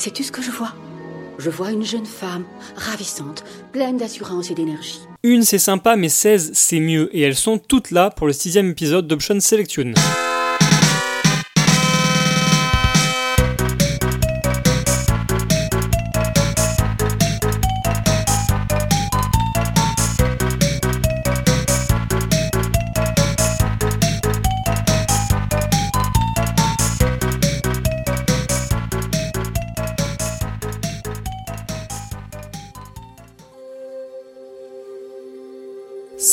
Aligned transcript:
Sais-tu 0.00 0.24
ce 0.24 0.32
que 0.32 0.40
je 0.40 0.50
vois? 0.50 0.72
Je 1.38 1.50
vois 1.50 1.72
une 1.72 1.84
jeune 1.84 2.06
femme, 2.06 2.46
ravissante, 2.74 3.44
pleine 3.70 3.98
d'assurance 3.98 4.50
et 4.50 4.54
d'énergie. 4.54 5.02
Une 5.22 5.42
c'est 5.42 5.58
sympa, 5.58 5.94
mais 5.94 6.08
16 6.08 6.52
c'est 6.54 6.80
mieux, 6.80 7.14
et 7.14 7.20
elles 7.20 7.36
sont 7.36 7.58
toutes 7.58 7.90
là 7.90 8.08
pour 8.08 8.26
le 8.26 8.32
sixième 8.32 8.70
épisode 8.70 9.06
d'Option 9.06 9.38
Selection. 9.40 9.92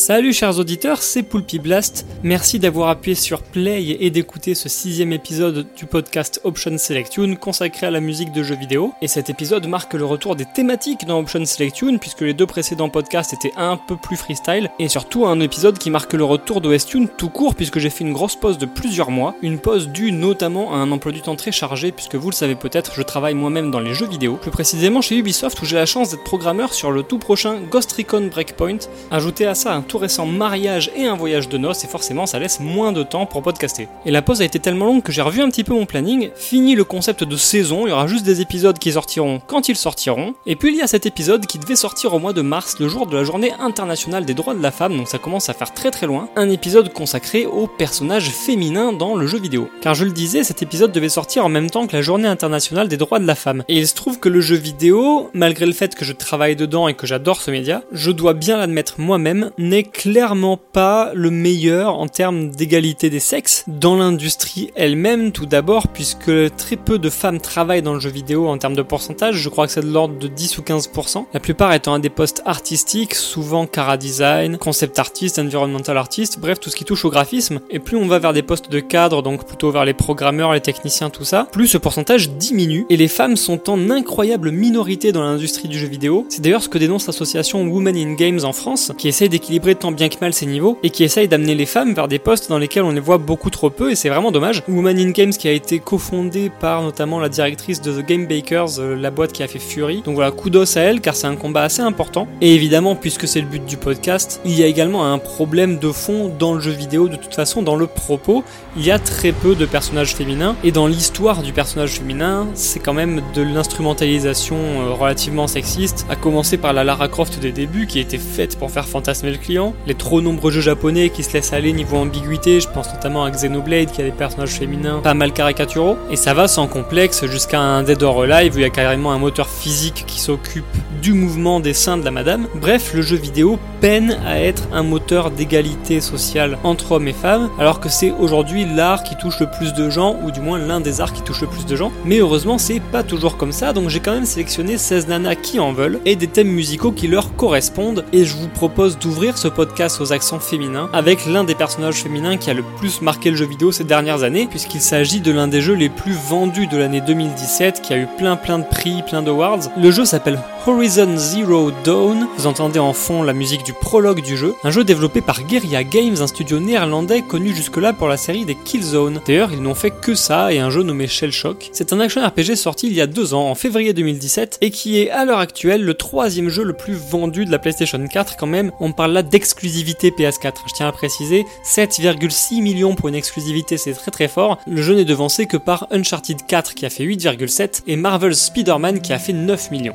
Salut 0.07 0.31
chers 0.31 0.57
auditeurs, 0.57 1.01
c'est 1.03 1.21
Poulpi 1.21 1.59
Blast. 1.59 2.05
Merci 2.23 2.59
d'avoir 2.59 2.87
appuyé 2.87 3.13
sur 3.13 3.43
Play 3.43 3.97
et 3.99 4.09
d'écouter 4.09 4.55
ce 4.55 4.69
sixième 4.69 5.11
épisode 5.11 5.67
du 5.75 5.85
podcast 5.85 6.39
Option 6.45 6.77
Selection 6.77 7.35
consacré 7.35 7.87
à 7.87 7.91
la 7.91 7.99
musique 7.99 8.31
de 8.31 8.41
jeux 8.41 8.55
vidéo. 8.55 8.93
Et 9.01 9.09
cet 9.09 9.29
épisode 9.29 9.67
marque 9.67 9.95
le 9.95 10.05
retour 10.05 10.37
des 10.37 10.45
thématiques 10.45 11.05
dans 11.05 11.19
Option 11.19 11.43
Selection 11.43 11.97
puisque 11.97 12.21
les 12.21 12.33
deux 12.33 12.45
précédents 12.45 12.87
podcasts 12.87 13.33
étaient 13.33 13.51
un 13.57 13.75
peu 13.75 13.97
plus 13.97 14.15
freestyle 14.15 14.69
et 14.79 14.87
surtout 14.87 15.25
un 15.25 15.41
épisode 15.41 15.77
qui 15.77 15.89
marque 15.89 16.13
le 16.13 16.23
retour 16.23 16.61
de 16.61 16.69
Westune 16.69 17.09
tout 17.09 17.27
court 17.27 17.53
puisque 17.53 17.79
j'ai 17.79 17.89
fait 17.89 18.05
une 18.05 18.13
grosse 18.13 18.37
pause 18.37 18.57
de 18.57 18.65
plusieurs 18.65 19.11
mois, 19.11 19.35
une 19.41 19.59
pause 19.59 19.89
due 19.89 20.13
notamment 20.13 20.73
à 20.73 20.77
un 20.77 20.89
emploi 20.93 21.11
du 21.11 21.19
temps 21.21 21.35
très 21.35 21.51
chargé 21.51 21.91
puisque 21.91 22.15
vous 22.15 22.29
le 22.29 22.35
savez 22.35 22.55
peut-être, 22.55 22.93
je 22.95 23.01
travaille 23.01 23.33
moi-même 23.33 23.71
dans 23.71 23.81
les 23.81 23.93
jeux 23.93 24.07
vidéo, 24.07 24.37
plus 24.37 24.51
précisément 24.51 25.01
chez 25.01 25.17
Ubisoft 25.17 25.61
où 25.61 25.65
j'ai 25.65 25.75
la 25.75 25.85
chance 25.85 26.11
d'être 26.11 26.23
programmeur 26.23 26.73
sur 26.73 26.93
le 26.93 27.03
tout 27.03 27.19
prochain 27.19 27.59
Ghost 27.69 27.91
Recon 27.91 28.29
Breakpoint. 28.31 28.79
Ajoutez 29.11 29.45
à 29.45 29.53
ça 29.53 29.73
un 29.73 29.81
tout 29.97 30.01
récent 30.03 30.27
mariage 30.27 30.91
et 30.95 31.07
un 31.07 31.15
voyage 31.15 31.49
de 31.49 31.57
noces 31.57 31.83
et 31.83 31.87
forcément 31.87 32.27
ça 32.27 32.37
laisse 32.37 32.59
moins 32.59 32.91
de 32.91 33.01
temps 33.01 33.25
pour 33.25 33.41
podcaster. 33.41 33.87
Et 34.05 34.11
la 34.11 34.21
pause 34.21 34.41
a 34.41 34.45
été 34.45 34.59
tellement 34.59 34.85
longue 34.85 35.01
que 35.01 35.11
j'ai 35.11 35.23
revu 35.23 35.41
un 35.41 35.49
petit 35.49 35.63
peu 35.63 35.73
mon 35.73 35.87
planning, 35.87 36.29
fini 36.35 36.75
le 36.75 36.83
concept 36.83 37.23
de 37.23 37.35
saison, 37.35 37.87
il 37.87 37.89
y 37.89 37.93
aura 37.93 38.05
juste 38.05 38.23
des 38.23 38.41
épisodes 38.41 38.77
qui 38.77 38.91
sortiront 38.91 39.41
quand 39.47 39.69
ils 39.69 39.75
sortiront, 39.75 40.35
et 40.45 40.55
puis 40.55 40.71
il 40.71 40.77
y 40.77 40.83
a 40.83 40.87
cet 40.87 41.07
épisode 41.07 41.47
qui 41.47 41.57
devait 41.57 41.75
sortir 41.75 42.13
au 42.13 42.19
mois 42.19 42.33
de 42.33 42.41
mars, 42.43 42.75
le 42.79 42.87
jour 42.87 43.07
de 43.07 43.17
la 43.17 43.23
journée 43.23 43.51
internationale 43.59 44.25
des 44.25 44.35
droits 44.35 44.53
de 44.53 44.61
la 44.61 44.71
femme, 44.71 44.95
donc 44.95 45.07
ça 45.07 45.17
commence 45.17 45.49
à 45.49 45.53
faire 45.53 45.73
très 45.73 45.89
très 45.89 46.05
loin, 46.05 46.29
un 46.35 46.49
épisode 46.49 46.93
consacré 46.93 47.47
aux 47.47 47.67
personnages 47.67 48.29
féminins 48.29 48.93
dans 48.93 49.15
le 49.15 49.25
jeu 49.25 49.39
vidéo. 49.39 49.69
Car 49.81 49.95
je 49.95 50.05
le 50.05 50.11
disais, 50.11 50.43
cet 50.43 50.61
épisode 50.61 50.91
devait 50.91 51.09
sortir 51.09 51.43
en 51.43 51.49
même 51.49 51.71
temps 51.71 51.87
que 51.87 51.95
la 51.95 52.03
journée 52.03 52.27
internationale 52.27 52.87
des 52.87 52.97
droits 52.97 53.19
de 53.19 53.25
la 53.27 53.35
femme. 53.35 53.63
Et 53.67 53.77
il 53.77 53.87
se 53.87 53.95
trouve 53.95 54.19
que 54.19 54.29
le 54.29 54.41
jeu 54.41 54.57
vidéo, 54.57 55.29
malgré 55.33 55.65
le 55.65 55.73
fait 55.73 55.95
que 55.95 56.05
je 56.05 56.13
travaille 56.13 56.55
dedans 56.55 56.87
et 56.87 56.93
que 56.93 57.07
j'adore 57.07 57.41
ce 57.41 57.49
média, 57.49 57.81
je 57.91 58.11
dois 58.11 58.33
bien 58.33 58.57
l'admettre 58.57 58.95
moi-même, 58.99 59.51
n'est 59.57 59.86
clairement 59.87 60.57
pas 60.57 61.11
le 61.13 61.31
meilleur 61.31 61.97
en 61.97 62.07
termes 62.07 62.49
d'égalité 62.49 63.09
des 63.09 63.19
sexes 63.19 63.63
dans 63.67 63.95
l'industrie 63.95 64.71
elle-même 64.75 65.31
tout 65.31 65.45
d'abord 65.45 65.87
puisque 65.87 66.55
très 66.55 66.75
peu 66.75 66.99
de 66.99 67.09
femmes 67.09 67.39
travaillent 67.39 67.81
dans 67.81 67.93
le 67.93 67.99
jeu 67.99 68.09
vidéo 68.09 68.47
en 68.47 68.57
termes 68.57 68.75
de 68.75 68.81
pourcentage, 68.81 69.35
je 69.35 69.49
crois 69.49 69.65
que 69.65 69.73
c'est 69.73 69.81
de 69.81 69.91
l'ordre 69.91 70.17
de 70.17 70.27
10 70.27 70.57
ou 70.57 70.61
15%, 70.61 71.25
la 71.33 71.39
plupart 71.39 71.73
étant 71.73 71.93
à 71.93 71.99
des 71.99 72.09
postes 72.09 72.41
artistiques, 72.45 73.15
souvent 73.15 73.65
cara 73.65 73.97
design, 73.97 74.57
concept 74.57 74.99
artist, 74.99 75.39
environmental 75.39 75.97
artist, 75.97 76.39
bref 76.39 76.59
tout 76.59 76.69
ce 76.69 76.75
qui 76.75 76.85
touche 76.85 77.05
au 77.05 77.09
graphisme, 77.09 77.59
et 77.69 77.79
plus 77.79 77.97
on 77.97 78.07
va 78.07 78.19
vers 78.19 78.33
des 78.33 78.43
postes 78.43 78.71
de 78.71 78.79
cadre, 78.79 79.21
donc 79.21 79.45
plutôt 79.45 79.71
vers 79.71 79.85
les 79.85 79.93
programmeurs, 79.93 80.53
les 80.53 80.61
techniciens, 80.61 81.09
tout 81.09 81.23
ça, 81.23 81.47
plus 81.51 81.67
ce 81.67 81.77
pourcentage 81.77 82.29
diminue. 82.31 82.85
Et 82.89 82.97
les 82.97 83.07
femmes 83.07 83.35
sont 83.35 83.69
en 83.69 83.89
incroyable 83.89 84.51
minorité 84.51 85.11
dans 85.11 85.21
l'industrie 85.21 85.67
du 85.67 85.77
jeu 85.77 85.87
vidéo. 85.87 86.25
C'est 86.29 86.41
d'ailleurs 86.41 86.63
ce 86.63 86.69
que 86.69 86.77
dénonce 86.77 87.07
l'association 87.07 87.63
Women 87.63 87.95
in 87.95 88.13
Games 88.13 88.39
en 88.43 88.53
France, 88.53 88.91
qui 88.97 89.07
essaye 89.07 89.29
d'équilibrer 89.29 89.75
tant 89.77 89.91
bien 89.91 90.09
que 90.09 90.17
mal 90.19 90.33
ces 90.33 90.45
niveaux 90.45 90.77
et 90.83 90.89
qui 90.89 91.03
essaye 91.03 91.27
d'amener 91.27 91.55
les 91.55 91.65
femmes 91.65 91.93
vers 91.93 92.07
des 92.07 92.19
postes 92.19 92.49
dans 92.49 92.57
lesquels 92.57 92.83
on 92.83 92.91
les 92.91 92.99
voit 92.99 93.17
beaucoup 93.17 93.49
trop 93.49 93.69
peu 93.69 93.91
et 93.91 93.95
c'est 93.95 94.09
vraiment 94.09 94.31
dommage. 94.31 94.63
Woman 94.67 94.97
in 94.97 95.11
Games 95.11 95.31
qui 95.31 95.47
a 95.47 95.51
été 95.51 95.79
cofondée 95.79 96.51
par 96.59 96.81
notamment 96.81 97.19
la 97.19 97.29
directrice 97.29 97.81
de 97.81 98.01
The 98.01 98.05
Game 98.05 98.27
Bakers, 98.27 98.79
euh, 98.79 98.95
la 98.95 99.11
boîte 99.11 99.31
qui 99.31 99.43
a 99.43 99.47
fait 99.47 99.59
Fury. 99.59 100.01
Donc 100.01 100.15
voilà, 100.15 100.31
kudos 100.31 100.77
à 100.77 100.81
elle 100.81 101.01
car 101.01 101.15
c'est 101.15 101.27
un 101.27 101.35
combat 101.35 101.63
assez 101.63 101.81
important. 101.81 102.27
Et 102.41 102.53
évidemment, 102.53 102.95
puisque 102.95 103.27
c'est 103.27 103.41
le 103.41 103.47
but 103.47 103.65
du 103.65 103.77
podcast, 103.77 104.41
il 104.45 104.57
y 104.57 104.63
a 104.63 104.67
également 104.67 105.11
un 105.11 105.17
problème 105.17 105.79
de 105.79 105.91
fond 105.91 106.31
dans 106.37 106.53
le 106.53 106.59
jeu 106.59 106.71
vidéo 106.71 107.07
de 107.07 107.15
toute 107.15 107.33
façon, 107.33 107.61
dans 107.61 107.75
le 107.75 107.87
propos. 107.87 108.43
Il 108.75 108.85
y 108.85 108.91
a 108.91 108.99
très 108.99 109.31
peu 109.31 109.55
de 109.55 109.65
personnages 109.65 110.15
féminins 110.15 110.55
et 110.63 110.71
dans 110.71 110.87
l'histoire 110.87 111.43
du 111.43 111.53
personnage 111.53 111.91
féminin, 111.91 112.47
c'est 112.53 112.79
quand 112.79 112.93
même 112.93 113.21
de 113.33 113.41
l'instrumentalisation 113.41 114.57
euh, 114.57 114.93
relativement 114.93 115.47
sexiste, 115.47 116.05
à 116.09 116.15
commencer 116.15 116.57
par 116.57 116.73
la 116.73 116.83
Lara 116.83 117.07
Croft 117.07 117.39
des 117.39 117.51
débuts 117.51 117.87
qui 117.87 117.99
était 117.99 118.17
faite 118.17 118.57
pour 118.57 118.71
faire 118.71 118.87
fantasmer 118.87 119.31
le 119.31 119.37
client, 119.37 119.66
les 119.85 119.95
trop 119.95 120.21
nombreux 120.21 120.51
jeux 120.51 120.61
japonais 120.61 121.09
qui 121.09 121.23
se 121.23 121.33
laissent 121.33 121.53
aller 121.53 121.73
niveau 121.73 121.97
ambiguïté, 121.97 122.59
je 122.59 122.67
pense 122.67 122.93
notamment 122.93 123.23
à 123.23 123.31
Xenoblade 123.31 123.91
qui 123.91 124.01
a 124.01 124.05
des 124.05 124.11
personnages 124.11 124.51
féminins 124.51 124.99
pas 124.99 125.13
mal 125.13 125.33
caricaturaux, 125.33 125.97
et 126.11 126.15
ça 126.15 126.33
va 126.33 126.47
sans 126.47 126.67
complexe 126.67 127.25
jusqu'à 127.25 127.59
un 127.59 127.83
Dead 127.83 128.01
or 128.03 128.23
Alive 128.23 128.55
où 128.55 128.59
il 128.59 128.61
y 128.61 128.65
a 128.65 128.69
carrément 128.69 129.11
un 129.11 129.17
moteur 129.17 129.47
physique 129.47 130.05
qui 130.07 130.19
s'occupe 130.19 130.65
du 131.01 131.13
mouvement 131.13 131.59
des 131.59 131.73
seins 131.73 131.97
de 131.97 132.03
la 132.03 132.11
madame. 132.11 132.47
Bref, 132.55 132.93
le 132.93 133.01
jeu 133.01 133.17
vidéo 133.17 133.59
peine 133.81 134.17
à 134.25 134.41
être 134.41 134.63
un 134.73 134.83
moteur 134.83 135.31
d'égalité 135.31 136.01
sociale 136.01 136.57
entre 136.63 136.93
hommes 136.93 137.07
et 137.07 137.13
femmes, 137.13 137.49
alors 137.59 137.79
que 137.79 137.89
c'est 137.89 138.11
aujourd'hui 138.11 138.65
l'art 138.65 139.03
qui 139.03 139.15
touche 139.15 139.39
le 139.39 139.47
plus 139.47 139.73
de 139.73 139.89
gens, 139.89 140.17
ou 140.23 140.31
du 140.31 140.41
moins 140.41 140.57
l'un 140.57 140.79
des 140.79 141.01
arts 141.01 141.13
qui 141.13 141.21
touche 141.21 141.41
le 141.41 141.47
plus 141.47 141.65
de 141.65 141.75
gens. 141.75 141.91
Mais 142.05 142.17
heureusement, 142.17 142.57
c'est 142.57 142.79
pas 142.79 143.03
toujours 143.03 143.37
comme 143.37 143.51
ça, 143.51 143.73
donc 143.73 143.89
j'ai 143.89 143.99
quand 143.99 144.13
même 144.13 144.25
sélectionné 144.25 144.77
16 144.77 145.07
nanas 145.07 145.35
qui 145.35 145.59
en 145.59 145.73
veulent, 145.73 145.99
et 146.05 146.15
des 146.15 146.27
thèmes 146.27 146.49
musicaux 146.49 146.91
qui 146.91 147.07
leur 147.07 147.35
correspondent, 147.35 148.03
et 148.13 148.25
je 148.25 148.35
vous 148.35 148.47
propose 148.47 148.97
d'ouvrir 148.97 149.37
ce 149.37 149.47
podcast 149.57 149.99
aux 150.01 150.13
accents 150.13 150.39
féminins, 150.39 150.87
avec 150.93 151.25
l'un 151.25 151.43
des 151.43 151.55
personnages 151.55 152.03
féminins 152.03 152.37
qui 152.37 152.51
a 152.51 152.53
le 152.53 152.61
plus 152.61 153.01
marqué 153.01 153.31
le 153.31 153.35
jeu 153.35 153.47
vidéo 153.47 153.71
ces 153.71 153.85
dernières 153.85 154.21
années, 154.21 154.45
puisqu'il 154.45 154.81
s'agit 154.81 155.19
de 155.19 155.31
l'un 155.31 155.47
des 155.47 155.61
jeux 155.61 155.73
les 155.73 155.89
plus 155.89 156.13
vendus 156.13 156.67
de 156.67 156.77
l'année 156.77 157.01
2017, 157.01 157.81
qui 157.81 157.91
a 157.91 157.97
eu 157.97 158.05
plein 158.19 158.35
plein 158.35 158.59
de 158.59 158.65
prix, 158.65 159.01
plein 159.01 159.23
d'awards. 159.23 159.61
Le 159.75 159.89
jeu 159.89 160.05
s'appelle 160.05 160.39
Horizon 160.67 161.15
Zero 161.15 161.71
Dawn, 161.85 162.27
vous 162.37 162.45
entendez 162.45 162.77
en 162.77 162.91
fond 162.91 163.23
la 163.23 163.31
musique 163.31 163.63
du 163.63 163.71
prologue 163.71 164.21
du 164.21 164.35
jeu, 164.35 164.53
un 164.65 164.69
jeu 164.69 164.83
développé 164.83 165.21
par 165.21 165.43
Guerrilla 165.43 165.85
Games, 165.85 166.17
un 166.19 166.27
studio 166.27 166.59
néerlandais 166.59 167.21
connu 167.21 167.55
jusque-là 167.55 167.93
pour 167.93 168.09
la 168.09 168.17
série 168.17 168.43
des 168.43 168.55
Killzone. 168.55 169.21
D'ailleurs, 169.25 169.53
ils 169.53 169.61
n'ont 169.61 169.75
fait 169.75 169.91
que 169.91 170.13
ça 170.13 170.51
et 170.51 170.59
un 170.59 170.69
jeu 170.69 170.83
nommé 170.83 171.07
Shell 171.07 171.31
Shock. 171.31 171.69
C'est 171.71 171.93
un 171.93 172.01
action 172.01 172.21
RPG 172.21 172.55
sorti 172.55 172.87
il 172.87 172.93
y 172.93 172.99
a 172.99 173.07
deux 173.07 173.33
ans, 173.33 173.49
en 173.49 173.55
février 173.55 173.93
2017, 173.93 174.57
et 174.59 174.69
qui 174.69 174.99
est 174.99 175.09
à 175.09 175.23
l'heure 175.23 175.39
actuelle 175.39 175.85
le 175.85 175.93
troisième 175.93 176.49
jeu 176.49 176.63
le 176.63 176.73
plus 176.73 176.95
vendu 176.95 177.45
de 177.45 177.51
la 177.51 177.59
PlayStation 177.59 178.05
4 178.05 178.35
quand 178.35 178.45
même. 178.45 178.73
On 178.81 178.91
parle 178.91 179.13
là 179.13 179.23
d'exclusivité 179.23 180.11
PS4. 180.11 180.53
Je 180.67 180.73
tiens 180.73 180.89
à 180.89 180.91
préciser, 180.91 181.45
7,6 181.63 182.61
millions 182.61 182.93
pour 182.93 183.07
une 183.07 183.15
exclusivité, 183.15 183.77
c'est 183.77 183.93
très 183.93 184.11
très 184.11 184.27
fort. 184.27 184.57
Le 184.67 184.81
jeu 184.81 184.95
n'est 184.95 185.05
devancé 185.05 185.45
que 185.45 185.55
par 185.55 185.87
Uncharted 185.91 186.45
4 186.45 186.75
qui 186.75 186.85
a 186.85 186.89
fait 186.89 187.05
8,7 187.05 187.83
et 187.87 187.95
Marvel's 187.95 188.37
Spider-Man 188.37 188.99
qui 188.99 189.13
a 189.13 189.19
fait 189.19 189.31
9 189.31 189.71
millions. 189.71 189.93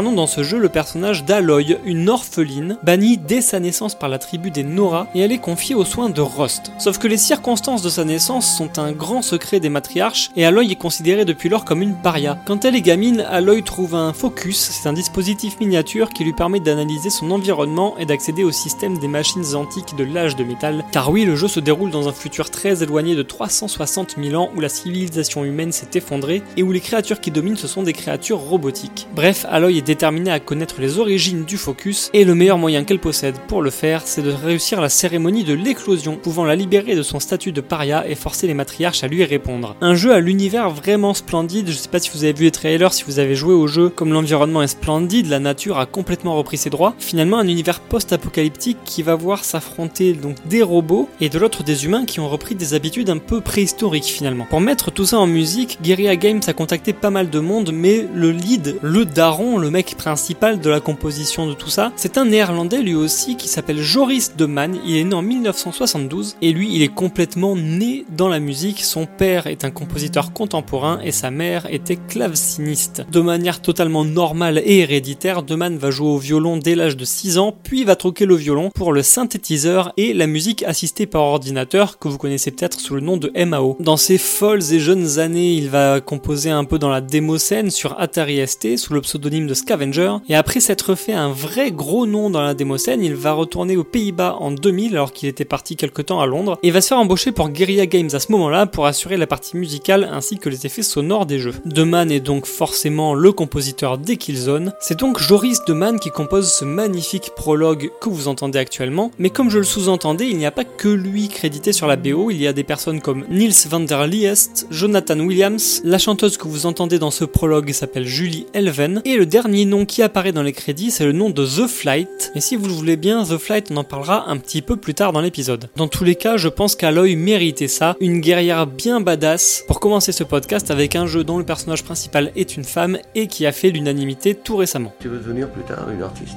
Dans 0.00 0.26
ce 0.26 0.42
jeu 0.42 0.58
le 0.58 0.70
personnage 0.70 1.24
d'Aloy, 1.24 1.76
une 1.84 2.08
orpheline, 2.08 2.78
bannie 2.82 3.18
dès 3.18 3.42
sa 3.42 3.60
naissance 3.60 3.94
par 3.94 4.08
la 4.08 4.18
tribu 4.18 4.50
des 4.50 4.62
Nora 4.62 5.06
et 5.14 5.20
elle 5.20 5.30
est 5.30 5.38
confiée 5.38 5.74
aux 5.74 5.84
soins 5.84 6.08
de 6.08 6.22
Rost. 6.22 6.72
Sauf 6.78 6.96
que 6.96 7.06
les 7.06 7.18
circonstances 7.18 7.82
de 7.82 7.90
sa 7.90 8.04
naissance 8.04 8.56
sont 8.56 8.78
un 8.78 8.92
grand 8.92 9.20
secret 9.20 9.60
des 9.60 9.68
matriarches 9.68 10.30
et 10.36 10.46
Aloy 10.46 10.72
est 10.72 10.76
considérée 10.76 11.26
depuis 11.26 11.50
lors 11.50 11.66
comme 11.66 11.82
une 11.82 11.94
paria. 11.94 12.38
Quand 12.46 12.64
elle 12.64 12.76
est 12.76 12.80
gamine, 12.80 13.20
Aloy 13.20 13.62
trouve 13.62 13.94
un 13.94 14.14
focus, 14.14 14.58
c'est 14.58 14.88
un 14.88 14.94
dispositif 14.94 15.60
miniature 15.60 16.08
qui 16.08 16.24
lui 16.24 16.32
permet 16.32 16.60
d'analyser 16.60 17.10
son 17.10 17.30
environnement 17.30 17.98
et 17.98 18.06
d'accéder 18.06 18.42
au 18.42 18.52
système 18.52 18.96
des 18.96 19.08
machines 19.08 19.54
antiques 19.54 19.96
de 19.96 20.04
l'âge 20.04 20.34
de 20.34 20.44
métal. 20.44 20.82
Car 20.92 21.10
oui, 21.10 21.26
le 21.26 21.36
jeu 21.36 21.48
se 21.48 21.60
déroule 21.60 21.90
dans 21.90 22.08
un 22.08 22.12
futur 22.12 22.48
très 22.48 22.82
éloigné 22.82 23.14
de 23.14 23.22
360 23.22 24.16
000 24.18 24.40
ans 24.40 24.50
où 24.56 24.60
la 24.60 24.70
civilisation 24.70 25.44
humaine 25.44 25.72
s'est 25.72 25.90
effondrée 25.94 26.42
et 26.56 26.62
où 26.62 26.72
les 26.72 26.80
créatures 26.80 27.20
qui 27.20 27.30
dominent 27.30 27.56
ce 27.56 27.68
sont 27.68 27.82
des 27.82 27.92
créatures 27.92 28.38
robotiques. 28.38 29.06
Bref, 29.14 29.44
Aloy 29.50 29.79
déterminée 29.82 30.30
à 30.30 30.40
connaître 30.40 30.80
les 30.80 30.98
origines 30.98 31.44
du 31.44 31.56
focus 31.56 32.10
et 32.12 32.24
le 32.24 32.34
meilleur 32.34 32.58
moyen 32.58 32.84
qu'elle 32.84 32.98
possède 32.98 33.38
pour 33.48 33.62
le 33.62 33.70
faire, 33.70 34.02
c'est 34.04 34.22
de 34.22 34.30
réussir 34.30 34.80
la 34.80 34.88
cérémonie 34.88 35.44
de 35.44 35.54
l'éclosion, 35.54 36.16
pouvant 36.16 36.44
la 36.44 36.56
libérer 36.56 36.94
de 36.94 37.02
son 37.02 37.20
statut 37.20 37.52
de 37.52 37.60
paria 37.60 38.08
et 38.08 38.14
forcer 38.14 38.46
les 38.46 38.54
matriarches 38.54 39.04
à 39.04 39.08
lui 39.08 39.24
répondre. 39.24 39.76
Un 39.80 39.94
jeu 39.94 40.12
à 40.12 40.20
l'univers 40.20 40.70
vraiment 40.70 41.14
splendide, 41.14 41.68
je 41.68 41.76
sais 41.76 41.88
pas 41.88 41.98
si 41.98 42.10
vous 42.12 42.24
avez 42.24 42.32
vu 42.32 42.44
les 42.44 42.50
trailers, 42.50 42.92
si 42.92 43.04
vous 43.04 43.18
avez 43.18 43.34
joué 43.34 43.54
au 43.54 43.66
jeu, 43.66 43.88
comme 43.88 44.12
l'environnement 44.12 44.62
est 44.62 44.68
splendide, 44.68 45.28
la 45.28 45.40
nature 45.40 45.78
a 45.78 45.86
complètement 45.86 46.36
repris 46.36 46.56
ses 46.56 46.70
droits. 46.70 46.94
Finalement, 46.98 47.38
un 47.38 47.48
univers 47.48 47.80
post-apocalyptique 47.80 48.78
qui 48.84 49.02
va 49.02 49.14
voir 49.14 49.44
s'affronter 49.44 50.12
donc 50.12 50.36
des 50.46 50.62
robots 50.62 51.08
et 51.20 51.28
de 51.28 51.38
l'autre 51.38 51.62
des 51.62 51.84
humains 51.84 52.04
qui 52.04 52.20
ont 52.20 52.28
repris 52.28 52.54
des 52.54 52.74
habitudes 52.74 53.10
un 53.10 53.18
peu 53.18 53.40
préhistoriques 53.40 54.04
finalement. 54.04 54.46
Pour 54.48 54.60
mettre 54.60 54.90
tout 54.90 55.06
ça 55.06 55.18
en 55.18 55.26
musique, 55.26 55.78
Guerrilla 55.82 56.16
Games 56.16 56.40
a 56.46 56.52
contacté 56.52 56.92
pas 56.92 57.10
mal 57.10 57.30
de 57.30 57.38
monde, 57.38 57.70
mais 57.72 58.06
le 58.14 58.30
lead, 58.30 58.76
le 58.82 59.04
daron, 59.04 59.58
le 59.58 59.69
le 59.70 59.74
mec 59.74 59.94
principal 59.94 60.58
de 60.58 60.68
la 60.68 60.80
composition 60.80 61.46
de 61.46 61.54
tout 61.54 61.70
ça. 61.70 61.92
C'est 61.94 62.18
un 62.18 62.24
néerlandais 62.24 62.82
lui 62.82 62.96
aussi 62.96 63.36
qui 63.36 63.46
s'appelle 63.46 63.80
Joris 63.80 64.34
de 64.36 64.44
Man, 64.44 64.76
il 64.84 64.96
est 64.96 65.04
né 65.04 65.14
en 65.14 65.22
1972 65.22 66.34
et 66.42 66.50
lui 66.50 66.74
il 66.74 66.82
est 66.82 66.92
complètement 66.92 67.54
né 67.54 68.04
dans 68.10 68.28
la 68.28 68.40
musique. 68.40 68.82
Son 68.82 69.06
père 69.06 69.46
est 69.46 69.64
un 69.64 69.70
compositeur 69.70 70.32
contemporain 70.32 70.98
et 71.04 71.12
sa 71.12 71.30
mère 71.30 71.72
était 71.72 71.94
claveciniste. 71.94 73.04
De 73.12 73.20
manière 73.20 73.62
totalement 73.62 74.04
normale 74.04 74.60
et 74.64 74.78
héréditaire, 74.80 75.44
Deman 75.44 75.78
va 75.78 75.92
jouer 75.92 76.08
au 76.08 76.18
violon 76.18 76.56
dès 76.56 76.74
l'âge 76.74 76.96
de 76.96 77.04
6 77.04 77.38
ans, 77.38 77.54
puis 77.62 77.84
va 77.84 77.94
troquer 77.94 78.26
le 78.26 78.34
violon 78.34 78.70
pour 78.74 78.92
le 78.92 79.04
synthétiseur 79.04 79.92
et 79.96 80.14
la 80.14 80.26
musique 80.26 80.64
assistée 80.64 81.06
par 81.06 81.22
ordinateur 81.22 82.00
que 82.00 82.08
vous 82.08 82.18
connaissez 82.18 82.50
peut-être 82.50 82.80
sous 82.80 82.96
le 82.96 83.02
nom 83.02 83.16
de 83.16 83.30
MAO. 83.44 83.76
Dans 83.78 83.96
ses 83.96 84.18
folles 84.18 84.72
et 84.72 84.80
jeunes 84.80 85.20
années, 85.20 85.52
il 85.52 85.70
va 85.70 86.00
composer 86.00 86.50
un 86.50 86.64
peu 86.64 86.80
dans 86.80 86.90
la 86.90 87.00
démo 87.00 87.38
scène 87.38 87.70
sur 87.70 88.00
Atari 88.00 88.44
ST 88.44 88.76
sous 88.76 88.94
le 88.94 89.00
pseudonyme 89.00 89.46
de 89.46 89.59
Scavenger 89.60 90.16
et 90.28 90.34
après 90.34 90.60
s'être 90.60 90.94
fait 90.94 91.12
un 91.12 91.30
vrai 91.30 91.70
gros 91.70 92.06
nom 92.06 92.30
dans 92.30 92.42
la 92.42 92.54
démo 92.54 92.78
scène, 92.78 93.04
il 93.04 93.14
va 93.14 93.32
retourner 93.32 93.76
aux 93.76 93.84
Pays-Bas 93.84 94.36
en 94.40 94.50
2000 94.50 94.92
alors 94.92 95.12
qu'il 95.12 95.28
était 95.28 95.44
parti 95.44 95.76
quelque 95.76 96.02
temps 96.02 96.20
à 96.20 96.26
Londres 96.26 96.58
et 96.62 96.70
va 96.70 96.80
se 96.80 96.88
faire 96.88 96.98
embaucher 96.98 97.32
pour 97.32 97.48
Guerrilla 97.50 97.86
Games 97.86 98.10
à 98.12 98.20
ce 98.20 98.32
moment-là 98.32 98.66
pour 98.66 98.86
assurer 98.86 99.16
la 99.16 99.26
partie 99.26 99.56
musicale 99.56 100.08
ainsi 100.10 100.38
que 100.38 100.48
les 100.48 100.66
effets 100.66 100.82
sonores 100.82 101.26
des 101.26 101.38
jeux. 101.38 101.54
Deman 101.64 102.10
est 102.10 102.20
donc 102.20 102.46
forcément 102.46 103.14
le 103.14 103.32
compositeur 103.32 103.98
des 103.98 104.16
Killzone. 104.16 104.72
C'est 104.80 104.98
donc 104.98 105.18
Joris 105.18 105.64
Deman 105.66 105.98
qui 106.00 106.10
compose 106.10 106.52
ce 106.52 106.64
magnifique 106.64 107.30
prologue 107.36 107.90
que 108.00 108.08
vous 108.08 108.28
entendez 108.28 108.58
actuellement, 108.58 109.10
mais 109.18 109.30
comme 109.30 109.50
je 109.50 109.58
le 109.58 109.64
sous-entendais, 109.64 110.28
il 110.28 110.38
n'y 110.38 110.46
a 110.46 110.50
pas 110.50 110.64
que 110.64 110.88
lui 110.88 111.28
crédité 111.28 111.72
sur 111.72 111.86
la 111.86 111.96
BO, 111.96 112.30
il 112.30 112.40
y 112.40 112.46
a 112.46 112.52
des 112.52 112.64
personnes 112.64 113.00
comme 113.00 113.24
Niels 113.28 113.68
van 113.68 113.80
der 113.80 114.06
Liest, 114.06 114.66
Jonathan 114.70 115.18
Williams, 115.20 115.82
la 115.84 115.98
chanteuse 115.98 116.36
que 116.36 116.48
vous 116.48 116.66
entendez 116.66 116.98
dans 116.98 117.10
ce 117.10 117.24
prologue 117.24 117.72
s'appelle 117.72 118.06
Julie 118.06 118.46
Elven, 118.54 119.02
et 119.04 119.16
le 119.16 119.26
dernier 119.26 119.49
nom 119.64 119.84
qui 119.84 120.02
apparaît 120.02 120.32
dans 120.32 120.42
les 120.42 120.52
crédits, 120.52 120.90
c'est 120.90 121.04
le 121.04 121.12
nom 121.12 121.30
de 121.30 121.44
The 121.44 121.66
Flight. 121.66 122.32
Et 122.34 122.40
si 122.40 122.56
vous 122.56 122.66
le 122.66 122.72
voulez 122.72 122.96
bien, 122.96 123.24
The 123.24 123.38
Flight, 123.38 123.68
on 123.70 123.76
en 123.76 123.84
parlera 123.84 124.28
un 124.28 124.36
petit 124.36 124.62
peu 124.62 124.76
plus 124.76 124.94
tard 124.94 125.12
dans 125.12 125.20
l'épisode. 125.20 125.68
Dans 125.76 125.88
tous 125.88 126.04
les 126.04 126.14
cas, 126.14 126.36
je 126.36 126.48
pense 126.48 126.76
qu'Aloy 126.76 127.16
méritait 127.16 127.68
ça, 127.68 127.96
une 128.00 128.20
guerrière 128.20 128.66
bien 128.66 129.00
badass, 129.00 129.64
pour 129.66 129.80
commencer 129.80 130.12
ce 130.12 130.24
podcast 130.24 130.70
avec 130.70 130.96
un 130.96 131.06
jeu 131.06 131.24
dont 131.24 131.38
le 131.38 131.44
personnage 131.44 131.84
principal 131.84 132.32
est 132.36 132.56
une 132.56 132.64
femme 132.64 132.98
et 133.14 133.26
qui 133.26 133.46
a 133.46 133.52
fait 133.52 133.70
l'unanimité 133.70 134.34
tout 134.34 134.56
récemment. 134.56 134.92
Tu 135.00 135.08
veux 135.08 135.18
devenir 135.18 135.50
plus 135.50 135.64
tard 135.64 135.88
une 135.90 136.02
artiste? 136.02 136.36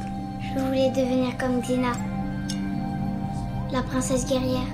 Je 0.56 0.62
voulais 0.62 0.90
devenir 0.90 1.38
comme 1.38 1.62
Dina, 1.62 1.94
la 3.72 3.82
princesse 3.82 4.26
guerrière. 4.26 4.68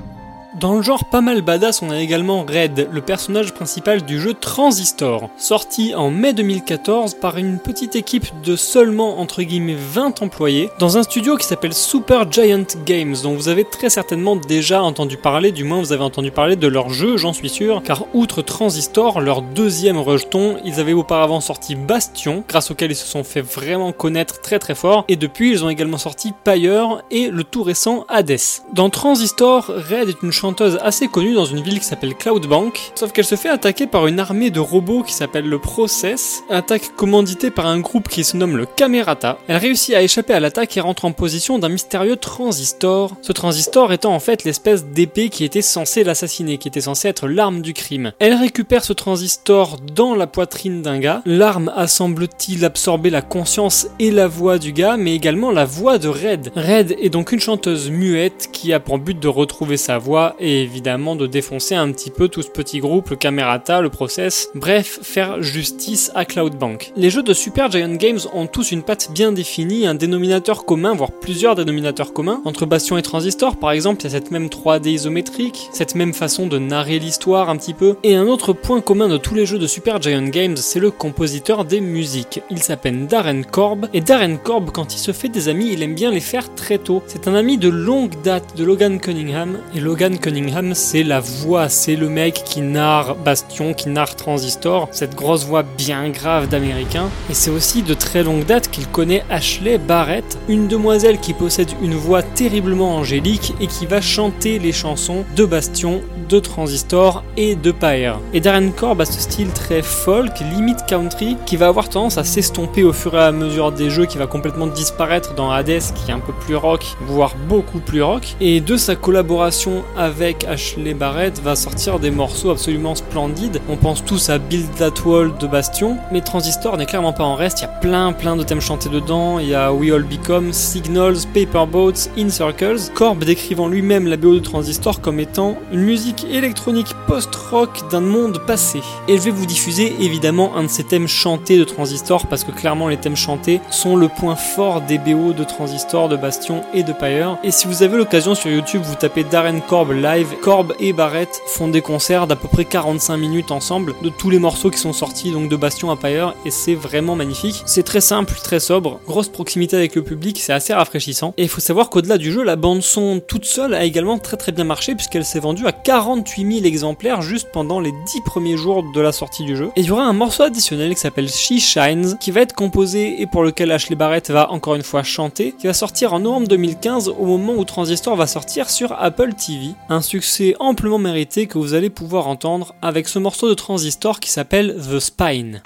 Dans 0.59 0.73
le 0.73 0.81
genre 0.81 1.05
pas 1.05 1.21
mal 1.21 1.41
badass, 1.41 1.81
on 1.81 1.89
a 1.89 1.99
également 1.99 2.41
Red, 2.41 2.89
le 2.91 3.01
personnage 3.01 3.53
principal 3.53 4.03
du 4.03 4.19
jeu 4.19 4.33
Transistor, 4.33 5.29
sorti 5.37 5.95
en 5.95 6.11
mai 6.11 6.33
2014 6.33 7.13
par 7.13 7.37
une 7.37 7.59
petite 7.59 7.95
équipe 7.95 8.27
de 8.43 8.57
seulement 8.57 9.21
entre 9.21 9.41
guillemets 9.41 9.77
20 9.77 10.21
employés 10.21 10.69
dans 10.77 10.97
un 10.97 11.03
studio 11.03 11.37
qui 11.37 11.45
s'appelle 11.45 11.73
Super 11.73 12.29
Giant 12.29 12.65
Games, 12.85 13.15
dont 13.23 13.35
vous 13.35 13.47
avez 13.47 13.63
très 13.63 13.89
certainement 13.89 14.35
déjà 14.35 14.81
entendu 14.81 15.15
parler, 15.15 15.53
du 15.53 15.63
moins 15.63 15.79
vous 15.79 15.93
avez 15.93 16.03
entendu 16.03 16.29
parler 16.29 16.57
de 16.57 16.67
leur 16.67 16.89
jeu, 16.89 17.15
j'en 17.15 17.31
suis 17.31 17.47
sûr, 17.47 17.81
car 17.81 18.03
outre 18.13 18.41
Transistor, 18.41 19.21
leur 19.21 19.41
deuxième 19.41 19.97
rejeton, 19.97 20.57
ils 20.65 20.81
avaient 20.81 20.91
auparavant 20.91 21.39
sorti 21.39 21.75
Bastion, 21.75 22.43
grâce 22.49 22.69
auquel 22.69 22.91
ils 22.91 22.97
se 22.97 23.07
sont 23.07 23.23
fait 23.23 23.41
vraiment 23.41 23.93
connaître 23.93 24.41
très 24.41 24.59
très 24.59 24.75
fort, 24.75 25.05
et 25.07 25.15
depuis 25.15 25.51
ils 25.51 25.63
ont 25.63 25.69
également 25.69 25.97
sorti 25.97 26.33
Pyre 26.43 27.01
et 27.11 27.29
le 27.29 27.45
tout 27.45 27.63
récent 27.63 28.05
Hades. 28.09 28.35
Dans 28.73 28.89
Transistor, 28.89 29.67
Red 29.67 30.09
est 30.09 30.21
une 30.21 30.33
chanteuse 30.49 30.79
assez 30.81 31.07
connue 31.07 31.35
dans 31.35 31.45
une 31.45 31.61
ville 31.61 31.79
qui 31.79 31.85
s'appelle 31.85 32.15
Cloudbank, 32.15 32.91
sauf 32.95 33.11
qu'elle 33.11 33.23
se 33.23 33.35
fait 33.35 33.49
attaquer 33.49 33.85
par 33.85 34.07
une 34.07 34.19
armée 34.19 34.49
de 34.49 34.59
robots 34.59 35.03
qui 35.03 35.13
s'appelle 35.13 35.47
le 35.47 35.59
Process, 35.59 36.41
attaque 36.49 36.95
commanditée 36.95 37.51
par 37.51 37.67
un 37.67 37.79
groupe 37.79 38.07
qui 38.07 38.23
se 38.23 38.35
nomme 38.35 38.57
le 38.57 38.65
Camerata. 38.65 39.37
Elle 39.47 39.57
réussit 39.57 39.93
à 39.93 40.01
échapper 40.01 40.33
à 40.33 40.39
l'attaque 40.39 40.75
et 40.75 40.81
rentre 40.81 41.05
en 41.05 41.11
position 41.11 41.59
d'un 41.59 41.69
mystérieux 41.69 42.15
transistor, 42.15 43.15
ce 43.21 43.31
transistor 43.31 43.93
étant 43.93 44.15
en 44.15 44.19
fait 44.19 44.43
l'espèce 44.43 44.85
d'épée 44.85 45.29
qui 45.29 45.43
était 45.43 45.61
censée 45.61 46.03
l'assassiner, 46.03 46.57
qui 46.57 46.67
était 46.67 46.81
censée 46.81 47.09
être 47.09 47.27
l'arme 47.27 47.61
du 47.61 47.75
crime. 47.75 48.13
Elle 48.17 48.33
récupère 48.33 48.83
ce 48.83 48.93
transistor 48.93 49.77
dans 49.93 50.15
la 50.15 50.25
poitrine 50.25 50.81
d'un 50.81 50.97
gars, 50.97 51.21
l'arme 51.27 51.71
a 51.75 51.85
semble-t-il 51.85 52.65
absorbé 52.65 53.11
la 53.11 53.21
conscience 53.21 53.85
et 53.99 54.09
la 54.09 54.27
voix 54.27 54.57
du 54.57 54.73
gars, 54.73 54.97
mais 54.97 55.13
également 55.13 55.51
la 55.51 55.65
voix 55.65 55.99
de 55.99 56.07
Red. 56.07 56.51
Red 56.55 56.95
est 56.99 57.09
donc 57.09 57.33
une 57.33 57.39
chanteuse 57.39 57.91
muette 57.91 58.49
qui 58.51 58.73
a 58.73 58.79
pour 58.79 58.97
but 58.97 59.19
de 59.19 59.27
retrouver 59.27 59.77
sa 59.77 59.99
voix 59.99 60.35
et 60.39 60.61
évidemment 60.61 61.15
de 61.15 61.27
défoncer 61.27 61.75
un 61.75 61.91
petit 61.91 62.09
peu 62.09 62.27
tout 62.27 62.41
ce 62.41 62.49
petit 62.49 62.79
groupe, 62.79 63.09
le 63.09 63.15
Camerata, 63.15 63.81
le 63.81 63.89
Process, 63.89 64.49
bref, 64.55 64.99
faire 65.01 65.41
justice 65.41 66.11
à 66.15 66.25
Cloudbank. 66.25 66.91
Les 66.95 67.09
jeux 67.09 67.23
de 67.23 67.33
Super 67.33 67.69
Giant 67.71 67.95
Games 67.95 68.19
ont 68.33 68.47
tous 68.47 68.71
une 68.71 68.83
patte 68.83 69.11
bien 69.13 69.31
définie, 69.31 69.85
un 69.85 69.95
dénominateur 69.95 70.65
commun, 70.65 70.95
voire 70.95 71.11
plusieurs 71.11 71.55
dénominateurs 71.55 72.13
communs. 72.13 72.41
Entre 72.45 72.65
Bastion 72.65 72.97
et 72.97 73.01
Transistor, 73.01 73.57
par 73.57 73.71
exemple, 73.71 74.01
il 74.01 74.03
y 74.05 74.07
a 74.07 74.11
cette 74.11 74.31
même 74.31 74.47
3D 74.47 74.89
isométrique, 74.89 75.69
cette 75.73 75.95
même 75.95 76.13
façon 76.13 76.47
de 76.47 76.57
narrer 76.57 76.99
l'histoire 76.99 77.49
un 77.49 77.57
petit 77.57 77.73
peu. 77.73 77.95
Et 78.03 78.15
un 78.15 78.27
autre 78.27 78.53
point 78.53 78.81
commun 78.81 79.07
de 79.07 79.17
tous 79.17 79.35
les 79.35 79.45
jeux 79.45 79.59
de 79.59 79.67
Super 79.67 80.01
Giant 80.01 80.27
Games, 80.27 80.57
c'est 80.57 80.79
le 80.79 80.91
compositeur 80.91 81.65
des 81.65 81.81
musiques. 81.81 82.41
Il 82.49 82.61
s'appelle 82.61 83.07
Darren 83.07 83.43
Korb, 83.43 83.87
et 83.93 84.01
Darren 84.01 84.37
Korb, 84.37 84.71
quand 84.71 84.93
il 84.93 84.99
se 84.99 85.11
fait 85.11 85.29
des 85.29 85.49
amis, 85.49 85.71
il 85.73 85.83
aime 85.83 85.95
bien 85.95 86.11
les 86.11 86.19
faire 86.19 86.53
très 86.55 86.77
tôt. 86.77 87.03
C'est 87.07 87.27
un 87.27 87.35
ami 87.35 87.57
de 87.57 87.69
longue 87.69 88.21
date 88.23 88.55
de 88.55 88.63
Logan 88.63 88.99
Cunningham, 88.99 89.59
et 89.75 89.79
Logan 89.79 90.17
Cunningham, 90.17 90.28
c'est 90.73 91.03
la 91.03 91.19
voix, 91.19 91.69
c'est 91.69 91.95
le 91.95 92.09
mec 92.09 92.43
qui 92.45 92.61
narre 92.61 93.15
Bastion, 93.15 93.73
qui 93.73 93.89
narre 93.89 94.15
Transistor, 94.15 94.87
cette 94.91 95.15
grosse 95.15 95.45
voix 95.45 95.63
bien 95.63 96.09
grave 96.09 96.47
d'américain. 96.47 97.09
Et 97.29 97.33
c'est 97.33 97.49
aussi 97.49 97.83
de 97.83 97.93
très 97.93 98.23
longue 98.23 98.45
date 98.45 98.69
qu'il 98.69 98.87
connaît 98.87 99.23
Ashley 99.29 99.77
Barrett, 99.77 100.37
une 100.47 100.67
demoiselle 100.67 101.19
qui 101.19 101.33
possède 101.33 101.69
une 101.81 101.95
voix 101.95 102.21
terriblement 102.21 102.95
angélique 102.95 103.53
et 103.59 103.67
qui 103.67 103.85
va 103.85 104.01
chanter 104.01 104.59
les 104.59 104.71
chansons 104.71 105.25
de 105.35 105.45
Bastion, 105.45 106.01
de 106.27 106.39
Transistor 106.39 107.23
et 107.37 107.55
de 107.55 107.71
Pyre. 107.71 108.19
Et 108.33 108.39
Darren 108.39 108.71
Korb 108.71 109.01
a 109.01 109.05
ce 109.05 109.19
style 109.19 109.49
très 109.49 109.81
folk, 109.81 110.39
limite 110.53 110.85
country, 110.87 111.37
qui 111.45 111.57
va 111.57 111.67
avoir 111.67 111.89
tendance 111.89 112.17
à 112.17 112.23
s'estomper 112.23 112.83
au 112.83 112.93
fur 112.93 113.15
et 113.15 113.23
à 113.23 113.31
mesure 113.31 113.71
des 113.71 113.89
jeux, 113.89 114.05
qui 114.05 114.17
va 114.17 114.27
complètement 114.27 114.67
disparaître 114.67 115.33
dans 115.35 115.51
Hades, 115.51 115.81
qui 115.95 116.11
est 116.11 116.13
un 116.13 116.19
peu 116.19 116.33
plus 116.33 116.55
rock, 116.55 116.85
voire 117.01 117.35
beaucoup 117.47 117.79
plus 117.79 118.03
rock. 118.03 118.35
Et 118.39 118.61
de 118.61 118.77
sa 118.77 118.95
collaboration 118.95 119.83
avec 119.97 120.18
Ashley 120.21 120.93
Barrett 120.93 121.39
va 121.41 121.55
sortir 121.55 121.97
des 121.97 122.11
morceaux 122.11 122.51
absolument 122.51 122.93
splendides. 122.93 123.61
On 123.69 123.77
pense 123.77 124.03
tous 124.03 124.29
à 124.29 124.37
Build 124.37 124.67
That 124.75 125.01
Wall 125.05 125.31
de 125.39 125.47
Bastion, 125.47 125.97
mais 126.11 126.19
Transistor 126.19 126.75
n'est 126.75 126.85
clairement 126.85 127.13
pas 127.13 127.23
en 127.23 127.35
reste. 127.35 127.59
Il 127.59 127.61
y 127.61 127.65
a 127.65 127.69
plein 127.69 128.11
plein 128.11 128.35
de 128.35 128.43
thèmes 128.43 128.59
chantés 128.59 128.89
dedans. 128.89 129.39
Il 129.39 129.47
y 129.47 129.55
a 129.55 129.71
We 129.71 129.93
All 129.93 130.03
Become, 130.03 130.51
Signals, 130.51 131.19
Paper 131.33 131.65
Boats, 131.71 132.09
In 132.17 132.29
Circles. 132.29 132.91
Korb 132.93 133.23
décrivant 133.23 133.69
lui-même 133.69 134.07
la 134.07 134.17
BO 134.17 134.33
de 134.33 134.39
Transistor 134.39 134.99
comme 134.99 135.21
étant 135.21 135.55
une 135.71 135.81
musique 135.81 136.25
électronique 136.29 136.93
post-rock 137.07 137.89
d'un 137.89 138.01
monde 138.01 138.41
passé. 138.45 138.81
Et 139.07 139.17
je 139.17 139.21
vais 139.21 139.31
vous 139.31 139.45
diffuser 139.45 139.95
évidemment 140.01 140.57
un 140.57 140.63
de 140.63 140.69
ces 140.69 140.83
thèmes 140.83 141.07
chantés 141.07 141.57
de 141.57 141.63
Transistor 141.63 142.27
parce 142.27 142.43
que 142.43 142.51
clairement 142.51 142.89
les 142.89 142.97
thèmes 142.97 143.15
chantés 143.15 143.61
sont 143.71 143.95
le 143.95 144.09
point 144.09 144.35
fort 144.35 144.81
des 144.81 144.97
BO 144.97 145.31
de 145.31 145.45
Transistor, 145.45 146.09
de 146.09 146.17
Bastion 146.17 146.63
et 146.73 146.83
de 146.83 146.91
Pyre. 146.91 147.37
Et 147.45 147.51
si 147.51 147.67
vous 147.67 147.83
avez 147.83 147.97
l'occasion 147.97 148.35
sur 148.35 148.51
YouTube, 148.51 148.81
vous 148.83 148.95
tapez 148.95 149.23
Darren 149.23 149.61
Korb 149.61 149.91
live, 150.15 150.35
Korb 150.41 150.73
et 150.79 150.91
Barrett 150.91 151.41
font 151.45 151.67
des 151.67 151.81
concerts 151.81 152.25
d'à 152.25 152.35
peu 152.35 152.47
près 152.47 152.65
45 152.65 153.17
minutes 153.17 153.51
ensemble 153.51 153.93
de 154.01 154.09
tous 154.09 154.31
les 154.31 154.39
morceaux 154.39 154.71
qui 154.71 154.79
sont 154.79 154.93
sortis 154.93 155.31
donc 155.31 155.49
de 155.49 155.55
Bastion 155.55 155.91
à 155.91 155.97
Pyre 155.97 156.33
et 156.45 156.51
c'est 156.51 156.73
vraiment 156.73 157.15
magnifique. 157.15 157.61
C'est 157.67 157.83
très 157.83 158.01
simple, 158.01 158.33
très 158.43 158.59
sobre, 158.59 158.99
grosse 159.05 159.29
proximité 159.29 159.75
avec 159.75 159.95
le 159.95 160.03
public, 160.03 160.39
c'est 160.39 160.53
assez 160.53 160.73
rafraîchissant. 160.73 161.33
Et 161.37 161.43
il 161.43 161.49
faut 161.49 161.61
savoir 161.61 161.89
qu'au-delà 161.89 162.17
du 162.17 162.31
jeu, 162.31 162.43
la 162.43 162.55
bande 162.55 162.81
son 162.81 163.21
toute 163.25 163.45
seule 163.45 163.75
a 163.75 163.83
également 163.83 164.17
très 164.17 164.37
très 164.37 164.51
bien 164.51 164.63
marché 164.63 164.95
puisqu'elle 164.95 165.25
s'est 165.25 165.39
vendue 165.39 165.67
à 165.67 165.71
48 165.71 166.53
000 166.53 166.65
exemplaires 166.65 167.21
juste 167.21 167.49
pendant 167.51 167.79
les 167.79 167.91
10 167.91 168.21
premiers 168.25 168.57
jours 168.57 168.83
de 168.91 169.01
la 169.01 169.11
sortie 169.11 169.43
du 169.43 169.55
jeu. 169.55 169.69
Et 169.75 169.81
il 169.81 169.85
y 169.85 169.91
aura 169.91 170.05
un 170.05 170.13
morceau 170.13 170.43
additionnel 170.43 170.95
qui 170.95 171.01
s'appelle 171.01 171.29
She 171.29 171.59
Shines 171.59 172.17
qui 172.19 172.31
va 172.31 172.41
être 172.41 172.53
composé 172.53 173.21
et 173.21 173.27
pour 173.27 173.43
lequel 173.43 173.71
Ashley 173.71 173.95
Barrett 173.95 174.31
va 174.31 174.49
encore 174.51 174.73
une 174.73 174.81
fois 174.81 175.03
chanter, 175.03 175.53
qui 175.59 175.67
va 175.67 175.73
sortir 175.73 176.13
en 176.13 176.19
novembre 176.19 176.47
2015 176.47 177.09
au 177.09 177.25
moment 177.25 177.53
où 177.53 177.63
Transistor 177.63 178.15
va 178.15 178.25
sortir 178.25 178.71
sur 178.71 178.93
Apple 178.99 179.33
TV. 179.33 179.75
Un 179.91 180.03
succès 180.03 180.55
amplement 180.59 180.99
mérité 180.99 181.47
que 181.47 181.57
vous 181.57 181.73
allez 181.73 181.89
pouvoir 181.89 182.27
entendre 182.27 182.75
avec 182.79 183.07
ce 183.07 183.17
morceau 183.17 183.49
de 183.49 183.55
Transistor 183.55 184.19
qui 184.19 184.29
s'appelle 184.29 184.75
The 184.75 184.99
Spine. 184.99 185.61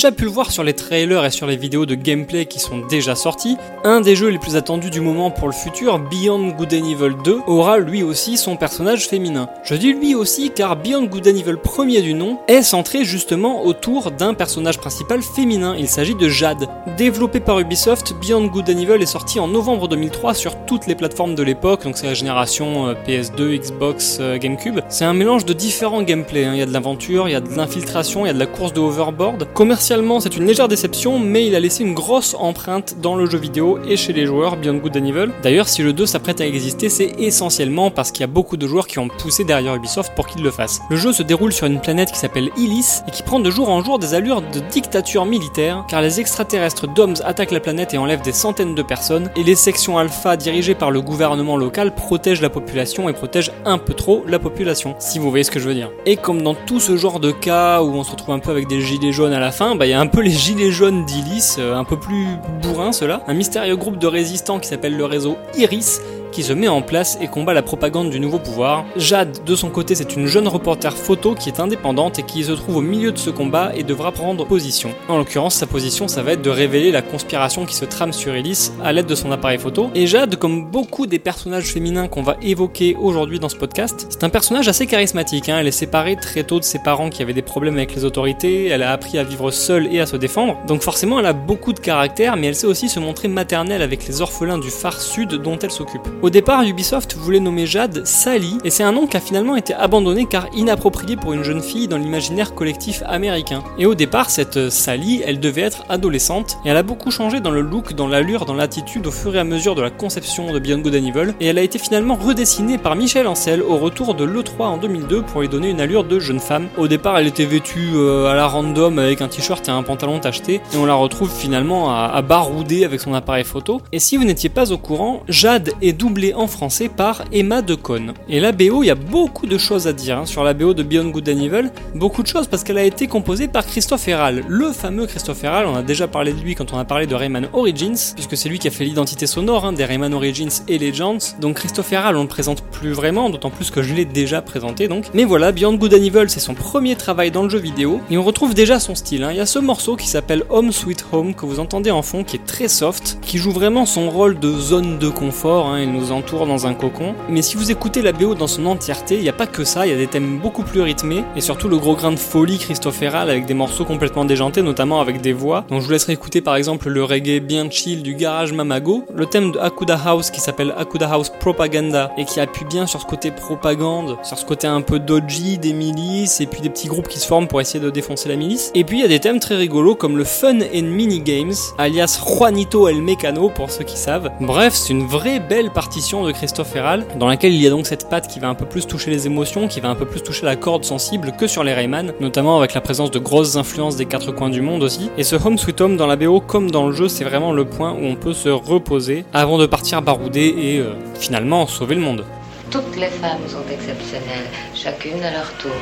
Déjà 0.00 0.12
pu 0.12 0.24
le 0.24 0.30
voir 0.30 0.49
sur 0.50 0.64
les 0.64 0.74
trailers 0.74 1.24
et 1.24 1.30
sur 1.30 1.46
les 1.46 1.56
vidéos 1.56 1.86
de 1.86 1.94
gameplay 1.94 2.46
qui 2.46 2.58
sont 2.58 2.78
déjà 2.78 3.14
sortis, 3.14 3.56
un 3.84 4.00
des 4.00 4.16
jeux 4.16 4.28
les 4.28 4.38
plus 4.38 4.56
attendus 4.56 4.90
du 4.90 5.00
moment 5.00 5.30
pour 5.30 5.46
le 5.46 5.54
futur, 5.54 5.98
Beyond 5.98 6.48
Good 6.48 6.74
and 6.74 6.90
Evil 6.90 7.14
2, 7.24 7.40
aura 7.46 7.78
lui 7.78 8.02
aussi 8.02 8.36
son 8.36 8.56
personnage 8.56 9.06
féminin. 9.06 9.48
Je 9.62 9.74
dis 9.74 9.92
lui 9.92 10.14
aussi 10.14 10.50
car 10.50 10.76
Beyond 10.76 11.04
Good 11.04 11.28
and 11.28 11.36
Evil 11.36 11.56
premier 11.62 12.02
du 12.02 12.14
nom 12.14 12.38
est 12.48 12.62
centré 12.62 13.04
justement 13.04 13.64
autour 13.64 14.10
d'un 14.10 14.34
personnage 14.34 14.78
principal 14.78 15.22
féminin, 15.22 15.76
il 15.78 15.88
s'agit 15.88 16.14
de 16.14 16.28
Jade. 16.28 16.68
Développé 16.98 17.40
par 17.40 17.60
Ubisoft, 17.60 18.14
Beyond 18.20 18.46
Good 18.46 18.70
and 18.70 18.78
Evil 18.78 19.02
est 19.02 19.06
sorti 19.06 19.38
en 19.38 19.46
novembre 19.46 19.86
2003 19.88 20.34
sur 20.34 20.56
toutes 20.66 20.86
les 20.86 20.96
plateformes 20.96 21.34
de 21.34 21.42
l'époque, 21.42 21.84
donc 21.84 21.96
c'est 21.96 22.06
la 22.06 22.14
génération 22.14 22.88
euh, 22.88 22.94
PS2, 23.06 23.56
Xbox, 23.58 24.18
euh, 24.20 24.36
GameCube. 24.38 24.80
C'est 24.88 25.04
un 25.04 25.14
mélange 25.14 25.44
de 25.44 25.52
différents 25.52 26.02
gameplays, 26.02 26.44
hein. 26.44 26.54
il 26.54 26.58
y 26.58 26.62
a 26.62 26.66
de 26.66 26.72
l'aventure, 26.72 27.28
il 27.28 27.32
y 27.32 27.36
a 27.36 27.40
de 27.40 27.54
l'infiltration, 27.54 28.24
il 28.24 28.28
y 28.28 28.30
a 28.30 28.34
de 28.34 28.38
la 28.38 28.46
course 28.46 28.72
de 28.72 28.80
hoverboard. 28.80 29.46
Commercialement 29.54 30.18
c'est 30.18 30.36
une 30.36 30.39
légère 30.44 30.68
déception, 30.68 31.18
mais 31.18 31.46
il 31.46 31.54
a 31.54 31.60
laissé 31.60 31.84
une 31.84 31.94
grosse 31.94 32.34
empreinte 32.38 32.96
dans 33.00 33.14
le 33.14 33.26
jeu 33.26 33.38
vidéo 33.38 33.78
et 33.88 33.96
chez 33.96 34.12
les 34.12 34.26
joueurs 34.26 34.56
Beyond 34.56 34.78
Good 34.78 34.96
and 34.96 35.04
Evil. 35.04 35.30
D'ailleurs 35.42 35.68
si 35.68 35.82
le 35.82 35.92
2 35.92 36.06
s'apprête 36.06 36.40
à 36.40 36.46
exister, 36.46 36.88
c'est 36.88 37.12
essentiellement 37.18 37.90
parce 37.90 38.10
qu'il 38.10 38.22
y 38.22 38.24
a 38.24 38.28
beaucoup 38.28 38.56
de 38.56 38.66
joueurs 38.66 38.86
qui 38.86 38.98
ont 38.98 39.08
poussé 39.08 39.44
derrière 39.44 39.74
Ubisoft 39.74 40.12
pour 40.14 40.26
qu'il 40.26 40.42
le 40.42 40.50
fasse. 40.50 40.80
Le 40.90 40.96
jeu 40.96 41.12
se 41.12 41.22
déroule 41.22 41.52
sur 41.52 41.66
une 41.66 41.80
planète 41.80 42.12
qui 42.12 42.18
s'appelle 42.18 42.50
Illis 42.56 43.02
et 43.06 43.10
qui 43.10 43.22
prend 43.22 43.40
de 43.40 43.50
jour 43.50 43.68
en 43.68 43.82
jour 43.82 43.98
des 43.98 44.14
allures 44.14 44.42
de 44.42 44.60
dictature 44.70 45.24
militaire, 45.24 45.84
car 45.88 46.02
les 46.02 46.20
extraterrestres 46.20 46.86
DOMS 46.88 47.16
attaquent 47.24 47.52
la 47.52 47.60
planète 47.60 47.94
et 47.94 47.98
enlèvent 47.98 48.22
des 48.22 48.32
centaines 48.32 48.74
de 48.74 48.82
personnes, 48.82 49.30
et 49.36 49.42
les 49.42 49.54
sections 49.54 49.98
alpha 49.98 50.36
dirigées 50.36 50.74
par 50.74 50.90
le 50.90 51.00
gouvernement 51.00 51.56
local 51.56 51.94
protègent 51.94 52.40
la 52.40 52.50
population 52.50 53.08
et 53.08 53.12
protègent 53.12 53.52
un 53.64 53.78
peu 53.78 53.94
trop 53.94 54.24
la 54.26 54.38
population, 54.38 54.94
si 54.98 55.18
vous 55.18 55.30
voyez 55.30 55.44
ce 55.44 55.50
que 55.50 55.60
je 55.60 55.68
veux 55.68 55.74
dire. 55.74 55.90
Et 56.06 56.16
comme 56.16 56.42
dans 56.42 56.54
tout 56.54 56.80
ce 56.80 56.96
genre 56.96 57.20
de 57.20 57.30
cas 57.30 57.82
où 57.82 57.92
on 57.94 58.04
se 58.04 58.12
retrouve 58.12 58.34
un 58.34 58.38
peu 58.38 58.50
avec 58.50 58.68
des 58.68 58.80
gilets 58.80 59.12
jaunes 59.12 59.32
à 59.32 59.40
la 59.40 59.52
fin, 59.52 59.74
bah 59.74 59.86
il 59.86 59.90
y 59.90 59.94
a 59.94 60.00
un 60.00 60.06
peu 60.06 60.20
les 60.20 60.29
gilets 60.32 60.70
jaunes 60.70 61.04
d'Illis, 61.04 61.56
euh, 61.58 61.74
un 61.74 61.84
peu 61.84 61.98
plus 61.98 62.26
bourrins 62.62 62.92
ceux-là, 62.92 63.22
un 63.26 63.34
mystérieux 63.34 63.76
groupe 63.76 63.98
de 63.98 64.06
résistants 64.06 64.58
qui 64.58 64.68
s'appelle 64.68 64.96
le 64.96 65.04
réseau 65.04 65.36
Iris, 65.56 66.00
qui 66.32 66.42
se 66.42 66.52
met 66.52 66.68
en 66.68 66.82
place 66.82 67.18
et 67.20 67.28
combat 67.28 67.54
la 67.54 67.62
propagande 67.62 68.10
du 68.10 68.20
nouveau 68.20 68.38
pouvoir. 68.38 68.84
Jade, 68.96 69.44
de 69.44 69.56
son 69.56 69.70
côté, 69.70 69.94
c'est 69.94 70.16
une 70.16 70.26
jeune 70.26 70.48
reporter 70.48 70.96
photo 70.96 71.34
qui 71.34 71.48
est 71.48 71.60
indépendante 71.60 72.18
et 72.18 72.22
qui 72.22 72.44
se 72.44 72.52
trouve 72.52 72.76
au 72.76 72.80
milieu 72.82 73.12
de 73.12 73.18
ce 73.18 73.30
combat 73.30 73.72
et 73.74 73.82
devra 73.82 74.12
prendre 74.12 74.46
position. 74.46 74.90
En 75.08 75.18
l'occurrence, 75.18 75.54
sa 75.54 75.66
position, 75.66 76.08
ça 76.08 76.22
va 76.22 76.32
être 76.32 76.42
de 76.42 76.50
révéler 76.50 76.90
la 76.90 77.02
conspiration 77.02 77.66
qui 77.66 77.74
se 77.74 77.84
trame 77.84 78.12
sur 78.12 78.34
Ellis 78.34 78.70
à 78.82 78.92
l'aide 78.92 79.06
de 79.06 79.14
son 79.14 79.32
appareil 79.32 79.58
photo. 79.58 79.90
Et 79.94 80.06
Jade, 80.06 80.36
comme 80.36 80.66
beaucoup 80.66 81.06
des 81.06 81.18
personnages 81.18 81.72
féminins 81.72 82.08
qu'on 82.08 82.22
va 82.22 82.36
évoquer 82.42 82.96
aujourd'hui 83.00 83.38
dans 83.38 83.48
ce 83.48 83.56
podcast, 83.56 84.06
c'est 84.10 84.24
un 84.24 84.30
personnage 84.30 84.68
assez 84.68 84.86
charismatique. 84.86 85.48
Hein. 85.48 85.58
Elle 85.60 85.68
est 85.68 85.72
séparée 85.72 86.16
très 86.16 86.44
tôt 86.44 86.58
de 86.58 86.64
ses 86.64 86.78
parents 86.78 87.10
qui 87.10 87.22
avaient 87.22 87.32
des 87.32 87.42
problèmes 87.42 87.76
avec 87.76 87.94
les 87.94 88.04
autorités, 88.04 88.66
elle 88.66 88.82
a 88.82 88.92
appris 88.92 89.18
à 89.18 89.24
vivre 89.24 89.50
seule 89.50 89.92
et 89.92 90.00
à 90.00 90.06
se 90.06 90.16
défendre. 90.16 90.58
Donc 90.66 90.82
forcément, 90.82 91.18
elle 91.18 91.26
a 91.26 91.32
beaucoup 91.32 91.72
de 91.72 91.80
caractère, 91.80 92.36
mais 92.36 92.48
elle 92.48 92.54
sait 92.54 92.66
aussi 92.66 92.88
se 92.88 93.00
montrer 93.00 93.28
maternelle 93.28 93.82
avec 93.82 94.06
les 94.06 94.20
orphelins 94.20 94.58
du 94.58 94.70
phare 94.70 95.00
sud 95.00 95.34
dont 95.34 95.58
elle 95.58 95.70
s'occupe. 95.70 96.08
Au 96.22 96.28
départ, 96.28 96.62
Ubisoft 96.64 97.16
voulait 97.16 97.40
nommer 97.40 97.64
Jade 97.64 98.06
Sally, 98.06 98.58
et 98.62 98.68
c'est 98.70 98.82
un 98.82 98.92
nom 98.92 99.06
qui 99.06 99.16
a 99.16 99.20
finalement 99.20 99.56
été 99.56 99.72
abandonné 99.72 100.26
car 100.26 100.48
inapproprié 100.54 101.16
pour 101.16 101.32
une 101.32 101.42
jeune 101.42 101.62
fille 101.62 101.88
dans 101.88 101.96
l'imaginaire 101.96 102.54
collectif 102.54 103.02
américain. 103.06 103.62
Et 103.78 103.86
au 103.86 103.94
départ, 103.94 104.28
cette 104.28 104.68
Sally, 104.68 105.22
elle 105.24 105.40
devait 105.40 105.62
être 105.62 105.84
adolescente, 105.88 106.58
et 106.66 106.68
elle 106.68 106.76
a 106.76 106.82
beaucoup 106.82 107.10
changé 107.10 107.40
dans 107.40 107.50
le 107.50 107.62
look, 107.62 107.94
dans 107.94 108.06
l'allure, 108.06 108.44
dans 108.44 108.54
l'attitude 108.54 109.06
au 109.06 109.10
fur 109.10 109.34
et 109.34 109.38
à 109.38 109.44
mesure 109.44 109.74
de 109.74 109.80
la 109.80 109.88
conception 109.88 110.52
de 110.52 110.58
Beyond 110.58 110.80
Good 110.80 110.94
et 111.40 111.46
elle 111.46 111.58
a 111.58 111.62
été 111.62 111.78
finalement 111.78 112.16
redessinée 112.16 112.76
par 112.76 112.96
Michel 112.96 113.26
Ancel 113.26 113.62
au 113.62 113.78
retour 113.78 114.14
de 114.14 114.24
l'E3 114.24 114.62
en 114.64 114.76
2002 114.76 115.22
pour 115.22 115.40
lui 115.40 115.48
donner 115.48 115.70
une 115.70 115.80
allure 115.80 116.04
de 116.04 116.18
jeune 116.18 116.40
femme. 116.40 116.68
Au 116.76 116.88
départ, 116.88 117.18
elle 117.18 117.26
était 117.26 117.46
vêtue 117.46 117.92
euh, 117.94 118.26
à 118.26 118.34
la 118.34 118.46
random 118.46 118.98
avec 118.98 119.22
un 119.22 119.28
t-shirt 119.28 119.66
et 119.68 119.70
un 119.70 119.82
pantalon 119.82 120.18
tacheté, 120.18 120.60
et 120.74 120.76
on 120.76 120.84
la 120.84 120.94
retrouve 120.94 121.30
finalement 121.30 121.90
à, 121.94 122.10
à 122.12 122.22
barouder 122.22 122.84
avec 122.84 123.00
son 123.00 123.14
appareil 123.14 123.44
photo. 123.44 123.80
Et 123.92 123.98
si 123.98 124.16
vous 124.16 124.24
n'étiez 124.24 124.50
pas 124.50 124.72
au 124.72 124.78
courant, 124.78 125.22
Jade 125.28 125.70
est 125.80 125.92
doublée 126.10 126.34
en 126.34 126.48
français 126.48 126.88
par 126.88 127.22
Emma 127.32 127.62
Decaune. 127.62 128.14
Et 128.28 128.40
la 128.40 128.50
BO, 128.50 128.82
il 128.82 128.86
y 128.86 128.90
a 128.90 128.96
beaucoup 128.96 129.46
de 129.46 129.56
choses 129.56 129.86
à 129.86 129.92
dire 129.92 130.18
hein, 130.18 130.26
sur 130.26 130.42
la 130.42 130.54
BO 130.54 130.74
de 130.74 130.82
Beyond 130.82 131.10
Good 131.10 131.28
and 131.28 131.40
Evil. 131.40 131.70
Beaucoup 131.94 132.24
de 132.24 132.26
choses 132.26 132.48
parce 132.48 132.64
qu'elle 132.64 132.78
a 132.78 132.82
été 132.82 133.06
composée 133.06 133.46
par 133.46 133.64
Christophe 133.64 134.08
Herral, 134.08 134.42
le 134.48 134.72
fameux 134.72 135.06
Christophe 135.06 135.44
Herral. 135.44 135.66
On 135.66 135.76
a 135.76 135.82
déjà 135.82 136.08
parlé 136.08 136.32
de 136.32 136.40
lui 136.40 136.56
quand 136.56 136.72
on 136.72 136.78
a 136.78 136.84
parlé 136.84 137.06
de 137.06 137.14
Rayman 137.14 137.46
Origins, 137.52 137.94
puisque 138.16 138.36
c'est 138.36 138.48
lui 138.48 138.58
qui 138.58 138.66
a 138.66 138.72
fait 138.72 138.82
l'identité 138.82 139.28
sonore 139.28 139.64
hein, 139.66 139.72
des 139.72 139.84
Rayman 139.84 140.12
Origins 140.12 140.50
et 140.66 140.78
Legends. 140.78 141.18
Donc 141.40 141.58
Christophe 141.58 141.92
Herral, 141.92 142.16
on 142.16 142.22
le 142.22 142.28
présente 142.28 142.62
plus 142.62 142.90
vraiment, 142.90 143.30
d'autant 143.30 143.50
plus 143.50 143.70
que 143.70 143.80
je 143.80 143.94
l'ai 143.94 144.04
déjà 144.04 144.42
présenté 144.42 144.88
donc. 144.88 145.04
Mais 145.14 145.22
voilà, 145.24 145.52
Beyond 145.52 145.74
Good 145.76 145.94
and 145.94 146.02
Evil, 146.02 146.24
c'est 146.26 146.40
son 146.40 146.54
premier 146.54 146.96
travail 146.96 147.30
dans 147.30 147.44
le 147.44 147.50
jeu 147.50 147.60
vidéo, 147.60 148.00
et 148.10 148.18
on 148.18 148.24
retrouve 148.24 148.52
déjà 148.54 148.80
son 148.80 148.96
style. 148.96 149.22
hein. 149.22 149.30
Il 149.30 149.36
y 149.36 149.40
a 149.40 149.46
ce 149.46 149.60
morceau 149.60 149.94
qui 149.94 150.08
s'appelle 150.08 150.42
Home 150.50 150.72
Sweet 150.72 151.04
Home 151.12 151.34
que 151.34 151.46
vous 151.46 151.60
entendez 151.60 151.92
en 151.92 152.02
fond, 152.02 152.24
qui 152.24 152.34
est 152.34 152.44
très 152.46 152.66
soft, 152.66 153.18
qui 153.22 153.38
joue 153.38 153.52
vraiment 153.52 153.86
son 153.86 154.10
rôle 154.10 154.40
de 154.40 154.50
zone 154.50 154.98
de 154.98 155.08
confort. 155.08 155.66
hein. 155.68 155.78
Entoure 156.12 156.46
dans 156.46 156.66
un 156.66 156.74
cocon. 156.74 157.14
Mais 157.28 157.42
si 157.42 157.56
vous 157.56 157.70
écoutez 157.70 158.02
la 158.02 158.12
BO 158.12 158.34
dans 158.34 158.46
son 158.46 158.66
entièreté, 158.66 159.16
il 159.16 159.22
n'y 159.22 159.28
a 159.28 159.34
pas 159.34 159.46
que 159.46 159.64
ça, 159.64 159.86
il 159.86 159.90
y 159.90 159.94
a 159.94 159.98
des 159.98 160.06
thèmes 160.06 160.38
beaucoup 160.38 160.62
plus 160.62 160.80
rythmés 160.80 161.24
et 161.36 161.40
surtout 161.40 161.68
le 161.68 161.78
gros 161.78 161.94
grain 161.94 162.12
de 162.12 162.18
folie 162.18 162.58
christophéral 162.58 163.30
avec 163.30 163.46
des 163.46 163.54
morceaux 163.54 163.84
complètement 163.84 164.24
déjantés, 164.24 164.62
notamment 164.62 165.00
avec 165.00 165.20
des 165.20 165.32
voix. 165.32 165.64
Donc 165.68 165.80
je 165.80 165.86
vous 165.86 165.92
laisserai 165.92 166.14
écouter 166.14 166.40
par 166.40 166.56
exemple 166.56 166.88
le 166.88 167.04
reggae 167.04 167.40
bien 167.40 167.70
chill 167.70 168.02
du 168.02 168.14
garage 168.14 168.52
Mamago, 168.52 169.04
le 169.14 169.26
thème 169.26 169.52
de 169.52 169.58
Akuda 169.58 169.98
House 170.04 170.30
qui 170.30 170.40
s'appelle 170.40 170.74
Akuda 170.76 171.08
House 171.10 171.30
Propaganda 171.40 172.10
et 172.16 172.24
qui 172.24 172.40
appuie 172.40 172.64
bien 172.64 172.86
sur 172.86 173.00
ce 173.00 173.06
côté 173.06 173.30
propagande, 173.30 174.16
sur 174.22 174.38
ce 174.38 174.44
côté 174.44 174.66
un 174.66 174.80
peu 174.80 174.98
dodgy 174.98 175.58
des 175.58 175.72
milices 175.72 176.40
et 176.40 176.46
puis 176.46 176.60
des 176.60 176.70
petits 176.70 176.88
groupes 176.88 177.08
qui 177.08 177.18
se 177.18 177.26
forment 177.26 177.48
pour 177.48 177.60
essayer 177.60 177.82
de 177.82 177.90
défoncer 177.90 178.28
la 178.28 178.36
milice. 178.36 178.70
Et 178.74 178.84
puis 178.84 178.98
il 178.98 179.02
y 179.02 179.04
a 179.04 179.08
des 179.08 179.20
thèmes 179.20 179.40
très 179.40 179.56
rigolos 179.56 179.94
comme 179.94 180.16
le 180.16 180.24
Fun 180.24 180.60
and 180.60 180.82
Mini 180.82 181.20
Games, 181.20 181.54
alias 181.78 182.20
Juanito 182.24 182.88
El 182.88 183.02
Mecano 183.02 183.48
pour 183.48 183.70
ceux 183.70 183.84
qui 183.84 183.96
savent. 183.96 184.30
Bref, 184.40 184.74
c'est 184.74 184.92
une 184.92 185.06
vraie 185.06 185.40
belle 185.40 185.70
partition 185.90 186.22
de 186.22 186.30
Christophe 186.30 186.76
Herral, 186.76 187.04
dans 187.18 187.26
laquelle 187.26 187.52
il 187.52 187.60
y 187.60 187.66
a 187.66 187.70
donc 187.70 187.84
cette 187.84 188.08
patte 188.08 188.28
qui 188.28 188.38
va 188.38 188.48
un 188.48 188.54
peu 188.54 188.64
plus 188.64 188.86
toucher 188.86 189.10
les 189.10 189.26
émotions, 189.26 189.66
qui 189.66 189.80
va 189.80 189.88
un 189.88 189.96
peu 189.96 190.06
plus 190.06 190.22
toucher 190.22 190.46
la 190.46 190.54
corde 190.54 190.84
sensible 190.84 191.32
que 191.36 191.48
sur 191.48 191.64
les 191.64 191.74
Rayman, 191.74 192.12
notamment 192.20 192.58
avec 192.58 192.74
la 192.74 192.80
présence 192.80 193.10
de 193.10 193.18
grosses 193.18 193.56
influences 193.56 193.96
des 193.96 194.06
quatre 194.06 194.30
coins 194.30 194.50
du 194.50 194.60
monde 194.60 194.84
aussi. 194.84 195.10
Et 195.18 195.24
ce 195.24 195.34
Home 195.34 195.58
Sweet 195.58 195.80
Home 195.80 195.96
dans 195.96 196.06
la 196.06 196.14
BO 196.14 196.40
comme 196.40 196.70
dans 196.70 196.86
le 196.86 196.92
jeu, 196.92 197.08
c'est 197.08 197.24
vraiment 197.24 197.52
le 197.52 197.64
point 197.64 197.90
où 197.90 198.04
on 198.04 198.14
peut 198.14 198.34
se 198.34 198.48
reposer 198.48 199.24
avant 199.32 199.58
de 199.58 199.66
partir 199.66 200.00
barouder 200.00 200.54
et 200.56 200.78
euh, 200.78 200.92
finalement 201.18 201.66
sauver 201.66 201.96
le 201.96 202.02
monde. 202.02 202.24
Toutes 202.70 202.94
les 202.94 203.08
femmes 203.08 203.48
sont 203.48 203.64
exceptionnelles, 203.68 204.46
chacune 204.76 205.20
à 205.24 205.32
leur 205.32 205.52
tour. 205.54 205.72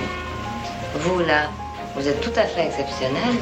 Vous 1.01 1.19
là, 1.19 1.51
vous 1.95 2.09
êtes 2.09 2.23
tout 2.23 2.33
à 2.35 2.45
fait 2.45 2.65
exceptionnel. 2.65 3.35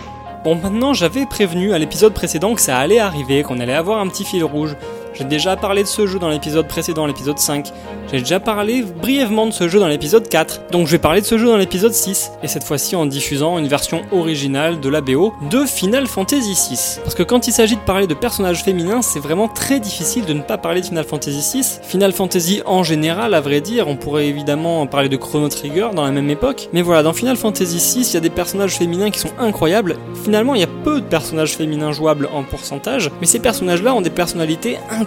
Bon, 0.42 0.56
maintenant 0.56 0.94
j'avais 0.94 1.26
prévenu 1.26 1.74
à 1.74 1.78
l'épisode 1.78 2.12
précédent 2.12 2.56
que 2.56 2.60
ça 2.60 2.76
allait 2.76 2.98
arriver, 2.98 3.44
qu'on 3.44 3.60
allait 3.60 3.72
avoir 3.72 4.00
un 4.00 4.08
petit 4.08 4.24
fil 4.24 4.42
rouge. 4.42 4.74
J'ai 5.18 5.24
déjà 5.24 5.56
parlé 5.56 5.82
de 5.82 5.88
ce 5.88 6.06
jeu 6.06 6.18
dans 6.18 6.28
l'épisode 6.28 6.68
précédent, 6.68 7.06
l'épisode 7.06 7.38
5. 7.38 7.72
J'ai 8.12 8.18
déjà 8.18 8.38
parlé 8.38 8.82
brièvement 8.82 9.46
de 9.46 9.50
ce 9.50 9.66
jeu 9.66 9.80
dans 9.80 9.88
l'épisode 9.88 10.28
4. 10.28 10.68
Donc 10.72 10.86
je 10.86 10.92
vais 10.92 10.98
parler 10.98 11.22
de 11.22 11.26
ce 11.26 11.38
jeu 11.38 11.46
dans 11.46 11.56
l'épisode 11.56 11.94
6. 11.94 12.32
Et 12.42 12.48
cette 12.48 12.64
fois-ci 12.64 12.96
en 12.96 13.06
diffusant 13.06 13.58
une 13.58 13.66
version 13.66 14.02
originale 14.12 14.78
de 14.78 14.88
la 14.90 15.00
BO 15.00 15.32
de 15.50 15.64
Final 15.64 16.06
Fantasy 16.06 16.52
VI. 16.52 17.00
Parce 17.02 17.14
que 17.14 17.22
quand 17.22 17.48
il 17.48 17.52
s'agit 17.52 17.76
de 17.76 17.80
parler 17.80 18.06
de 18.06 18.12
personnages 18.12 18.62
féminins, 18.62 19.00
c'est 19.00 19.18
vraiment 19.18 19.48
très 19.48 19.80
difficile 19.80 20.26
de 20.26 20.34
ne 20.34 20.42
pas 20.42 20.58
parler 20.58 20.82
de 20.82 20.86
Final 20.86 21.04
Fantasy 21.04 21.60
VI. 21.60 21.78
Final 21.82 22.12
Fantasy 22.12 22.60
en 22.66 22.82
général, 22.82 23.32
à 23.32 23.40
vrai 23.40 23.62
dire, 23.62 23.88
on 23.88 23.96
pourrait 23.96 24.26
évidemment 24.26 24.86
parler 24.86 25.08
de 25.08 25.16
Chrono 25.16 25.48
Trigger 25.48 25.88
dans 25.94 26.04
la 26.04 26.10
même 26.10 26.28
époque. 26.28 26.68
Mais 26.74 26.82
voilà, 26.82 27.02
dans 27.02 27.14
Final 27.14 27.38
Fantasy 27.38 27.78
VI, 27.78 28.06
il 28.06 28.14
y 28.14 28.16
a 28.18 28.20
des 28.20 28.28
personnages 28.28 28.76
féminins 28.76 29.10
qui 29.10 29.20
sont 29.20 29.32
incroyables. 29.38 29.96
Finalement, 30.24 30.54
il 30.54 30.60
y 30.60 30.64
a 30.64 30.68
peu 30.84 31.00
de 31.00 31.06
personnages 31.06 31.56
féminins 31.56 31.92
jouables 31.92 32.28
en 32.34 32.42
pourcentage. 32.42 33.10
Mais 33.22 33.26
ces 33.26 33.38
personnages-là 33.38 33.94
ont 33.94 34.02
des 34.02 34.10
personnalités 34.10 34.76
incroyables. 34.90 35.05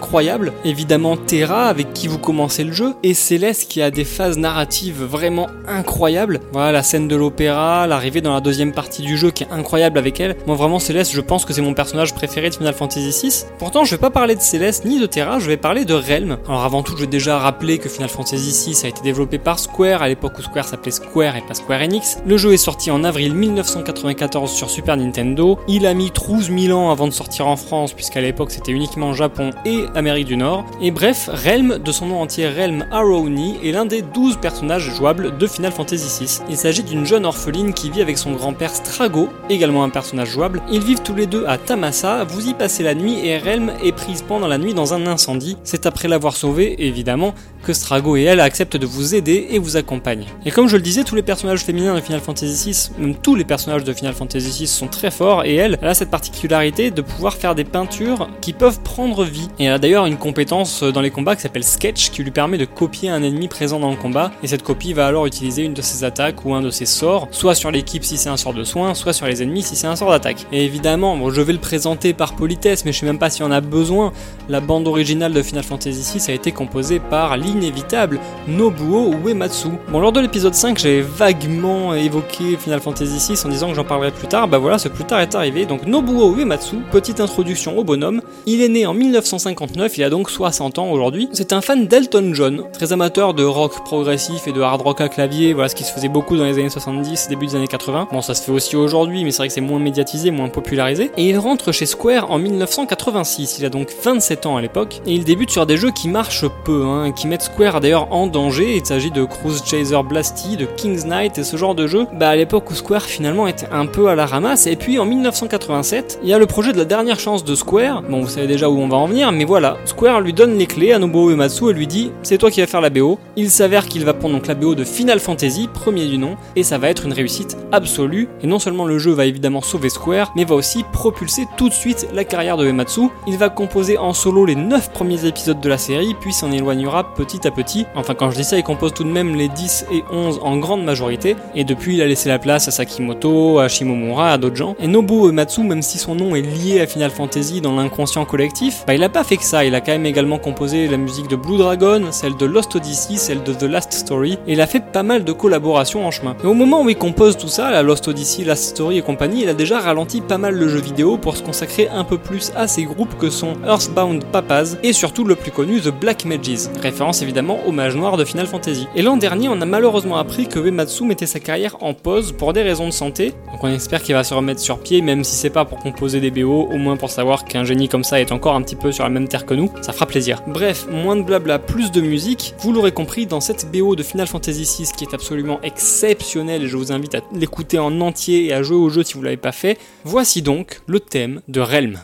Évidemment, 0.64 1.16
Terra, 1.16 1.66
avec 1.66 1.92
qui 1.92 2.08
vous 2.08 2.18
commencez 2.18 2.64
le 2.64 2.72
jeu, 2.72 2.94
et 3.02 3.14
Céleste 3.14 3.70
qui 3.70 3.82
a 3.82 3.90
des 3.90 4.04
phases 4.04 4.38
narratives 4.38 5.02
vraiment 5.02 5.46
incroyables. 5.68 6.40
Voilà, 6.52 6.72
la 6.72 6.82
scène 6.82 7.08
de 7.08 7.16
l'opéra, 7.16 7.86
l'arrivée 7.86 8.20
dans 8.20 8.34
la 8.34 8.40
deuxième 8.40 8.72
partie 8.72 9.02
du 9.02 9.16
jeu 9.16 9.30
qui 9.30 9.44
est 9.44 9.50
incroyable 9.50 9.98
avec 9.98 10.20
elle. 10.20 10.36
Moi, 10.46 10.56
vraiment, 10.56 10.78
Céleste, 10.78 11.12
je 11.14 11.20
pense 11.20 11.44
que 11.44 11.52
c'est 11.52 11.62
mon 11.62 11.74
personnage 11.74 12.14
préféré 12.14 12.50
de 12.50 12.54
Final 12.54 12.74
Fantasy 12.74 13.10
VI. 13.10 13.44
Pourtant, 13.58 13.84
je 13.84 13.92
vais 13.92 14.00
pas 14.00 14.10
parler 14.10 14.34
de 14.34 14.40
Céleste 14.40 14.84
ni 14.84 14.98
de 14.98 15.06
Terra, 15.06 15.38
je 15.38 15.46
vais 15.46 15.56
parler 15.56 15.84
de 15.84 15.94
Realm. 15.94 16.38
Alors, 16.48 16.64
avant 16.64 16.82
tout, 16.82 16.96
je 16.96 17.02
vais 17.02 17.06
déjà 17.06 17.38
rappeler 17.38 17.78
que 17.78 17.88
Final 17.88 18.08
Fantasy 18.08 18.72
VI 18.72 18.86
a 18.86 18.88
été 18.88 19.02
développé 19.02 19.38
par 19.38 19.58
Square 19.58 20.02
à 20.02 20.08
l'époque 20.08 20.32
où 20.38 20.42
Square 20.42 20.66
s'appelait 20.66 20.90
Square 20.90 21.36
et 21.36 21.42
pas 21.42 21.54
Square 21.54 21.82
Enix. 21.82 22.18
Le 22.26 22.36
jeu 22.36 22.52
est 22.52 22.56
sorti 22.58 22.90
en 22.90 23.04
avril 23.04 23.34
1994 23.34 24.50
sur 24.50 24.70
Super 24.70 24.96
Nintendo. 24.96 25.58
Il 25.68 25.86
a 25.86 25.94
mis 25.94 26.10
12 26.10 26.50
000 26.50 26.78
ans 26.78 26.90
avant 26.90 27.06
de 27.06 27.12
sortir 27.12 27.46
en 27.46 27.56
France, 27.56 27.92
puisqu'à 27.92 28.20
l'époque 28.20 28.50
c'était 28.50 28.72
uniquement 28.72 29.12
Japon 29.12 29.50
et 29.64 29.84
Amérique 29.94 30.26
du 30.26 30.36
Nord. 30.36 30.64
Et 30.80 30.90
bref, 30.90 31.28
Relm, 31.32 31.78
de 31.78 31.92
son 31.92 32.06
nom 32.06 32.20
entier 32.20 32.48
Relm 32.48 32.86
Arrowny, 32.90 33.58
est 33.64 33.72
l'un 33.72 33.86
des 33.86 34.02
12 34.02 34.36
personnages 34.36 34.90
jouables 34.94 35.36
de 35.36 35.46
Final 35.46 35.72
Fantasy 35.72 36.24
VI. 36.24 36.40
Il 36.48 36.56
s'agit 36.56 36.82
d'une 36.82 37.04
jeune 37.04 37.24
orpheline 37.24 37.72
qui 37.72 37.90
vit 37.90 38.02
avec 38.02 38.18
son 38.18 38.32
grand-père 38.32 38.74
Strago, 38.74 39.28
également 39.48 39.84
un 39.84 39.90
personnage 39.90 40.28
jouable. 40.28 40.62
Ils 40.70 40.82
vivent 40.82 41.02
tous 41.02 41.14
les 41.14 41.26
deux 41.26 41.44
à 41.46 41.58
Tamasa, 41.58 42.24
vous 42.24 42.48
y 42.48 42.54
passez 42.54 42.82
la 42.82 42.94
nuit 42.94 43.18
et 43.24 43.38
Relm 43.38 43.72
est 43.82 43.92
prise 43.92 44.22
pendant 44.22 44.48
la 44.48 44.58
nuit 44.58 44.74
dans 44.74 44.94
un 44.94 45.06
incendie. 45.06 45.56
C'est 45.64 45.86
après 45.86 46.08
l'avoir 46.08 46.36
sauvée, 46.36 46.86
évidemment, 46.86 47.34
que 47.62 47.72
Strago 47.72 48.16
et 48.16 48.22
elle 48.22 48.40
acceptent 48.40 48.76
de 48.76 48.86
vous 48.86 49.14
aider 49.14 49.48
et 49.50 49.58
vous 49.58 49.76
accompagnent. 49.76 50.26
Et 50.44 50.50
comme 50.50 50.68
je 50.68 50.76
le 50.76 50.82
disais, 50.82 51.04
tous 51.04 51.14
les 51.14 51.22
personnages 51.22 51.60
féminins 51.60 51.94
de 51.94 52.00
Final 52.00 52.20
Fantasy 52.20 52.70
VI, 52.70 52.90
même 52.98 53.14
tous 53.14 53.34
les 53.34 53.44
personnages 53.44 53.84
de 53.84 53.92
Final 53.92 54.14
Fantasy 54.14 54.50
VI 54.50 54.66
sont 54.66 54.88
très 54.88 55.10
forts 55.10 55.44
et 55.44 55.54
elle, 55.54 55.78
a 55.82 55.94
cette 55.94 56.10
particularité 56.10 56.90
de 56.90 57.02
pouvoir 57.02 57.34
faire 57.34 57.54
des 57.54 57.64
peintures 57.64 58.28
qui 58.40 58.52
peuvent 58.52 58.80
prendre 58.80 59.24
vie. 59.24 59.48
Et 59.58 59.64
elle 59.64 59.72
a 59.72 59.78
d'ailleurs 59.78 60.06
une 60.06 60.16
compétence 60.16 60.82
dans 60.82 61.00
les 61.00 61.10
combats 61.10 61.36
qui 61.36 61.42
s'appelle 61.42 61.64
Sketch 61.64 62.10
qui 62.10 62.22
lui 62.22 62.30
permet 62.30 62.58
de 62.58 62.64
copier 62.64 63.10
un 63.10 63.22
ennemi 63.22 63.48
présent 63.48 63.80
dans 63.80 63.90
le 63.90 63.96
combat 63.96 64.30
et 64.42 64.46
cette 64.46 64.62
copie 64.62 64.92
va 64.92 65.06
alors 65.06 65.26
utiliser 65.26 65.64
une 65.64 65.74
de 65.74 65.82
ses 65.82 66.04
attaques 66.04 66.44
ou 66.44 66.54
un 66.54 66.62
de 66.62 66.70
ses 66.70 66.86
sorts, 66.86 67.28
soit 67.30 67.54
sur 67.54 67.70
l'équipe 67.70 68.04
si 68.04 68.16
c'est 68.16 68.28
un 68.28 68.36
sort 68.36 68.54
de 68.54 68.64
soin, 68.64 68.94
soit 68.94 69.12
sur 69.12 69.26
les 69.26 69.42
ennemis 69.42 69.62
si 69.62 69.76
c'est 69.76 69.86
un 69.86 69.96
sort 69.96 70.10
d'attaque. 70.10 70.46
Et 70.52 70.64
évidemment, 70.64 71.30
je 71.30 71.40
vais 71.40 71.52
le 71.52 71.58
présenter 71.58 72.12
par 72.12 72.34
politesse, 72.34 72.84
mais 72.84 72.92
je 72.92 72.98
sais 72.98 73.06
même 73.06 73.18
pas 73.18 73.30
si 73.30 73.42
on 73.42 73.50
a 73.50 73.60
besoin. 73.60 74.12
La 74.48 74.60
bande 74.60 74.86
originale 74.86 75.32
de 75.32 75.42
Final 75.42 75.64
Fantasy 75.64 76.18
VI 76.18 76.30
a 76.30 76.34
été 76.34 76.52
composée 76.52 77.00
par 77.00 77.36
l'inévitable 77.50 78.20
Nobuo 78.48 79.14
Uematsu. 79.24 79.68
Bon, 79.88 80.00
lors 80.00 80.12
de 80.12 80.20
l'épisode 80.20 80.54
5, 80.54 80.78
j'ai 80.78 81.00
vaguement 81.00 81.94
évoqué 81.94 82.56
Final 82.56 82.80
Fantasy 82.80 83.32
VI 83.32 83.40
en 83.44 83.48
disant 83.48 83.68
que 83.68 83.74
j'en 83.74 83.84
parlerai 83.84 84.10
plus 84.10 84.28
tard. 84.28 84.48
Bah 84.48 84.58
voilà, 84.58 84.78
ce 84.78 84.88
plus 84.88 85.04
tard 85.04 85.20
est 85.20 85.34
arrivé. 85.34 85.66
Donc 85.66 85.86
Nobuo 85.86 86.36
Uematsu, 86.36 86.76
petite 86.90 87.20
introduction 87.20 87.76
au 87.78 87.84
bonhomme. 87.84 88.22
Il 88.46 88.62
est 88.62 88.68
né 88.68 88.86
en 88.86 88.94
1959, 88.94 89.98
il 89.98 90.04
a 90.04 90.10
donc 90.10 90.30
60 90.30 90.78
ans 90.78 90.90
aujourd'hui. 90.90 91.28
C'est 91.32 91.52
un 91.52 91.60
fan 91.60 91.86
d'Elton 91.86 92.30
John, 92.34 92.64
très 92.72 92.92
amateur 92.92 93.34
de 93.34 93.44
rock 93.44 93.84
progressif 93.84 94.46
et 94.46 94.52
de 94.52 94.60
hard 94.60 94.82
rock 94.82 95.00
à 95.00 95.08
clavier, 95.08 95.52
voilà 95.52 95.68
ce 95.68 95.74
qui 95.74 95.84
se 95.84 95.92
faisait 95.92 96.08
beaucoup 96.08 96.36
dans 96.36 96.44
les 96.44 96.58
années 96.58 96.70
70, 96.70 97.28
début 97.28 97.46
des 97.46 97.56
années 97.56 97.66
80. 97.66 98.08
Bon, 98.12 98.22
ça 98.22 98.34
se 98.34 98.42
fait 98.42 98.52
aussi 98.52 98.76
aujourd'hui, 98.76 99.24
mais 99.24 99.30
c'est 99.30 99.38
vrai 99.38 99.48
que 99.48 99.54
c'est 99.54 99.60
moins 99.60 99.78
médiatisé, 99.78 100.30
moins 100.30 100.48
popularisé. 100.48 101.10
Et 101.16 101.28
il 101.28 101.38
rentre 101.38 101.72
chez 101.72 101.86
Square 101.86 102.30
en 102.30 102.38
1986, 102.38 103.58
il 103.58 103.64
a 103.64 103.68
donc 103.68 103.88
27 104.02 104.46
ans 104.46 104.56
à 104.56 104.60
l'époque, 104.60 105.00
et 105.06 105.12
il 105.12 105.24
débute 105.24 105.50
sur 105.50 105.66
des 105.66 105.76
jeux 105.76 105.90
qui 105.90 106.08
marchent 106.08 106.46
peu, 106.64 106.84
hein, 106.84 107.12
qui 107.12 107.26
mettent 107.26 107.39
Square 107.40 107.80
d'ailleurs 107.80 108.12
en 108.12 108.26
danger. 108.26 108.76
Il 108.76 108.84
s'agit 108.84 109.10
de 109.10 109.24
Cruise 109.24 109.62
Chaser 109.64 110.02
Blasty, 110.02 110.56
de 110.56 110.66
King's 110.66 111.04
Knight 111.04 111.38
et 111.38 111.44
ce 111.44 111.56
genre 111.56 111.74
de 111.74 111.86
jeu. 111.86 112.06
Bah 112.12 112.30
à 112.30 112.36
l'époque 112.36 112.70
où 112.70 112.74
Square 112.74 113.02
finalement 113.02 113.46
était 113.46 113.68
un 113.72 113.86
peu 113.86 114.08
à 114.08 114.14
la 114.14 114.26
ramasse. 114.26 114.66
Et 114.66 114.76
puis 114.76 114.98
en 114.98 115.04
1987, 115.04 116.20
il 116.22 116.28
y 116.28 116.34
a 116.34 116.38
le 116.38 116.46
projet 116.46 116.72
de 116.72 116.78
la 116.78 116.84
dernière 116.84 117.18
chance 117.18 117.44
de 117.44 117.54
Square. 117.54 118.02
Bon, 118.02 118.20
vous 118.20 118.28
savez 118.28 118.46
déjà 118.46 118.68
où 118.68 118.78
on 118.78 118.88
va 118.88 118.96
en 118.96 119.06
venir, 119.06 119.32
mais 119.32 119.44
voilà. 119.44 119.76
Square 119.84 120.20
lui 120.20 120.32
donne 120.32 120.56
les 120.58 120.66
clés 120.66 120.92
à 120.92 120.98
Nobuo 120.98 121.30
Uematsu 121.30 121.70
et 121.70 121.72
lui 121.72 121.86
dit 121.86 122.12
c'est 122.22 122.38
toi 122.38 122.50
qui 122.50 122.60
vas 122.60 122.66
faire 122.66 122.80
la 122.80 122.90
BO. 122.90 123.18
Il 123.36 123.50
s'avère 123.50 123.86
qu'il 123.86 124.04
va 124.04 124.14
prendre 124.14 124.34
donc 124.34 124.46
la 124.46 124.54
BO 124.54 124.74
de 124.74 124.84
Final 124.84 125.20
Fantasy, 125.20 125.68
premier 125.72 126.06
du 126.06 126.18
nom, 126.18 126.36
et 126.56 126.62
ça 126.62 126.78
va 126.78 126.90
être 126.90 127.06
une 127.06 127.12
réussite 127.12 127.56
absolue. 127.72 128.28
Et 128.42 128.46
non 128.46 128.58
seulement 128.58 128.84
le 128.84 128.98
jeu 128.98 129.12
va 129.12 129.26
évidemment 129.26 129.62
sauver 129.62 129.88
Square, 129.88 130.32
mais 130.36 130.44
va 130.44 130.54
aussi 130.54 130.84
propulser 130.92 131.46
tout 131.56 131.68
de 131.68 131.74
suite 131.74 132.08
la 132.12 132.24
carrière 132.24 132.56
de 132.56 132.66
Uematsu. 132.66 133.08
Il 133.26 133.38
va 133.38 133.48
composer 133.48 133.98
en 133.98 134.12
solo 134.12 134.44
les 134.44 134.54
9 134.56 134.92
premiers 134.92 135.24
épisodes 135.26 135.60
de 135.60 135.68
la 135.68 135.78
série, 135.78 136.14
puis 136.20 136.32
s'en 136.32 136.52
éloignera 136.52 137.14
petit 137.30 137.46
à 137.46 137.50
petit. 137.50 137.86
Enfin, 137.94 138.14
quand 138.14 138.30
je 138.30 138.36
dis 138.36 138.44
ça, 138.44 138.58
il 138.58 138.62
compose 138.62 138.92
tout 138.92 139.04
de 139.04 139.10
même 139.10 139.36
les 139.36 139.48
10 139.48 139.86
et 139.92 140.04
11 140.10 140.40
en 140.42 140.56
grande 140.56 140.84
majorité, 140.84 141.36
et 141.54 141.64
depuis 141.64 141.96
il 141.96 142.02
a 142.02 142.06
laissé 142.06 142.28
la 142.28 142.38
place 142.38 142.66
à 142.66 142.70
Sakimoto, 142.70 143.58
à 143.60 143.68
Shimomura, 143.68 144.32
à 144.32 144.38
d'autres 144.38 144.56
gens. 144.56 144.74
Et 144.80 144.88
Nobuo 144.88 145.28
Uematsu, 145.28 145.62
même 145.62 145.82
si 145.82 145.98
son 145.98 146.14
nom 146.14 146.34
est 146.34 146.42
lié 146.42 146.80
à 146.80 146.86
Final 146.86 147.10
Fantasy 147.10 147.60
dans 147.60 147.76
l'inconscient 147.76 148.24
collectif, 148.24 148.84
bah 148.86 148.94
il 148.94 149.02
a 149.04 149.08
pas 149.08 149.22
fait 149.22 149.36
que 149.36 149.44
ça, 149.44 149.64
il 149.64 149.74
a 149.74 149.80
quand 149.80 149.92
même 149.92 150.06
également 150.06 150.38
composé 150.38 150.88
la 150.88 150.96
musique 150.96 151.28
de 151.28 151.36
Blue 151.36 151.58
Dragon, 151.58 152.02
celle 152.10 152.36
de 152.36 152.46
Lost 152.46 152.74
Odyssey, 152.74 153.16
celle 153.16 153.42
de 153.42 153.52
The 153.52 153.64
Last 153.64 153.92
Story, 153.92 154.32
et 154.46 154.54
il 154.54 154.60
a 154.60 154.66
fait 154.66 154.84
pas 154.84 155.02
mal 155.02 155.24
de 155.24 155.32
collaborations 155.32 156.04
en 156.04 156.10
chemin. 156.10 156.36
Et 156.42 156.46
au 156.46 156.54
moment 156.54 156.82
où 156.82 156.88
il 156.88 156.96
compose 156.96 157.36
tout 157.36 157.48
ça, 157.48 157.70
la 157.70 157.82
Lost 157.82 158.08
Odyssey, 158.08 158.44
Last 158.44 158.64
Story 158.64 158.98
et 158.98 159.02
compagnie, 159.02 159.42
il 159.42 159.48
a 159.48 159.54
déjà 159.54 159.78
ralenti 159.78 160.20
pas 160.20 160.38
mal 160.38 160.54
le 160.54 160.68
jeu 160.68 160.80
vidéo 160.80 161.16
pour 161.16 161.36
se 161.36 161.42
consacrer 161.42 161.88
un 161.88 162.04
peu 162.04 162.18
plus 162.18 162.50
à 162.56 162.66
ces 162.66 162.84
groupes 162.84 163.16
que 163.18 163.30
sont 163.30 163.54
Earthbound 163.64 164.24
Papas 164.24 164.76
et 164.82 164.92
surtout 164.92 165.24
le 165.24 165.36
plus 165.36 165.52
connu 165.52 165.80
The 165.80 165.90
Black 165.90 166.24
Mages, 166.24 166.68
référence 166.82 167.19
évidemment 167.22 167.58
au 167.66 167.72
mage 167.72 167.96
noir 167.96 168.16
de 168.16 168.24
Final 168.24 168.46
Fantasy. 168.46 168.86
Et 168.94 169.02
l'an 169.02 169.16
dernier, 169.16 169.48
on 169.48 169.60
a 169.60 169.66
malheureusement 169.66 170.16
appris 170.16 170.46
que 170.46 170.58
Uematsu 170.58 171.04
mettait 171.04 171.26
sa 171.26 171.40
carrière 171.40 171.76
en 171.80 171.94
pause 171.94 172.32
pour 172.32 172.52
des 172.52 172.62
raisons 172.62 172.86
de 172.86 172.92
santé, 172.92 173.32
donc 173.52 173.62
on 173.62 173.68
espère 173.68 174.02
qu'il 174.02 174.14
va 174.14 174.24
se 174.24 174.34
remettre 174.34 174.60
sur 174.60 174.80
pied, 174.80 175.00
même 175.02 175.24
si 175.24 175.34
c'est 175.34 175.50
pas 175.50 175.64
pour 175.64 175.78
composer 175.78 176.20
des 176.20 176.30
BO, 176.30 176.68
au 176.70 176.76
moins 176.76 176.96
pour 176.96 177.10
savoir 177.10 177.44
qu'un 177.44 177.64
génie 177.64 177.88
comme 177.88 178.04
ça 178.04 178.20
est 178.20 178.32
encore 178.32 178.54
un 178.54 178.62
petit 178.62 178.76
peu 178.76 178.92
sur 178.92 179.04
la 179.04 179.10
même 179.10 179.28
terre 179.28 179.46
que 179.46 179.54
nous, 179.54 179.70
ça 179.82 179.92
fera 179.92 180.06
plaisir. 180.06 180.42
Bref, 180.46 180.86
moins 180.90 181.16
de 181.16 181.22
blabla, 181.22 181.58
plus 181.58 181.90
de 181.90 182.00
musique, 182.00 182.54
vous 182.60 182.72
l'aurez 182.72 182.92
compris, 182.92 183.26
dans 183.26 183.40
cette 183.40 183.70
BO 183.72 183.96
de 183.96 184.02
Final 184.02 184.26
Fantasy 184.26 184.62
VI 184.62 184.90
qui 184.96 185.04
est 185.04 185.14
absolument 185.14 185.60
exceptionnelle, 185.62 186.64
et 186.64 186.68
je 186.68 186.76
vous 186.76 186.92
invite 186.92 187.14
à 187.14 187.20
l'écouter 187.32 187.78
en 187.78 188.00
entier 188.00 188.46
et 188.46 188.52
à 188.52 188.62
jouer 188.62 188.76
au 188.76 188.88
jeu 188.88 189.02
si 189.02 189.14
vous 189.14 189.22
l'avez 189.22 189.36
pas 189.36 189.52
fait, 189.52 189.78
voici 190.04 190.42
donc 190.42 190.80
le 190.86 191.00
thème 191.00 191.40
de 191.48 191.60
Relm. 191.60 191.98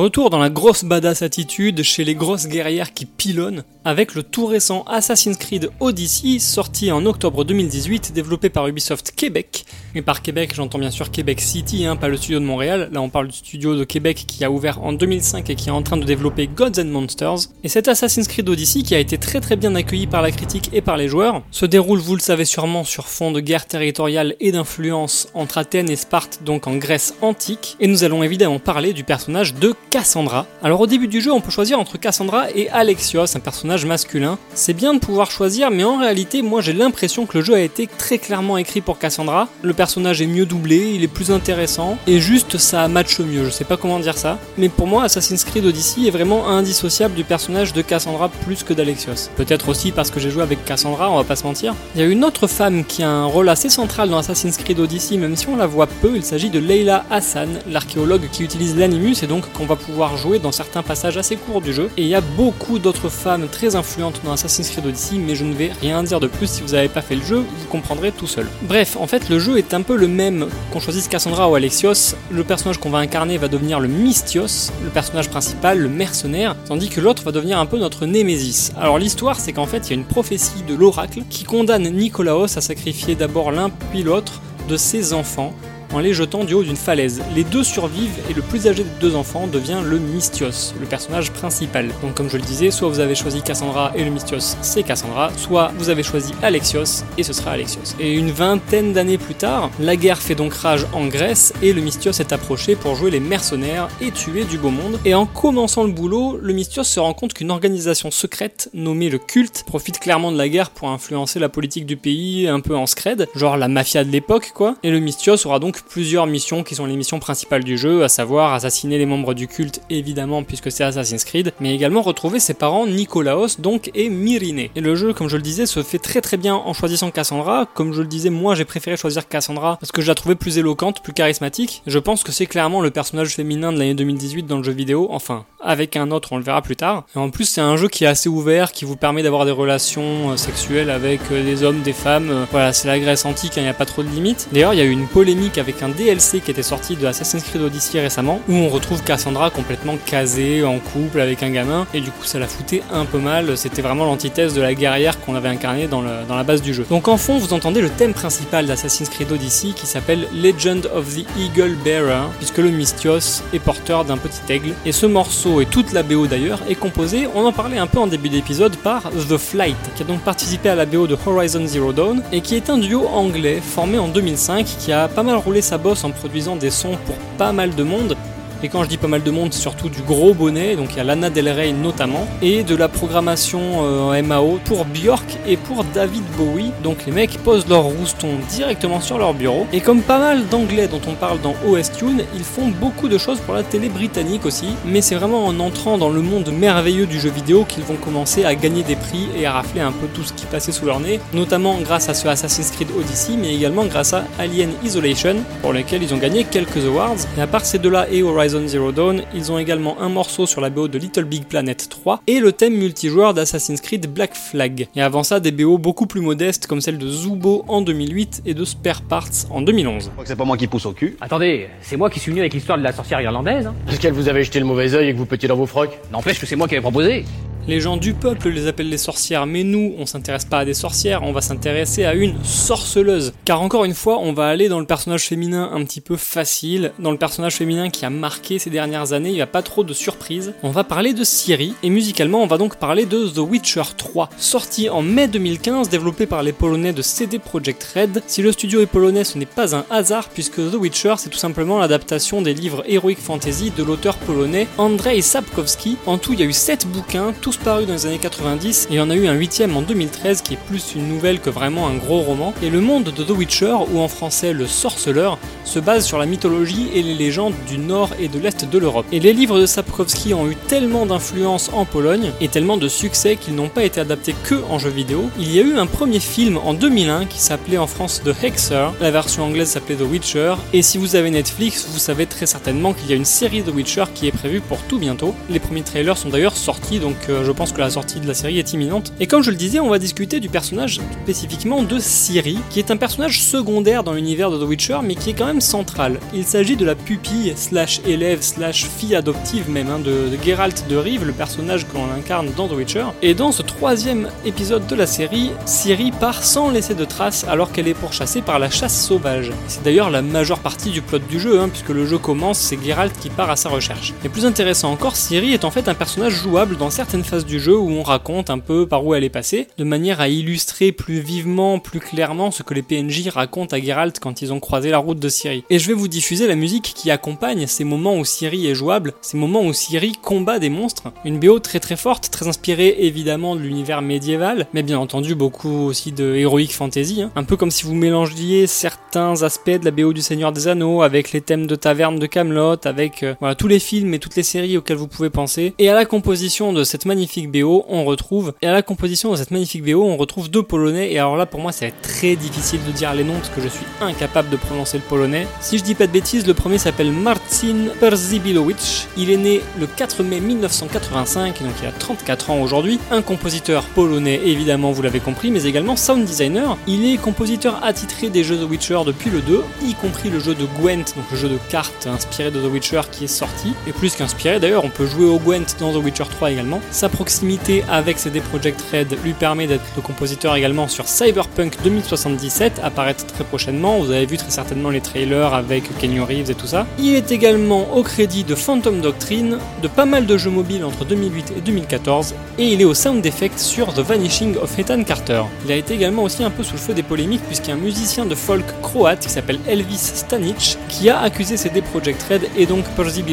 Retour 0.00 0.30
dans 0.30 0.38
la 0.38 0.48
grosse 0.48 0.82
badass 0.82 1.20
attitude 1.20 1.82
chez 1.82 2.04
les 2.04 2.14
grosses 2.14 2.46
guerrières 2.46 2.94
qui 2.94 3.04
pilonnent, 3.04 3.64
avec 3.84 4.14
le 4.14 4.22
tout 4.22 4.46
récent 4.46 4.82
Assassin's 4.86 5.36
Creed 5.36 5.68
Odyssey, 5.78 6.38
sorti 6.38 6.90
en 6.90 7.04
octobre 7.04 7.44
2018, 7.44 8.14
développé 8.14 8.48
par 8.48 8.66
Ubisoft 8.66 9.12
Québec. 9.14 9.66
Et 9.94 10.00
par 10.00 10.22
Québec, 10.22 10.52
j'entends 10.54 10.78
bien 10.78 10.90
sûr 10.90 11.10
Québec 11.10 11.42
City, 11.42 11.84
hein, 11.84 11.96
pas 11.96 12.08
le 12.08 12.16
studio 12.16 12.40
de 12.40 12.46
Montréal. 12.46 12.88
Là, 12.92 13.02
on 13.02 13.10
parle 13.10 13.28
du 13.28 13.36
studio 13.36 13.76
de 13.76 13.84
Québec 13.84 14.24
qui 14.26 14.42
a 14.42 14.50
ouvert 14.50 14.82
en 14.82 14.94
2005 14.94 15.50
et 15.50 15.54
qui 15.54 15.68
est 15.68 15.72
en 15.72 15.82
train 15.82 15.98
de 15.98 16.04
développer 16.04 16.46
Gods 16.46 16.80
and 16.80 16.86
Monsters. 16.86 17.50
Et 17.62 17.68
cet 17.68 17.86
Assassin's 17.86 18.26
Creed 18.26 18.48
Odyssey, 18.48 18.82
qui 18.82 18.94
a 18.94 19.00
été 19.00 19.18
très 19.18 19.40
très 19.40 19.56
bien 19.56 19.74
accueilli 19.74 20.06
par 20.06 20.22
la 20.22 20.30
critique 20.30 20.70
et 20.72 20.80
par 20.80 20.96
les 20.96 21.08
joueurs, 21.08 21.42
se 21.50 21.66
déroule, 21.66 21.98
vous 21.98 22.14
le 22.14 22.22
savez 22.22 22.46
sûrement, 22.46 22.84
sur 22.84 23.06
fond 23.06 23.32
de 23.32 23.40
guerre 23.40 23.66
territoriale 23.66 24.34
et 24.40 24.50
d'influence 24.50 25.28
entre 25.34 25.58
Athènes 25.58 25.90
et 25.90 25.96
Sparte, 25.96 26.40
donc 26.42 26.66
en 26.68 26.76
Grèce 26.76 27.16
antique. 27.20 27.76
Et 27.80 27.86
nous 27.86 28.02
allons 28.02 28.22
évidemment 28.22 28.60
parler 28.60 28.94
du 28.94 29.04
personnage 29.04 29.52
de 29.52 29.74
Cassandra. 29.90 30.46
Alors 30.62 30.80
au 30.80 30.86
début 30.86 31.08
du 31.08 31.20
jeu, 31.20 31.32
on 31.32 31.40
peut 31.40 31.50
choisir 31.50 31.80
entre 31.80 31.98
Cassandra 31.98 32.48
et 32.54 32.70
Alexios, 32.70 33.36
un 33.36 33.40
personnage 33.40 33.84
masculin. 33.84 34.38
C'est 34.54 34.72
bien 34.72 34.94
de 34.94 35.00
pouvoir 35.00 35.32
choisir, 35.32 35.72
mais 35.72 35.82
en 35.82 35.98
réalité, 35.98 36.42
moi 36.42 36.60
j'ai 36.60 36.72
l'impression 36.72 37.26
que 37.26 37.36
le 37.36 37.44
jeu 37.44 37.54
a 37.54 37.60
été 37.60 37.88
très 37.88 38.18
clairement 38.18 38.56
écrit 38.56 38.82
pour 38.82 39.00
Cassandra. 39.00 39.48
Le 39.62 39.74
personnage 39.74 40.22
est 40.22 40.28
mieux 40.28 40.46
doublé, 40.46 40.92
il 40.94 41.02
est 41.02 41.08
plus 41.08 41.32
intéressant, 41.32 41.98
et 42.06 42.20
juste 42.20 42.56
ça 42.56 42.86
matche 42.86 43.18
mieux, 43.18 43.44
je 43.44 43.50
sais 43.50 43.64
pas 43.64 43.76
comment 43.76 43.98
dire 43.98 44.16
ça. 44.16 44.38
Mais 44.58 44.68
pour 44.68 44.86
moi, 44.86 45.02
Assassin's 45.02 45.42
Creed 45.42 45.64
Odyssey 45.64 46.06
est 46.06 46.10
vraiment 46.10 46.48
indissociable 46.48 47.14
du 47.14 47.24
personnage 47.24 47.72
de 47.72 47.82
Cassandra 47.82 48.28
plus 48.28 48.62
que 48.62 48.72
d'Alexios. 48.72 49.28
Peut-être 49.34 49.68
aussi 49.68 49.90
parce 49.90 50.12
que 50.12 50.20
j'ai 50.20 50.30
joué 50.30 50.44
avec 50.44 50.64
Cassandra, 50.64 51.10
on 51.10 51.16
va 51.16 51.24
pas 51.24 51.36
se 51.36 51.44
mentir. 51.44 51.74
Il 51.96 52.00
y 52.00 52.04
a 52.04 52.06
une 52.06 52.24
autre 52.24 52.46
femme 52.46 52.84
qui 52.84 53.02
a 53.02 53.10
un 53.10 53.26
rôle 53.26 53.48
assez 53.48 53.68
central 53.68 54.08
dans 54.08 54.18
Assassin's 54.18 54.56
Creed 54.56 54.78
Odyssey, 54.78 55.16
même 55.16 55.34
si 55.34 55.48
on 55.48 55.56
la 55.56 55.66
voit 55.66 55.88
peu, 55.88 56.12
il 56.14 56.22
s'agit 56.22 56.50
de 56.50 56.60
Leila 56.60 57.04
Hassan, 57.10 57.48
l'archéologue 57.68 58.28
qui 58.30 58.44
utilise 58.44 58.76
l'animus 58.76 59.16
et 59.24 59.26
donc 59.26 59.52
qu'on 59.52 59.66
va 59.66 59.79
pouvoir 59.80 60.16
jouer 60.16 60.38
dans 60.38 60.52
certains 60.52 60.82
passages 60.82 61.16
assez 61.16 61.36
courts 61.36 61.60
du 61.60 61.72
jeu. 61.72 61.90
Et 61.96 62.02
il 62.02 62.08
y 62.08 62.14
a 62.14 62.20
beaucoup 62.20 62.78
d'autres 62.78 63.08
femmes 63.08 63.48
très 63.48 63.76
influentes 63.76 64.20
dans 64.24 64.32
Assassin's 64.32 64.70
Creed 64.70 64.86
Odyssey, 64.86 65.16
mais 65.18 65.34
je 65.34 65.44
ne 65.44 65.54
vais 65.54 65.72
rien 65.80 66.02
dire 66.02 66.20
de 66.20 66.26
plus 66.26 66.48
si 66.48 66.62
vous 66.62 66.72
n'avez 66.72 66.88
pas 66.88 67.02
fait 67.02 67.16
le 67.16 67.22
jeu, 67.22 67.38
vous 67.38 67.68
comprendrez 67.68 68.12
tout 68.12 68.26
seul. 68.26 68.46
Bref, 68.62 68.96
en 68.98 69.06
fait, 69.06 69.28
le 69.28 69.38
jeu 69.38 69.58
est 69.58 69.74
un 69.74 69.82
peu 69.82 69.96
le 69.96 70.08
même 70.08 70.46
qu'on 70.72 70.80
choisisse 70.80 71.08
Cassandra 71.08 71.48
ou 71.48 71.54
Alexios. 71.54 72.14
Le 72.30 72.44
personnage 72.44 72.78
qu'on 72.78 72.90
va 72.90 72.98
incarner 72.98 73.38
va 73.38 73.48
devenir 73.48 73.80
le 73.80 73.88
Mystios, 73.88 74.70
le 74.84 74.90
personnage 74.90 75.28
principal, 75.28 75.78
le 75.78 75.88
mercenaire, 75.88 76.56
tandis 76.66 76.88
que 76.88 77.00
l'autre 77.00 77.22
va 77.22 77.32
devenir 77.32 77.58
un 77.58 77.66
peu 77.66 77.78
notre 77.78 78.06
Némésis. 78.06 78.72
Alors 78.76 78.98
l'histoire, 78.98 79.40
c'est 79.40 79.52
qu'en 79.52 79.66
fait, 79.66 79.88
il 79.88 79.90
y 79.90 79.92
a 79.92 79.96
une 79.96 80.04
prophétie 80.04 80.62
de 80.66 80.74
l'oracle 80.74 81.22
qui 81.28 81.44
condamne 81.44 81.88
Nicolaos 81.88 82.56
à 82.56 82.60
sacrifier 82.60 83.14
d'abord 83.14 83.50
l'un 83.50 83.70
puis 83.90 84.02
l'autre 84.02 84.40
de 84.68 84.76
ses 84.76 85.12
enfants 85.12 85.54
en 85.92 85.98
les 85.98 86.14
jetant 86.14 86.44
du 86.44 86.54
haut 86.54 86.62
d'une 86.62 86.76
falaise. 86.76 87.22
Les 87.34 87.44
deux 87.44 87.64
survivent 87.64 88.18
et 88.28 88.34
le 88.34 88.42
plus 88.42 88.66
âgé 88.66 88.84
des 88.84 88.90
deux 89.00 89.14
enfants 89.14 89.46
devient 89.46 89.80
le 89.84 89.98
Mystios, 89.98 90.74
le 90.78 90.86
personnage 90.86 91.30
principal. 91.30 91.88
Donc 92.02 92.14
comme 92.14 92.28
je 92.28 92.36
le 92.36 92.42
disais, 92.42 92.70
soit 92.70 92.88
vous 92.88 93.00
avez 93.00 93.14
choisi 93.14 93.42
Cassandra 93.42 93.92
et 93.94 94.04
le 94.04 94.10
Mystios 94.10 94.56
c'est 94.62 94.82
Cassandra, 94.82 95.30
soit 95.36 95.72
vous 95.76 95.88
avez 95.88 96.02
choisi 96.02 96.32
Alexios 96.42 97.04
et 97.18 97.22
ce 97.22 97.32
sera 97.32 97.52
Alexios. 97.52 97.94
Et 97.98 98.14
une 98.14 98.30
vingtaine 98.30 98.92
d'années 98.92 99.18
plus 99.18 99.34
tard, 99.34 99.70
la 99.80 99.96
guerre 99.96 100.18
fait 100.18 100.34
donc 100.34 100.52
rage 100.52 100.86
en 100.92 101.06
Grèce 101.06 101.52
et 101.62 101.72
le 101.72 101.80
Mystios 101.80 102.12
est 102.12 102.32
approché 102.32 102.76
pour 102.76 102.94
jouer 102.94 103.10
les 103.10 103.20
mercenaires 103.20 103.88
et 104.00 104.10
tuer 104.10 104.44
du 104.44 104.58
beau 104.58 104.70
monde. 104.70 104.98
Et 105.04 105.14
en 105.14 105.26
commençant 105.26 105.84
le 105.84 105.92
boulot, 105.92 106.38
le 106.40 106.52
Mystios 106.52 106.84
se 106.84 107.00
rend 107.00 107.14
compte 107.14 107.34
qu'une 107.34 107.50
organisation 107.50 108.10
secrète 108.10 108.70
nommée 108.74 109.08
le 109.08 109.18
culte 109.18 109.64
profite 109.66 109.98
clairement 109.98 110.32
de 110.32 110.38
la 110.38 110.48
guerre 110.48 110.70
pour 110.70 110.88
influencer 110.88 111.38
la 111.38 111.48
politique 111.48 111.86
du 111.86 111.96
pays 111.96 112.48
un 112.48 112.60
peu 112.60 112.76
en 112.76 112.86
scred, 112.86 113.28
genre 113.34 113.56
la 113.56 113.68
mafia 113.68 114.04
de 114.04 114.10
l'époque 114.10 114.52
quoi. 114.54 114.76
Et 114.82 114.90
le 114.90 115.00
Mystios 115.00 115.46
aura 115.46 115.58
donc 115.58 115.79
plusieurs 115.82 116.26
missions 116.26 116.62
qui 116.62 116.74
sont 116.74 116.86
les 116.86 116.96
missions 116.96 117.18
principales 117.18 117.64
du 117.64 117.78
jeu, 117.78 118.04
à 118.04 118.08
savoir 118.08 118.52
assassiner 118.52 118.98
les 118.98 119.06
membres 119.06 119.34
du 119.34 119.48
culte 119.48 119.80
évidemment 119.90 120.42
puisque 120.42 120.70
c'est 120.70 120.84
Assassin's 120.84 121.24
Creed, 121.24 121.52
mais 121.60 121.74
également 121.74 122.02
retrouver 122.02 122.40
ses 122.40 122.54
parents 122.54 122.86
Nicolaos 122.86 123.58
donc 123.58 123.90
et 123.94 124.08
Myrine. 124.08 124.68
Et 124.74 124.80
le 124.80 124.94
jeu, 124.94 125.12
comme 125.12 125.28
je 125.28 125.36
le 125.36 125.42
disais, 125.42 125.66
se 125.66 125.82
fait 125.82 125.98
très 125.98 126.20
très 126.20 126.36
bien 126.36 126.54
en 126.54 126.72
choisissant 126.72 127.10
Cassandra. 127.10 127.66
Comme 127.74 127.92
je 127.92 128.02
le 128.02 128.08
disais, 128.08 128.30
moi 128.30 128.54
j'ai 128.54 128.64
préféré 128.64 128.96
choisir 128.96 129.28
Cassandra 129.28 129.76
parce 129.80 129.92
que 129.92 130.02
je 130.02 130.08
la 130.08 130.14
trouvais 130.14 130.34
plus 130.34 130.58
éloquente, 130.58 131.02
plus 131.02 131.12
charismatique. 131.12 131.82
Je 131.86 131.98
pense 131.98 132.22
que 132.24 132.32
c'est 132.32 132.46
clairement 132.46 132.80
le 132.80 132.90
personnage 132.90 133.34
féminin 133.34 133.72
de 133.72 133.78
l'année 133.78 133.94
2018 133.94 134.46
dans 134.46 134.58
le 134.58 134.64
jeu 134.64 134.72
vidéo, 134.72 135.08
enfin 135.10 135.44
avec 135.62 135.96
un 135.96 136.10
autre, 136.10 136.32
on 136.32 136.38
le 136.38 136.42
verra 136.42 136.62
plus 136.62 136.76
tard. 136.76 137.04
Et 137.14 137.18
en 137.18 137.30
plus, 137.30 137.44
c'est 137.44 137.60
un 137.60 137.76
jeu 137.76 137.88
qui 137.88 138.04
est 138.04 138.06
assez 138.06 138.28
ouvert, 138.28 138.72
qui 138.72 138.84
vous 138.84 138.96
permet 138.96 139.22
d'avoir 139.22 139.44
des 139.44 139.50
relations 139.50 140.30
euh, 140.30 140.36
sexuelles 140.36 140.90
avec 140.90 141.20
euh, 141.30 141.44
des 141.44 141.62
hommes, 141.62 141.82
des 141.82 141.92
femmes. 141.92 142.30
Euh, 142.30 142.44
Voilà, 142.50 142.72
c'est 142.72 142.88
la 142.88 142.98
Grèce 142.98 143.24
antique, 143.24 143.52
hein, 143.52 143.60
il 143.60 143.64
n'y 143.64 143.68
a 143.68 143.74
pas 143.74 143.86
trop 143.86 144.02
de 144.02 144.08
limites. 144.08 144.48
D'ailleurs, 144.52 144.72
il 144.74 144.78
y 144.78 144.82
a 144.82 144.84
eu 144.84 144.90
une 144.90 145.06
polémique 145.06 145.58
avec 145.58 145.69
un 145.82 145.88
DLC 145.88 146.40
qui 146.40 146.50
était 146.50 146.62
sorti 146.62 146.96
de 146.96 147.06
Assassin's 147.06 147.42
Creed 147.42 147.62
Odyssey 147.62 148.00
récemment, 148.00 148.40
où 148.48 148.54
on 148.54 148.68
retrouve 148.68 149.02
Cassandra 149.02 149.50
complètement 149.50 149.96
casée, 150.04 150.64
en 150.64 150.78
couple 150.78 151.20
avec 151.20 151.42
un 151.42 151.50
gamin, 151.50 151.86
et 151.94 152.00
du 152.00 152.10
coup, 152.10 152.24
ça 152.24 152.38
la 152.38 152.46
foutait 152.46 152.82
un 152.92 153.04
peu 153.04 153.18
mal. 153.18 153.56
C'était 153.56 153.82
vraiment 153.82 154.04
l'antithèse 154.04 154.54
de 154.54 154.60
la 154.60 154.74
guerrière 154.74 155.20
qu'on 155.20 155.34
avait 155.34 155.48
incarnée 155.48 155.86
dans, 155.86 156.02
dans 156.02 156.36
la 156.36 156.44
base 156.44 156.62
du 156.62 156.74
jeu. 156.74 156.84
Donc 156.88 157.08
en 157.08 157.16
fond, 157.16 157.38
vous 157.38 157.52
entendez 157.52 157.80
le 157.80 157.90
thème 157.90 158.12
principal 158.12 158.66
d'Assassin's 158.66 159.08
Creed 159.08 159.30
Odyssey 159.32 159.72
qui 159.74 159.86
s'appelle 159.86 160.26
Legend 160.34 160.88
of 160.94 161.14
the 161.14 161.26
Eagle 161.38 161.76
Bearer, 161.84 162.28
puisque 162.38 162.58
le 162.58 162.70
Mystios 162.70 163.42
est 163.52 163.58
porteur 163.58 164.04
d'un 164.04 164.16
petit 164.16 164.40
aigle. 164.52 164.74
Et 164.84 164.92
ce 164.92 165.06
morceau 165.06 165.60
et 165.60 165.66
toute 165.66 165.92
la 165.92 166.02
BO 166.02 166.26
d'ailleurs 166.26 166.60
est 166.68 166.74
composé, 166.74 167.28
on 167.34 167.44
en 167.44 167.52
parlait 167.52 167.78
un 167.78 167.86
peu 167.86 167.98
en 167.98 168.06
début 168.06 168.28
d'épisode, 168.28 168.76
par 168.76 169.10
The 169.10 169.36
Flight, 169.36 169.76
qui 169.96 170.02
a 170.02 170.06
donc 170.06 170.20
participé 170.20 170.68
à 170.68 170.74
la 170.74 170.86
BO 170.86 171.06
de 171.06 171.16
Horizon 171.26 171.66
Zero 171.66 171.92
Dawn, 171.92 172.22
et 172.32 172.40
qui 172.40 172.54
est 172.56 172.70
un 172.70 172.78
duo 172.78 173.06
anglais 173.08 173.60
formé 173.60 173.98
en 173.98 174.08
2005 174.08 174.66
qui 174.78 174.92
a 174.92 175.08
pas 175.08 175.22
mal 175.22 175.36
roulé 175.36 175.59
sa 175.62 175.78
bosse 175.78 176.04
en 176.04 176.10
produisant 176.10 176.56
des 176.56 176.70
sons 176.70 176.96
pour 177.06 177.16
pas 177.38 177.52
mal 177.52 177.74
de 177.74 177.82
monde, 177.82 178.16
et 178.62 178.68
quand 178.68 178.82
je 178.84 178.88
dis 178.88 178.98
pas 178.98 179.08
mal 179.08 179.22
de 179.22 179.30
monde, 179.30 179.52
c'est 179.52 179.60
surtout 179.60 179.88
du 179.88 180.02
gros 180.02 180.34
bonnet, 180.34 180.76
donc 180.76 180.88
il 180.92 180.98
y 180.98 181.00
a 181.00 181.04
Lana 181.04 181.30
Del 181.30 181.48
Rey 181.48 181.72
notamment, 181.72 182.26
et 182.42 182.62
de 182.62 182.76
la 182.76 182.88
programmation 182.88 183.60
euh, 183.82 184.22
MAO 184.22 184.58
pour 184.64 184.84
Björk 184.84 185.38
et 185.46 185.56
pour 185.56 185.84
David 185.84 186.24
Bowie. 186.36 186.70
Donc 186.82 187.06
les 187.06 187.12
mecs 187.12 187.38
posent 187.38 187.66
leur 187.68 187.84
rouston 187.84 188.28
directement 188.50 189.00
sur 189.00 189.18
leur 189.18 189.32
bureau. 189.32 189.66
Et 189.72 189.80
comme 189.80 190.02
pas 190.02 190.18
mal 190.18 190.46
d'anglais 190.48 190.88
dont 190.88 191.00
on 191.08 191.14
parle 191.14 191.40
dans 191.40 191.54
OS 191.66 191.92
Tune, 191.92 192.22
ils 192.34 192.44
font 192.44 192.68
beaucoup 192.68 193.08
de 193.08 193.16
choses 193.16 193.40
pour 193.40 193.54
la 193.54 193.62
télé 193.62 193.88
britannique 193.88 194.44
aussi. 194.44 194.68
Mais 194.84 195.00
c'est 195.00 195.14
vraiment 195.14 195.46
en 195.46 195.58
entrant 195.60 195.96
dans 195.96 196.10
le 196.10 196.20
monde 196.20 196.50
merveilleux 196.52 197.06
du 197.06 197.18
jeu 197.18 197.30
vidéo 197.30 197.64
qu'ils 197.64 197.84
vont 197.84 197.96
commencer 197.96 198.44
à 198.44 198.54
gagner 198.54 198.82
des 198.82 198.96
prix 198.96 199.28
et 199.38 199.46
à 199.46 199.52
rafler 199.52 199.80
un 199.80 199.92
peu 199.92 200.06
tout 200.12 200.22
ce 200.22 200.32
qui 200.32 200.44
passait 200.46 200.72
sous 200.72 200.84
leur 200.84 201.00
nez, 201.00 201.20
notamment 201.32 201.78
grâce 201.78 202.08
à 202.08 202.14
ce 202.14 202.28
Assassin's 202.28 202.70
Creed 202.70 202.88
Odyssey, 202.98 203.36
mais 203.38 203.54
également 203.54 203.86
grâce 203.86 204.12
à 204.12 204.24
Alien 204.38 204.70
Isolation, 204.84 205.36
pour 205.62 205.72
lequel 205.72 206.02
ils 206.02 206.12
ont 206.12 206.18
gagné 206.18 206.44
quelques 206.44 206.84
awards. 206.84 207.16
Et 207.38 207.40
à 207.40 207.46
part 207.46 207.64
ces 207.64 207.78
deux-là 207.78 208.06
et 208.10 208.22
Horizon 208.22 208.49
Zero 208.50 208.90
Dawn, 208.90 209.22
ils 209.32 209.52
ont 209.52 209.58
également 209.58 210.00
un 210.00 210.08
morceau 210.08 210.44
sur 210.44 210.60
la 210.60 210.70
BO 210.70 210.88
de 210.88 210.98
Little 210.98 211.24
Big 211.24 211.44
Planet 211.44 211.88
3 211.88 212.22
et 212.26 212.40
le 212.40 212.50
thème 212.50 212.74
multijoueur 212.74 213.32
d'Assassin's 213.32 213.80
Creed 213.80 214.12
Black 214.12 214.34
Flag. 214.34 214.88
Et 214.96 215.02
avant 215.02 215.22
ça, 215.22 215.38
des 215.38 215.52
BO 215.52 215.78
beaucoup 215.78 216.06
plus 216.06 216.20
modestes 216.20 216.66
comme 216.66 216.80
celle 216.80 216.98
de 216.98 217.06
Zubo 217.06 217.64
en 217.68 217.80
2008 217.80 218.42
et 218.46 218.54
de 218.54 218.64
Spare 218.64 219.02
Parts 219.02 219.46
en 219.50 219.62
2011. 219.62 220.04
Je 220.04 220.10
crois 220.10 220.24
que 220.24 220.28
c'est 220.28 220.36
pas 220.36 220.44
moi 220.44 220.56
qui 220.56 220.66
pousse 220.66 220.86
au 220.86 220.92
cul. 220.92 221.16
Attendez, 221.20 221.68
c'est 221.80 221.96
moi 221.96 222.10
qui 222.10 222.18
suis 222.18 222.32
venu 222.32 222.40
avec 222.40 222.52
l'histoire 222.52 222.76
de 222.76 222.82
la 222.82 222.92
sorcière 222.92 223.20
irlandaise. 223.20 223.68
Hein. 223.68 223.74
Est-ce 223.88 224.00
qu'elle 224.00 224.14
vous 224.14 224.28
avait 224.28 224.42
jeté 224.42 224.58
le 224.58 224.66
mauvais 224.66 224.94
œil 224.94 225.10
et 225.10 225.12
que 225.12 225.18
vous 225.18 225.26
pétiez 225.26 225.48
dans 225.48 225.56
vos 225.56 225.66
frocs 225.66 225.96
N'empêche 226.12 226.40
que 226.40 226.46
c'est 226.46 226.56
moi 226.56 226.66
qui 226.66 226.74
avais 226.74 226.82
proposé. 226.82 227.24
Les 227.68 227.80
gens 227.80 227.98
du 227.98 228.14
peuple 228.14 228.48
les 228.48 228.66
appellent 228.66 228.88
les 228.88 228.98
sorcières, 228.98 229.46
mais 229.46 229.64
nous, 229.64 229.94
on 229.98 230.06
s'intéresse 230.06 230.46
pas 230.46 230.60
à 230.60 230.64
des 230.64 230.74
sorcières, 230.74 231.22
on 231.22 231.32
va 231.32 231.40
s'intéresser 231.40 232.04
à 232.04 232.14
une 232.14 232.42
sorceleuse. 232.42 233.32
Car 233.44 233.60
encore 233.62 233.84
une 233.84 233.94
fois, 233.94 234.18
on 234.18 234.32
va 234.32 234.48
aller 234.48 234.68
dans 234.68 234.80
le 234.80 234.86
personnage 234.86 235.26
féminin 235.26 235.70
un 235.72 235.84
petit 235.84 236.00
peu 236.00 236.16
facile, 236.16 236.92
dans 236.98 237.10
le 237.12 237.18
personnage 237.18 237.56
féminin 237.56 237.90
qui 237.90 238.04
a 238.04 238.10
marqué 238.10 238.58
ces 238.58 238.70
dernières 238.70 239.12
années, 239.12 239.28
il 239.28 239.34
n'y 239.34 239.42
a 239.42 239.46
pas 239.46 239.62
trop 239.62 239.84
de 239.84 239.92
surprises. 239.92 240.54
On 240.62 240.70
va 240.70 240.84
parler 240.84 241.12
de 241.12 241.22
Ciri, 241.22 241.74
et 241.82 241.90
musicalement, 241.90 242.42
on 242.42 242.46
va 242.46 242.58
donc 242.58 242.76
parler 242.76 243.04
de 243.04 243.28
The 243.28 243.38
Witcher 243.38 243.82
3, 243.96 244.30
sorti 244.38 244.88
en 244.88 245.02
mai 245.02 245.28
2015, 245.28 245.90
développé 245.90 246.26
par 246.26 246.42
les 246.42 246.52
Polonais 246.52 246.94
de 246.94 247.02
CD 247.02 247.38
Projekt 247.38 247.86
Red. 247.94 248.22
Si 248.26 248.42
le 248.42 248.52
studio 248.52 248.80
est 248.80 248.86
polonais, 248.86 249.22
ce 249.22 249.38
n'est 249.38 249.46
pas 249.46 249.76
un 249.76 249.84
hasard, 249.90 250.30
puisque 250.30 250.56
The 250.56 250.74
Witcher, 250.74 251.14
c'est 251.18 251.30
tout 251.30 251.38
simplement 251.38 251.78
l'adaptation 251.78 252.42
des 252.42 252.54
livres 252.54 252.82
Heroic 252.88 253.18
Fantasy 253.20 253.70
de 253.76 253.84
l'auteur 253.84 254.16
polonais 254.16 254.66
Andrzej 254.78 255.22
Sapkowski. 255.22 255.98
En 256.06 256.18
tout, 256.18 256.32
il 256.32 256.40
y 256.40 256.42
a 256.42 256.46
eu 256.46 256.52
7 256.52 256.88
bouquins, 256.88 257.32
tous 257.40 257.59
parus 257.60 257.86
dans 257.86 257.92
les 257.92 258.06
années 258.06 258.18
90, 258.18 258.86
et 258.90 258.94
il 258.94 258.96
y 258.96 259.00
en 259.00 259.10
a 259.10 259.14
eu 259.14 259.26
un 259.26 259.34
huitième 259.34 259.76
en 259.76 259.82
2013 259.82 260.42
qui 260.42 260.54
est 260.54 260.58
plus 260.68 260.94
une 260.94 261.08
nouvelle 261.08 261.40
que 261.40 261.50
vraiment 261.50 261.86
un 261.86 261.96
gros 261.96 262.20
roman. 262.20 262.54
Et 262.62 262.70
le 262.70 262.80
monde 262.80 263.04
de 263.04 263.22
The 263.22 263.30
Witcher, 263.30 263.76
ou 263.92 264.00
en 264.00 264.08
français 264.08 264.52
le 264.52 264.66
sorceleur, 264.66 265.38
se 265.64 265.78
base 265.78 266.04
sur 266.04 266.18
la 266.18 266.26
mythologie 266.26 266.88
et 266.94 267.02
les 267.02 267.14
légendes 267.14 267.54
du 267.66 267.78
nord 267.78 268.10
et 268.18 268.28
de 268.28 268.38
l'est 268.38 268.64
de 268.64 268.78
l'Europe. 268.78 269.06
Et 269.12 269.20
les 269.20 269.32
livres 269.32 269.60
de 269.60 269.66
Sapkowski 269.66 270.34
ont 270.34 270.50
eu 270.50 270.56
tellement 270.56 271.06
d'influence 271.06 271.70
en 271.72 271.84
Pologne 271.84 272.32
et 272.40 272.48
tellement 272.48 272.76
de 272.76 272.88
succès 272.88 273.36
qu'ils 273.36 273.54
n'ont 273.54 273.68
pas 273.68 273.84
été 273.84 274.00
adaptés 274.00 274.34
que 274.42 274.56
en 274.68 274.78
jeu 274.78 274.90
vidéo. 274.90 275.30
Il 275.38 275.54
y 275.54 275.58
a 275.58 275.62
eu 275.62 275.76
un 275.76 275.86
premier 275.86 276.20
film 276.20 276.58
en 276.58 276.74
2001 276.74 277.26
qui 277.26 277.38
s'appelait 277.38 277.78
en 277.78 277.86
France 277.86 278.22
The 278.24 278.34
Hexer, 278.42 278.88
la 279.00 279.10
version 279.10 279.44
anglaise 279.44 279.68
s'appelait 279.68 279.96
The 279.96 280.10
Witcher, 280.10 280.54
et 280.72 280.82
si 280.82 280.98
vous 280.98 281.16
avez 281.16 281.30
Netflix, 281.30 281.86
vous 281.90 281.98
savez 281.98 282.26
très 282.26 282.46
certainement 282.46 282.92
qu'il 282.92 283.08
y 283.10 283.12
a 283.12 283.16
une 283.16 283.24
série 283.24 283.62
The 283.62 283.74
Witcher 283.74 284.04
qui 284.14 284.26
est 284.26 284.32
prévue 284.32 284.60
pour 284.60 284.82
tout 284.82 284.98
bientôt. 284.98 285.34
Les 285.48 285.60
premiers 285.60 285.82
trailers 285.82 286.16
sont 286.16 286.30
d'ailleurs 286.30 286.56
sortis, 286.56 286.98
donc 286.98 287.16
euh, 287.28 287.39
je 287.44 287.52
pense 287.52 287.72
que 287.72 287.80
la 287.80 287.90
sortie 287.90 288.20
de 288.20 288.26
la 288.26 288.34
série 288.34 288.58
est 288.58 288.72
imminente. 288.72 289.12
Et 289.20 289.26
comme 289.26 289.42
je 289.42 289.50
le 289.50 289.56
disais, 289.56 289.80
on 289.80 289.88
va 289.88 289.98
discuter 289.98 290.40
du 290.40 290.48
personnage 290.48 291.00
spécifiquement 291.22 291.82
de 291.82 291.98
Ciri, 291.98 292.58
qui 292.70 292.78
est 292.78 292.90
un 292.90 292.96
personnage 292.96 293.42
secondaire 293.42 294.04
dans 294.04 294.12
l'univers 294.12 294.50
de 294.50 294.58
The 294.58 294.68
Witcher, 294.68 294.98
mais 295.02 295.14
qui 295.14 295.30
est 295.30 295.34
quand 295.34 295.46
même 295.46 295.60
central. 295.60 296.18
Il 296.34 296.44
s'agit 296.44 296.76
de 296.76 296.84
la 296.84 296.94
pupille, 296.94 297.52
slash 297.56 298.00
élève, 298.06 298.42
slash 298.42 298.86
fille 298.86 299.14
adoptive 299.14 299.70
même, 299.70 299.88
hein, 299.88 299.98
de, 299.98 300.28
Geralt 300.44 300.86
de 300.88 300.96
Rive, 300.96 301.24
le 301.24 301.32
personnage 301.32 301.86
que 301.86 301.94
l'on 301.94 302.10
incarne 302.16 302.50
dans 302.56 302.68
The 302.68 302.72
Witcher. 302.72 303.06
Et 303.22 303.34
dans 303.34 303.52
ce 303.52 303.62
troisième 303.62 304.28
épisode 304.44 304.86
de 304.86 304.94
la 304.94 305.06
série, 305.06 305.50
Ciri 305.66 306.10
part 306.12 306.42
sans 306.42 306.70
laisser 306.70 306.94
de 306.94 307.04
traces 307.04 307.44
alors 307.48 307.72
qu'elle 307.72 307.88
est 307.88 307.94
pourchassée 307.94 308.42
par 308.42 308.58
la 308.58 308.70
chasse 308.70 309.06
sauvage. 309.06 309.52
C'est 309.68 309.82
d'ailleurs 309.82 310.10
la 310.10 310.22
majeure 310.22 310.60
partie 310.60 310.90
du 310.90 311.02
plot 311.02 311.18
du 311.18 311.40
jeu, 311.40 311.60
hein, 311.60 311.68
puisque 311.68 311.90
le 311.90 312.06
jeu 312.06 312.18
commence, 312.18 312.58
c'est 312.58 312.82
Geralt 312.82 313.18
qui 313.18 313.30
part 313.30 313.50
à 313.50 313.56
sa 313.56 313.68
recherche. 313.68 314.14
Et 314.24 314.28
plus 314.28 314.46
intéressant 314.46 314.90
encore, 314.90 315.16
Ciri 315.16 315.52
est 315.52 315.64
en 315.64 315.70
fait 315.70 315.88
un 315.88 315.94
personnage 315.94 316.32
jouable 316.32 316.76
dans 316.76 316.90
certaines 316.90 317.24
phases 317.30 317.46
du 317.46 317.60
jeu 317.60 317.78
où 317.78 317.88
on 317.90 318.02
raconte 318.02 318.50
un 318.50 318.58
peu 318.58 318.88
par 318.88 319.06
où 319.06 319.14
elle 319.14 319.22
est 319.22 319.28
passée, 319.28 319.68
de 319.78 319.84
manière 319.84 320.20
à 320.20 320.28
illustrer 320.28 320.90
plus 320.90 321.20
vivement, 321.20 321.78
plus 321.78 322.00
clairement 322.00 322.50
ce 322.50 322.64
que 322.64 322.74
les 322.74 322.82
PNJ 322.82 323.28
racontent 323.28 323.76
à 323.76 323.80
Geralt 323.80 324.18
quand 324.18 324.42
ils 324.42 324.52
ont 324.52 324.58
croisé 324.58 324.90
la 324.90 324.98
route 324.98 325.20
de 325.20 325.28
Ciri. 325.28 325.62
Et 325.70 325.78
je 325.78 325.86
vais 325.86 325.94
vous 325.94 326.08
diffuser 326.08 326.48
la 326.48 326.56
musique 326.56 326.92
qui 326.92 327.08
accompagne 327.08 327.68
ces 327.68 327.84
moments 327.84 328.16
où 328.16 328.24
Ciri 328.24 328.66
est 328.66 328.74
jouable, 328.74 329.12
ces 329.20 329.36
moments 329.36 329.64
où 329.64 329.72
Ciri 329.72 330.10
combat 330.20 330.58
des 330.58 330.70
monstres. 330.70 331.04
Une 331.24 331.38
BO 331.38 331.60
très 331.60 331.78
très 331.78 331.94
forte, 331.94 332.30
très 332.30 332.48
inspirée 332.48 332.96
évidemment 332.98 333.54
de 333.54 333.60
l'univers 333.60 334.02
médiéval, 334.02 334.66
mais 334.74 334.82
bien 334.82 334.98
entendu 334.98 335.36
beaucoup 335.36 335.86
aussi 335.86 336.10
de 336.10 336.34
heroic 336.34 336.72
fantasy, 336.72 337.22
hein. 337.22 337.30
un 337.36 337.44
peu 337.44 337.56
comme 337.56 337.70
si 337.70 337.84
vous 337.84 337.94
mélangiez 337.94 338.66
certains 338.66 339.44
aspects 339.44 339.70
de 339.70 339.84
la 339.84 339.92
BO 339.92 340.12
du 340.12 340.20
Seigneur 340.20 340.50
des 340.50 340.66
Anneaux 340.66 341.02
avec 341.02 341.30
les 341.30 341.42
thèmes 341.42 341.68
de 341.68 341.76
taverne 341.76 342.18
de 342.18 342.26
Camelot, 342.26 342.84
avec 342.86 343.22
euh, 343.22 343.34
voilà 343.38 343.54
tous 343.54 343.68
les 343.68 343.78
films 343.78 344.14
et 344.14 344.18
toutes 344.18 344.34
les 344.34 344.42
séries 344.42 344.76
auxquelles 344.76 344.96
vous 344.96 345.06
pouvez 345.06 345.30
penser. 345.30 345.74
Et 345.78 345.88
à 345.88 345.94
la 345.94 346.06
composition 346.06 346.72
de 346.72 346.82
cette 346.82 347.06
magnifique 347.20 347.52
BO, 347.52 347.84
on 347.88 348.04
retrouve 348.06 348.54
et 348.62 348.66
à 348.66 348.72
la 348.72 348.80
composition 348.80 349.30
de 349.30 349.36
cette 349.36 349.50
magnifique 349.50 349.84
BO, 349.84 350.02
on 350.02 350.16
retrouve 350.16 350.50
deux 350.50 350.62
polonais. 350.62 351.12
Et 351.12 351.18
alors 351.18 351.36
là, 351.36 351.44
pour 351.44 351.60
moi, 351.60 351.70
c'est 351.70 351.92
très 352.00 352.34
difficile 352.34 352.80
de 352.86 352.92
dire 352.92 353.12
les 353.12 353.24
noms 353.24 353.34
parce 353.34 353.50
que 353.50 353.60
je 353.60 353.68
suis 353.68 353.84
incapable 354.00 354.48
de 354.48 354.56
prononcer 354.56 354.96
le 354.96 355.02
polonais. 355.02 355.46
Si 355.60 355.76
je 355.76 355.84
dis 355.84 355.94
pas 355.94 356.06
de 356.06 356.12
bêtises, 356.12 356.46
le 356.46 356.54
premier 356.54 356.78
s'appelle 356.78 357.12
Marcin 357.12 357.88
Perzibilowicz. 358.00 359.06
Il 359.18 359.30
est 359.30 359.36
né 359.36 359.60
le 359.78 359.86
4 359.86 360.22
mai 360.22 360.40
1985, 360.40 361.62
donc 361.62 361.72
il 361.82 361.88
a 361.88 361.92
34 361.92 362.50
ans 362.50 362.62
aujourd'hui. 362.62 362.98
Un 363.10 363.20
compositeur 363.20 363.84
polonais, 363.84 364.40
évidemment, 364.46 364.92
vous 364.92 365.02
l'avez 365.02 365.20
compris, 365.20 365.50
mais 365.50 365.64
également 365.64 365.96
sound 365.96 366.24
designer. 366.24 366.78
Il 366.86 367.04
est 367.04 367.18
compositeur 367.18 367.84
attitré 367.84 368.30
des 368.30 368.44
jeux 368.44 368.56
The 368.56 368.70
Witcher 368.70 369.00
depuis 369.04 369.28
le 369.28 369.42
2, 369.42 369.62
y 369.86 369.92
compris 369.94 370.30
le 370.30 370.40
jeu 370.40 370.54
de 370.54 370.64
Gwent, 370.80 371.04
donc 371.16 371.30
le 371.30 371.36
jeu 371.36 371.48
de 371.50 371.58
cartes 371.68 372.06
inspiré 372.06 372.50
de 372.50 372.60
The 372.60 372.72
Witcher 372.72 373.02
qui 373.12 373.24
est 373.24 373.28
sorti. 373.28 373.74
Et 373.86 373.92
plus 373.92 374.14
qu'inspiré, 374.16 374.58
d'ailleurs, 374.58 374.86
on 374.86 374.90
peut 374.90 375.06
jouer 375.06 375.26
au 375.26 375.38
Gwent 375.38 375.76
dans 375.78 375.92
The 375.92 376.02
Witcher 376.02 376.24
3 376.30 376.52
également. 376.52 376.80
Proximité 377.10 377.84
avec 377.88 378.18
CD 378.18 378.40
Projekt 378.40 378.82
Red 378.92 379.18
lui 379.22 379.32
permet 379.32 379.66
d'être 379.66 379.84
le 379.96 380.02
compositeur 380.02 380.56
également 380.56 380.88
sur 380.88 381.06
Cyberpunk 381.06 381.76
2077, 381.84 382.80
apparaître 382.82 383.26
très 383.26 383.44
prochainement. 383.44 383.98
Vous 383.98 384.10
avez 384.10 384.26
vu 384.26 384.36
très 384.36 384.50
certainement 384.50 384.90
les 384.90 385.00
trailers 385.00 385.52
avec 385.54 385.84
Kenny 385.98 386.20
Reeves 386.20 386.50
et 386.50 386.54
tout 386.54 386.66
ça. 386.66 386.86
Il 386.98 387.14
est 387.14 387.32
également 387.32 387.94
au 387.94 388.02
crédit 388.02 388.44
de 388.44 388.54
Phantom 388.54 389.00
Doctrine, 389.00 389.58
de 389.82 389.88
pas 389.88 390.06
mal 390.06 390.26
de 390.26 390.38
jeux 390.38 390.50
mobiles 390.50 390.84
entre 390.84 391.04
2008 391.04 391.54
et 391.56 391.60
2014, 391.60 392.34
et 392.58 392.68
il 392.68 392.80
est 392.80 392.84
au 392.84 392.94
sound 392.94 393.24
effect 393.24 393.58
sur 393.58 393.92
The 393.92 394.00
Vanishing 394.00 394.56
of 394.56 394.78
Ethan 394.78 395.04
Carter. 395.04 395.42
Il 395.66 395.72
a 395.72 395.76
été 395.76 395.94
également 395.94 396.22
aussi 396.22 396.42
un 396.42 396.50
peu 396.50 396.62
sous 396.62 396.74
le 396.74 396.78
feu 396.78 396.94
des 396.94 397.02
polémiques 397.02 397.42
puisqu'il 397.46 397.70
y 397.70 397.72
a 397.72 397.76
un 397.76 397.78
musicien 397.78 398.24
de 398.24 398.34
folk 398.34 398.64
croate 398.82 399.20
qui 399.20 399.30
s'appelle 399.30 399.58
Elvis 399.66 399.98
Stanic 399.98 400.78
qui 400.88 401.10
a 401.10 401.20
accusé 401.20 401.56
CD 401.56 401.82
Projekt 401.82 402.22
Red 402.30 402.48
et 402.56 402.66
donc 402.66 402.84
Percy 402.96 403.24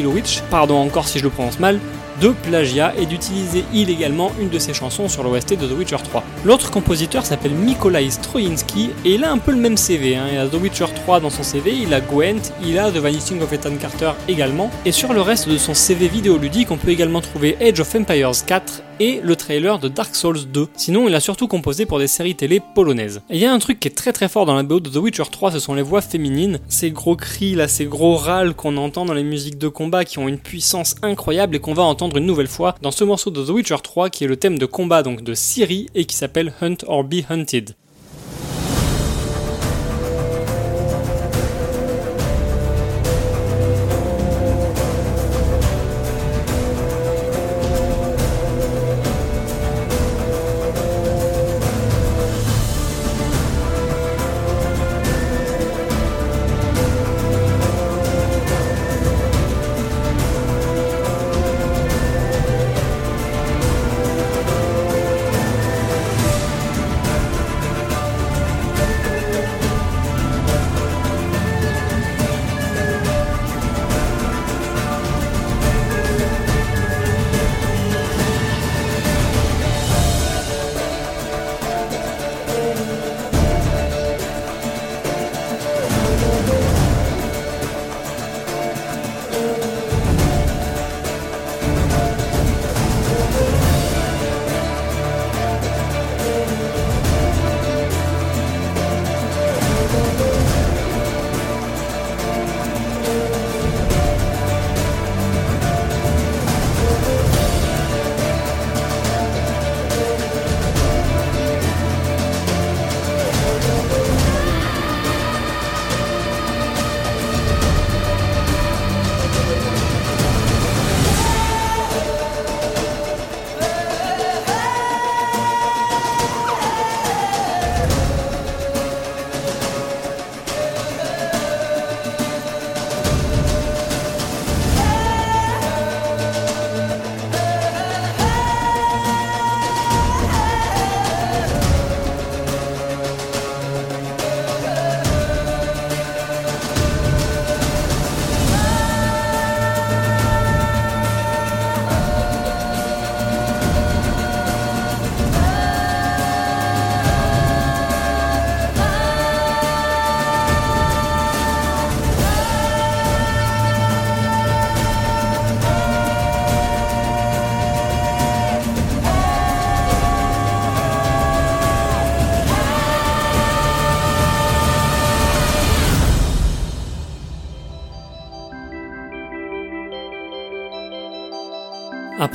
pardon 0.50 0.76
encore 0.76 1.08
si 1.08 1.18
je 1.18 1.24
le 1.24 1.30
prononce 1.30 1.58
mal, 1.58 1.78
de 2.20 2.30
plagiat 2.30 2.94
et 2.98 3.06
d'utiliser 3.06 3.64
illégalement 3.72 4.32
une 4.40 4.48
de 4.48 4.58
ses 4.58 4.74
chansons 4.74 5.08
sur 5.08 5.22
l'OST 5.22 5.58
de 5.58 5.66
The 5.66 5.78
Witcher 5.78 5.96
3. 6.02 6.24
L'autre 6.44 6.70
compositeur 6.70 7.24
s'appelle 7.24 7.52
Mikolai 7.52 8.10
Stroinski 8.10 8.90
et 9.04 9.14
il 9.14 9.24
a 9.24 9.30
un 9.30 9.38
peu 9.38 9.52
le 9.52 9.58
même 9.58 9.76
CV. 9.76 10.16
Hein. 10.16 10.26
Il 10.32 10.38
a 10.38 10.46
The 10.46 10.54
Witcher 10.54 10.86
3 10.94 11.20
dans 11.20 11.30
son 11.30 11.42
CV, 11.42 11.72
il 11.74 11.92
a 11.94 12.00
Gwent, 12.00 12.52
il 12.64 12.78
a 12.78 12.90
The 12.90 12.96
Vanishing 12.96 13.42
of 13.42 13.52
Ethan 13.52 13.76
Carter 13.76 14.12
également. 14.28 14.70
Et 14.84 14.92
sur 14.92 15.12
le 15.12 15.20
reste 15.20 15.48
de 15.48 15.58
son 15.58 15.74
CV 15.74 16.08
vidéoludique, 16.08 16.70
on 16.70 16.76
peut 16.76 16.90
également 16.90 17.20
trouver 17.20 17.56
Age 17.60 17.80
of 17.80 17.94
Empires 17.94 18.32
4 18.46 18.82
et 19.00 19.20
le 19.22 19.36
trailer 19.36 19.78
de 19.78 19.88
Dark 19.88 20.14
Souls 20.14 20.46
2. 20.52 20.68
Sinon, 20.76 21.08
il 21.08 21.14
a 21.14 21.20
surtout 21.20 21.46
composé 21.46 21.86
pour 21.86 21.98
des 21.98 22.08
séries 22.08 22.34
télé 22.34 22.60
polonaises. 22.74 23.20
Et 23.30 23.36
il 23.36 23.40
y 23.40 23.46
a 23.46 23.52
un 23.52 23.58
truc 23.58 23.80
qui 23.80 23.88
est 23.88 23.92
très 23.92 24.12
très 24.12 24.28
fort 24.28 24.46
dans 24.46 24.56
la 24.56 24.62
BO 24.62 24.80
de 24.80 24.90
The 24.90 24.96
Witcher 24.96 25.24
3, 25.30 25.52
ce 25.52 25.60
sont 25.60 25.74
les 25.74 25.82
voix 25.82 26.00
féminines. 26.00 26.58
Ces 26.68 26.90
gros 26.90 27.16
cris 27.16 27.54
là, 27.54 27.68
ces 27.68 27.84
gros 27.84 28.16
râles 28.16 28.54
qu'on 28.54 28.76
entend 28.76 29.04
dans 29.04 29.14
les 29.14 29.24
musiques 29.24 29.58
de 29.58 29.68
combat 29.68 30.04
qui 30.04 30.18
ont 30.18 30.28
une 30.28 30.38
puissance 30.38 30.96
incroyable 31.02 31.56
et 31.56 31.60
qu'on 31.60 31.74
va 31.74 31.84
entendre 31.84 32.07
une 32.16 32.26
nouvelle 32.26 32.48
fois 32.48 32.74
dans 32.80 32.90
ce 32.90 33.04
morceau 33.04 33.30
de 33.30 33.44
The 33.44 33.50
Witcher 33.50 33.76
3 33.82 34.08
qui 34.08 34.24
est 34.24 34.28
le 34.28 34.36
thème 34.36 34.58
de 34.58 34.66
combat 34.66 35.02
donc 35.02 35.22
de 35.22 35.34
Ciri 35.34 35.88
et 35.94 36.06
qui 36.06 36.16
s'appelle 36.16 36.54
Hunt 36.62 36.78
or 36.86 37.04
Be 37.04 37.16
Hunted. 37.28 37.74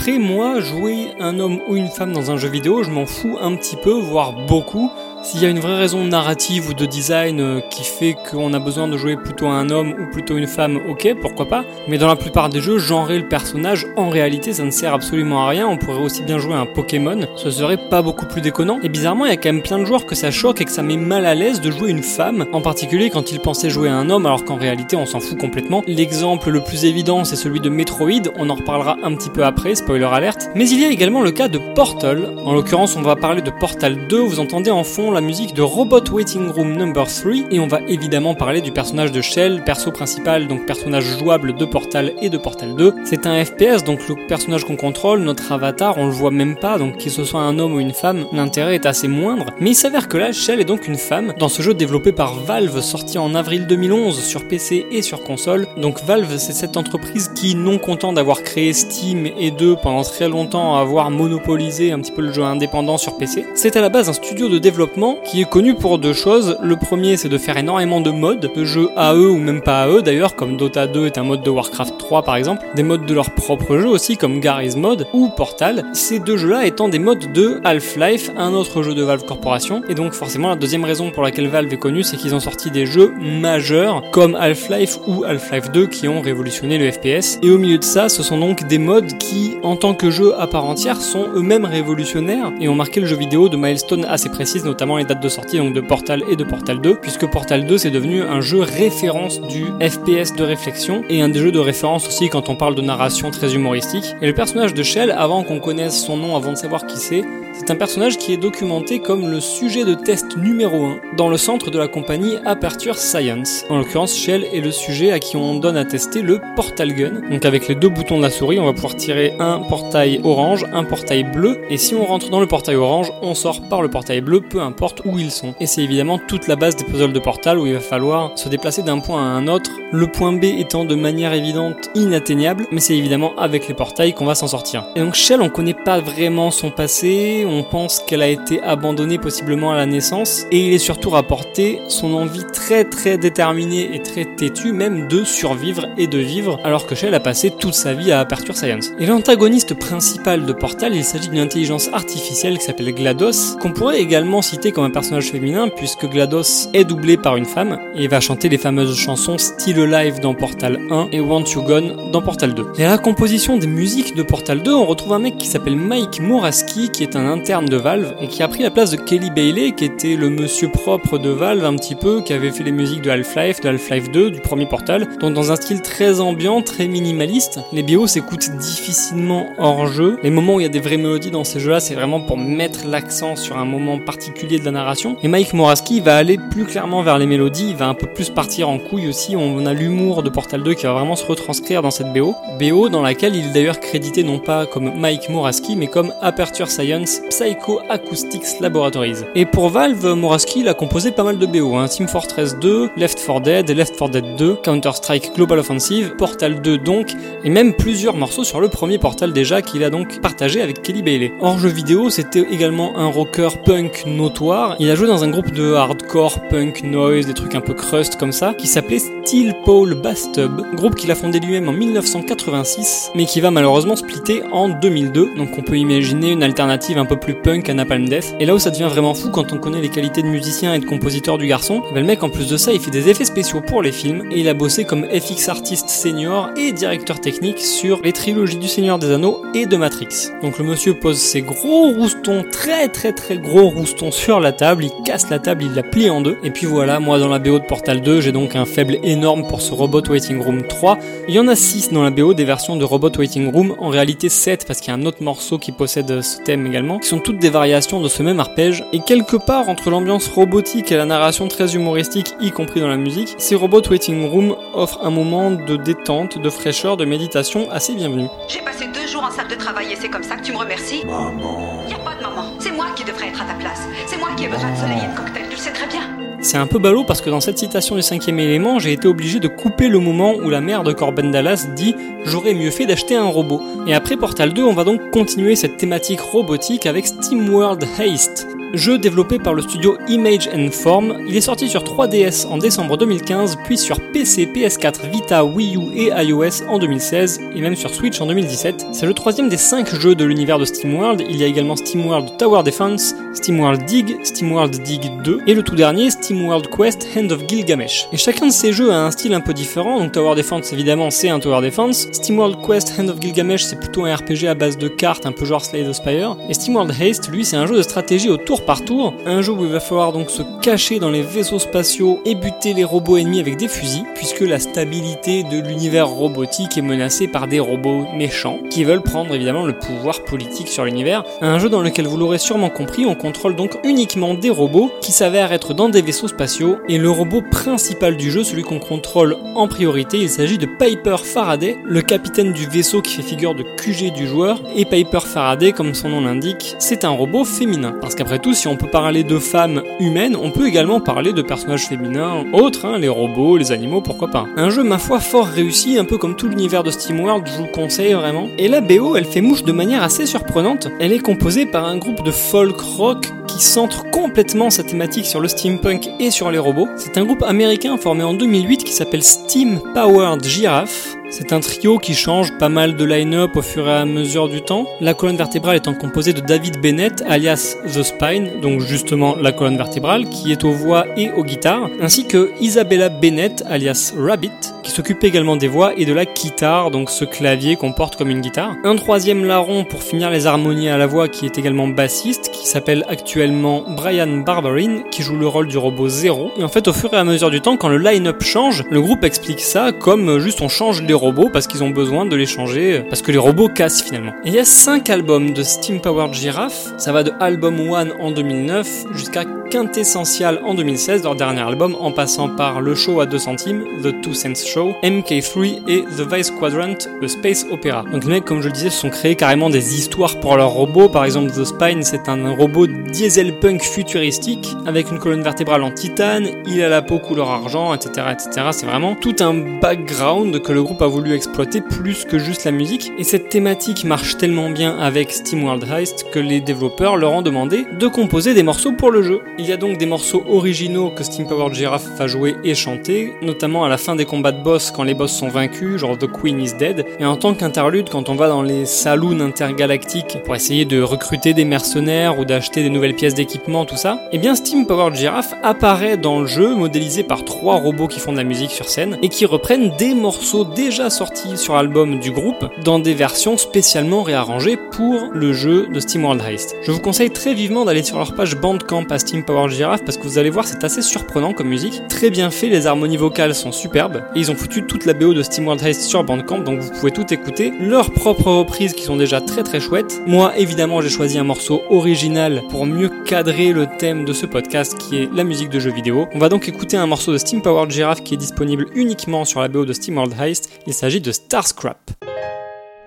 Après, 0.05 0.19
moi, 0.19 0.59
jouer 0.59 1.11
un 1.21 1.39
homme 1.39 1.61
ou 1.69 1.77
une 1.77 1.87
femme 1.87 2.11
dans 2.11 2.29
un 2.29 2.35
jeu 2.35 2.49
vidéo, 2.49 2.83
je 2.83 2.89
m'en 2.89 3.05
fous 3.05 3.37
un 3.39 3.55
petit 3.55 3.77
peu, 3.77 3.93
voire 3.93 4.33
beaucoup. 4.33 4.91
S'il 5.23 5.41
y 5.41 5.45
a 5.45 5.49
une 5.49 5.59
vraie 5.59 5.77
raison 5.77 6.03
narrative 6.03 6.67
ou 6.67 6.73
de 6.73 6.85
design 6.85 7.39
euh, 7.39 7.61
qui 7.69 7.85
fait 7.85 8.13
qu'on 8.29 8.53
a 8.53 8.59
besoin 8.59 8.89
de 8.89 8.97
jouer 8.97 9.15
plutôt 9.15 9.47
un 9.47 9.69
homme 9.69 9.93
ou 9.97 10.11
plutôt 10.11 10.35
une 10.35 10.47
femme, 10.47 10.81
ok, 10.89 11.15
pourquoi 11.21 11.47
pas. 11.47 11.63
Mais 11.87 11.97
dans 11.97 12.09
la 12.09 12.17
plupart 12.17 12.49
des 12.49 12.59
jeux, 12.59 12.77
genrer 12.77 13.19
le 13.19 13.29
personnage, 13.29 13.87
en 13.95 14.09
réalité, 14.09 14.51
ça 14.51 14.65
ne 14.65 14.69
sert 14.69 14.93
absolument 14.93 15.45
à 15.45 15.47
rien. 15.47 15.65
On 15.65 15.77
pourrait 15.77 16.03
aussi 16.03 16.23
bien 16.23 16.39
jouer 16.39 16.55
un 16.55 16.65
Pokémon, 16.65 17.21
ce 17.37 17.51
serait 17.51 17.77
pas 17.89 18.01
beaucoup 18.01 18.25
plus 18.25 18.41
déconnant. 18.41 18.79
Et 18.83 18.89
bizarrement, 18.89 19.25
il 19.25 19.29
y 19.29 19.33
a 19.33 19.37
quand 19.37 19.53
même 19.53 19.61
plein 19.61 19.79
de 19.79 19.85
joueurs 19.85 20.05
que 20.05 20.13
ça 20.13 20.29
choque 20.29 20.59
et 20.59 20.65
que 20.65 20.71
ça 20.71 20.83
met 20.83 20.97
mal 20.97 21.25
à 21.25 21.35
l'aise 21.35 21.61
de 21.61 21.71
jouer 21.71 21.89
une 21.89 22.03
femme, 22.03 22.45
en 22.51 22.59
particulier 22.59 23.09
quand 23.09 23.31
ils 23.31 23.39
pensaient 23.39 23.69
jouer 23.69 23.87
un 23.87 24.09
homme, 24.09 24.25
alors 24.25 24.43
qu'en 24.43 24.57
réalité, 24.57 24.97
on 24.97 25.05
s'en 25.05 25.21
fout 25.21 25.39
complètement. 25.39 25.83
L'exemple 25.87 26.49
le 26.49 26.59
plus 26.59 26.83
évident, 26.83 27.23
c'est 27.23 27.37
celui 27.37 27.61
de 27.61 27.69
Metroid. 27.69 28.29
On 28.35 28.49
en 28.49 28.55
reparlera 28.55 28.97
un 29.01 29.15
petit 29.15 29.29
peu 29.29 29.45
après, 29.45 29.75
spoiler 29.75 30.03
alerte. 30.03 30.49
Mais 30.53 30.69
il 30.69 30.81
y 30.81 30.83
a 30.83 30.89
également 30.89 31.21
le 31.21 31.31
cas 31.31 31.47
de 31.47 31.59
Portal. 31.75 32.33
En 32.43 32.53
l'occurrence, 32.53 32.97
on 32.97 33.01
va 33.01 33.15
parler 33.15 33.41
de 33.41 33.51
Portal 33.51 34.05
2. 34.09 34.19
Vous 34.19 34.41
entendez 34.41 34.69
en 34.69 34.83
fond 34.83 35.12
la 35.13 35.21
musique 35.21 35.53
de 35.53 35.61
Robot 35.61 36.03
Waiting 36.11 36.49
Room 36.49 36.73
Number 36.75 37.05
3 37.07 37.33
et 37.51 37.59
on 37.59 37.67
va 37.67 37.81
évidemment 37.87 38.33
parler 38.33 38.61
du 38.61 38.71
personnage 38.71 39.11
de 39.11 39.21
Shell, 39.21 39.63
perso 39.63 39.91
principal, 39.91 40.47
donc 40.47 40.65
personnage 40.65 41.03
jouable 41.19 41.53
de 41.53 41.65
Portal 41.65 42.13
et 42.21 42.29
de 42.29 42.37
Portal 42.37 42.75
2. 42.75 42.93
C'est 43.05 43.27
un 43.27 43.43
FPS, 43.45 43.83
donc 43.83 44.07
le 44.07 44.15
personnage 44.27 44.65
qu'on 44.65 44.75
contrôle, 44.75 45.19
notre 45.19 45.51
avatar, 45.51 45.97
on 45.97 46.05
le 46.05 46.11
voit 46.11 46.31
même 46.31 46.55
pas, 46.55 46.77
donc 46.77 46.97
qu'il 46.97 47.11
ce 47.11 47.23
soit 47.23 47.41
un 47.41 47.59
homme 47.59 47.75
ou 47.75 47.79
une 47.79 47.93
femme, 47.93 48.25
l'intérêt 48.31 48.75
est 48.75 48.85
assez 48.85 49.07
moindre. 49.07 49.45
Mais 49.59 49.71
il 49.71 49.75
s'avère 49.75 50.07
que 50.07 50.17
là, 50.17 50.31
Shell 50.31 50.59
est 50.59 50.65
donc 50.65 50.87
une 50.87 50.95
femme 50.95 51.33
dans 51.37 51.49
ce 51.49 51.61
jeu 51.61 51.73
développé 51.73 52.11
par 52.11 52.33
Valve, 52.33 52.81
sorti 52.81 53.17
en 53.17 53.35
avril 53.35 53.67
2011 53.67 54.19
sur 54.19 54.47
PC 54.47 54.87
et 54.91 55.01
sur 55.01 55.23
console. 55.23 55.67
Donc 55.77 56.03
Valve, 56.03 56.37
c'est 56.37 56.53
cette 56.53 56.77
entreprise 56.77 57.31
qui, 57.35 57.55
non 57.55 57.77
content 57.77 58.13
d'avoir 58.13 58.43
créé 58.43 58.73
Steam 58.73 59.27
et 59.37 59.51
2 59.51 59.75
pendant 59.75 60.03
très 60.03 60.29
longtemps, 60.29 60.77
avoir 60.77 61.11
monopolisé 61.11 61.91
un 61.91 61.99
petit 61.99 62.11
peu 62.11 62.21
le 62.21 62.33
jeu 62.33 62.43
indépendant 62.43 62.97
sur 62.97 63.17
PC, 63.17 63.45
c'est 63.53 63.75
à 63.75 63.81
la 63.81 63.89
base 63.89 64.09
un 64.09 64.13
studio 64.13 64.49
de 64.49 64.57
développement 64.57 65.02
qui 65.25 65.41
est 65.41 65.49
connu 65.49 65.75
pour 65.75 65.99
deux 65.99 66.13
choses. 66.13 66.57
Le 66.61 66.75
premier, 66.75 67.17
c'est 67.17 67.29
de 67.29 67.37
faire 67.37 67.57
énormément 67.57 68.01
de 68.01 68.11
modes, 68.11 68.51
de 68.55 68.65
jeux 68.65 68.89
AE 68.95 69.15
ou 69.15 69.37
même 69.37 69.61
pas 69.61 69.87
AE 69.87 70.01
d'ailleurs, 70.01 70.35
comme 70.35 70.57
Dota 70.57 70.87
2 70.87 71.05
est 71.05 71.17
un 71.17 71.23
mode 71.23 71.43
de 71.43 71.49
Warcraft 71.49 71.97
3 71.97 72.23
par 72.23 72.35
exemple, 72.35 72.65
des 72.75 72.83
modes 72.83 73.05
de 73.05 73.13
leur 73.13 73.31
propre 73.31 73.77
jeu 73.77 73.87
aussi, 73.87 74.17
comme 74.17 74.39
Garry's 74.39 74.75
Mod 74.75 75.07
ou 75.13 75.29
Portal. 75.29 75.85
Ces 75.93 76.19
deux 76.19 76.37
jeux-là 76.37 76.65
étant 76.65 76.89
des 76.89 76.99
modes 76.99 77.31
de 77.33 77.59
Half-Life, 77.63 78.31
un 78.37 78.53
autre 78.53 78.83
jeu 78.83 78.95
de 78.95 79.03
Valve 79.03 79.25
Corporation. 79.25 79.81
Et 79.89 79.95
donc 79.95 80.13
forcément, 80.13 80.49
la 80.49 80.55
deuxième 80.55 80.85
raison 80.85 81.11
pour 81.11 81.23
laquelle 81.23 81.47
Valve 81.47 81.73
est 81.73 81.77
connue, 81.77 82.03
c'est 82.03 82.17
qu'ils 82.17 82.35
ont 82.35 82.39
sorti 82.39 82.71
des 82.71 82.85
jeux 82.85 83.13
majeurs 83.19 84.03
comme 84.11 84.35
Half-Life 84.35 84.99
ou 85.07 85.23
Half-Life 85.23 85.71
2 85.71 85.87
qui 85.87 86.07
ont 86.07 86.21
révolutionné 86.21 86.77
le 86.77 86.91
FPS. 86.91 87.39
Et 87.41 87.49
au 87.49 87.57
milieu 87.57 87.77
de 87.77 87.83
ça, 87.83 88.09
ce 88.09 88.23
sont 88.23 88.37
donc 88.37 88.67
des 88.67 88.77
modes 88.77 89.17
qui, 89.17 89.57
en 89.63 89.75
tant 89.75 89.93
que 89.93 90.11
jeu 90.11 90.33
à 90.39 90.47
part 90.47 90.65
entière, 90.65 91.01
sont 91.01 91.27
eux-mêmes 91.35 91.65
révolutionnaires 91.65 92.51
et 92.59 92.67
ont 92.69 92.75
marqué 92.75 92.99
le 92.99 93.05
jeu 93.05 93.15
vidéo 93.15 93.49
de 93.49 93.57
milestones 93.57 94.05
assez 94.05 94.29
précises, 94.29 94.65
notamment 94.65 94.92
les 94.97 95.05
dates 95.05 95.21
de 95.21 95.29
sortie 95.29 95.57
donc 95.57 95.73
de 95.73 95.81
Portal 95.81 96.23
et 96.29 96.35
de 96.35 96.43
Portal 96.43 96.79
2, 96.79 96.95
puisque 96.95 97.25
Portal 97.25 97.65
2 97.65 97.77
c'est 97.77 97.91
devenu 97.91 98.21
un 98.21 98.41
jeu 98.41 98.59
référence 98.59 99.41
du 99.41 99.65
FPS 99.81 100.35
de 100.35 100.43
réflexion 100.43 101.03
et 101.09 101.21
un 101.21 101.29
des 101.29 101.39
jeux 101.39 101.51
de 101.51 101.59
référence 101.59 102.07
aussi 102.07 102.29
quand 102.29 102.49
on 102.49 102.55
parle 102.55 102.75
de 102.75 102.81
narration 102.81 103.31
très 103.31 103.55
humoristique. 103.55 104.15
Et 104.21 104.27
le 104.27 104.33
personnage 104.33 104.73
de 104.73 104.83
Shell, 104.83 105.11
avant 105.11 105.43
qu'on 105.43 105.59
connaisse 105.59 106.05
son 106.05 106.17
nom, 106.17 106.35
avant 106.35 106.51
de 106.51 106.57
savoir 106.57 106.85
qui 106.85 106.97
c'est, 106.97 107.23
c'est 107.53 107.69
un 107.69 107.75
personnage 107.75 108.17
qui 108.17 108.33
est 108.33 108.37
documenté 108.37 108.99
comme 108.99 109.29
le 109.29 109.39
sujet 109.39 109.85
de 109.85 109.93
test 109.93 110.37
numéro 110.37 110.85
1 110.85 111.15
dans 111.15 111.29
le 111.29 111.37
centre 111.37 111.69
de 111.69 111.77
la 111.77 111.87
compagnie 111.87 112.37
Aperture 112.45 112.97
Science. 112.97 113.63
En 113.69 113.77
l'occurrence, 113.77 114.17
Shell 114.17 114.45
est 114.51 114.59
le 114.59 114.71
sujet 114.71 115.11
à 115.11 115.19
qui 115.19 115.37
on 115.37 115.55
donne 115.55 115.77
à 115.77 115.85
tester 115.85 116.23
le 116.23 116.41
Portal 116.55 116.93
Gun. 116.93 117.21
Donc 117.29 117.45
avec 117.45 117.67
les 117.67 117.75
deux 117.75 117.89
boutons 117.89 118.17
de 118.17 118.23
la 118.23 118.31
souris, 118.31 118.59
on 118.59 118.65
va 118.65 118.73
pouvoir 118.73 118.95
tirer 118.95 119.35
un 119.39 119.59
portail 119.59 120.19
orange, 120.23 120.65
un 120.73 120.83
portail 120.83 121.23
bleu, 121.23 121.61
et 121.69 121.77
si 121.77 121.93
on 121.93 122.05
rentre 122.05 122.31
dans 122.31 122.39
le 122.39 122.47
portail 122.47 122.75
orange, 122.75 123.13
on 123.21 123.35
sort 123.35 123.61
par 123.69 123.83
le 123.83 123.89
portail 123.89 124.21
bleu, 124.21 124.41
peu 124.41 124.59
importe 124.59 125.03
où 125.05 125.19
ils 125.19 125.31
sont. 125.31 125.53
Et 125.59 125.67
c'est 125.67 125.83
évidemment 125.83 126.19
toute 126.27 126.47
la 126.47 126.55
base 126.55 126.75
des 126.75 126.85
puzzles 126.85 127.13
de 127.13 127.19
Portal 127.19 127.59
où 127.59 127.67
il 127.67 127.73
va 127.73 127.79
falloir 127.79 128.31
se 128.37 128.49
déplacer 128.49 128.81
d'un 128.81 128.99
point 128.99 129.21
à 129.21 129.25
un 129.25 129.47
autre, 129.47 129.71
le 129.91 130.07
point 130.07 130.33
B 130.33 130.45
étant 130.45 130.85
de 130.85 130.95
manière 130.95 131.33
évidente 131.33 131.91
inatteignable, 131.93 132.65
mais 132.71 132.79
c'est 132.79 132.97
évidemment 132.97 133.35
avec 133.37 133.67
les 133.67 133.75
portails 133.75 134.13
qu'on 134.13 134.25
va 134.25 134.35
s'en 134.35 134.47
sortir. 134.47 134.85
Et 134.95 134.99
donc 135.01 135.13
Shell, 135.13 135.41
on 135.41 135.49
connaît 135.49 135.75
pas 135.75 135.99
vraiment 135.99 136.49
son 136.49 136.71
passé, 136.71 137.42
on 137.45 137.63
pense 137.63 137.99
qu'elle 137.99 138.21
a 138.21 138.27
été 138.27 138.61
abandonnée 138.61 139.17
possiblement 139.17 139.71
à 139.71 139.75
la 139.75 139.85
naissance, 139.85 140.45
et 140.51 140.67
il 140.67 140.73
est 140.73 140.77
surtout 140.77 141.09
rapporté 141.09 141.81
son 141.87 142.13
envie 142.13 142.45
très 142.53 142.83
très 142.83 143.17
déterminée 143.17 143.89
et 143.93 144.01
très 144.01 144.25
têtue 144.25 144.71
même 144.71 145.07
de 145.07 145.23
survivre 145.23 145.87
et 145.97 146.07
de 146.07 146.17
vivre, 146.17 146.59
alors 146.63 146.87
que 146.87 146.95
Shell 146.95 147.13
a 147.13 147.19
passé 147.19 147.51
toute 147.51 147.73
sa 147.73 147.93
vie 147.93 148.11
à 148.11 148.19
Aperture 148.19 148.55
Science. 148.55 148.91
Et 148.99 149.05
l'antagoniste 149.05 149.73
principal 149.73 150.45
de 150.45 150.53
Portal, 150.53 150.95
il 150.95 151.03
s'agit 151.03 151.29
d'une 151.29 151.39
intelligence 151.39 151.89
artificielle 151.93 152.57
qui 152.57 152.65
s'appelle 152.65 152.93
GLaDOS, 152.93 153.57
qu'on 153.59 153.71
pourrait 153.71 153.99
également 153.99 154.41
citer 154.41 154.71
comme 154.71 154.85
un 154.85 154.89
personnage 154.89 155.31
féminin, 155.31 155.69
puisque 155.69 156.07
GLaDOS 156.07 156.69
est 156.73 156.85
doublé 156.85 157.17
par 157.17 157.35
une 157.35 157.45
femme, 157.45 157.79
et 157.95 158.07
va 158.07 158.19
chanter 158.19 158.49
les 158.49 158.57
fameuses 158.57 158.97
chansons 158.97 159.37
Still 159.37 159.93
Alive 159.93 160.19
dans 160.19 160.33
Portal 160.33 160.79
1 160.89 161.09
et 161.11 161.19
Want 161.19 161.45
You 161.45 161.61
Gone 161.63 162.11
dans 162.11 162.21
Portal 162.21 162.53
2. 162.53 162.73
Et 162.77 162.85
à 162.85 162.89
la 162.89 162.97
composition 162.97 163.57
des 163.57 163.67
musiques 163.67 164.15
de 164.15 164.23
Portal 164.23 164.61
2, 164.61 164.73
on 164.73 164.85
retrouve 164.85 165.13
un 165.13 165.19
mec 165.19 165.37
qui 165.37 165.47
s'appelle 165.47 165.75
Mike 165.75 166.19
Moraski, 166.19 166.89
qui 166.89 167.03
est 167.03 167.15
un 167.15 167.25
interne 167.33 167.65
de 167.65 167.77
Valve 167.77 168.13
et 168.21 168.27
qui 168.27 168.43
a 168.43 168.47
pris 168.47 168.61
la 168.61 168.69
place 168.69 168.91
de 168.91 168.97
Kelly 168.97 169.31
Bailey, 169.31 169.71
qui 169.71 169.85
était 169.85 170.15
le 170.15 170.29
monsieur 170.29 170.69
propre 170.69 171.17
de 171.17 171.29
Valve 171.29 171.65
un 171.65 171.75
petit 171.75 171.95
peu, 171.95 172.21
qui 172.21 172.31
avait 172.31 172.51
fait 172.51 172.63
les 172.63 172.71
musiques 172.71 173.01
de 173.01 173.09
Half-Life, 173.09 173.59
de 173.61 173.69
Half-Life 173.69 174.11
2, 174.11 174.29
du 174.29 174.39
premier 174.39 174.67
Portal, 174.67 175.07
donc 175.19 175.33
dans 175.33 175.51
un 175.51 175.55
style 175.55 175.81
très 175.81 176.21
ambiant, 176.21 176.61
très 176.61 176.87
minimaliste. 176.87 177.59
Les 177.73 177.81
BO 177.81 178.05
s'écoutent 178.05 178.51
difficilement 178.57 179.47
hors 179.57 179.87
jeu. 179.87 180.19
Les 180.21 180.29
moments 180.29 180.55
où 180.55 180.59
il 180.59 180.63
y 180.63 180.67
a 180.67 180.69
des 180.69 180.79
vraies 180.79 180.97
mélodies 180.97 181.31
dans 181.31 181.43
ces 181.43 181.59
jeux-là, 181.59 181.79
c'est 181.79 181.95
vraiment 181.95 182.21
pour 182.21 182.37
mettre 182.37 182.87
l'accent 182.87 183.35
sur 183.35 183.57
un 183.57 183.65
moment 183.65 183.97
particulier 183.97 184.59
de 184.59 184.65
la 184.65 184.71
narration. 184.71 185.17
Et 185.23 185.27
Mike 185.27 185.53
Moraski 185.53 185.99
va 186.01 186.15
aller 186.15 186.37
plus 186.51 186.65
clairement 186.65 187.01
vers 187.01 187.17
les 187.17 187.25
mélodies, 187.25 187.69
il 187.71 187.75
va 187.75 187.87
un 187.87 187.95
peu 187.95 188.07
plus 188.07 188.29
partir 188.29 188.69
en 188.69 188.77
couille 188.77 189.07
aussi. 189.07 189.35
On 189.35 189.65
a 189.65 189.73
l'humour 189.73 190.21
de 190.21 190.29
Portal 190.29 190.61
2 190.61 190.75
qui 190.75 190.85
va 190.85 190.93
vraiment 190.93 191.15
se 191.15 191.25
retranscrire 191.25 191.81
dans 191.81 191.91
cette 191.91 192.13
BO. 192.13 192.35
BO 192.59 192.89
dans 192.89 193.01
laquelle 193.01 193.35
il 193.35 193.47
est 193.47 193.53
d'ailleurs 193.53 193.79
crédité 193.79 194.23
non 194.23 194.39
pas 194.39 194.65
comme 194.65 194.93
Mike 194.95 195.29
Moraski, 195.29 195.75
mais 195.75 195.87
comme 195.87 196.13
Aperture 196.21 196.69
Science 196.69 197.21
Psycho 197.29 197.79
Acoustics 197.89 198.59
Laboratories. 198.59 199.23
Et 199.35 199.45
pour 199.45 199.69
Valve, 199.69 200.13
Moraski 200.13 200.61
il 200.61 200.67
a 200.67 200.73
composé 200.73 201.11
pas 201.11 201.23
mal 201.23 201.37
de 201.37 201.45
BO, 201.45 201.75
hein. 201.75 201.87
Team 201.87 202.07
Fortress 202.07 202.57
2, 202.59 202.91
Left 202.95 203.25
4 203.25 203.41
Dead, 203.41 203.69
Left 203.69 203.97
4 203.97 204.09
Dead 204.09 204.35
2, 204.37 204.55
Counter-Strike 204.63 205.35
Global 205.35 205.59
Offensive, 205.59 206.15
Portal 206.17 206.61
2 206.61 206.77
donc, 206.77 207.13
et 207.43 207.49
même 207.49 207.73
plusieurs 207.73 208.15
morceaux 208.15 208.43
sur 208.43 208.61
le 208.61 208.69
premier 208.69 208.97
Portal 208.97 209.33
déjà 209.33 209.61
qu'il 209.61 209.83
a 209.83 209.89
donc 209.89 210.21
partagé 210.21 210.61
avec 210.61 210.81
Kelly 210.81 211.01
Bailey. 211.01 211.33
Hors 211.41 211.59
jeu 211.59 211.69
vidéo, 211.69 212.09
c'était 212.09 212.45
également 212.51 212.97
un 212.97 213.07
rocker 213.07 213.49
punk 213.65 214.05
notoire. 214.05 214.75
Il 214.79 214.89
a 214.89 214.95
joué 214.95 215.07
dans 215.07 215.23
un 215.23 215.29
groupe 215.29 215.51
de 215.51 215.73
hardcore, 215.73 216.39
punk, 216.49 216.83
noise, 216.83 217.25
des 217.25 217.33
trucs 217.33 217.55
un 217.55 217.61
peu 217.61 217.73
crust 217.73 218.17
comme 218.17 218.31
ça, 218.31 218.53
qui 218.53 218.67
s'appelait 218.67 218.99
Steel 218.99 219.55
Paul 219.65 219.95
Bastub, 219.95 220.61
groupe 220.75 220.95
qu'il 220.95 221.11
a 221.11 221.15
fondé 221.15 221.39
lui-même 221.39 221.69
en 221.69 221.73
1986, 221.73 223.11
mais 223.15 223.25
qui 223.25 223.41
va 223.41 223.51
malheureusement 223.51 223.95
splitter 223.95 224.43
en 224.51 224.69
2002. 224.69 225.35
Donc 225.35 225.49
on 225.57 225.61
peut 225.61 225.77
imaginer 225.77 226.31
une 226.31 226.43
alternative 226.43 226.97
un 226.97 227.05
peu 227.05 227.12
plus 227.15 227.35
punk 227.35 227.69
à 227.69 227.73
Napalm 227.73 228.07
Death. 228.07 228.35
Et 228.39 228.45
là 228.45 228.55
où 228.55 228.59
ça 228.59 228.69
devient 228.69 228.89
vraiment 228.89 229.13
fou 229.13 229.29
quand 229.29 229.53
on 229.53 229.57
connaît 229.57 229.81
les 229.81 229.89
qualités 229.89 230.21
de 230.21 230.27
musicien 230.27 230.73
et 230.73 230.79
de 230.79 230.85
compositeur 230.85 231.37
du 231.37 231.47
garçon, 231.47 231.81
ben 231.93 232.01
le 232.01 232.05
mec 232.05 232.23
en 232.23 232.29
plus 232.29 232.47
de 232.47 232.57
ça, 232.57 232.73
il 232.73 232.79
fait 232.79 232.91
des 232.91 233.09
effets 233.09 233.25
spéciaux 233.25 233.61
pour 233.61 233.81
les 233.81 233.91
films 233.91 234.31
et 234.31 234.39
il 234.39 234.49
a 234.49 234.53
bossé 234.53 234.85
comme 234.85 235.05
FX 235.05 235.49
artiste 235.49 235.89
senior 235.89 236.49
et 236.57 236.71
directeur 236.71 237.19
technique 237.21 237.59
sur 237.59 238.01
les 238.01 238.13
trilogies 238.13 238.57
du 238.57 238.67
Seigneur 238.67 238.99
des 238.99 239.11
Anneaux 239.11 239.41
et 239.53 239.65
de 239.65 239.77
Matrix. 239.77 240.29
Donc 240.41 240.57
le 240.59 240.65
monsieur 240.65 240.93
pose 240.93 241.17
ses 241.17 241.41
gros 241.41 241.91
roustons, 241.91 242.43
très 242.51 242.87
très 242.87 243.13
très 243.13 243.37
gros 243.37 243.69
roustons 243.69 244.11
sur 244.11 244.39
la 244.39 244.51
table, 244.51 244.85
il 244.85 245.03
casse 245.03 245.29
la 245.29 245.39
table, 245.39 245.63
il 245.63 245.73
la 245.73 245.83
plie 245.83 246.09
en 246.09 246.21
deux. 246.21 246.37
Et 246.43 246.51
puis 246.51 246.65
voilà, 246.65 246.99
moi 246.99 247.19
dans 247.19 247.29
la 247.29 247.39
BO 247.39 247.59
de 247.59 247.65
Portal 247.65 248.01
2, 248.01 248.21
j'ai 248.21 248.31
donc 248.31 248.55
un 248.55 248.65
faible 248.65 248.97
énorme 249.03 249.47
pour 249.47 249.61
ce 249.61 249.73
Robot 249.73 250.03
Waiting 250.09 250.41
Room 250.41 250.63
3. 250.63 250.97
Il 251.27 251.35
y 251.35 251.39
en 251.39 251.47
a 251.47 251.55
6 251.55 251.91
dans 251.91 252.03
la 252.03 252.11
BO 252.11 252.33
des 252.33 252.45
versions 252.45 252.75
de 252.75 252.83
Robot 252.83 253.11
Waiting 253.17 253.51
Room, 253.51 253.75
en 253.79 253.89
réalité 253.89 254.29
7 254.29 254.65
parce 254.65 254.79
qu'il 254.79 254.93
y 254.93 254.95
a 254.95 254.99
un 254.99 255.05
autre 255.05 255.21
morceau 255.23 255.57
qui 255.57 255.71
possède 255.71 256.21
ce 256.21 256.37
thème 256.43 256.65
également, 256.67 256.99
qui 257.03 257.09
sont 257.09 257.19
toutes 257.19 257.37
des 257.37 257.49
variations 257.49 257.99
de 257.99 258.07
ce 258.07 258.23
même 258.23 258.39
arpège. 258.39 258.85
Et 258.93 259.01
quelque 259.01 259.35
part 259.35 259.67
entre 259.67 259.89
l'ambiance 259.89 260.29
robotique 260.29 260.89
et 260.89 260.95
la 260.95 261.03
narration 261.03 261.49
très 261.49 261.75
humoristique, 261.75 262.33
y 262.39 262.49
compris 262.49 262.79
dans 262.79 262.87
la 262.87 262.95
musique, 262.95 263.35
ces 263.37 263.55
Robot 263.55 263.81
Waiting 263.89 264.29
Room 264.29 264.55
offrent 264.73 264.99
un 265.03 265.09
moment 265.09 265.51
de 265.51 265.75
détente, 265.75 266.39
de 266.39 266.49
fraîcheur, 266.49 266.95
de 266.95 267.03
méditation 267.03 267.69
assez 267.71 267.93
bienvenu. 267.93 268.27
J'ai 268.47 268.61
passé 268.61 268.87
deux 268.87 269.05
jours 269.05 269.23
en 269.23 269.31
salle 269.31 269.49
de 269.49 269.55
travail 269.55 269.91
et 269.91 269.97
c'est 269.97 270.09
comme 270.09 270.23
ça 270.23 270.37
que 270.37 270.43
tu 270.43 270.53
me 270.53 270.57
remercies 270.57 271.03
Maman. 271.05 271.83
Y 271.89 271.93
a 271.93 271.97
pas 271.97 272.15
de 272.15 272.21
maman. 272.21 272.53
C'est 272.59 272.71
moi 272.71 272.85
qui 272.95 273.03
devrais 273.03 273.27
être 273.27 273.41
à 273.41 273.45
ta 273.45 273.55
place. 273.55 273.81
C'est 274.07 274.17
moi 274.17 274.29
qui 274.37 274.45
ai 274.45 274.47
besoin 274.47 274.71
de 274.71 274.77
soleil 274.77 274.99
et 275.03 275.11
de 275.11 275.17
cocktail, 275.17 275.43
tu 275.49 275.57
le 275.57 275.61
sais 275.61 275.73
très 275.73 275.87
bien. 275.87 276.12
C'est 276.43 276.57
un 276.57 276.67
peu 276.67 276.77
ballot 276.77 277.05
parce 277.05 277.21
que 277.21 277.29
dans 277.29 277.39
cette 277.39 277.57
citation 277.57 277.95
du 277.95 278.01
cinquième 278.01 278.37
élément, 278.37 278.77
j'ai 278.77 278.91
été 278.91 279.07
obligé 279.07 279.39
de 279.39 279.47
couper 279.47 279.87
le 279.87 279.99
moment 279.99 280.35
où 280.35 280.49
la 280.49 280.59
mère 280.59 280.83
de 280.83 280.91
Corbin 280.91 281.31
Dallas 281.31 281.67
dit 281.73 281.95
J'aurais 282.25 282.53
mieux 282.53 282.69
fait 282.69 282.85
d'acheter 282.85 283.15
un 283.15 283.23
robot. 283.23 283.61
Et 283.87 283.93
après 283.93 284.17
Portal 284.17 284.53
2, 284.53 284.61
on 284.61 284.73
va 284.73 284.83
donc 284.83 285.09
continuer 285.11 285.55
cette 285.55 285.77
thématique 285.77 286.19
robotique 286.19 286.85
avec 286.85 287.07
SteamWorld 287.07 287.85
Haste. 287.97 288.45
Jeu 288.73 288.97
développé 288.97 289.37
par 289.37 289.53
le 289.53 289.61
studio 289.61 289.99
Image 290.07 290.49
and 290.51 290.71
Form, 290.71 291.19
il 291.27 291.35
est 291.35 291.41
sorti 291.41 291.69
sur 291.69 291.83
3DS 291.83 292.47
en 292.47 292.57
décembre 292.57 292.97
2015, 292.97 293.59
puis 293.65 293.77
sur 293.77 293.99
PC, 293.99 294.47
PS4, 294.47 295.11
Vita, 295.11 295.45
Wii 295.45 295.77
U 295.77 295.95
et 295.95 296.09
iOS 296.25 296.67
en 296.67 296.79
2016, 296.79 297.39
et 297.55 297.61
même 297.61 297.75
sur 297.75 297.93
Switch 297.93 298.19
en 298.19 298.25
2017. 298.25 298.87
C'est 298.91 299.05
le 299.05 299.13
troisième 299.13 299.47
des 299.47 299.57
5 299.57 299.93
jeux 299.93 300.15
de 300.15 300.25
l'univers 300.25 300.57
de 300.57 300.65
SteamWorld. 300.65 301.23
Il 301.29 301.37
y 301.37 301.43
a 301.43 301.45
également 301.45 301.75
SteamWorld 301.75 302.35
Tower 302.39 302.63
Defense, 302.63 303.13
SteamWorld 303.35 303.85
Dig, 303.85 304.17
SteamWorld 304.23 304.81
Dig 304.81 305.21
2, 305.23 305.41
et 305.45 305.53
le 305.53 305.61
tout 305.61 305.75
dernier, 305.75 306.09
SteamWorld 306.09 306.67
Quest 306.75 307.07
Hand 307.15 307.31
of 307.31 307.47
Gilgamesh. 307.47 308.07
Et 308.11 308.17
chacun 308.17 308.47
de 308.47 308.51
ces 308.51 308.73
jeux 308.73 308.91
a 308.91 309.05
un 309.05 309.11
style 309.11 309.35
un 309.35 309.41
peu 309.41 309.53
différent, 309.53 309.99
donc 309.99 310.13
Tower 310.13 310.33
Defense 310.35 310.73
évidemment 310.73 311.11
c'est 311.11 311.29
un 311.29 311.39
Tower 311.39 311.61
Defense, 311.61 312.07
SteamWorld 312.11 312.65
Quest 312.65 312.95
Hand 312.97 313.11
of 313.11 313.21
Gilgamesh 313.21 313.65
c'est 313.65 313.79
plutôt 313.79 314.05
un 314.05 314.15
RPG 314.15 314.47
à 314.47 314.55
base 314.55 314.79
de 314.79 314.87
cartes, 314.87 315.27
un 315.27 315.31
peu 315.31 315.45
genre 315.45 315.63
Slay 315.63 315.83
the 315.83 315.93
Spire, 315.93 316.37
et 316.49 316.55
SteamWorld 316.55 316.91
Haste 316.99 317.29
lui 317.29 317.45
c'est 317.45 317.55
un 317.55 317.67
jeu 317.67 317.77
de 317.77 317.83
stratégie 317.83 318.31
au 318.31 318.37
tour 318.37 318.62
par 318.65 318.83
tour, 318.83 319.13
un 319.25 319.41
jeu 319.41 319.51
où 319.51 319.63
il 319.63 319.71
va 319.71 319.79
falloir 319.79 320.11
donc 320.11 320.29
se 320.29 320.41
cacher 320.61 320.99
dans 320.99 321.11
les 321.11 321.21
vaisseaux 321.21 321.59
spatiaux 321.59 322.21
et 322.25 322.35
buter 322.35 322.73
les 322.73 322.83
robots 322.83 323.17
ennemis 323.17 323.39
avec 323.39 323.57
des 323.57 323.67
fusils, 323.67 324.05
puisque 324.15 324.41
la 324.41 324.59
stabilité 324.59 325.43
de 325.43 325.59
l'univers 325.59 326.07
robotique 326.07 326.77
est 326.77 326.81
menacée 326.81 327.27
par 327.27 327.47
des 327.47 327.59
robots 327.59 328.05
méchants 328.15 328.59
qui 328.69 328.83
veulent 328.83 329.01
prendre 329.01 329.33
évidemment 329.33 329.65
le 329.65 329.77
pouvoir 329.77 330.23
politique 330.23 330.67
sur 330.67 330.85
l'univers. 330.85 331.23
Un 331.41 331.59
jeu 331.59 331.69
dans 331.69 331.81
lequel 331.81 332.07
vous 332.07 332.17
l'aurez 332.17 332.37
sûrement 332.37 332.69
compris, 332.69 333.05
on 333.05 333.15
contrôle 333.15 333.55
donc 333.55 333.77
uniquement 333.83 334.33
des 334.33 334.49
robots 334.49 334.91
qui 335.01 335.11
s'avèrent 335.11 335.53
être 335.53 335.73
dans 335.73 335.89
des 335.89 336.01
vaisseaux 336.01 336.27
spatiaux. 336.27 336.77
Et 336.87 336.97
le 336.97 337.09
robot 337.09 337.41
principal 337.41 338.17
du 338.17 338.31
jeu, 338.31 338.43
celui 338.43 338.63
qu'on 338.63 338.79
contrôle 338.79 339.37
en 339.55 339.67
priorité, 339.67 340.17
il 340.17 340.29
s'agit 340.29 340.57
de 340.57 340.65
Piper 340.65 341.17
Faraday, 341.23 341.77
le 341.83 342.01
capitaine 342.01 342.53
du 342.53 342.67
vaisseau 342.67 343.01
qui 343.01 343.13
fait 343.13 343.21
figure 343.21 343.55
de 343.55 343.63
QG 343.63 344.13
du 344.13 344.27
joueur. 344.27 344.59
Et 344.75 344.85
Piper 344.85 345.21
Faraday 345.21 345.71
comme 345.71 345.93
son 345.93 346.09
nom 346.09 346.21
l'indique, 346.21 346.75
c'est 346.79 347.05
un 347.05 347.09
robot 347.09 347.43
féminin. 347.43 347.93
Parce 348.01 348.15
qu'après 348.15 348.39
tout 348.39 348.52
si 348.53 348.67
on 348.67 348.75
peut 348.75 348.89
parler 348.89 349.23
de 349.23 349.39
femmes 349.39 349.83
humaines, 349.99 350.35
on 350.35 350.51
peut 350.51 350.67
également 350.67 350.99
parler 350.99 351.33
de 351.33 351.41
personnages 351.41 351.87
féminins 351.87 352.45
autres, 352.53 352.85
hein, 352.85 352.97
les 352.97 353.09
robots, 353.09 353.57
les 353.57 353.71
animaux, 353.71 354.01
pourquoi 354.01 354.29
pas. 354.29 354.45
Un 354.57 354.69
jeu 354.69 354.83
ma 354.83 354.97
foi 354.97 355.19
fort 355.19 355.47
réussi, 355.47 355.97
un 355.97 356.05
peu 356.05 356.17
comme 356.17 356.35
tout 356.35 356.47
l'univers 356.47 356.83
de 356.83 356.91
SteamWorld, 356.91 357.47
je 357.47 357.57
vous 357.57 357.63
le 357.63 357.71
conseille 357.71 358.13
vraiment. 358.13 358.47
Et 358.57 358.67
la 358.67 358.81
BO, 358.81 359.15
elle 359.15 359.25
fait 359.25 359.41
mouche 359.41 359.63
de 359.63 359.71
manière 359.71 360.03
assez 360.03 360.25
surprenante. 360.25 360.87
Elle 360.99 361.13
est 361.13 361.19
composée 361.19 361.65
par 361.65 361.85
un 361.85 361.97
groupe 361.97 362.23
de 362.23 362.31
folk 362.31 362.79
rock 362.79 363.27
qui 363.47 363.61
centre 363.61 364.09
complètement 364.11 364.69
sa 364.69 364.83
thématique 364.83 365.25
sur 365.25 365.39
le 365.39 365.47
steampunk 365.47 366.09
et 366.19 366.31
sur 366.31 366.51
les 366.51 366.59
robots. 366.59 366.87
C'est 366.95 367.17
un 367.17 367.25
groupe 367.25 367.43
américain 367.43 367.97
formé 367.97 368.23
en 368.23 368.33
2008 368.33 368.83
qui 368.83 368.93
s'appelle 368.93 369.23
Steam 369.23 369.79
Powered 369.93 370.43
Giraffe. 370.43 371.15
C'est 371.35 371.51
un 371.51 371.61
trio 371.61 371.97
qui 371.97 372.13
change 372.13 372.55
pas 372.59 372.69
mal 372.69 372.95
de 372.95 373.03
line-up 373.03 373.57
au 373.57 373.63
fur 373.63 373.87
et 373.87 373.91
à 373.91 374.05
mesure 374.05 374.49
du 374.49 374.61
temps. 374.61 374.85
La 375.01 375.15
colonne 375.15 375.35
vertébrale 375.35 375.77
étant 375.77 375.95
composée 375.95 376.31
de 376.31 376.41
David 376.41 376.79
Bennett, 376.79 377.23
alias 377.27 377.75
The 377.91 378.03
Spine, 378.03 378.61
donc 378.61 378.81
justement 378.81 379.35
la 379.41 379.51
colonne 379.51 379.75
vertébrale, 379.75 380.29
qui 380.29 380.51
est 380.51 380.63
aux 380.63 380.73
voix 380.73 381.07
et 381.17 381.31
aux 381.31 381.43
guitares, 381.43 381.89
ainsi 381.99 382.27
que 382.27 382.51
Isabella 382.61 383.09
Bennett, 383.09 383.63
alias 383.67 384.13
Rabbit, 384.15 384.51
qui 384.83 384.91
s'occupe 384.91 385.23
également 385.23 385.55
des 385.55 385.67
voix 385.67 385.93
et 385.97 386.05
de 386.05 386.13
la 386.13 386.25
guitare, 386.25 386.91
donc 386.91 387.09
ce 387.09 387.25
clavier 387.25 387.77
qu'on 387.77 387.93
porte 387.93 388.15
comme 388.15 388.29
une 388.29 388.41
guitare. 388.41 388.75
Un 388.83 388.95
troisième 388.95 389.43
larron 389.43 389.85
pour 389.85 390.03
finir 390.03 390.29
les 390.29 390.45
harmonies 390.45 390.89
à 390.89 390.99
la 390.99 391.07
voix, 391.07 391.29
qui 391.29 391.47
est 391.47 391.57
également 391.57 391.87
bassiste, 391.87 392.51
qui 392.51 392.67
s'appelle 392.67 393.05
actuellement 393.09 393.83
Brian 393.87 394.43
Barberin, 394.45 395.01
qui 395.09 395.23
joue 395.23 395.37
le 395.37 395.47
rôle 395.47 395.65
du 395.67 395.79
robot 395.79 396.09
Zero. 396.09 396.51
Et 396.57 396.63
en 396.63 396.69
fait, 396.69 396.87
au 396.87 396.93
fur 396.93 397.11
et 397.11 397.17
à 397.17 397.23
mesure 397.23 397.49
du 397.49 397.59
temps, 397.59 397.75
quand 397.75 397.89
le 397.89 397.97
line-up 397.97 398.43
change, 398.43 398.83
le 398.91 399.01
groupe 399.01 399.23
explique 399.23 399.61
ça 399.61 399.91
comme 399.91 400.37
juste 400.37 400.61
on 400.61 400.69
change 400.69 401.01
les 401.01 401.22
parce 401.31 401.67
qu'ils 401.67 401.83
ont 401.83 401.89
besoin 401.89 402.25
de 402.25 402.35
les 402.35 402.45
changer, 402.45 403.01
parce 403.07 403.21
que 403.21 403.31
les 403.31 403.37
robots 403.37 403.69
cassent 403.69 404.01
finalement. 404.01 404.33
Et 404.43 404.49
il 404.49 404.53
y 404.53 404.59
a 404.59 404.65
5 404.65 405.09
albums 405.09 405.53
de 405.53 405.63
Steam 405.63 406.01
Powered 406.01 406.33
Giraffe, 406.33 406.93
ça 406.97 407.13
va 407.13 407.23
de 407.23 407.31
Album 407.39 407.79
1 407.79 408.19
en 408.19 408.31
2009 408.31 409.05
jusqu'à 409.13 409.45
Quintessential 409.73 410.61
en 410.63 410.75
2016, 410.75 411.23
leur 411.23 411.35
dernier 411.35 411.61
album, 411.61 411.97
en 411.99 412.11
passant 412.11 412.47
par 412.47 412.79
le 412.79 412.93
show 412.93 413.21
à 413.21 413.25
2 413.25 413.39
centimes, 413.39 413.83
The 414.03 414.21
Two 414.21 414.35
Cents 414.35 414.67
Show, 414.67 414.93
MK3 415.01 415.81
et 415.87 416.03
The 416.03 416.31
Vice 416.31 416.51
Quadrant, 416.51 417.09
le 417.19 417.27
Space 417.27 417.65
Opera. 417.71 418.03
Donc 418.03 418.23
les 418.23 418.29
mecs, 418.29 418.45
comme 418.45 418.61
je 418.61 418.67
le 418.67 418.71
disais, 418.71 418.91
se 418.91 418.99
sont 418.99 419.09
créés 419.09 419.33
carrément 419.33 419.71
des 419.71 419.97
histoires 419.97 420.39
pour 420.39 420.57
leurs 420.57 420.69
robots. 420.69 421.09
Par 421.09 421.25
exemple, 421.25 421.49
The 421.49 421.63
Spine, 421.63 422.03
c'est 422.03 422.29
un 422.29 422.55
robot 422.55 422.85
diesel 422.85 423.59
punk 423.59 423.81
futuristique 423.81 424.75
avec 424.85 425.09
une 425.09 425.17
colonne 425.17 425.41
vertébrale 425.41 425.81
en 425.81 425.89
titane, 425.89 426.49
il 426.67 426.79
a 426.83 426.87
la 426.89 427.01
peau 427.01 427.17
couleur 427.17 427.49
argent, 427.49 427.95
etc. 427.95 428.27
etc. 428.31 428.67
C'est 428.73 428.85
vraiment 428.85 429.15
tout 429.15 429.35
un 429.39 429.55
background 429.81 430.61
que 430.61 430.71
le 430.71 430.83
groupe 430.83 431.01
a 431.01 431.07
voulu 431.07 431.33
exploiter 431.33 431.81
plus 431.81 432.25
que 432.25 432.37
juste 432.37 432.65
la 432.65 432.71
musique. 432.71 433.11
Et 433.17 433.23
cette 433.23 433.49
thématique 433.49 434.03
marche 434.03 434.37
tellement 434.37 434.69
bien 434.69 434.99
avec 434.99 435.31
SteamWorld 435.31 435.87
Heist 435.91 436.27
que 436.31 436.37
les 436.37 436.61
développeurs 436.61 437.17
leur 437.17 437.31
ont 437.31 437.41
demandé 437.41 437.87
de 437.99 438.07
composer 438.07 438.53
des 438.53 438.61
morceaux 438.61 438.91
pour 438.91 439.09
le 439.09 439.23
jeu. 439.23 439.41
Il 439.63 439.69
y 439.69 439.71
a 439.71 439.77
donc 439.77 439.97
des 439.97 440.05
morceaux 440.05 440.43
originaux 440.49 441.09
que 441.09 441.23
Steam 441.23 441.47
Powered 441.47 441.73
Giraffe 441.73 442.09
va 442.17 442.27
jouer 442.27 442.57
et 442.65 442.75
chanter, 442.75 443.31
notamment 443.41 443.85
à 443.85 443.87
la 443.87 443.95
fin 443.95 444.13
des 444.13 444.25
combats 444.25 444.51
de 444.51 444.61
boss 444.61 444.91
quand 444.91 445.03
les 445.03 445.13
boss 445.13 445.31
sont 445.31 445.47
vaincus, 445.47 445.95
genre 445.95 446.17
The 446.17 446.27
Queen 446.29 446.59
is 446.59 446.73
Dead, 446.73 447.05
et 447.17 447.23
en 447.23 447.37
tant 447.37 447.53
qu'interlude 447.53 448.09
quand 448.09 448.27
on 448.27 448.35
va 448.35 448.49
dans 448.49 448.61
les 448.61 448.85
saloons 448.85 449.39
intergalactiques 449.39 450.39
pour 450.43 450.53
essayer 450.53 450.83
de 450.83 451.01
recruter 451.01 451.53
des 451.53 451.63
mercenaires 451.63 452.39
ou 452.39 452.43
d'acheter 452.43 452.83
des 452.83 452.89
nouvelles 452.89 453.15
pièces 453.15 453.35
d'équipement, 453.35 453.85
tout 453.85 453.95
ça, 453.95 454.27
et 454.33 454.37
bien 454.37 454.53
Steam 454.53 454.85
Powered 454.85 455.15
Giraffe 455.15 455.53
apparaît 455.63 456.17
dans 456.17 456.41
le 456.41 456.45
jeu 456.45 456.75
modélisé 456.75 457.23
par 457.23 457.45
trois 457.45 457.77
robots 457.77 458.09
qui 458.09 458.19
font 458.19 458.33
de 458.33 458.37
la 458.37 458.43
musique 458.43 458.71
sur 458.71 458.89
scène 458.89 459.17
et 459.21 459.29
qui 459.29 459.45
reprennent 459.45 459.95
des 459.97 460.13
morceaux 460.13 460.65
déjà 460.65 461.09
sortis 461.09 461.55
sur 461.55 461.77
album 461.77 462.19
du 462.19 462.31
groupe 462.31 462.65
dans 462.83 462.99
des 462.99 463.13
versions 463.13 463.55
spécialement 463.55 464.23
réarrangées 464.23 464.75
pour 464.75 465.29
le 465.31 465.53
jeu 465.53 465.87
de 465.87 466.01
Steam 466.01 466.25
World 466.25 466.43
Heist. 466.45 466.75
Je 466.81 466.91
vous 466.91 466.99
conseille 466.99 467.31
très 467.31 467.53
vivement 467.53 467.85
d'aller 467.85 468.03
sur 468.03 468.17
leur 468.17 468.35
page 468.35 468.57
Bandcamp 468.57 469.05
à 469.09 469.19
Steam 469.19 469.45
Powered 469.45 469.52
Giraffe 469.69 470.03
parce 470.03 470.17
que 470.17 470.23
vous 470.23 470.37
allez 470.37 470.49
voir 470.49 470.67
c'est 470.67 470.83
assez 470.83 471.01
surprenant 471.01 471.53
comme 471.53 471.67
musique, 471.67 472.01
très 472.09 472.29
bien 472.29 472.49
fait, 472.49 472.69
les 472.69 472.87
harmonies 472.87 473.17
vocales 473.17 473.53
sont 473.53 473.71
superbes 473.71 474.23
et 474.35 474.39
ils 474.39 474.51
ont 474.51 474.55
foutu 474.55 474.85
toute 474.85 475.05
la 475.05 475.13
BO 475.13 475.33
de 475.33 475.43
Steam 475.43 475.65
World 475.65 475.83
Heist 475.85 476.01
sur 476.01 476.23
Bandcamp 476.23 476.59
donc 476.59 476.79
vous 476.79 476.91
pouvez 476.91 477.11
tout 477.11 477.31
écouter, 477.33 477.71
leurs 477.79 478.11
propres 478.11 478.51
reprises 478.51 478.93
qui 478.93 479.03
sont 479.03 479.15
déjà 479.15 479.41
très 479.41 479.63
très 479.63 479.79
chouettes. 479.79 480.21
Moi 480.25 480.57
évidemment 480.57 481.01
j'ai 481.01 481.09
choisi 481.09 481.37
un 481.37 481.43
morceau 481.43 481.81
original 481.89 482.63
pour 482.69 482.85
mieux 482.85 483.09
cadrer 483.25 483.71
le 483.71 483.87
thème 483.97 484.25
de 484.25 484.33
ce 484.33 484.45
podcast 484.45 484.97
qui 484.97 485.17
est 485.17 485.29
la 485.33 485.43
musique 485.43 485.69
de 485.69 485.79
jeux 485.79 485.93
vidéo. 485.93 486.27
On 486.33 486.39
va 486.39 486.49
donc 486.49 486.67
écouter 486.67 486.97
un 486.97 487.05
morceau 487.05 487.31
de 487.31 487.37
Steam 487.37 487.61
Powered 487.61 487.91
Giraffe 487.91 488.23
qui 488.23 488.33
est 488.33 488.37
disponible 488.37 488.87
uniquement 488.95 489.45
sur 489.45 489.61
la 489.61 489.67
BO 489.67 489.85
de 489.85 489.93
Steam 489.93 490.17
World 490.17 490.35
Heist, 490.39 490.71
il 490.87 490.93
s'agit 490.93 491.21
de 491.21 491.31
Starscrap. 491.31 492.11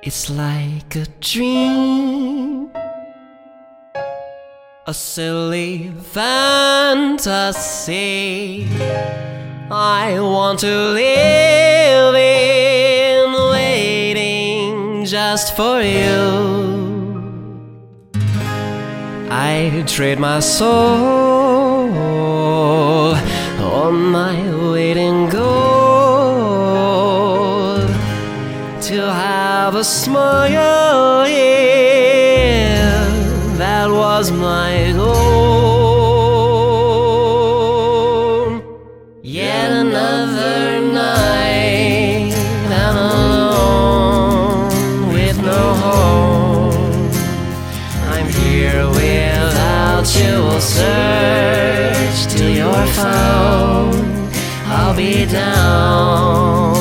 It's 0.07 0.29
like 0.29 0.95
a 0.95 1.05
dream, 1.21 2.69
a 4.89 4.95
silly 4.95 5.91
fantasy. 6.13 7.19
I 9.69 10.21
want 10.21 10.61
to 10.61 10.93
live 10.93 12.15
in 12.15 13.33
waiting 13.51 15.05
just 15.05 15.57
for 15.57 15.83
you. 15.83 17.35
I 19.29 19.83
trade 19.89 20.21
my 20.21 20.39
soul 20.39 21.91
on 23.61 23.95
my 24.13 24.37
waiting 24.71 25.29
goal 25.29 25.67
to 28.83 29.13
have 29.13 29.75
a 29.75 29.83
smile. 29.83 31.46
Down 55.31 56.77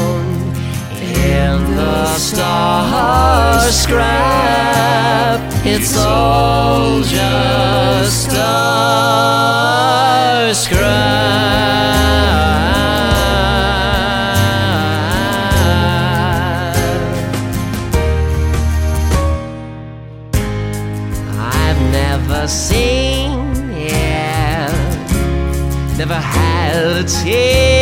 in 1.01 1.75
the 1.75 2.15
star 2.17 3.61
scrap. 3.71 5.39
It's 5.65 5.97
all 5.97 7.01
just 7.01 8.29
star 8.29 8.53
scrap. 10.53 10.85
I've 21.37 21.81
never 21.91 22.47
seen 22.47 23.31
it, 23.71 24.69
never 25.97 26.13
had 26.15 26.75
a 26.75 27.03
taste 27.03 27.74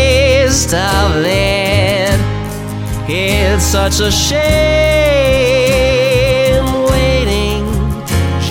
of 0.71 1.25
it. 1.25 2.19
It's 3.09 3.63
such 3.65 3.99
a 3.99 4.11
shame 4.11 4.43
waiting 6.85 7.65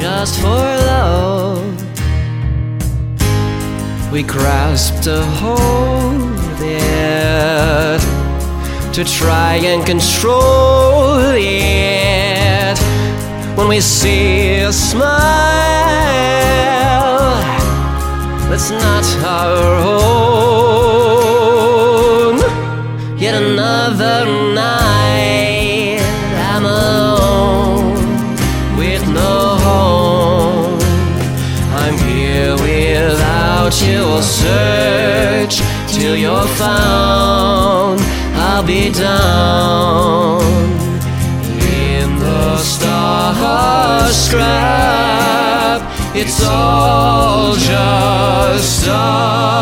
just 0.00 0.40
for 0.40 0.48
love 0.48 1.32
we 4.12 4.22
grasp 4.22 5.02
to 5.02 5.24
hold 5.40 6.60
it, 6.60 8.00
to 8.92 9.04
try 9.04 9.54
and 9.64 9.86
control 9.86 11.18
it. 11.34 12.78
When 13.56 13.68
we 13.68 13.80
see 13.80 14.58
a 14.58 14.70
smile 14.70 15.12
that's 18.50 18.70
not 18.70 19.04
our 19.24 19.76
own, 19.78 21.41
yet 23.32 23.42
another 23.42 24.24
night 24.54 26.00
I'm 26.52 26.64
alone 26.64 27.94
with 28.76 29.06
no 29.08 29.56
home. 29.66 30.80
I'm 31.74 31.96
here 32.08 32.54
without 32.56 33.80
you. 33.82 34.02
I'll 34.02 34.22
search 34.22 35.60
till 35.88 36.16
you're 36.16 36.46
found. 36.56 38.00
I'll 38.34 38.64
be 38.64 38.90
down 38.90 40.42
in 42.00 42.18
the 42.18 42.58
star 42.58 44.08
scrap. 44.10 45.80
It's 46.14 46.42
all 46.44 47.54
just 47.54 48.86
a 48.86 49.52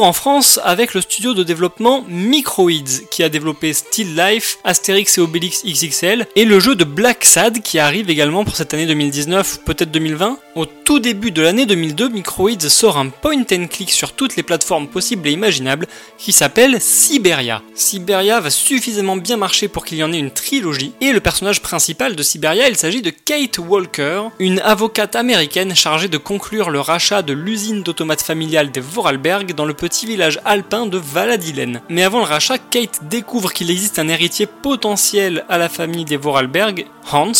En 0.00 0.14
France 0.14 0.58
avec 0.64 0.94
le 0.94 1.02
studio 1.02 1.34
de 1.34 1.42
développement 1.42 2.02
Microids 2.08 3.04
qui 3.10 3.22
a 3.22 3.28
développé 3.28 3.74
Still 3.74 4.16
Life, 4.16 4.58
Astérix 4.64 5.18
et 5.18 5.20
Obélix 5.20 5.64
XXL 5.66 6.26
et 6.34 6.46
le 6.46 6.60
jeu 6.60 6.74
de 6.74 6.84
Black 6.84 7.24
Sad 7.26 7.60
qui 7.60 7.78
arrive 7.78 8.08
également 8.08 8.42
pour 8.44 8.56
cette 8.56 8.72
année 8.72 8.86
2019, 8.86 9.60
peut-être 9.64 9.90
2020. 9.90 10.38
Au 10.54 10.66
tout 10.66 10.98
début 10.98 11.30
de 11.30 11.42
l'année 11.42 11.66
2002, 11.66 12.08
Microids 12.08 12.68
sort 12.68 12.96
un 12.96 13.08
point 13.10 13.44
and 13.52 13.66
click 13.70 13.90
sur 13.90 14.12
toutes 14.12 14.36
les 14.36 14.42
plateformes 14.42 14.88
possibles 14.88 15.28
et 15.28 15.32
imaginables 15.32 15.86
qui 16.16 16.32
s'appelle 16.32 16.80
Siberia. 16.80 17.62
Siberia 17.74 18.40
va 18.40 18.50
suffisamment 18.50 19.16
bien 19.16 19.36
marcher 19.36 19.68
pour 19.68 19.84
qu'il 19.84 19.98
y 19.98 20.04
en 20.04 20.12
ait 20.12 20.18
une 20.18 20.30
trilogie 20.30 20.92
et 21.02 21.12
le 21.12 21.20
personnage 21.20 21.60
principal 21.60 22.16
de 22.16 22.22
Siberia, 22.22 22.68
il 22.68 22.76
s'agit 22.76 23.02
de 23.02 23.10
Kate 23.10 23.58
Walker, 23.58 24.22
une 24.38 24.60
avocate 24.60 25.16
américaine 25.16 25.74
chargée 25.74 26.08
de 26.08 26.18
conclure 26.18 26.70
le 26.70 26.80
rachat 26.80 27.22
de 27.22 27.34
l'usine 27.34 27.82
d'automates 27.82 28.22
familiale 28.22 28.70
des 28.70 28.80
Vorarlberg 28.80 29.54
dans 29.54 29.64
le 29.64 29.74
petit 29.82 30.06
village 30.06 30.38
alpin 30.44 30.86
de 30.86 30.96
Valadilen. 30.96 31.80
Mais 31.88 32.04
avant 32.04 32.20
le 32.20 32.24
rachat, 32.24 32.56
Kate 32.56 33.00
découvre 33.08 33.52
qu'il 33.52 33.68
existe 33.68 33.98
un 33.98 34.06
héritier 34.06 34.46
potentiel 34.46 35.44
à 35.48 35.58
la 35.58 35.68
famille 35.68 36.04
des 36.04 36.16
Vorarlberg, 36.16 36.86
Hans, 37.10 37.32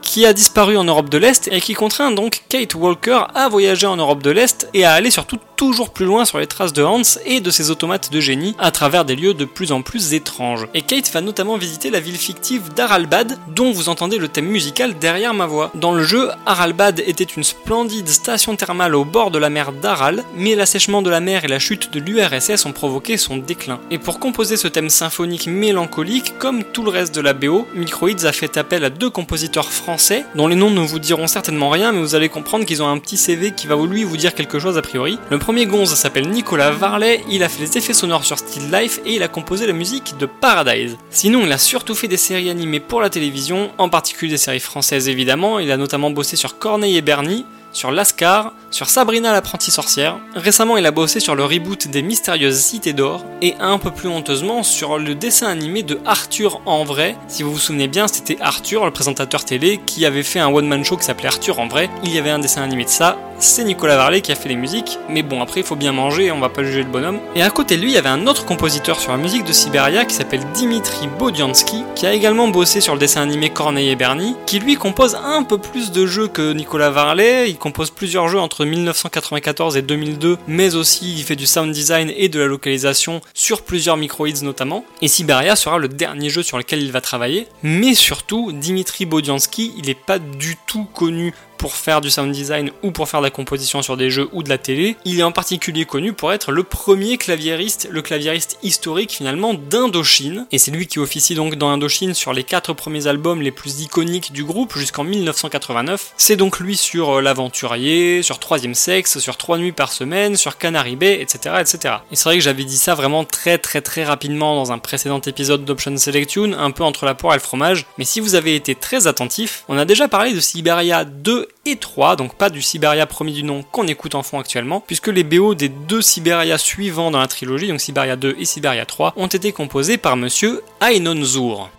qui 0.00 0.24
a 0.24 0.32
disparu 0.32 0.76
en 0.76 0.84
Europe 0.84 1.08
de 1.08 1.18
l'Est 1.18 1.48
et 1.50 1.60
qui 1.60 1.74
contraint 1.74 2.12
donc 2.12 2.44
Kate 2.48 2.76
Walker 2.76 3.22
à 3.34 3.48
voyager 3.48 3.88
en 3.88 3.96
Europe 3.96 4.22
de 4.22 4.30
l'Est 4.30 4.68
et 4.74 4.84
à 4.84 4.92
aller 4.92 5.10
surtout 5.10 5.38
toujours 5.62 5.90
plus 5.90 6.06
loin 6.06 6.24
sur 6.24 6.40
les 6.40 6.48
traces 6.48 6.72
de 6.72 6.82
Hans 6.82 7.02
et 7.24 7.40
de 7.40 7.52
ses 7.52 7.70
automates 7.70 8.10
de 8.10 8.18
génie 8.18 8.56
à 8.58 8.72
travers 8.72 9.04
des 9.04 9.14
lieux 9.14 9.32
de 9.32 9.44
plus 9.44 9.70
en 9.70 9.80
plus 9.80 10.12
étranges. 10.12 10.66
Et 10.74 10.82
Kate 10.82 11.12
va 11.12 11.20
notamment 11.20 11.56
visiter 11.56 11.88
la 11.88 12.00
ville 12.00 12.16
fictive 12.16 12.74
d'Aralbad, 12.74 13.38
dont 13.54 13.70
vous 13.70 13.88
entendez 13.88 14.18
le 14.18 14.26
thème 14.26 14.48
musical 14.48 14.98
derrière 14.98 15.34
ma 15.34 15.46
voix. 15.46 15.70
Dans 15.76 15.92
le 15.92 16.02
jeu, 16.02 16.30
Aralbad 16.46 16.98
était 17.06 17.22
une 17.22 17.44
splendide 17.44 18.08
station 18.08 18.56
thermale 18.56 18.96
au 18.96 19.04
bord 19.04 19.30
de 19.30 19.38
la 19.38 19.50
mer 19.50 19.70
d'Aral, 19.70 20.24
mais 20.34 20.56
l'assèchement 20.56 21.00
de 21.00 21.10
la 21.10 21.20
mer 21.20 21.44
et 21.44 21.48
la 21.48 21.60
chute 21.60 21.92
de 21.92 22.00
l'URSS 22.00 22.66
ont 22.66 22.72
provoqué 22.72 23.16
son 23.16 23.36
déclin. 23.36 23.78
Et 23.92 23.98
pour 23.98 24.18
composer 24.18 24.56
ce 24.56 24.66
thème 24.66 24.90
symphonique 24.90 25.46
mélancolique, 25.46 26.36
comme 26.40 26.64
tout 26.64 26.82
le 26.82 26.90
reste 26.90 27.14
de 27.14 27.20
la 27.20 27.34
BO, 27.34 27.68
Microids 27.76 28.24
a 28.24 28.32
fait 28.32 28.56
appel 28.56 28.84
à 28.84 28.90
deux 28.90 29.10
compositeurs 29.10 29.70
français, 29.70 30.24
dont 30.34 30.48
les 30.48 30.56
noms 30.56 30.70
ne 30.70 30.80
vous 30.80 30.98
diront 30.98 31.28
certainement 31.28 31.70
rien, 31.70 31.92
mais 31.92 32.00
vous 32.00 32.16
allez 32.16 32.28
comprendre 32.28 32.64
qu'ils 32.64 32.82
ont 32.82 32.88
un 32.88 32.98
petit 32.98 33.16
CV 33.16 33.52
qui 33.52 33.68
va 33.68 33.76
lui 33.76 34.02
vous 34.02 34.16
dire 34.16 34.34
quelque 34.34 34.58
chose 34.58 34.76
a 34.76 34.82
priori. 34.82 35.20
Gonze 35.60 35.94
s'appelle 35.94 36.28
Nicolas 36.28 36.70
Varlet, 36.70 37.22
il 37.28 37.42
a 37.42 37.48
fait 37.48 37.60
les 37.60 37.78
effets 37.78 37.92
sonores 37.92 38.24
sur 38.24 38.38
Still 38.38 38.70
Life 38.72 39.00
et 39.04 39.14
il 39.14 39.22
a 39.22 39.28
composé 39.28 39.66
la 39.66 39.72
musique 39.72 40.16
de 40.18 40.26
Paradise. 40.26 40.96
Sinon, 41.10 41.42
il 41.44 41.52
a 41.52 41.58
surtout 41.58 41.94
fait 41.94 42.08
des 42.08 42.16
séries 42.16 42.50
animées 42.50 42.80
pour 42.80 43.00
la 43.00 43.10
télévision, 43.10 43.70
en 43.78 43.88
particulier 43.88 44.32
des 44.32 44.38
séries 44.38 44.60
françaises 44.60 45.08
évidemment, 45.08 45.58
il 45.58 45.70
a 45.70 45.76
notamment 45.76 46.10
bossé 46.10 46.36
sur 46.36 46.58
Corneille 46.58 46.96
et 46.96 47.02
Bernie, 47.02 47.44
sur 47.72 47.90
Lascar, 47.90 48.52
sur 48.70 48.88
Sabrina 48.88 49.32
l'apprentie 49.32 49.70
sorcière. 49.70 50.18
Récemment, 50.34 50.76
il 50.76 50.86
a 50.86 50.90
bossé 50.90 51.20
sur 51.20 51.34
le 51.34 51.44
reboot 51.44 51.88
des 51.88 52.02
Mystérieuses 52.02 52.58
Cités 52.58 52.92
d'Or 52.92 53.24
et 53.40 53.54
un 53.60 53.78
peu 53.78 53.90
plus 53.90 54.08
honteusement 54.08 54.62
sur 54.62 54.98
le 54.98 55.14
dessin 55.14 55.48
animé 55.48 55.82
de 55.82 56.00
Arthur 56.06 56.60
en 56.66 56.84
vrai. 56.84 57.16
Si 57.28 57.42
vous 57.42 57.52
vous 57.52 57.58
souvenez 57.58 57.88
bien, 57.88 58.08
c'était 58.08 58.38
Arthur, 58.40 58.84
le 58.84 58.90
présentateur 58.90 59.44
télé, 59.44 59.80
qui 59.84 60.06
avait 60.06 60.22
fait 60.22 60.40
un 60.40 60.48
one-man 60.48 60.84
show 60.84 60.96
qui 60.96 61.04
s'appelait 61.04 61.28
Arthur 61.28 61.58
en 61.58 61.68
vrai. 61.68 61.90
Il 62.04 62.14
y 62.14 62.18
avait 62.18 62.30
un 62.30 62.38
dessin 62.38 62.62
animé 62.62 62.84
de 62.84 62.90
ça. 62.90 63.18
C'est 63.38 63.64
Nicolas 63.64 63.96
Varlet 63.96 64.20
qui 64.20 64.30
a 64.30 64.36
fait 64.36 64.48
les 64.48 64.56
musiques, 64.56 64.98
mais 65.08 65.24
bon, 65.24 65.42
après 65.42 65.60
il 65.60 65.66
faut 65.66 65.74
bien 65.74 65.90
manger, 65.90 66.30
on 66.30 66.38
va 66.38 66.48
pas 66.48 66.62
juger 66.62 66.84
le 66.84 66.88
bonhomme. 66.88 67.18
Et 67.34 67.42
à 67.42 67.50
côté 67.50 67.76
de 67.76 67.82
lui, 67.82 67.90
il 67.90 67.94
y 67.94 67.98
avait 67.98 68.08
un 68.08 68.28
autre 68.28 68.44
compositeur 68.44 69.00
sur 69.00 69.10
la 69.10 69.18
musique 69.18 69.44
de 69.44 69.52
Siberia 69.52 70.04
qui 70.04 70.14
s'appelle 70.14 70.44
Dimitri 70.54 71.08
Bodiansky, 71.18 71.82
qui 71.96 72.06
a 72.06 72.12
également 72.12 72.46
bossé 72.46 72.80
sur 72.80 72.94
le 72.94 73.00
dessin 73.00 73.22
animé 73.22 73.50
Corneille 73.50 73.90
et 73.90 73.96
Bernie, 73.96 74.36
qui 74.46 74.60
lui 74.60 74.76
compose 74.76 75.16
un 75.16 75.42
peu 75.42 75.58
plus 75.58 75.90
de 75.90 76.06
jeux 76.06 76.28
que 76.28 76.52
Nicolas 76.52 76.90
Varlet. 76.90 77.50
Compose 77.62 77.92
plusieurs 77.92 78.26
jeux 78.26 78.40
entre 78.40 78.64
1994 78.64 79.76
et 79.76 79.82
2002, 79.82 80.36
mais 80.48 80.74
aussi 80.74 81.14
il 81.14 81.22
fait 81.22 81.36
du 81.36 81.46
sound 81.46 81.70
design 81.70 82.12
et 82.16 82.28
de 82.28 82.40
la 82.40 82.46
localisation 82.46 83.20
sur 83.34 83.62
plusieurs 83.62 83.96
microids 83.96 84.42
notamment. 84.42 84.84
Et 85.00 85.06
Siberia 85.06 85.54
sera 85.54 85.78
le 85.78 85.86
dernier 85.86 86.28
jeu 86.28 86.42
sur 86.42 86.58
lequel 86.58 86.82
il 86.82 86.90
va 86.90 87.00
travailler. 87.00 87.46
Mais 87.62 87.94
surtout, 87.94 88.50
Dimitri 88.50 89.06
Bodiansky, 89.06 89.74
il 89.78 89.86
n'est 89.86 89.94
pas 89.94 90.18
du 90.18 90.56
tout 90.66 90.86
connu 90.92 91.34
pour 91.62 91.76
faire 91.76 92.00
du 92.00 92.10
sound 92.10 92.32
design 92.32 92.72
ou 92.82 92.90
pour 92.90 93.08
faire 93.08 93.20
de 93.20 93.26
la 93.26 93.30
composition 93.30 93.82
sur 93.82 93.96
des 93.96 94.10
jeux 94.10 94.28
ou 94.32 94.42
de 94.42 94.48
la 94.48 94.58
télé. 94.58 94.96
Il 95.04 95.20
est 95.20 95.22
en 95.22 95.30
particulier 95.30 95.84
connu 95.84 96.12
pour 96.12 96.32
être 96.32 96.50
le 96.50 96.64
premier 96.64 97.18
claviériste, 97.18 97.86
le 97.88 98.02
claviériste 98.02 98.58
historique 98.64 99.12
finalement 99.12 99.54
d'Indochine. 99.54 100.48
Et 100.50 100.58
c'est 100.58 100.72
lui 100.72 100.88
qui 100.88 100.98
officie 100.98 101.36
donc 101.36 101.54
dans 101.54 101.70
Indochine 101.70 102.14
sur 102.14 102.32
les 102.32 102.42
quatre 102.42 102.72
premiers 102.72 103.06
albums 103.06 103.40
les 103.40 103.52
plus 103.52 103.80
iconiques 103.80 104.32
du 104.32 104.42
groupe 104.42 104.76
jusqu'en 104.76 105.04
1989. 105.04 106.14
C'est 106.16 106.34
donc 106.34 106.58
lui 106.58 106.76
sur 106.76 107.18
euh, 107.18 107.20
L'Aventurier, 107.20 108.24
sur 108.24 108.40
Troisième 108.40 108.74
Sexe, 108.74 109.20
sur 109.20 109.36
Trois 109.36 109.56
Nuits 109.56 109.70
par 109.70 109.92
Semaine, 109.92 110.34
sur 110.34 110.58
Canary 110.58 110.96
Bay, 110.96 111.20
etc. 111.20 111.54
etc. 111.60 111.94
Et 112.10 112.16
c'est 112.16 112.24
vrai 112.24 112.38
que 112.38 112.42
j'avais 112.42 112.64
dit 112.64 112.76
ça 112.76 112.96
vraiment 112.96 113.22
très 113.22 113.58
très 113.58 113.82
très 113.82 114.02
rapidement 114.02 114.56
dans 114.56 114.72
un 114.72 114.78
précédent 114.78 115.20
épisode 115.20 115.64
d'Option 115.64 115.96
Selection, 115.96 116.54
un 116.58 116.72
peu 116.72 116.82
entre 116.82 117.06
la 117.06 117.14
poire 117.14 117.34
et 117.34 117.36
le 117.36 117.40
fromage. 117.40 117.86
Mais 117.98 118.04
si 118.04 118.18
vous 118.18 118.34
avez 118.34 118.56
été 118.56 118.74
très 118.74 119.06
attentif, 119.06 119.62
on 119.68 119.78
a 119.78 119.84
déjà 119.84 120.08
parlé 120.08 120.32
de 120.32 120.40
Siberia 120.40 121.04
2 121.04 121.50
et 121.64 121.76
3, 121.76 122.16
donc 122.16 122.34
pas 122.34 122.50
du 122.50 122.60
Siberia 122.60 123.06
premier 123.06 123.32
du 123.32 123.44
nom 123.44 123.62
qu'on 123.62 123.86
écoute 123.86 124.14
en 124.14 124.22
fond 124.22 124.38
actuellement, 124.38 124.80
puisque 124.80 125.08
les 125.08 125.22
BO 125.22 125.54
des 125.54 125.68
deux 125.68 126.02
Siberia 126.02 126.58
suivants 126.58 127.10
dans 127.10 127.20
la 127.20 127.28
trilogie, 127.28 127.68
donc 127.68 127.80
Siberia 127.80 128.16
2 128.16 128.36
et 128.38 128.44
Siberia 128.44 128.84
3, 128.84 129.14
ont 129.16 129.28
été 129.28 129.52
composés 129.52 129.96
par 129.96 130.16
monsieur 130.16 130.62
Ainon 130.80 131.22
Zur. 131.22 131.70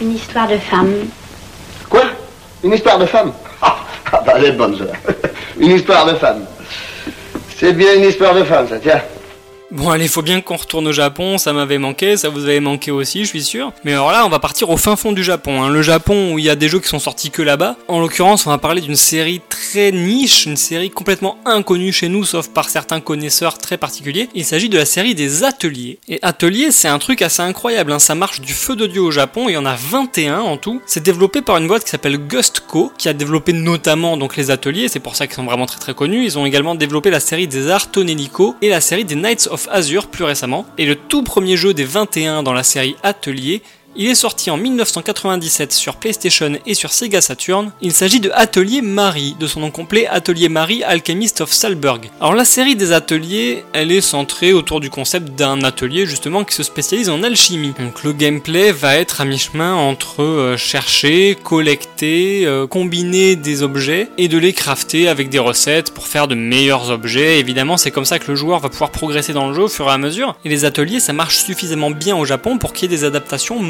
Une 0.00 0.14
histoire 0.14 0.48
de 0.48 0.58
femme. 0.58 0.94
Quoi? 1.88 2.04
Une 2.62 2.72
histoire 2.72 2.98
de 2.98 3.06
femme? 3.06 3.32
Ah, 3.60 3.78
ah, 4.12 4.22
bah 4.24 4.34
elle 4.36 4.44
est 4.44 4.52
bonne, 4.52 4.78
ça. 4.78 4.84
une 5.58 5.72
histoire 5.72 6.06
de 6.06 6.14
femme. 6.14 6.44
C'est 7.58 7.72
bien 7.72 7.94
une 7.94 8.04
histoire 8.04 8.34
de 8.34 8.44
femme, 8.44 8.68
ça, 8.68 8.78
tiens. 8.78 9.02
Bon 9.72 9.88
allez, 9.88 10.08
faut 10.08 10.22
bien 10.22 10.40
qu'on 10.40 10.56
retourne 10.56 10.88
au 10.88 10.92
Japon, 10.92 11.38
ça 11.38 11.52
m'avait 11.52 11.78
manqué, 11.78 12.16
ça 12.16 12.28
vous 12.28 12.42
avait 12.42 12.58
manqué 12.58 12.90
aussi, 12.90 13.20
je 13.20 13.28
suis 13.28 13.44
sûr. 13.44 13.72
Mais 13.84 13.92
alors 13.92 14.10
là, 14.10 14.26
on 14.26 14.28
va 14.28 14.40
partir 14.40 14.68
au 14.68 14.76
fin 14.76 14.96
fond 14.96 15.12
du 15.12 15.22
Japon, 15.22 15.62
hein. 15.62 15.68
le 15.68 15.80
Japon 15.80 16.32
où 16.32 16.40
il 16.40 16.44
y 16.44 16.50
a 16.50 16.56
des 16.56 16.68
jeux 16.68 16.80
qui 16.80 16.88
sont 16.88 16.98
sortis 16.98 17.30
que 17.30 17.40
là-bas. 17.40 17.76
En 17.86 18.00
l'occurrence, 18.00 18.48
on 18.48 18.50
va 18.50 18.58
parler 18.58 18.80
d'une 18.80 18.96
série 18.96 19.40
très 19.48 19.92
niche, 19.92 20.44
une 20.46 20.56
série 20.56 20.90
complètement 20.90 21.38
inconnue 21.44 21.92
chez 21.92 22.08
nous, 22.08 22.24
sauf 22.24 22.48
par 22.48 22.68
certains 22.68 23.00
connaisseurs 23.00 23.58
très 23.58 23.76
particuliers. 23.76 24.28
Il 24.34 24.44
s'agit 24.44 24.68
de 24.68 24.76
la 24.76 24.84
série 24.84 25.14
des 25.14 25.44
ateliers. 25.44 26.00
Et 26.08 26.18
ateliers, 26.22 26.72
c'est 26.72 26.88
un 26.88 26.98
truc 26.98 27.22
assez 27.22 27.42
incroyable, 27.42 27.92
hein. 27.92 28.00
ça 28.00 28.16
marche 28.16 28.40
du 28.40 28.54
feu 28.54 28.74
de 28.74 28.88
dieu 28.88 29.02
au 29.02 29.12
Japon, 29.12 29.48
il 29.48 29.52
y 29.52 29.56
en 29.56 29.66
a 29.66 29.76
21 29.76 30.40
en 30.40 30.56
tout. 30.56 30.82
C'est 30.84 31.04
développé 31.04 31.42
par 31.42 31.58
une 31.58 31.68
boîte 31.68 31.84
qui 31.84 31.90
s'appelle 31.90 32.18
Gustco, 32.18 32.90
qui 32.98 33.08
a 33.08 33.12
développé 33.12 33.52
notamment 33.52 34.16
donc 34.16 34.36
les 34.36 34.50
ateliers, 34.50 34.88
c'est 34.88 34.98
pour 34.98 35.14
ça 35.14 35.28
qu'ils 35.28 35.36
sont 35.36 35.44
vraiment 35.44 35.66
très 35.66 35.78
très 35.78 35.94
connus. 35.94 36.24
Ils 36.24 36.38
ont 36.40 36.44
également 36.44 36.74
développé 36.74 37.10
la 37.10 37.20
série 37.20 37.46
des 37.46 37.70
arts 37.70 37.86
et 38.62 38.68
la 38.68 38.80
série 38.80 39.04
des 39.04 39.14
Knights 39.14 39.46
of 39.48 39.59
Azure 39.68 40.08
plus 40.08 40.24
récemment. 40.24 40.66
Et 40.78 40.86
le 40.86 40.96
tout 40.96 41.22
premier 41.22 41.56
jeu 41.56 41.74
des 41.74 41.84
21 41.84 42.42
dans 42.42 42.52
la 42.52 42.62
série 42.62 42.96
Atelier 43.02 43.62
il 43.96 44.08
est 44.08 44.14
sorti 44.14 44.50
en 44.50 44.56
1997 44.56 45.72
sur 45.72 45.96
PlayStation 45.96 46.52
et 46.64 46.74
sur 46.74 46.92
Sega 46.92 47.20
Saturn. 47.20 47.72
Il 47.80 47.92
s'agit 47.92 48.20
de 48.20 48.30
Atelier 48.34 48.82
Marie, 48.82 49.34
de 49.38 49.46
son 49.46 49.60
nom 49.60 49.70
complet 49.70 50.06
Atelier 50.06 50.48
Marie 50.48 50.84
Alchemist 50.84 51.40
of 51.40 51.52
Salberg. 51.52 52.10
Alors 52.20 52.34
la 52.34 52.44
série 52.44 52.76
des 52.76 52.92
ateliers, 52.92 53.64
elle 53.72 53.90
est 53.90 54.00
centrée 54.00 54.52
autour 54.52 54.80
du 54.80 54.90
concept 54.90 55.34
d'un 55.34 55.64
atelier 55.64 56.06
justement 56.06 56.44
qui 56.44 56.54
se 56.54 56.62
spécialise 56.62 57.10
en 57.10 57.22
alchimie. 57.22 57.74
Donc 57.78 58.04
le 58.04 58.12
gameplay 58.12 58.72
va 58.72 58.96
être 58.96 59.20
à 59.20 59.24
mi-chemin 59.24 59.74
entre 59.74 60.22
euh, 60.22 60.56
chercher, 60.56 61.36
collecter, 61.42 62.46
euh, 62.46 62.66
combiner 62.66 63.36
des 63.36 63.62
objets 63.62 64.08
et 64.18 64.28
de 64.28 64.38
les 64.38 64.52
crafter 64.52 65.08
avec 65.08 65.30
des 65.30 65.38
recettes 65.38 65.92
pour 65.92 66.06
faire 66.06 66.28
de 66.28 66.34
meilleurs 66.34 66.90
objets. 66.90 67.40
Évidemment, 67.40 67.76
c'est 67.76 67.90
comme 67.90 68.04
ça 68.04 68.18
que 68.18 68.30
le 68.30 68.36
joueur 68.36 68.60
va 68.60 68.68
pouvoir 68.68 68.90
progresser 68.90 69.32
dans 69.32 69.48
le 69.48 69.54
jeu 69.54 69.62
au 69.64 69.68
fur 69.68 69.86
et 69.86 69.92
à 69.92 69.98
mesure. 69.98 70.36
Et 70.44 70.48
les 70.48 70.64
ateliers, 70.64 71.00
ça 71.00 71.12
marche 71.12 71.38
suffisamment 71.38 71.90
bien 71.90 72.16
au 72.16 72.24
Japon 72.24 72.58
pour 72.58 72.72
qu'il 72.72 72.90
y 72.90 72.94
ait 72.94 72.96
des 72.96 73.04
adaptations 73.04 73.60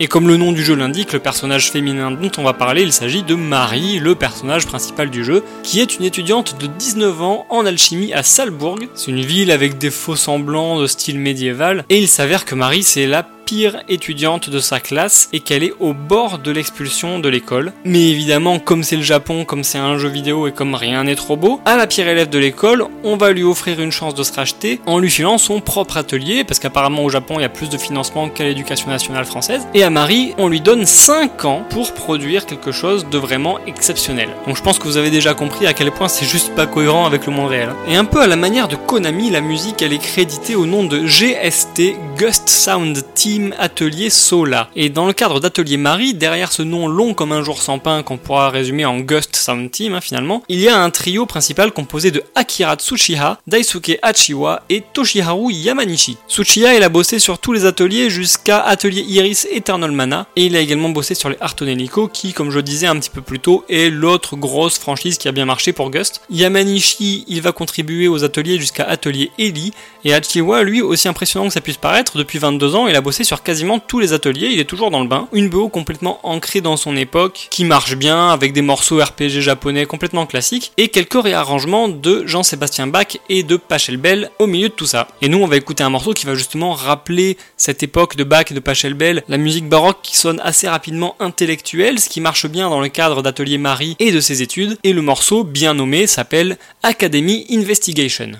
et 0.00 0.06
comme 0.08 0.28
le 0.28 0.36
nom 0.36 0.52
du 0.52 0.64
jeu 0.64 0.74
l'indique, 0.74 1.12
le 1.12 1.18
personnage 1.18 1.70
féminin 1.70 2.10
dont 2.10 2.30
on 2.38 2.42
va 2.42 2.52
parler, 2.52 2.82
il 2.82 2.92
s'agit 2.92 3.22
de 3.22 3.34
Marie, 3.34 3.98
le 3.98 4.14
personnage 4.14 4.66
principal 4.66 5.10
du 5.10 5.24
jeu, 5.24 5.42
qui 5.62 5.80
est 5.80 5.96
une 5.96 6.04
étudiante 6.04 6.60
de 6.60 6.66
19 6.66 7.22
ans 7.22 7.46
en 7.48 7.64
alchimie 7.64 8.12
à 8.12 8.22
Salbourg. 8.22 8.78
C'est 8.94 9.10
une 9.10 9.20
ville 9.20 9.50
avec 9.50 9.78
des 9.78 9.90
faux 9.90 10.16
semblants 10.16 10.80
de 10.80 10.86
style 10.86 11.18
médiéval, 11.18 11.84
et 11.90 11.98
il 11.98 12.08
s'avère 12.08 12.44
que 12.44 12.54
Marie 12.54 12.82
c'est 12.82 13.06
la 13.06 13.22
pire 13.46 13.80
étudiante 13.88 14.50
de 14.50 14.58
sa 14.58 14.80
classe 14.80 15.28
et 15.32 15.40
qu'elle 15.40 15.62
est 15.62 15.72
au 15.78 15.94
bord 15.94 16.38
de 16.38 16.50
l'expulsion 16.50 17.20
de 17.20 17.28
l'école. 17.28 17.72
Mais 17.84 18.10
évidemment, 18.10 18.58
comme 18.58 18.82
c'est 18.82 18.96
le 18.96 19.02
Japon, 19.02 19.44
comme 19.44 19.62
c'est 19.62 19.78
un 19.78 19.96
jeu 19.98 20.08
vidéo 20.08 20.48
et 20.48 20.52
comme 20.52 20.74
rien 20.74 21.04
n'est 21.04 21.14
trop 21.14 21.36
beau, 21.36 21.60
à 21.64 21.76
la 21.76 21.86
pire 21.86 22.08
élève 22.08 22.28
de 22.28 22.38
l'école, 22.38 22.84
on 23.04 23.16
va 23.16 23.30
lui 23.30 23.44
offrir 23.44 23.80
une 23.80 23.92
chance 23.92 24.14
de 24.16 24.24
se 24.24 24.32
racheter 24.32 24.80
en 24.84 24.98
lui 24.98 25.10
filant 25.10 25.38
son 25.38 25.60
propre 25.60 25.96
atelier, 25.96 26.42
parce 26.42 26.58
qu'apparemment 26.58 27.04
au 27.04 27.08
Japon 27.08 27.36
il 27.38 27.42
y 27.42 27.44
a 27.44 27.48
plus 27.48 27.70
de 27.70 27.78
financement 27.78 28.28
qu'à 28.28 28.44
l'éducation 28.44 28.90
nationale 28.90 29.24
française. 29.24 29.66
Et 29.74 29.84
à 29.84 29.90
Marie, 29.90 30.34
on 30.38 30.48
lui 30.48 30.60
donne 30.60 30.84
5 30.84 31.44
ans 31.44 31.62
pour 31.70 31.94
produire 31.94 32.46
quelque 32.46 32.72
chose 32.72 33.06
de 33.08 33.18
vraiment 33.18 33.60
exceptionnel. 33.68 34.28
Donc 34.46 34.56
je 34.56 34.62
pense 34.62 34.80
que 34.80 34.88
vous 34.88 34.96
avez 34.96 35.10
déjà 35.10 35.34
compris 35.34 35.68
à 35.68 35.72
quel 35.72 35.92
point 35.92 36.08
c'est 36.08 36.26
juste 36.26 36.52
pas 36.56 36.66
cohérent 36.66 37.06
avec 37.06 37.26
le 37.26 37.32
monde 37.32 37.50
réel. 37.50 37.70
Et 37.88 37.94
un 37.94 38.04
peu 38.04 38.20
à 38.20 38.26
la 38.26 38.36
manière 38.36 38.66
de 38.66 38.74
Konami, 38.74 39.30
la 39.30 39.40
musique 39.40 39.82
elle 39.82 39.92
est 39.92 39.98
créditée 40.02 40.56
au 40.56 40.66
nom 40.66 40.82
de 40.82 41.06
GST, 41.06 41.94
Gust 42.16 42.48
Sound 42.48 43.04
Team 43.14 43.35
Atelier 43.58 44.10
Sola. 44.10 44.68
Et 44.76 44.88
dans 44.88 45.06
le 45.06 45.12
cadre 45.12 45.40
d'Atelier 45.40 45.76
Marie, 45.76 46.14
derrière 46.14 46.52
ce 46.52 46.62
nom 46.62 46.88
long 46.88 47.14
comme 47.14 47.32
un 47.32 47.42
jour 47.42 47.60
sans 47.60 47.78
pain 47.78 48.02
qu'on 48.02 48.16
pourra 48.16 48.50
résumer 48.50 48.84
en 48.84 48.98
Gust 48.98 49.36
Sound 49.36 49.70
Team 49.70 49.94
hein, 49.94 50.00
finalement, 50.00 50.42
il 50.48 50.60
y 50.60 50.68
a 50.68 50.78
un 50.80 50.90
trio 50.90 51.26
principal 51.26 51.72
composé 51.72 52.10
de 52.10 52.22
Akira 52.34 52.76
Tsuchiha, 52.76 53.38
Daisuke 53.46 53.98
Hachiwa 54.02 54.62
et 54.70 54.82
Toshiharu 54.92 55.52
Yamanishi. 55.52 56.16
Tsuchiha 56.28 56.74
il 56.74 56.82
a 56.82 56.88
bossé 56.88 57.18
sur 57.18 57.38
tous 57.38 57.52
les 57.52 57.64
ateliers 57.64 58.10
jusqu'à 58.10 58.60
Atelier 58.60 59.02
Iris 59.02 59.46
Eternal 59.52 59.92
Mana 59.92 60.26
et 60.36 60.46
il 60.46 60.56
a 60.56 60.60
également 60.60 60.88
bossé 60.88 61.14
sur 61.14 61.28
les 61.28 61.36
Artonelico 61.40 62.08
qui 62.08 62.32
comme 62.32 62.50
je 62.50 62.60
disais 62.60 62.86
un 62.86 62.98
petit 62.98 63.10
peu 63.10 63.20
plus 63.20 63.38
tôt 63.38 63.64
est 63.68 63.90
l'autre 63.90 64.36
grosse 64.36 64.78
franchise 64.78 65.18
qui 65.18 65.28
a 65.28 65.32
bien 65.32 65.44
marché 65.44 65.72
pour 65.72 65.90
Gust. 65.90 66.22
Yamanishi 66.30 67.24
il 67.28 67.42
va 67.42 67.52
contribuer 67.52 68.08
aux 68.08 68.24
ateliers 68.24 68.58
jusqu'à 68.58 68.84
Atelier 68.84 69.30
Eli 69.38 69.72
et 70.04 70.14
Hachiwa 70.14 70.62
lui 70.62 70.80
aussi 70.80 71.08
impressionnant 71.08 71.48
que 71.48 71.52
ça 71.52 71.60
puisse 71.60 71.76
paraître 71.76 72.16
depuis 72.16 72.38
22 72.38 72.74
ans 72.74 72.86
il 72.88 72.96
a 72.96 73.00
bossé 73.00 73.24
sur 73.26 73.42
quasiment 73.42 73.78
tous 73.78 73.98
les 73.98 74.12
ateliers, 74.12 74.48
il 74.52 74.60
est 74.60 74.64
toujours 74.64 74.90
dans 74.90 75.00
le 75.00 75.08
bain. 75.08 75.28
Une 75.32 75.48
BO 75.48 75.68
complètement 75.68 76.20
ancrée 76.22 76.60
dans 76.60 76.76
son 76.76 76.96
époque, 76.96 77.48
qui 77.50 77.64
marche 77.64 77.96
bien, 77.96 78.30
avec 78.30 78.52
des 78.52 78.62
morceaux 78.62 79.02
RPG 79.02 79.40
japonais 79.40 79.84
complètement 79.84 80.26
classiques, 80.26 80.72
et 80.76 80.88
quelques 80.88 81.20
réarrangements 81.20 81.88
de 81.88 82.24
Jean-Sébastien 82.26 82.86
Bach 82.86 83.18
et 83.28 83.42
de 83.42 83.56
Pachelbel 83.56 84.30
au 84.38 84.46
milieu 84.46 84.68
de 84.68 84.74
tout 84.74 84.86
ça. 84.86 85.08
Et 85.22 85.28
nous, 85.28 85.38
on 85.38 85.46
va 85.46 85.56
écouter 85.56 85.82
un 85.82 85.90
morceau 85.90 86.14
qui 86.14 86.24
va 86.24 86.34
justement 86.34 86.72
rappeler 86.72 87.36
cette 87.56 87.82
époque 87.82 88.16
de 88.16 88.24
Bach 88.24 88.46
et 88.50 88.54
de 88.54 88.60
Pachelbel, 88.60 89.24
la 89.28 89.38
musique 89.38 89.68
baroque 89.68 89.98
qui 90.02 90.16
sonne 90.16 90.40
assez 90.44 90.68
rapidement 90.68 91.16
intellectuelle, 91.18 91.98
ce 91.98 92.08
qui 92.08 92.20
marche 92.20 92.46
bien 92.46 92.70
dans 92.70 92.80
le 92.80 92.88
cadre 92.88 93.22
d'Atelier 93.22 93.58
Marie 93.58 93.96
et 93.98 94.12
de 94.12 94.20
ses 94.20 94.42
études, 94.42 94.78
et 94.84 94.92
le 94.92 95.02
morceau, 95.02 95.42
bien 95.42 95.74
nommé, 95.74 96.06
s'appelle 96.06 96.58
Academy 96.82 97.44
Investigation. 97.50 98.30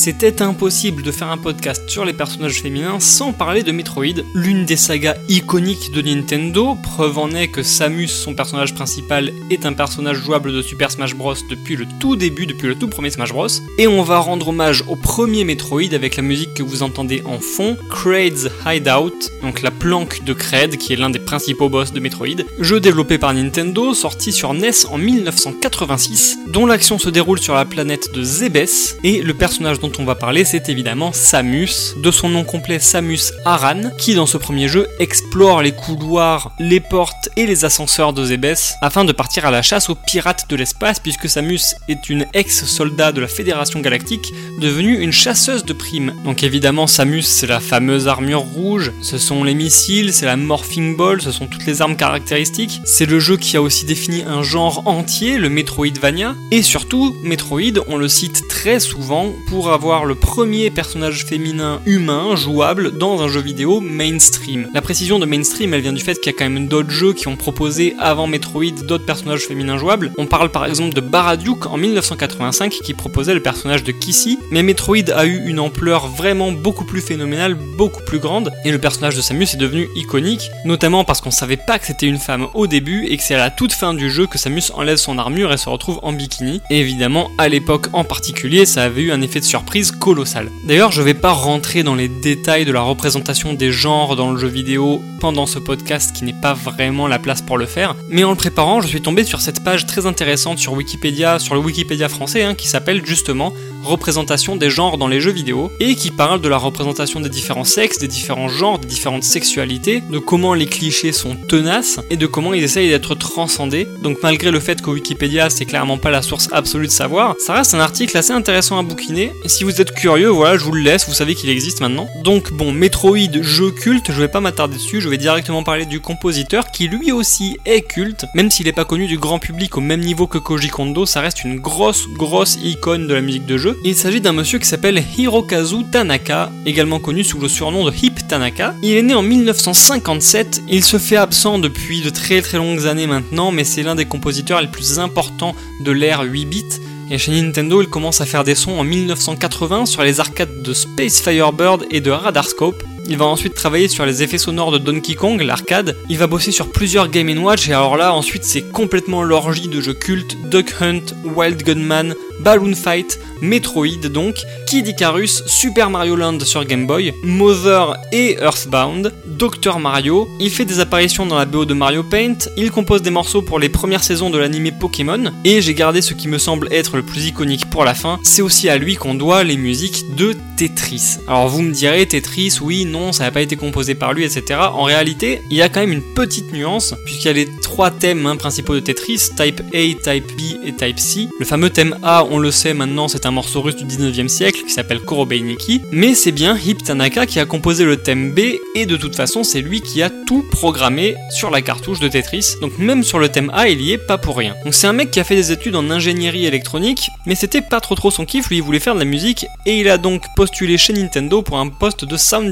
C'était 0.00 0.40
impossible 0.40 1.02
de 1.02 1.12
faire 1.12 1.28
un 1.28 1.36
podcast 1.36 1.82
sur 1.86 2.06
les 2.06 2.14
personnages 2.14 2.62
féminins 2.62 3.00
sans 3.00 3.34
parler 3.34 3.62
de 3.62 3.70
Metroid, 3.70 4.24
l'une 4.32 4.64
des 4.64 4.78
sagas 4.78 5.16
iconiques 5.28 5.92
de 5.92 6.00
Nintendo, 6.00 6.74
preuve 6.82 7.18
en 7.18 7.32
est 7.32 7.48
que 7.48 7.62
Samus, 7.62 8.08
son 8.08 8.32
personnage 8.32 8.74
principal, 8.74 9.30
est 9.50 9.66
un 9.66 9.74
personnage 9.74 10.16
jouable 10.16 10.54
de 10.54 10.62
Super 10.62 10.90
Smash 10.90 11.14
Bros. 11.14 11.34
depuis 11.50 11.76
le 11.76 11.84
tout 12.00 12.16
début, 12.16 12.46
depuis 12.46 12.66
le 12.66 12.76
tout 12.76 12.88
premier 12.88 13.10
Smash 13.10 13.34
Bros. 13.34 13.48
Et 13.76 13.88
on 13.88 14.02
va 14.02 14.20
rendre 14.20 14.48
hommage 14.48 14.82
au 14.88 14.96
premier 14.96 15.44
Metroid 15.44 15.92
avec 15.92 16.16
la 16.16 16.22
musique 16.22 16.54
que 16.54 16.62
vous 16.62 16.82
entendez 16.82 17.22
en 17.26 17.38
fond, 17.38 17.76
Kraid's 17.90 18.48
Hideout, 18.64 19.30
donc 19.42 19.60
la 19.60 19.70
planque 19.70 20.24
de 20.24 20.32
Kraid, 20.32 20.78
qui 20.78 20.94
est 20.94 20.96
l'un 20.96 21.10
des 21.10 21.18
principaux 21.18 21.68
boss 21.68 21.92
de 21.92 22.00
Metroid, 22.00 22.42
jeu 22.58 22.80
développé 22.80 23.18
par 23.18 23.34
Nintendo, 23.34 23.92
sorti 23.92 24.32
sur 24.32 24.54
NES 24.54 24.86
en 24.90 24.96
1986, 24.96 26.38
dont 26.50 26.66
l'action 26.66 26.98
se 26.98 27.08
déroule 27.08 27.38
sur 27.38 27.54
la 27.54 27.64
planète 27.64 28.12
de 28.12 28.22
Zebes, 28.22 28.66
et 29.04 29.22
le 29.22 29.34
personnage 29.34 29.78
dont 29.78 29.92
on 29.98 30.04
va 30.04 30.14
parler 30.14 30.44
c'est 30.44 30.68
évidemment 30.68 31.12
Samus, 31.12 31.94
de 31.96 32.10
son 32.10 32.28
nom 32.28 32.44
complet 32.44 32.78
Samus 32.78 33.32
Aran, 33.44 33.90
qui 33.98 34.14
dans 34.14 34.26
ce 34.26 34.36
premier 34.36 34.68
jeu 34.68 34.88
explore 35.30 35.62
les 35.62 35.70
couloirs, 35.70 36.50
les 36.58 36.80
portes 36.80 37.28
et 37.36 37.46
les 37.46 37.64
ascenseurs 37.64 38.12
de 38.12 38.24
Zebes 38.24 38.56
afin 38.82 39.04
de 39.04 39.12
partir 39.12 39.46
à 39.46 39.52
la 39.52 39.62
chasse 39.62 39.88
aux 39.88 39.94
pirates 39.94 40.50
de 40.50 40.56
l'espace 40.56 40.98
puisque 40.98 41.28
Samus 41.28 41.76
est 41.86 42.10
une 42.10 42.26
ex-soldat 42.34 43.12
de 43.12 43.20
la 43.20 43.28
Fédération 43.28 43.78
Galactique 43.78 44.34
devenue 44.60 44.98
une 44.98 45.12
chasseuse 45.12 45.64
de 45.64 45.72
primes. 45.72 46.14
Donc 46.24 46.42
évidemment 46.42 46.88
Samus 46.88 47.22
c'est 47.22 47.46
la 47.46 47.60
fameuse 47.60 48.08
armure 48.08 48.40
rouge, 48.40 48.90
ce 49.02 49.18
sont 49.18 49.44
les 49.44 49.54
missiles, 49.54 50.12
c'est 50.12 50.26
la 50.26 50.36
morphing 50.36 50.96
ball, 50.96 51.22
ce 51.22 51.30
sont 51.30 51.46
toutes 51.46 51.64
les 51.64 51.80
armes 51.80 51.94
caractéristiques. 51.94 52.80
C'est 52.84 53.06
le 53.06 53.20
jeu 53.20 53.36
qui 53.36 53.56
a 53.56 53.62
aussi 53.62 53.84
défini 53.84 54.24
un 54.24 54.42
genre 54.42 54.82
entier, 54.86 55.38
le 55.38 55.48
Metroidvania, 55.48 56.34
et 56.50 56.62
surtout 56.62 57.14
Metroid, 57.22 57.84
on 57.86 57.98
le 57.98 58.08
cite 58.08 58.48
très 58.48 58.80
souvent 58.80 59.32
pour 59.46 59.70
avoir 59.70 60.06
le 60.06 60.16
premier 60.16 60.70
personnage 60.70 61.24
féminin 61.24 61.80
humain 61.86 62.34
jouable 62.34 62.98
dans 62.98 63.22
un 63.22 63.28
jeu 63.28 63.40
vidéo 63.40 63.80
mainstream. 63.80 64.68
La 64.74 64.82
précision 64.82 65.19
de 65.20 65.26
mainstream, 65.26 65.74
elle 65.74 65.82
vient 65.82 65.92
du 65.92 66.02
fait 66.02 66.14
qu'il 66.14 66.32
y 66.32 66.34
a 66.34 66.38
quand 66.38 66.48
même 66.48 66.66
d'autres 66.66 66.90
jeux 66.90 67.12
qui 67.12 67.28
ont 67.28 67.36
proposé 67.36 67.94
avant 68.00 68.26
Metroid 68.26 68.72
d'autres 68.86 69.04
personnages 69.04 69.42
féminins 69.42 69.78
jouables. 69.78 70.12
On 70.18 70.26
parle 70.26 70.50
par 70.50 70.66
exemple 70.66 70.94
de 70.94 71.00
Baraduke 71.00 71.66
en 71.66 71.76
1985 71.76 72.70
qui 72.82 72.94
proposait 72.94 73.34
le 73.34 73.40
personnage 73.40 73.84
de 73.84 73.92
Kissy, 73.92 74.38
mais 74.50 74.62
Metroid 74.62 75.10
a 75.14 75.26
eu 75.26 75.46
une 75.46 75.60
ampleur 75.60 76.08
vraiment 76.08 76.52
beaucoup 76.52 76.84
plus 76.84 77.00
phénoménale, 77.00 77.54
beaucoup 77.54 78.02
plus 78.02 78.18
grande, 78.18 78.50
et 78.64 78.72
le 78.72 78.78
personnage 78.78 79.16
de 79.16 79.20
Samus 79.20 79.54
est 79.54 79.58
devenu 79.58 79.88
iconique, 79.94 80.50
notamment 80.64 81.04
parce 81.04 81.20
qu'on 81.20 81.30
savait 81.30 81.56
pas 81.56 81.78
que 81.78 81.86
c'était 81.86 82.06
une 82.06 82.18
femme 82.18 82.48
au 82.54 82.66
début 82.66 83.06
et 83.06 83.16
que 83.16 83.22
c'est 83.22 83.34
à 83.34 83.38
la 83.38 83.50
toute 83.50 83.72
fin 83.72 83.94
du 83.94 84.10
jeu 84.10 84.26
que 84.26 84.38
Samus 84.38 84.72
enlève 84.74 84.96
son 84.96 85.18
armure 85.18 85.52
et 85.52 85.56
se 85.56 85.68
retrouve 85.68 86.00
en 86.02 86.12
bikini. 86.12 86.60
Et 86.70 86.80
évidemment, 86.80 87.30
à 87.38 87.48
l'époque 87.48 87.86
en 87.92 88.04
particulier, 88.04 88.66
ça 88.66 88.82
avait 88.82 89.02
eu 89.02 89.12
un 89.12 89.20
effet 89.20 89.40
de 89.40 89.44
surprise 89.44 89.90
colossal. 89.92 90.50
D'ailleurs, 90.64 90.92
je 90.92 91.02
vais 91.02 91.14
pas 91.14 91.32
rentrer 91.32 91.82
dans 91.82 91.94
les 91.94 92.08
détails 92.08 92.64
de 92.64 92.72
la 92.72 92.80
représentation 92.80 93.52
des 93.52 93.72
genres 93.72 94.16
dans 94.16 94.30
le 94.32 94.38
jeu 94.38 94.48
vidéo 94.48 95.02
pendant 95.20 95.46
ce 95.46 95.58
podcast 95.58 96.16
qui 96.16 96.24
n'est 96.24 96.32
pas 96.32 96.54
vraiment 96.54 97.06
la 97.06 97.18
place 97.18 97.42
pour 97.42 97.58
le 97.58 97.66
faire, 97.66 97.94
mais 98.08 98.24
en 98.24 98.30
le 98.30 98.36
préparant, 98.36 98.80
je 98.80 98.88
suis 98.88 99.02
tombé 99.02 99.22
sur 99.22 99.40
cette 99.40 99.62
page 99.62 99.86
très 99.86 100.06
intéressante 100.06 100.58
sur 100.58 100.72
Wikipédia, 100.72 101.38
sur 101.38 101.54
le 101.54 101.60
Wikipédia 101.60 102.08
français, 102.08 102.42
hein, 102.42 102.54
qui 102.54 102.66
s'appelle 102.66 103.04
justement 103.04 103.52
représentation 103.84 104.56
des 104.56 104.70
genres 104.70 104.98
dans 104.98 105.08
les 105.08 105.20
jeux 105.20 105.30
vidéo 105.30 105.70
et 105.80 105.94
qui 105.94 106.10
parle 106.10 106.40
de 106.40 106.48
la 106.48 106.56
représentation 106.56 107.20
des 107.20 107.28
différents 107.28 107.64
sexes, 107.64 107.98
des 107.98 108.08
différents 108.08 108.48
genres, 108.48 108.78
des 108.78 108.88
différentes 108.88 109.24
sexualités, 109.24 110.02
de 110.10 110.18
comment 110.18 110.54
les 110.54 110.66
clichés 110.66 111.12
sont 111.12 111.36
tenaces 111.48 112.00
et 112.10 112.16
de 112.16 112.26
comment 112.26 112.54
ils 112.54 112.62
essayent 112.62 112.88
d'être 112.88 113.14
transcendés. 113.14 113.88
Donc 114.02 114.18
malgré 114.22 114.50
le 114.50 114.60
fait 114.60 114.80
que 114.82 114.90
Wikipédia 114.90 115.50
c'est 115.50 115.64
clairement 115.64 115.98
pas 115.98 116.10
la 116.10 116.22
source 116.22 116.48
absolue 116.52 116.86
de 116.86 116.92
savoir, 116.92 117.34
ça 117.38 117.54
reste 117.54 117.74
un 117.74 117.80
article 117.80 118.16
assez 118.16 118.32
intéressant 118.32 118.78
à 118.78 118.82
bouquiner. 118.82 119.32
Si 119.46 119.64
vous 119.64 119.80
êtes 119.80 119.92
curieux, 119.92 120.28
voilà, 120.28 120.56
je 120.56 120.64
vous 120.64 120.72
le 120.72 120.82
laisse, 120.82 121.08
vous 121.08 121.14
savez 121.14 121.34
qu'il 121.34 121.50
existe 121.50 121.80
maintenant. 121.80 122.08
Donc 122.22 122.52
bon, 122.52 122.72
Metroid, 122.72 123.42
jeu 123.42 123.70
culte, 123.70 124.12
je 124.12 124.20
vais 124.20 124.28
pas 124.28 124.40
m'attarder 124.40 124.76
dessus, 124.76 125.00
je 125.00 125.08
vais 125.08 125.18
directement 125.18 125.62
parler 125.62 125.86
du 125.86 126.00
compositeur 126.00 126.70
qui 126.70 126.88
lui 126.88 127.12
aussi 127.12 127.56
est 127.66 127.82
culte, 127.82 128.26
même 128.34 128.50
s'il 128.50 128.68
est 128.68 128.72
pas 128.72 128.84
connu 128.84 129.06
du 129.06 129.18
grand 129.18 129.38
public 129.38 129.76
au 129.76 129.80
même 129.80 130.00
niveau 130.00 130.26
que 130.26 130.38
Koji 130.38 130.68
Kondo, 130.68 131.06
ça 131.06 131.20
reste 131.20 131.44
une 131.44 131.58
grosse 131.58 132.06
grosse 132.08 132.58
icône 132.62 133.06
de 133.06 133.14
la 133.14 133.20
musique 133.20 133.46
de 133.46 133.56
jeu. 133.56 133.69
Il 133.84 133.94
s'agit 133.94 134.20
d'un 134.20 134.32
monsieur 134.32 134.58
qui 134.58 134.66
s'appelle 134.66 135.02
Hirokazu 135.16 135.84
Tanaka, 135.90 136.50
également 136.66 136.98
connu 136.98 137.24
sous 137.24 137.38
le 137.38 137.48
surnom 137.48 137.84
de 137.84 137.92
Hip 137.92 138.14
Tanaka. 138.28 138.74
Il 138.82 138.92
est 138.92 139.02
né 139.02 139.14
en 139.14 139.22
1957, 139.22 140.62
il 140.68 140.84
se 140.84 140.98
fait 140.98 141.16
absent 141.16 141.58
depuis 141.58 142.00
de 142.02 142.10
très 142.10 142.42
très 142.42 142.58
longues 142.58 142.86
années 142.86 143.06
maintenant, 143.06 143.50
mais 143.50 143.64
c'est 143.64 143.82
l'un 143.82 143.94
des 143.94 144.06
compositeurs 144.06 144.60
les 144.60 144.68
plus 144.68 144.98
importants 144.98 145.54
de 145.84 145.92
l'ère 145.92 146.22
8 146.22 146.44
bits. 146.46 146.64
Et 147.10 147.18
chez 147.18 147.32
Nintendo, 147.32 147.82
il 147.82 147.88
commence 147.88 148.20
à 148.20 148.26
faire 148.26 148.44
des 148.44 148.54
sons 148.54 148.78
en 148.78 148.84
1980 148.84 149.86
sur 149.86 150.02
les 150.02 150.20
arcades 150.20 150.62
de 150.62 150.72
Space 150.72 151.20
Firebird 151.20 151.84
et 151.90 152.00
de 152.00 152.10
Radarscope. 152.10 152.82
Il 153.10 153.18
va 153.18 153.26
ensuite 153.26 153.54
travailler 153.54 153.88
sur 153.88 154.06
les 154.06 154.22
effets 154.22 154.38
sonores 154.38 154.70
de 154.70 154.78
Donkey 154.78 155.14
Kong, 155.14 155.42
l'arcade. 155.42 155.96
Il 156.08 156.16
va 156.16 156.28
bosser 156.28 156.52
sur 156.52 156.70
plusieurs 156.70 157.08
Game 157.08 157.42
Watch 157.42 157.68
et 157.68 157.72
alors 157.72 157.96
là, 157.96 158.14
ensuite, 158.14 158.44
c'est 158.44 158.62
complètement 158.62 159.24
l'orgie 159.24 159.66
de 159.66 159.80
jeux 159.80 159.94
cultes 159.94 160.36
Duck 160.48 160.72
Hunt, 160.80 161.02
Wild 161.24 161.60
Gunman, 161.64 162.14
Balloon 162.38 162.74
Fight, 162.74 163.18
Metroid 163.42 164.08
donc, 164.12 164.36
Kid 164.66 164.86
Icarus, 164.86 165.42
Super 165.46 165.90
Mario 165.90 166.14
Land 166.14 166.40
sur 166.40 166.64
Game 166.64 166.86
Boy, 166.86 167.12
Mother 167.22 167.96
et 168.12 168.36
Earthbound, 168.40 169.12
Dr 169.26 169.78
Mario. 169.78 170.28
Il 170.38 170.50
fait 170.50 170.64
des 170.64 170.80
apparitions 170.80 171.26
dans 171.26 171.36
la 171.36 171.46
BO 171.46 171.64
de 171.64 171.74
Mario 171.74 172.02
Paint. 172.02 172.36
Il 172.56 172.70
compose 172.70 173.02
des 173.02 173.10
morceaux 173.10 173.42
pour 173.42 173.58
les 173.58 173.68
premières 173.68 174.04
saisons 174.04 174.30
de 174.30 174.38
l'anime 174.38 174.70
Pokémon. 174.78 175.32
Et 175.44 175.60
j'ai 175.60 175.74
gardé 175.74 176.00
ce 176.00 176.14
qui 176.14 176.28
me 176.28 176.38
semble 176.38 176.68
être 176.70 176.96
le 176.96 177.02
plus 177.02 177.26
iconique 177.26 177.68
pour 177.70 177.84
la 177.84 177.94
fin. 177.94 178.18
C'est 178.22 178.42
aussi 178.42 178.68
à 178.68 178.78
lui 178.78 178.94
qu'on 178.96 179.14
doit 179.14 179.42
les 179.42 179.56
musiques 179.56 180.14
de 180.14 180.36
Tetris. 180.56 181.18
Alors 181.26 181.48
vous 181.48 181.62
me 181.62 181.72
direz 181.72 182.06
Tetris, 182.06 182.58
oui, 182.60 182.84
non, 182.84 182.99
ça 183.12 183.24
n'a 183.24 183.30
pas 183.30 183.42
été 183.42 183.56
composé 183.56 183.94
par 183.94 184.12
lui, 184.12 184.24
etc. 184.24 184.60
En 184.72 184.84
réalité, 184.84 185.42
il 185.50 185.56
y 185.56 185.62
a 185.62 185.68
quand 185.68 185.80
même 185.80 185.92
une 185.92 186.14
petite 186.14 186.52
nuance, 186.52 186.94
puisqu'il 187.04 187.26
y 187.26 187.30
a 187.30 187.34
les 187.34 187.48
trois 187.62 187.90
thèmes 187.90 188.26
hein, 188.26 188.36
principaux 188.36 188.74
de 188.74 188.80
Tetris, 188.80 189.30
Type 189.36 189.60
A, 189.74 190.12
Type 190.12 190.26
B 190.36 190.66
et 190.66 190.72
Type 190.72 190.98
C. 190.98 191.28
Le 191.38 191.44
fameux 191.44 191.70
thème 191.70 191.96
A, 192.02 192.24
on 192.30 192.38
le 192.38 192.50
sait 192.50 192.74
maintenant, 192.74 193.08
c'est 193.08 193.26
un 193.26 193.30
morceau 193.30 193.62
russe 193.62 193.76
du 193.76 193.84
19e 193.84 194.28
siècle 194.28 194.60
qui 194.66 194.72
s'appelle 194.72 195.00
Korobei 195.00 195.40
Nikki, 195.40 195.80
mais 195.92 196.14
c'est 196.14 196.32
bien 196.32 196.56
Hip 196.56 196.78
Tanaka 196.84 197.26
qui 197.26 197.40
a 197.40 197.46
composé 197.46 197.84
le 197.84 197.96
thème 197.96 198.32
B, 198.32 198.40
et 198.74 198.86
de 198.86 198.96
toute 198.96 199.16
façon, 199.16 199.44
c'est 199.44 199.60
lui 199.60 199.80
qui 199.80 200.02
a 200.02 200.10
tout 200.10 200.44
programmé 200.50 201.16
sur 201.30 201.50
la 201.50 201.62
cartouche 201.62 202.00
de 202.00 202.08
Tetris, 202.08 202.54
donc 202.60 202.78
même 202.78 203.02
sur 203.02 203.18
le 203.18 203.28
thème 203.28 203.50
A, 203.54 203.68
il 203.68 203.80
y 203.80 203.92
est 203.92 203.98
pas 203.98 204.18
pour 204.18 204.36
rien. 204.36 204.54
Donc 204.64 204.74
c'est 204.74 204.86
un 204.86 204.92
mec 204.92 205.10
qui 205.10 205.20
a 205.20 205.24
fait 205.24 205.36
des 205.36 205.52
études 205.52 205.76
en 205.76 205.90
ingénierie 205.90 206.46
électronique, 206.46 207.08
mais 207.26 207.34
c'était 207.34 207.62
pas 207.62 207.80
trop 207.80 207.94
trop 207.94 208.10
son 208.10 208.24
kiff, 208.24 208.48
lui 208.48 208.56
il 208.58 208.62
voulait 208.62 208.80
faire 208.80 208.94
de 208.94 209.00
la 209.00 209.04
musique, 209.04 209.46
et 209.66 209.78
il 209.80 209.88
a 209.88 209.98
donc 209.98 210.22
postulé 210.36 210.78
chez 210.78 210.92
Nintendo 210.92 211.42
pour 211.42 211.58
un 211.58 211.68
poste 211.68 212.04
de 212.04 212.16
sound 212.16 212.50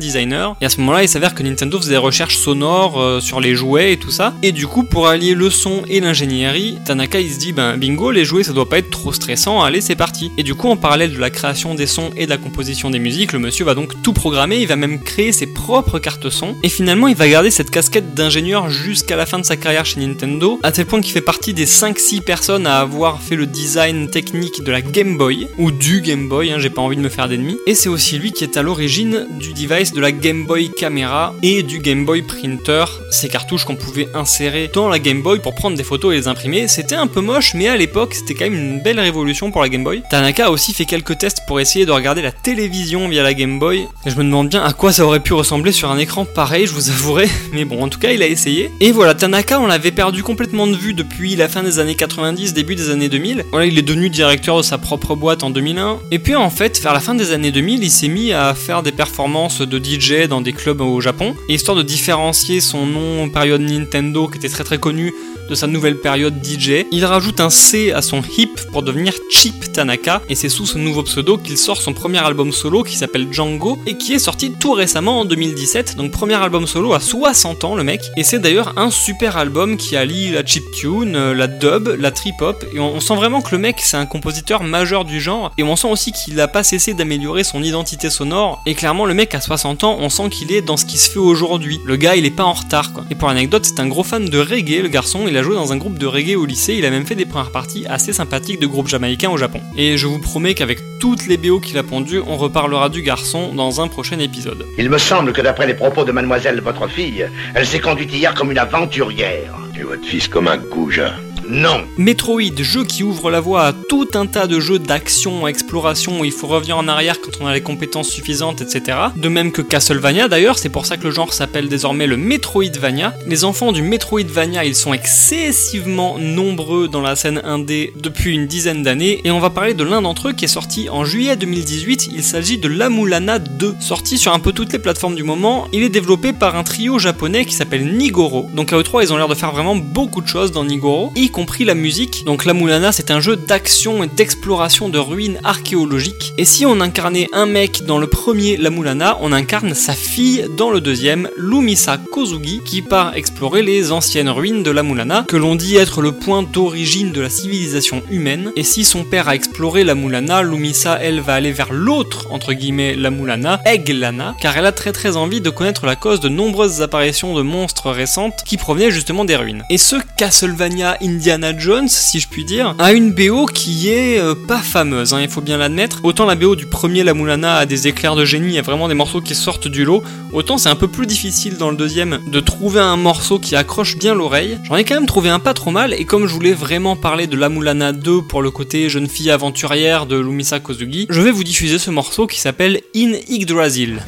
et 0.60 0.64
à 0.64 0.68
ce 0.68 0.80
moment-là, 0.80 1.02
il 1.02 1.08
s'avère 1.08 1.34
que 1.34 1.42
Nintendo 1.42 1.78
faisait 1.78 1.92
des 1.92 1.96
recherches 1.96 2.36
sonores 2.36 3.00
euh, 3.00 3.20
sur 3.20 3.40
les 3.40 3.54
jouets 3.54 3.92
et 3.92 3.96
tout 3.96 4.10
ça, 4.10 4.34
et 4.42 4.52
du 4.52 4.66
coup, 4.66 4.82
pour 4.84 5.08
allier 5.08 5.34
le 5.34 5.50
son 5.50 5.82
et 5.88 6.00
l'ingénierie, 6.00 6.78
Tanaka 6.84 7.20
il 7.20 7.32
se 7.32 7.38
dit, 7.38 7.52
ben 7.52 7.76
bingo, 7.76 8.10
les 8.10 8.24
jouets 8.24 8.42
ça 8.42 8.52
doit 8.52 8.68
pas 8.68 8.78
être 8.78 8.90
trop 8.90 9.12
stressant, 9.12 9.62
allez 9.62 9.80
c'est 9.80 9.96
parti. 9.96 10.30
Et 10.38 10.42
du 10.42 10.54
coup, 10.54 10.68
en 10.68 10.76
parallèle 10.76 11.12
de 11.12 11.18
la 11.18 11.30
création 11.30 11.74
des 11.74 11.86
sons 11.86 12.10
et 12.16 12.26
de 12.26 12.30
la 12.30 12.36
composition 12.36 12.90
des 12.90 12.98
musiques, 12.98 13.32
le 13.32 13.38
monsieur 13.38 13.64
va 13.64 13.74
donc 13.74 14.02
tout 14.02 14.12
programmer, 14.12 14.58
il 14.60 14.66
va 14.66 14.76
même 14.76 15.00
créer 15.00 15.32
ses 15.32 15.46
propres 15.46 15.98
cartes 15.98 16.28
son, 16.30 16.56
et 16.62 16.68
finalement 16.68 17.08
il 17.08 17.16
va 17.16 17.28
garder 17.28 17.50
cette 17.50 17.70
casquette 17.70 18.14
d'ingénieur 18.14 18.70
jusqu'à 18.70 19.16
la 19.16 19.26
fin 19.26 19.38
de 19.38 19.44
sa 19.44 19.56
carrière 19.56 19.84
chez 19.84 20.00
Nintendo, 20.00 20.58
à 20.62 20.72
tel 20.72 20.86
point 20.86 21.00
qu'il 21.00 21.12
fait 21.12 21.20
partie 21.20 21.54
des 21.54 21.66
5-6 21.66 22.22
personnes 22.22 22.66
à 22.66 22.78
avoir 22.78 23.22
fait 23.22 23.36
le 23.36 23.46
design 23.46 24.08
technique 24.10 24.62
de 24.62 24.70
la 24.70 24.82
Game 24.82 25.16
Boy, 25.16 25.48
ou 25.58 25.70
du 25.70 26.00
Game 26.00 26.28
Boy, 26.28 26.50
hein, 26.50 26.58
j'ai 26.58 26.70
pas 26.70 26.82
envie 26.82 26.96
de 26.96 27.02
me 27.02 27.08
faire 27.08 27.28
d'ennemis, 27.28 27.58
et 27.66 27.74
c'est 27.74 27.88
aussi 27.88 28.18
lui 28.18 28.32
qui 28.32 28.44
est 28.44 28.56
à 28.56 28.62
l'origine 28.62 29.26
du 29.38 29.52
device 29.52 29.92
de 29.92 30.00
la 30.00 30.12
Game 30.18 30.44
Boy 30.44 30.70
Camera 30.70 31.34
et 31.42 31.62
du 31.62 31.78
Game 31.78 32.04
Boy 32.04 32.22
Printer, 32.22 32.84
ces 33.10 33.28
cartouches 33.28 33.64
qu'on 33.64 33.76
pouvait 33.76 34.08
insérer 34.14 34.70
dans 34.72 34.88
la 34.88 34.98
Game 34.98 35.22
Boy 35.22 35.38
pour 35.38 35.54
prendre 35.54 35.76
des 35.76 35.84
photos 35.84 36.12
et 36.12 36.16
les 36.16 36.28
imprimer. 36.28 36.68
C'était 36.68 36.96
un 36.96 37.06
peu 37.06 37.20
moche, 37.20 37.54
mais 37.54 37.68
à 37.68 37.76
l'époque 37.76 38.14
c'était 38.14 38.34
quand 38.34 38.44
même 38.44 38.54
une 38.54 38.80
belle 38.80 39.00
révolution 39.00 39.50
pour 39.50 39.62
la 39.62 39.68
Game 39.68 39.84
Boy. 39.84 40.02
Tanaka 40.10 40.46
a 40.46 40.50
aussi 40.50 40.74
fait 40.74 40.84
quelques 40.84 41.18
tests 41.18 41.42
pour 41.46 41.60
essayer 41.60 41.86
de 41.86 41.92
regarder 41.92 42.22
la 42.22 42.32
télévision 42.32 43.08
via 43.08 43.22
la 43.22 43.34
Game 43.34 43.58
Boy, 43.58 43.86
et 44.04 44.10
je 44.10 44.16
me 44.16 44.24
demande 44.24 44.48
bien 44.48 44.62
à 44.62 44.72
quoi 44.72 44.92
ça 44.92 45.04
aurait 45.04 45.20
pu 45.20 45.32
ressembler 45.32 45.72
sur 45.72 45.90
un 45.90 45.98
écran 45.98 46.24
pareil, 46.24 46.66
je 46.66 46.72
vous 46.72 46.90
avouerai, 46.90 47.28
mais 47.52 47.64
bon, 47.64 47.82
en 47.82 47.88
tout 47.88 47.98
cas 47.98 48.10
il 48.10 48.22
a 48.22 48.26
essayé. 48.26 48.70
Et 48.80 48.92
voilà, 48.92 49.14
Tanaka 49.14 49.60
on 49.60 49.66
l'avait 49.66 49.92
perdu 49.92 50.22
complètement 50.22 50.66
de 50.66 50.76
vue 50.76 50.94
depuis 50.94 51.36
la 51.36 51.48
fin 51.48 51.62
des 51.62 51.78
années 51.78 51.94
90, 51.94 52.54
début 52.54 52.74
des 52.74 52.90
années 52.90 53.08
2000. 53.08 53.44
Voilà, 53.50 53.66
il 53.66 53.78
est 53.78 53.82
devenu 53.82 54.10
directeur 54.10 54.56
de 54.56 54.62
sa 54.62 54.78
propre 54.78 55.14
boîte 55.14 55.42
en 55.42 55.50
2001. 55.50 55.98
Et 56.10 56.18
puis 56.18 56.34
en 56.34 56.50
fait, 56.50 56.80
vers 56.82 56.92
la 56.92 57.00
fin 57.00 57.14
des 57.14 57.32
années 57.32 57.52
2000, 57.52 57.82
il 57.82 57.90
s'est 57.90 58.08
mis 58.08 58.32
à 58.32 58.54
faire 58.54 58.82
des 58.82 58.92
performances 58.92 59.60
de 59.60 59.78
DJ 59.78 60.07
dans 60.08 60.40
des 60.40 60.52
clubs 60.52 60.80
au 60.80 61.00
Japon. 61.00 61.34
Et 61.48 61.54
histoire 61.54 61.76
de 61.76 61.82
différencier 61.82 62.60
son 62.60 62.86
nom 62.86 63.28
période 63.28 63.60
Nintendo, 63.60 64.26
qui 64.28 64.38
était 64.38 64.48
très 64.48 64.64
très 64.64 64.78
connu, 64.78 65.12
de 65.48 65.54
sa 65.54 65.66
nouvelle 65.66 65.98
période 65.98 66.34
DJ. 66.44 66.84
Il 66.92 67.04
rajoute 67.04 67.40
un 67.40 67.50
C 67.50 67.92
à 67.92 68.02
son 68.02 68.22
hip 68.36 68.54
pour 68.72 68.82
devenir 68.82 69.14
Chip 69.30 69.72
Tanaka, 69.72 70.22
et 70.28 70.34
c'est 70.34 70.48
sous 70.48 70.66
ce 70.66 70.78
nouveau 70.78 71.02
pseudo 71.02 71.38
qu'il 71.38 71.56
sort 71.56 71.80
son 71.80 71.94
premier 71.94 72.18
album 72.18 72.52
solo 72.52 72.82
qui 72.82 72.96
s'appelle 72.96 73.28
Django, 73.30 73.78
et 73.86 73.96
qui 73.96 74.12
est 74.12 74.18
sorti 74.18 74.52
tout 74.52 74.72
récemment 74.72 75.20
en 75.20 75.24
2017, 75.24 75.96
donc 75.96 76.10
premier 76.10 76.34
album 76.34 76.66
solo 76.66 76.92
à 76.92 77.00
60 77.00 77.64
ans 77.64 77.74
le 77.74 77.84
mec, 77.84 78.02
et 78.16 78.24
c'est 78.24 78.38
d'ailleurs 78.38 78.74
un 78.76 78.90
super 78.90 79.36
album 79.36 79.76
qui 79.76 79.96
allie 79.96 80.30
la 80.30 80.44
chip 80.44 80.64
tune, 80.72 81.16
euh, 81.16 81.34
la 81.34 81.46
dub, 81.46 81.88
la 81.98 82.10
trip 82.10 82.40
hop, 82.40 82.64
et 82.74 82.80
on, 82.80 83.00
sent 83.00 83.14
vraiment 83.14 83.40
que 83.40 83.52
le 83.52 83.58
mec 83.58 83.76
c'est 83.82 83.96
un 83.96 84.06
compositeur 84.06 84.62
majeur 84.62 85.04
du 85.04 85.20
genre, 85.20 85.52
et 85.56 85.62
on 85.62 85.76
sent 85.76 85.88
aussi 85.90 86.12
qu'il 86.12 86.34
n'a 86.34 86.48
pas 86.48 86.62
cessé 86.62 86.94
d'améliorer 86.94 87.44
son 87.44 87.62
identité 87.62 88.10
sonore, 88.10 88.60
et 88.66 88.74
clairement 88.74 89.06
le 89.06 89.14
mec 89.14 89.34
à 89.34 89.40
60 89.40 89.84
ans, 89.84 89.96
on 90.00 90.08
sent 90.08 90.28
qu'il 90.30 90.52
est 90.52 90.62
dans 90.62 90.76
ce 90.76 90.84
qui 90.84 90.98
se 90.98 91.10
fait 91.10 91.18
aujourd'hui. 91.18 91.80
Le 91.84 91.96
gars 91.96 92.16
il 92.16 92.26
est 92.26 92.30
pas 92.30 92.44
en 92.44 92.52
retard 92.52 92.92
quoi. 92.92 93.04
Et 93.10 93.14
pour 93.14 93.28
l'anecdote, 93.28 93.64
c'est 93.64 93.80
un 93.80 93.86
gros 93.86 94.02
fan 94.02 94.28
de 94.28 94.38
reggae, 94.38 94.82
le 94.82 94.88
garçon, 94.88 95.24
il 95.26 95.36
a 95.38 95.42
joué 95.42 95.54
dans 95.54 95.72
un 95.72 95.76
groupe 95.76 95.98
de 95.98 96.06
reggae 96.06 96.36
au 96.36 96.44
lycée, 96.44 96.74
il 96.74 96.84
a 96.84 96.90
même 96.90 97.06
fait 97.06 97.14
des 97.14 97.24
premières 97.24 97.52
parties 97.52 97.86
assez 97.86 98.12
sympathiques 98.12 98.60
de 98.60 98.66
groupes 98.66 98.88
jamaïcains 98.88 99.30
au 99.30 99.36
Japon. 99.36 99.60
Et 99.76 99.96
je 99.96 100.06
vous 100.06 100.18
promets 100.18 100.54
qu'avec 100.54 100.80
toutes 100.98 101.26
les 101.26 101.36
BO 101.36 101.60
qu'il 101.60 101.78
a 101.78 101.84
pondues, 101.84 102.20
on 102.26 102.36
reparlera 102.36 102.88
du 102.88 103.02
garçon 103.02 103.54
dans 103.54 103.80
un 103.80 103.86
prochain 103.88 104.18
épisode. 104.18 104.66
Il 104.78 104.90
me 104.90 104.98
semble 104.98 105.32
que 105.32 105.40
d'après 105.40 105.66
les 105.66 105.74
propos 105.74 106.04
de 106.04 106.12
mademoiselle 106.12 106.60
votre 106.60 106.88
fille, 106.88 107.26
elle 107.54 107.66
s'est 107.66 107.78
conduite 107.78 108.12
hier 108.12 108.34
comme 108.34 108.50
une 108.50 108.58
aventurière. 108.58 109.54
Et 109.78 109.84
votre 109.84 110.04
fils 110.04 110.26
comme 110.26 110.48
un 110.48 110.56
goujat. 110.56 111.14
Non. 111.50 111.86
Metroid, 111.96 112.62
jeu 112.62 112.84
qui 112.84 113.02
ouvre 113.02 113.30
la 113.30 113.40
voie 113.40 113.64
à 113.64 113.72
tout 113.72 114.08
un 114.14 114.26
tas 114.26 114.46
de 114.46 114.60
jeux 114.60 114.78
d'action, 114.78 115.48
exploration 115.48 116.20
où 116.20 116.24
il 116.24 116.32
faut 116.32 116.46
revenir 116.46 116.76
en 116.76 116.88
arrière 116.88 117.20
quand 117.20 117.30
on 117.40 117.46
a 117.46 117.54
les 117.54 117.62
compétences 117.62 118.10
suffisantes, 118.10 118.60
etc. 118.60 118.98
De 119.16 119.28
même 119.28 119.50
que 119.50 119.62
Castlevania 119.62 120.28
d'ailleurs, 120.28 120.58
c'est 120.58 120.68
pour 120.68 120.84
ça 120.84 120.96
que 120.96 121.04
le 121.04 121.10
genre 121.10 121.32
s'appelle 121.32 121.68
désormais 121.68 122.06
le 122.06 122.16
Metroidvania. 122.16 123.14
Les 123.26 123.44
enfants 123.44 123.72
du 123.72 123.82
Metroidvania, 123.82 124.64
ils 124.64 124.74
sont 124.74 124.92
excessivement 124.92 126.18
nombreux 126.18 126.88
dans 126.88 127.00
la 127.00 127.16
scène 127.16 127.40
indé 127.44 127.92
depuis 127.96 128.34
une 128.34 128.46
dizaine 128.46 128.82
d'années 128.82 129.20
et 129.24 129.30
on 129.30 129.40
va 129.40 129.50
parler 129.50 129.74
de 129.74 129.84
l'un 129.84 130.02
d'entre 130.02 130.28
eux 130.28 130.32
qui 130.32 130.44
est 130.44 130.48
sorti 130.48 130.88
en 130.90 131.04
juillet 131.04 131.36
2018. 131.36 132.10
Il 132.12 132.22
s'agit 132.22 132.58
de 132.58 132.68
Lamulana 132.68 133.38
2, 133.38 133.76
sorti 133.80 134.18
sur 134.18 134.34
un 134.34 134.38
peu 134.38 134.52
toutes 134.52 134.72
les 134.72 134.78
plateformes 134.78 135.14
du 135.14 135.22
moment. 135.22 135.68
Il 135.72 135.82
est 135.82 135.88
développé 135.88 136.32
par 136.32 136.56
un 136.56 136.62
trio 136.62 136.98
japonais 136.98 137.46
qui 137.46 137.54
s'appelle 137.54 137.96
Nigoro. 137.96 138.48
Donc 138.54 138.72
à 138.72 138.78
E3, 138.78 139.02
ils 139.02 139.12
ont 139.12 139.16
l'air 139.16 139.28
de 139.28 139.34
faire 139.34 139.52
vraiment 139.52 139.76
beaucoup 139.76 140.20
de 140.20 140.28
choses 140.28 140.52
dans 140.52 140.64
Nigoro, 140.64 141.12
compris 141.38 141.64
la 141.64 141.76
musique. 141.76 142.24
Donc 142.24 142.44
La 142.44 142.52
Mulana, 142.52 142.90
c'est 142.90 143.12
un 143.12 143.20
jeu 143.20 143.36
d'action 143.36 144.02
et 144.02 144.08
d'exploration 144.08 144.88
de 144.88 144.98
ruines 144.98 145.38
archéologiques. 145.44 146.32
Et 146.36 146.44
si 146.44 146.66
on 146.66 146.80
incarnait 146.80 147.28
un 147.32 147.46
mec 147.46 147.84
dans 147.84 147.98
le 147.98 148.08
premier 148.08 148.56
La 148.56 148.70
Mulana, 148.70 149.16
on 149.20 149.32
incarne 149.32 149.72
sa 149.72 149.92
fille 149.92 150.46
dans 150.56 150.72
le 150.72 150.80
deuxième, 150.80 151.30
Lumisa 151.36 151.96
Kozugi, 151.96 152.60
qui 152.64 152.82
part 152.82 153.14
explorer 153.14 153.62
les 153.62 153.92
anciennes 153.92 154.28
ruines 154.28 154.64
de 154.64 154.72
La 154.72 154.82
Mulana, 154.82 155.26
que 155.28 155.36
l'on 155.36 155.54
dit 155.54 155.76
être 155.76 156.02
le 156.02 156.10
point 156.10 156.42
d'origine 156.42 157.12
de 157.12 157.20
la 157.20 157.30
civilisation 157.30 158.02
humaine. 158.10 158.50
Et 158.56 158.64
si 158.64 158.84
son 158.84 159.04
père 159.04 159.28
a 159.28 159.36
exploré 159.36 159.84
La 159.84 159.94
Mulana, 159.94 160.42
Lumisa, 160.42 160.98
elle, 161.00 161.20
va 161.20 161.34
aller 161.34 161.52
vers 161.52 161.72
l'autre, 161.72 162.26
entre 162.32 162.52
guillemets, 162.52 162.96
La 162.96 163.10
Mulana, 163.12 163.60
Eglana, 163.64 164.34
car 164.40 164.56
elle 164.56 164.66
a 164.66 164.72
très 164.72 164.90
très 164.90 165.16
envie 165.16 165.40
de 165.40 165.50
connaître 165.50 165.86
la 165.86 165.94
cause 165.94 166.18
de 166.18 166.28
nombreuses 166.28 166.82
apparitions 166.82 167.36
de 167.36 167.42
monstres 167.42 167.92
récentes 167.92 168.42
qui 168.44 168.56
provenaient 168.56 168.90
justement 168.90 169.24
des 169.24 169.36
ruines. 169.36 169.62
Et 169.70 169.78
ce 169.78 169.94
Castlevania 170.16 170.96
Indiana 171.28 171.58
Jones, 171.58 171.88
si 171.88 172.20
je 172.20 172.26
puis 172.26 172.42
dire, 172.42 172.74
a 172.78 172.94
une 172.94 173.12
BO 173.12 173.44
qui 173.44 173.90
est 173.90 174.18
euh, 174.18 174.34
pas 174.34 174.60
fameuse, 174.60 175.12
hein, 175.12 175.20
il 175.20 175.28
faut 175.28 175.42
bien 175.42 175.58
l'admettre. 175.58 176.00
Autant 176.02 176.24
la 176.24 176.36
BO 176.36 176.56
du 176.56 176.64
premier 176.64 177.04
La 177.04 177.12
Mulana 177.12 177.56
a 177.56 177.66
des 177.66 177.86
éclairs 177.86 178.16
de 178.16 178.24
génie, 178.24 178.46
il 178.46 178.54
y 178.54 178.58
a 178.58 178.62
vraiment 178.62 178.88
des 178.88 178.94
morceaux 178.94 179.20
qui 179.20 179.34
sortent 179.34 179.68
du 179.68 179.84
lot, 179.84 180.02
autant 180.32 180.56
c'est 180.56 180.70
un 180.70 180.74
peu 180.74 180.88
plus 180.88 181.04
difficile 181.04 181.58
dans 181.58 181.70
le 181.70 181.76
deuxième 181.76 182.20
de 182.28 182.40
trouver 182.40 182.80
un 182.80 182.96
morceau 182.96 183.38
qui 183.38 183.56
accroche 183.56 183.98
bien 183.98 184.14
l'oreille. 184.14 184.56
J'en 184.64 184.76
ai 184.76 184.84
quand 184.84 184.94
même 184.94 185.04
trouvé 185.04 185.28
un 185.28 185.38
pas 185.38 185.52
trop 185.52 185.70
mal, 185.70 185.92
et 185.92 186.06
comme 186.06 186.26
je 186.26 186.32
voulais 186.32 186.54
vraiment 186.54 186.96
parler 186.96 187.26
de 187.26 187.36
La 187.36 187.50
Mulana 187.50 187.92
2 187.92 188.22
pour 188.22 188.40
le 188.40 188.50
côté 188.50 188.88
jeune 188.88 189.06
fille 189.06 189.30
aventurière 189.30 190.06
de 190.06 190.16
Lumisa 190.16 190.60
Kozugi, 190.60 191.08
je 191.10 191.20
vais 191.20 191.30
vous 191.30 191.44
diffuser 191.44 191.78
ce 191.78 191.90
morceau 191.90 192.26
qui 192.26 192.40
s'appelle 192.40 192.80
In 192.96 193.12
Yggdrasil. 193.28 194.00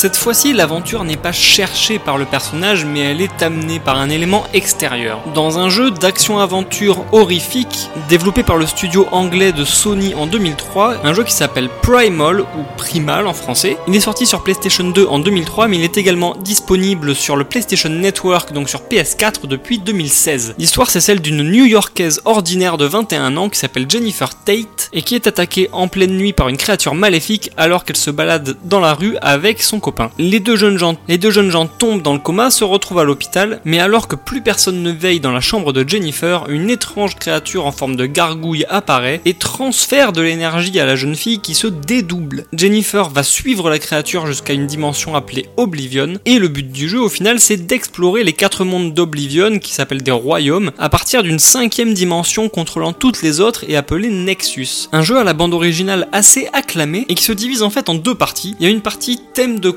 Cette 0.00 0.16
fois-ci, 0.16 0.54
l'aventure 0.54 1.04
n'est 1.04 1.18
pas 1.18 1.30
cherchée 1.30 1.98
par 1.98 2.16
le 2.16 2.24
personnage, 2.24 2.86
mais 2.86 3.00
elle 3.00 3.20
est 3.20 3.42
amenée 3.42 3.78
par 3.78 3.98
un 3.98 4.08
élément 4.08 4.46
extérieur. 4.54 5.20
Dans 5.34 5.58
un 5.58 5.68
jeu 5.68 5.90
d'action-aventure 5.90 7.04
horrifique, 7.12 7.90
développé 8.08 8.42
par 8.42 8.56
le 8.56 8.64
studio 8.64 9.06
anglais 9.12 9.52
de 9.52 9.62
Sony 9.62 10.14
en 10.14 10.26
2003, 10.26 11.04
un 11.04 11.12
jeu 11.12 11.22
qui 11.22 11.34
s'appelle 11.34 11.68
Primal, 11.82 12.40
ou 12.40 12.62
Primal 12.78 13.26
en 13.26 13.34
français. 13.34 13.76
Il 13.88 13.94
est 13.94 14.00
sorti 14.00 14.24
sur 14.24 14.42
PlayStation 14.42 14.84
2 14.84 15.04
en 15.06 15.18
2003, 15.18 15.68
mais 15.68 15.76
il 15.76 15.84
est 15.84 15.98
également 15.98 16.34
disponible 16.34 17.14
sur 17.14 17.36
le 17.36 17.44
PlayStation 17.44 17.90
Network, 17.90 18.54
donc 18.54 18.70
sur 18.70 18.80
PS4, 18.80 19.46
depuis 19.48 19.80
2016. 19.80 20.54
L'histoire, 20.56 20.88
c'est 20.88 21.02
celle 21.02 21.20
d'une 21.20 21.42
New-Yorkaise 21.42 22.22
ordinaire 22.24 22.78
de 22.78 22.86
21 22.86 23.36
ans 23.36 23.50
qui 23.50 23.58
s'appelle 23.58 23.84
Jennifer 23.86 24.30
Tate, 24.46 24.88
et 24.94 25.02
qui 25.02 25.14
est 25.14 25.26
attaquée 25.26 25.68
en 25.72 25.88
pleine 25.88 26.16
nuit 26.16 26.32
par 26.32 26.48
une 26.48 26.56
créature 26.56 26.94
maléfique 26.94 27.50
alors 27.58 27.84
qu'elle 27.84 27.98
se 27.98 28.10
balade 28.10 28.56
dans 28.64 28.80
la 28.80 28.94
rue 28.94 29.18
avec 29.20 29.62
son 29.62 29.78
copain. 29.78 29.89
Les 30.18 30.40
deux 30.40 30.56
jeunes 30.56 30.78
gens, 30.78 31.66
tombent 31.66 32.02
dans 32.02 32.12
le 32.12 32.18
coma, 32.18 32.50
se 32.50 32.64
retrouvent 32.64 32.98
à 32.98 33.04
l'hôpital, 33.04 33.60
mais 33.64 33.78
alors 33.78 34.08
que 34.08 34.16
plus 34.16 34.42
personne 34.42 34.82
ne 34.82 34.90
veille 34.90 35.20
dans 35.20 35.32
la 35.32 35.40
chambre 35.40 35.72
de 35.72 35.88
Jennifer, 35.88 36.46
une 36.48 36.70
étrange 36.70 37.16
créature 37.16 37.66
en 37.66 37.72
forme 37.72 37.96
de 37.96 38.06
gargouille 38.06 38.64
apparaît 38.68 39.20
et 39.24 39.34
transfère 39.34 40.12
de 40.12 40.22
l'énergie 40.22 40.78
à 40.80 40.86
la 40.86 40.96
jeune 40.96 41.16
fille 41.16 41.40
qui 41.40 41.54
se 41.54 41.66
dédouble. 41.66 42.44
Jennifer 42.52 43.08
va 43.08 43.22
suivre 43.22 43.70
la 43.70 43.78
créature 43.78 44.26
jusqu'à 44.26 44.52
une 44.52 44.66
dimension 44.66 45.14
appelée 45.14 45.46
Oblivion, 45.56 46.14
et 46.24 46.38
le 46.38 46.48
but 46.48 46.70
du 46.70 46.88
jeu 46.88 47.00
au 47.00 47.08
final 47.08 47.40
c'est 47.40 47.66
d'explorer 47.66 48.24
les 48.24 48.32
quatre 48.32 48.64
mondes 48.64 48.94
d'Oblivion 48.94 49.58
qui 49.58 49.72
s'appellent 49.72 50.02
des 50.02 50.10
royaumes 50.10 50.72
à 50.78 50.88
partir 50.88 51.22
d'une 51.22 51.38
cinquième 51.38 51.94
dimension 51.94 52.48
contrôlant 52.48 52.92
toutes 52.92 53.22
les 53.22 53.40
autres 53.40 53.64
et 53.68 53.76
appelée 53.76 54.08
Nexus. 54.08 54.88
Un 54.92 55.02
jeu 55.02 55.18
à 55.18 55.24
la 55.24 55.32
bande 55.32 55.54
originale 55.54 56.08
assez 56.12 56.48
acclamé 56.52 57.06
et 57.08 57.14
qui 57.14 57.24
se 57.24 57.32
divise 57.32 57.62
en 57.62 57.70
fait 57.70 57.88
en 57.88 57.94
deux 57.94 58.14
parties. 58.14 58.54
Il 58.60 58.64
y 58.64 58.68
a 58.68 58.72
une 58.72 58.80
partie 58.80 59.20
thème 59.34 59.60
de 59.60 59.70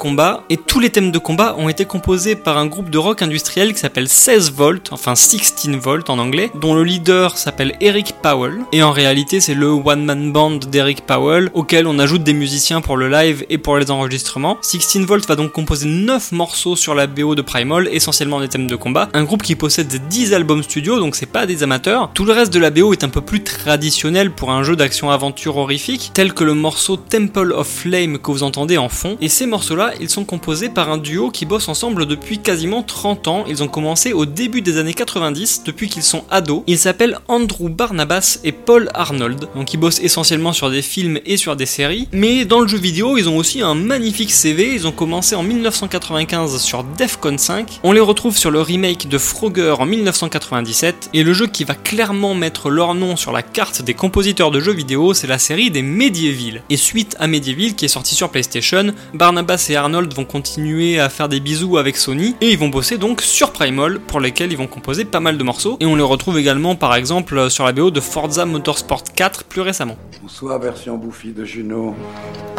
et 0.50 0.58
tous 0.58 0.82
les 0.82 0.90
thèmes 0.90 1.12
de 1.12 1.18
combat 1.18 1.56
ont 1.58 1.70
été 1.70 1.86
composés 1.86 2.36
par 2.36 2.58
un 2.58 2.66
groupe 2.66 2.90
de 2.90 2.98
rock 2.98 3.22
industriel 3.22 3.74
qui 3.74 3.80
s'appelle 3.80 4.10
16 4.10 4.52
Volt, 4.52 4.90
enfin 4.92 5.16
16 5.16 5.70
Volt 5.82 6.10
en 6.10 6.20
anglais, 6.20 6.52
dont 6.60 6.76
le 6.76 6.84
leader 6.84 7.38
s'appelle 7.38 7.78
Eric 7.80 8.16
Powell. 8.22 8.60
Et 8.74 8.84
en 8.84 8.92
réalité 8.92 9.40
c'est 9.40 9.54
le 9.54 9.68
one 9.68 10.04
man 10.04 10.34
band 10.34 10.58
d'Eric 10.58 11.06
Powell 11.06 11.50
auquel 11.54 11.88
on 11.88 12.00
ajoute 12.00 12.24
des 12.24 12.34
musiciens 12.34 12.82
pour 12.82 12.98
le 12.98 13.08
live 13.08 13.46
et 13.50 13.58
pour 13.58 13.78
les 13.78 13.92
enregistrements. 13.92 14.58
16 14.62 15.06
Volt 15.06 15.26
va 15.26 15.38
donc 15.38 15.54
composer 15.54 15.88
9 15.88 16.34
morceaux 16.34 16.76
sur 16.76 16.96
la 16.96 17.08
BO 17.08 17.36
de 17.36 17.42
Primal, 17.42 17.88
essentiellement 17.90 18.42
des 18.42 18.50
thèmes 18.50 18.68
de 18.68 18.76
combat. 18.76 19.08
Un 19.14 19.24
groupe 19.24 19.42
qui 19.42 19.56
possède 19.56 19.88
10 20.10 20.34
albums 20.34 20.64
studio, 20.64 21.00
donc 21.00 21.16
c'est 21.16 21.28
pas 21.28 21.46
des 21.46 21.64
amateurs. 21.64 22.12
Tout 22.14 22.26
le 22.26 22.34
reste 22.34 22.54
de 22.54 22.60
la 22.60 22.72
BO 22.72 22.92
est 22.92 23.06
un 23.06 23.10
peu 23.10 23.22
plus 23.22 23.42
traditionnel 23.42 24.32
pour 24.32 24.52
un 24.52 24.64
jeu 24.64 24.76
d'action-aventure 24.76 25.56
horrifique, 25.56 26.12
tel 26.14 26.34
que 26.34 26.44
le 26.44 26.54
morceau 26.54 26.98
Temple 26.98 27.54
of 27.54 27.68
Flame 27.68 28.18
que 28.18 28.32
vous 28.32 28.44
entendez 28.44 28.78
en 28.78 28.90
fond. 28.90 29.18
Et 29.22 29.30
ces 29.30 29.46
morceaux-là, 29.46 29.93
ils 30.00 30.10
sont 30.10 30.26
composés 30.26 30.70
par 30.70 30.90
un 30.90 30.98
duo 30.98 31.32
qui 31.32 31.46
bosse 31.46 31.68
ensemble 31.68 32.06
depuis 32.06 32.40
quasiment 32.40 32.84
30 32.84 33.28
ans. 33.28 33.44
Ils 33.48 33.64
ont 33.64 33.68
commencé 33.68 34.14
au 34.14 34.26
début 34.26 34.62
des 34.62 34.78
années 34.78 34.94
90, 34.94 35.64
depuis 35.66 35.90
qu'ils 35.90 36.04
sont 36.04 36.24
ados. 36.30 36.64
Ils 36.68 36.78
s'appellent 36.78 37.20
Andrew 37.28 37.70
Barnabas 37.70 38.40
et 38.44 38.52
Paul 38.52 38.90
Arnold. 38.94 39.48
Donc 39.56 39.74
ils 39.74 39.78
bossent 39.78 40.00
essentiellement 40.00 40.54
sur 40.54 40.70
des 40.70 40.82
films 40.82 41.20
et 41.26 41.38
sur 41.38 41.56
des 41.56 41.66
séries. 41.66 42.08
Mais 42.12 42.46
dans 42.46 42.60
le 42.60 42.68
jeu 42.68 42.78
vidéo, 42.78 43.18
ils 43.18 43.30
ont 43.30 43.38
aussi 43.38 43.62
un 43.62 43.76
magnifique 43.76 44.32
CV. 44.32 44.74
Ils 44.74 44.88
ont 44.88 44.92
commencé 44.92 45.36
en 45.36 45.44
1995 45.44 46.62
sur 46.62 46.84
Defcon 46.84 47.38
5. 47.38 47.80
On 47.84 47.92
les 47.92 48.00
retrouve 48.00 48.38
sur 48.38 48.52
le 48.52 48.62
remake 48.62 49.08
de 49.08 49.18
Frogger 49.18 49.76
en 49.80 49.86
1997. 49.86 51.10
Et 51.14 51.24
le 51.24 51.34
jeu 51.34 51.48
qui 51.48 51.64
va 51.64 51.76
clairement 51.76 52.34
mettre 52.36 52.70
leur 52.70 52.96
nom 52.96 53.16
sur 53.16 53.32
la 53.32 53.42
carte 53.42 53.82
des 53.82 53.94
compositeurs 53.94 54.52
de 54.52 54.60
jeux 54.60 54.74
vidéo, 54.74 55.14
c'est 55.14 55.28
la 55.28 55.40
série 55.40 55.72
des 55.72 55.82
Medieval. 55.82 56.64
Et 56.70 56.78
suite 56.78 57.16
à 57.20 57.28
Medieval, 57.28 57.76
qui 57.76 57.86
est 57.86 57.90
sorti 57.90 58.16
sur 58.16 58.30
PlayStation, 58.30 58.94
Barnabas 59.14 59.68
et 59.70 59.76
Arnold 59.76 59.83
vont 59.92 60.26
continuer 60.26 61.00
à 61.00 61.10
faire 61.10 61.30
des 61.30 61.40
bisous 61.40 61.78
avec 61.78 61.98
Sony. 61.98 62.36
Et 62.42 62.52
ils 62.52 62.58
vont 62.58 62.70
bosser 62.70 62.98
donc 62.98 63.22
sur 63.22 63.52
Primal, 63.52 64.00
pour 64.00 64.20
lesquels 64.20 64.52
ils 64.52 64.58
vont 64.58 64.68
composer 64.68 65.06
pas 65.06 65.20
mal 65.20 65.38
de 65.38 65.44
morceaux. 65.44 65.78
Et 65.80 65.86
on 65.86 65.96
les 65.96 66.04
retrouve 66.04 66.38
également 66.40 66.76
par 66.76 66.96
exemple 66.96 67.50
sur 67.50 67.66
la 67.66 67.74
BO 67.74 67.92
de 67.92 68.00
Forza 68.00 68.46
Motorsport 68.46 69.04
4 69.04 69.44
plus 69.44 69.62
récemment. 69.62 69.98
Bonsoir, 70.22 70.60
version 70.60 70.98
bouffie 70.98 71.34
de 71.34 71.44
Juno. 71.44 71.96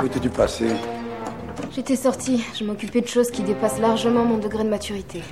Où 0.02 0.06
étais-tu 0.06 0.28
passé 0.28 0.66
J'étais 1.74 1.96
sortie, 1.96 2.40
je 2.58 2.62
m'occupais 2.62 3.00
de 3.00 3.08
choses 3.08 3.32
qui 3.32 3.42
dépassent 3.42 3.80
largement 3.80 4.24
mon 4.24 4.38
degré 4.38 4.62
de 4.62 4.68
maturité. 4.68 5.22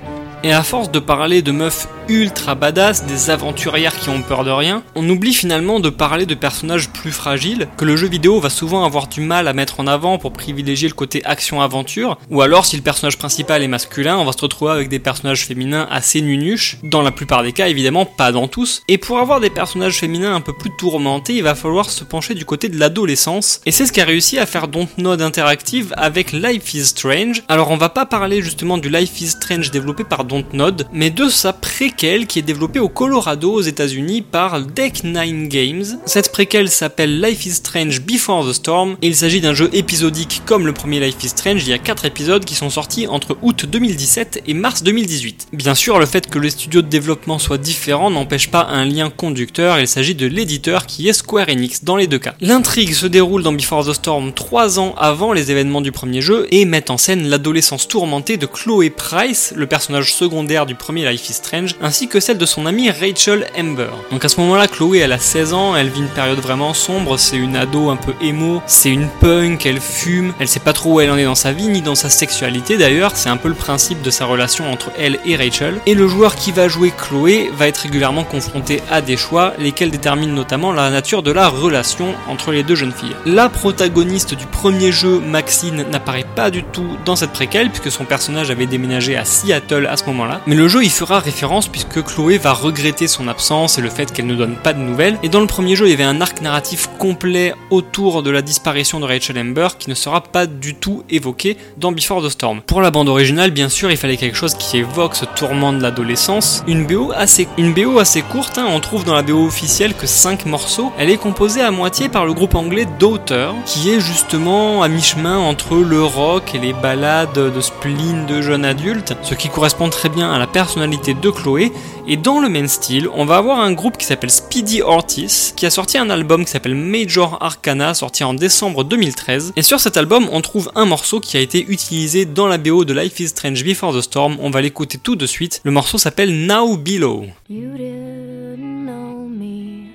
Et 0.43 0.51
à 0.51 0.61
force 0.61 0.91
de 0.91 0.99
parler 0.99 1.41
de 1.41 1.51
meufs 1.51 1.87
ultra 2.09 2.53
badass, 2.53 3.05
des 3.05 3.29
aventurières 3.29 3.97
qui 3.97 4.09
ont 4.09 4.21
peur 4.21 4.43
de 4.43 4.51
rien, 4.51 4.83
on 4.95 5.07
oublie 5.09 5.33
finalement 5.33 5.79
de 5.79 5.89
parler 5.89 6.25
de 6.25 6.35
personnages 6.35 6.89
plus 6.89 7.11
fragiles, 7.11 7.69
que 7.77 7.85
le 7.85 7.95
jeu 7.95 8.07
vidéo 8.07 8.41
va 8.41 8.49
souvent 8.49 8.83
avoir 8.83 9.07
du 9.07 9.21
mal 9.21 9.47
à 9.47 9.53
mettre 9.53 9.79
en 9.79 9.87
avant 9.87 10.17
pour 10.17 10.33
privilégier 10.33 10.89
le 10.89 10.93
côté 10.93 11.23
action-aventure, 11.23 12.17
ou 12.29 12.41
alors 12.41 12.65
si 12.65 12.75
le 12.75 12.81
personnage 12.81 13.17
principal 13.17 13.63
est 13.63 13.69
masculin, 13.69 14.17
on 14.17 14.25
va 14.25 14.33
se 14.33 14.41
retrouver 14.41 14.73
avec 14.73 14.89
des 14.89 14.99
personnages 14.99 15.45
féminins 15.45 15.87
assez 15.89 16.21
nunuches, 16.21 16.77
dans 16.83 17.01
la 17.01 17.11
plupart 17.11 17.43
des 17.43 17.53
cas 17.53 17.69
évidemment, 17.69 18.05
pas 18.05 18.33
dans 18.33 18.49
tous, 18.49 18.81
et 18.89 18.97
pour 18.97 19.19
avoir 19.19 19.39
des 19.39 19.49
personnages 19.49 19.99
féminins 19.99 20.35
un 20.35 20.41
peu 20.41 20.53
plus 20.53 20.71
tourmentés, 20.77 21.35
il 21.35 21.43
va 21.43 21.55
falloir 21.55 21.89
se 21.89 22.03
pencher 22.03 22.33
du 22.33 22.43
côté 22.43 22.67
de 22.67 22.77
l'adolescence, 22.77 23.61
et 23.65 23.71
c'est 23.71 23.85
ce 23.85 23.93
qu'a 23.93 24.03
réussi 24.03 24.39
à 24.39 24.45
faire 24.45 24.67
Dontnod 24.67 25.21
Interactive 25.21 25.93
avec 25.95 26.12
Life 26.13 26.75
is 26.75 26.85
Strange. 26.85 27.41
Alors 27.47 27.71
on 27.71 27.77
va 27.77 27.89
pas 27.89 28.05
parler 28.05 28.43
justement 28.43 28.77
du 28.77 28.87
Life 28.87 29.19
is 29.19 29.29
Strange 29.29 29.71
développé 29.71 30.03
par 30.03 30.25
Dontnod, 30.25 30.85
mais 30.93 31.09
de 31.09 31.27
sa 31.27 31.53
préquelle 31.53 32.27
qui 32.27 32.37
est 32.37 32.43
développée 32.43 32.79
au 32.79 32.87
Colorado 32.87 33.51
aux 33.51 33.61
États-Unis 33.61 34.21
par 34.21 34.61
Deck 34.61 35.03
9 35.03 35.47
Games. 35.47 35.83
Cette 36.05 36.31
préquelle 36.31 36.69
s'appelle 36.69 37.19
Life 37.19 37.47
is 37.47 37.53
Strange 37.53 38.01
Before 38.01 38.47
the 38.47 38.53
Storm 38.53 38.95
et 39.01 39.07
il 39.07 39.15
s'agit 39.15 39.41
d'un 39.41 39.55
jeu 39.55 39.71
épisodique 39.73 40.43
comme 40.45 40.67
le 40.67 40.73
premier 40.73 40.99
Life 40.99 41.23
is 41.23 41.29
Strange. 41.29 41.63
Il 41.63 41.69
y 41.69 41.73
a 41.73 41.79
4 41.79 42.05
épisodes 42.05 42.45
qui 42.45 42.53
sont 42.53 42.69
sortis 42.69 43.07
entre 43.07 43.35
août 43.41 43.65
2017 43.65 44.43
et 44.45 44.53
mars 44.53 44.83
2018. 44.83 45.47
Bien 45.51 45.73
sûr, 45.73 45.97
le 45.97 46.05
fait 46.05 46.29
que 46.29 46.37
les 46.37 46.51
studios 46.51 46.83
de 46.83 46.89
développement 46.89 47.39
soient 47.39 47.57
différents 47.57 48.11
n'empêche 48.11 48.51
pas 48.51 48.67
un 48.69 48.85
lien 48.85 49.09
conducteur. 49.09 49.79
Il 49.79 49.87
s'agit 49.87 50.13
de 50.13 50.27
l'éditeur 50.27 50.85
qui 50.85 51.09
est 51.09 51.13
Square 51.13 51.49
Enix 51.49 51.83
dans 51.83 51.97
les 51.97 52.05
deux 52.05 52.19
cas. 52.19 52.35
L'intrigue 52.39 52.93
se 52.93 53.07
déroule 53.07 53.41
dans 53.41 53.53
Before 53.53 53.87
the 53.87 53.93
Storm 53.93 54.31
3 54.31 54.79
ans 54.79 54.93
avant 54.97 55.33
les 55.33 55.49
événements 55.49 55.81
du 55.81 55.91
premier 55.91 56.02
jeu 56.11 56.47
et 56.51 56.65
met 56.65 56.91
en 56.91 56.97
scène 56.97 57.27
l'adolescence 57.27 57.87
tourmentée 57.87 58.37
de 58.37 58.45
Chloé 58.45 58.89
Price, 58.89 59.53
le 59.55 59.67
personnage 59.67 60.13
secondaire 60.13 60.65
du 60.65 60.75
premier 60.75 61.09
Life 61.09 61.29
is 61.29 61.33
Strange, 61.33 61.75
ainsi 61.81 62.07
que 62.07 62.19
celle 62.19 62.37
de 62.37 62.45
son 62.45 62.65
amie 62.65 62.89
Rachel 62.89 63.47
Amber. 63.57 63.89
Donc 64.11 64.25
à 64.25 64.29
ce 64.29 64.39
moment-là, 64.41 64.67
Chloé 64.67 64.99
elle 64.99 65.13
a 65.13 65.19
16 65.19 65.53
ans, 65.53 65.75
elle 65.75 65.89
vit 65.89 66.01
une 66.01 66.07
période 66.07 66.39
vraiment 66.39 66.73
sombre, 66.73 67.17
c'est 67.17 67.37
une 67.37 67.55
ado 67.55 67.89
un 67.89 67.95
peu 67.95 68.13
émo, 68.21 68.61
c'est 68.67 68.89
une 68.89 69.07
punk, 69.21 69.65
elle 69.65 69.79
fume, 69.79 70.33
elle 70.39 70.47
sait 70.47 70.59
pas 70.59 70.73
trop 70.73 70.93
où 70.93 70.99
elle 70.99 71.11
en 71.11 71.17
est 71.17 71.25
dans 71.25 71.35
sa 71.35 71.51
vie 71.51 71.67
ni 71.67 71.81
dans 71.81 71.95
sa 71.95 72.09
sexualité 72.09 72.77
d'ailleurs, 72.77 73.11
c'est 73.15 73.29
un 73.29 73.37
peu 73.37 73.47
le 73.47 73.55
principe 73.55 74.01
de 74.01 74.09
sa 74.09 74.25
relation 74.25 74.71
entre 74.71 74.91
elle 74.97 75.19
et 75.25 75.35
Rachel. 75.35 75.79
Et 75.85 75.93
le 75.93 76.07
joueur 76.07 76.35
qui 76.35 76.51
va 76.51 76.67
jouer 76.67 76.91
Chloé 76.91 77.49
va 77.55 77.67
être 77.67 77.77
régulièrement 77.77 78.23
confronté 78.23 78.81
à 78.91 79.01
des 79.01 79.17
choix, 79.17 79.53
lesquels 79.59 79.91
déterminent 79.91 80.33
notamment 80.33 80.71
la 80.71 80.89
nature 80.89 81.23
de 81.23 81.31
la 81.31 81.47
relation 81.47 82.13
entre 82.27 82.51
les 82.51 82.63
deux 82.63 82.75
jeunes 82.75 82.91
filles. 82.91 83.15
La 83.25 83.49
protagoniste 83.49 84.33
du 84.33 84.45
premier 84.45 84.91
jeu, 84.91 85.19
Maxine, 85.19 85.85
n'apparaît 85.93 86.25
pas 86.35 86.51
du 86.51 86.63
tout 86.63 86.97
dans 87.05 87.15
cette 87.15 87.31
préquelle 87.31 87.69
puisque 87.69 87.91
son 87.91 88.05
personnage 88.05 88.51
avait 88.51 88.65
déménagé 88.65 89.15
à 89.15 89.25
Seattle 89.25 89.87
à 89.87 89.97
ce 89.97 90.05
moment-là. 90.05 90.41
Mais 90.47 90.55
le 90.55 90.67
jeu 90.67 90.83
y 90.83 90.89
fera 90.89 91.19
référence 91.19 91.67
puisque 91.67 92.03
Chloé 92.03 92.37
va 92.37 92.53
regretter 92.53 93.07
son 93.07 93.27
absence 93.27 93.77
et 93.77 93.81
le 93.81 93.89
fait 93.89 94.11
qu'elle 94.11 94.27
ne 94.27 94.35
donne 94.35 94.55
pas 94.55 94.73
de 94.73 94.79
nouvelles. 94.79 95.17
Et 95.23 95.29
dans 95.29 95.41
le 95.41 95.47
premier 95.47 95.75
jeu, 95.75 95.87
il 95.87 95.91
y 95.91 95.93
avait 95.93 96.03
un 96.03 96.21
arc 96.21 96.41
narratif 96.41 96.89
complet 96.99 97.53
autour 97.69 98.23
de 98.23 98.29
la 98.29 98.41
disparition 98.41 98.99
de 98.99 99.05
Rachel 99.05 99.37
Amber 99.37 99.69
qui 99.79 99.89
ne 99.89 99.95
sera 99.95 100.21
pas 100.21 100.45
du 100.45 100.75
tout 100.75 101.03
évoqué 101.09 101.57
dans 101.77 101.91
Before 101.91 102.23
the 102.23 102.29
Storm. 102.29 102.61
Pour 102.61 102.81
la 102.81 102.91
bande 102.91 103.09
originale, 103.09 103.51
bien 103.51 103.69
sûr, 103.69 103.91
il 103.91 103.97
fallait 103.97 104.17
quelque 104.17 104.37
chose 104.37 104.55
qui 104.55 104.77
évoque 104.77 105.15
ce 105.15 105.25
tourment 105.25 105.73
de 105.73 105.81
l'adolescence. 105.81 106.63
Une 106.67 106.85
BO 106.85 107.11
assez, 107.15 107.47
une 107.57 107.73
BO 107.73 107.99
assez 107.99 108.21
courte, 108.21 108.57
hein. 108.57 108.65
on 108.69 108.79
trouve 108.79 109.05
dans 109.05 109.15
la 109.15 109.21
BO 109.21 109.45
officielle 109.45 109.93
que 109.93 110.07
5 110.07 110.45
morceaux. 110.45 110.91
Elle 110.97 111.09
est 111.09 111.17
composée 111.17 111.61
à 111.61 111.71
moitié 111.71 112.09
par 112.09 112.25
le 112.25 112.33
groupe 112.33 112.55
anglais 112.55 112.87
Daughter, 112.99 113.49
qui 113.65 113.89
est 113.89 113.99
justement 113.99 114.83
à 114.83 114.87
mi-chemin 114.87 115.37
entre 115.37 115.75
le 115.83 116.03
rock 116.03 116.55
et 116.55 116.59
les 116.59 116.73
ballades 116.73 117.33
de 117.33 117.61
spleen 117.61 118.25
de 118.25 118.41
jeunes 118.41 118.65
adultes, 118.65 119.15
ce 119.21 119.33
qui 119.35 119.49
correspond 119.49 119.89
très 119.89 120.09
bien 120.09 120.31
à 120.31 120.39
la 120.39 120.47
personnalité 120.47 121.13
de 121.13 121.29
Chloé. 121.29 121.71
Et 122.07 122.17
dans 122.17 122.39
le 122.39 122.49
même 122.49 122.67
style, 122.67 123.07
on 123.13 123.25
va 123.25 123.37
avoir 123.37 123.59
un 123.59 123.71
groupe 123.71 123.97
qui 123.97 124.05
s'appelle 124.05 124.29
Speedy 124.29 124.81
Ortiz, 124.81 125.53
qui 125.55 125.65
a 125.65 125.69
sorti 125.69 125.97
un 125.97 126.09
album 126.09 126.45
qui 126.45 126.51
s'appelle 126.51 126.75
Major 126.75 127.37
Arcana, 127.41 127.93
sorti 127.93 128.23
en 128.23 128.33
décembre 128.33 128.83
2013. 128.83 129.53
Et 129.55 129.61
sur 129.61 129.79
cet 129.79 129.97
album, 129.97 130.27
on 130.31 130.41
trouve 130.41 130.71
un 130.75 130.85
morceau 130.85 131.19
qui 131.19 131.37
a 131.37 131.39
été 131.39 131.65
utilisé 131.67 132.25
dans 132.25 132.47
la 132.47 132.57
BO 132.57 132.85
de 132.85 132.93
Life 132.93 133.19
is 133.19 133.29
Strange 133.29 133.63
Before 133.63 133.93
the 133.93 134.01
Storm. 134.01 134.37
On 134.39 134.49
va 134.49 134.61
l'écouter 134.61 134.97
tout 134.97 135.15
de 135.15 135.25
suite. 135.25 135.61
Le 135.63 135.71
morceau 135.71 135.97
s'appelle 135.97 136.45
Now 136.45 136.77
Below. 136.77 137.25
You 137.49 137.71
didn't 137.77 138.85
know 138.85 139.27
me 139.27 139.89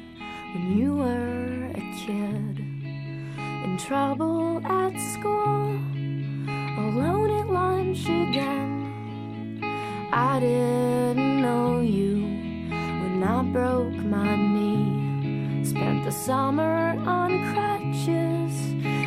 when 0.55 0.79
you 0.79 0.97
were 0.97 1.71
a 1.75 1.81
kid. 1.97 2.65
In 3.65 3.77
trouble 3.77 4.38
again. 7.97 9.61
I 10.13 10.41
didn't 10.41 11.41
know 11.41 11.81
you 11.81 12.17
when 13.01 13.23
I 13.23 13.43
broke 13.43 13.95
my 13.95 14.37
knee. 14.37 15.65
Spent 15.65 16.05
the 16.05 16.11
summer 16.11 16.99
on 17.07 17.31
crutches, 17.53 18.55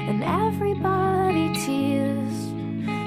and 0.09 0.23
everybody 0.23 1.53
teased, 1.53 2.55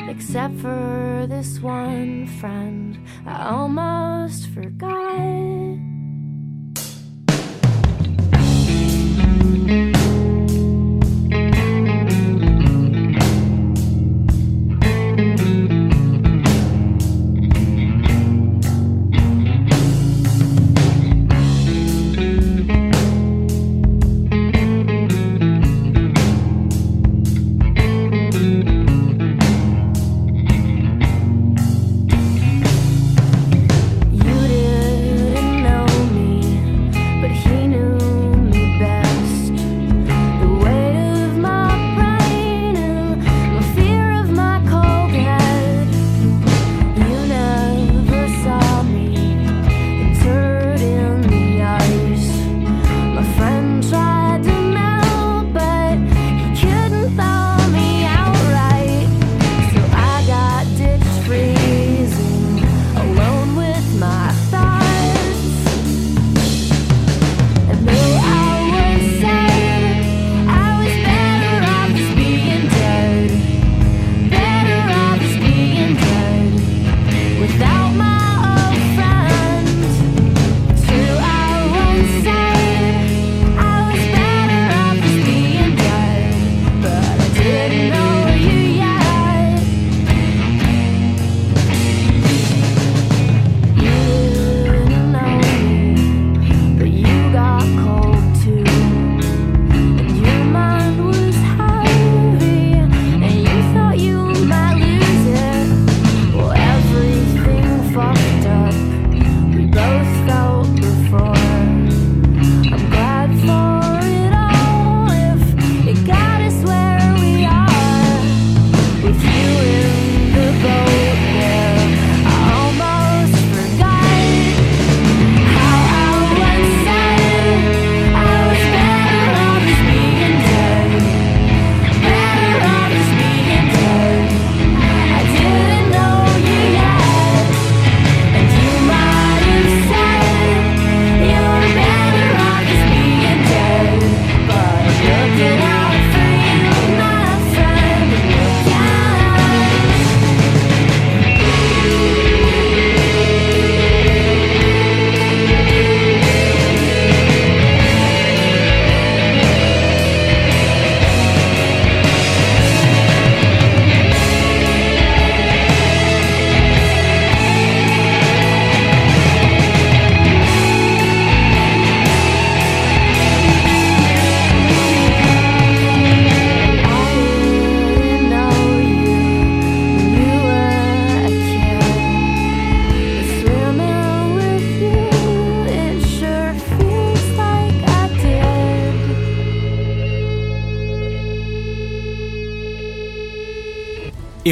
except 0.09 0.55
for 0.61 1.27
this 1.29 1.61
one 1.61 2.27
friend 2.39 2.99
I 3.27 3.49
almost 3.49 4.49
forgot. 4.51 5.05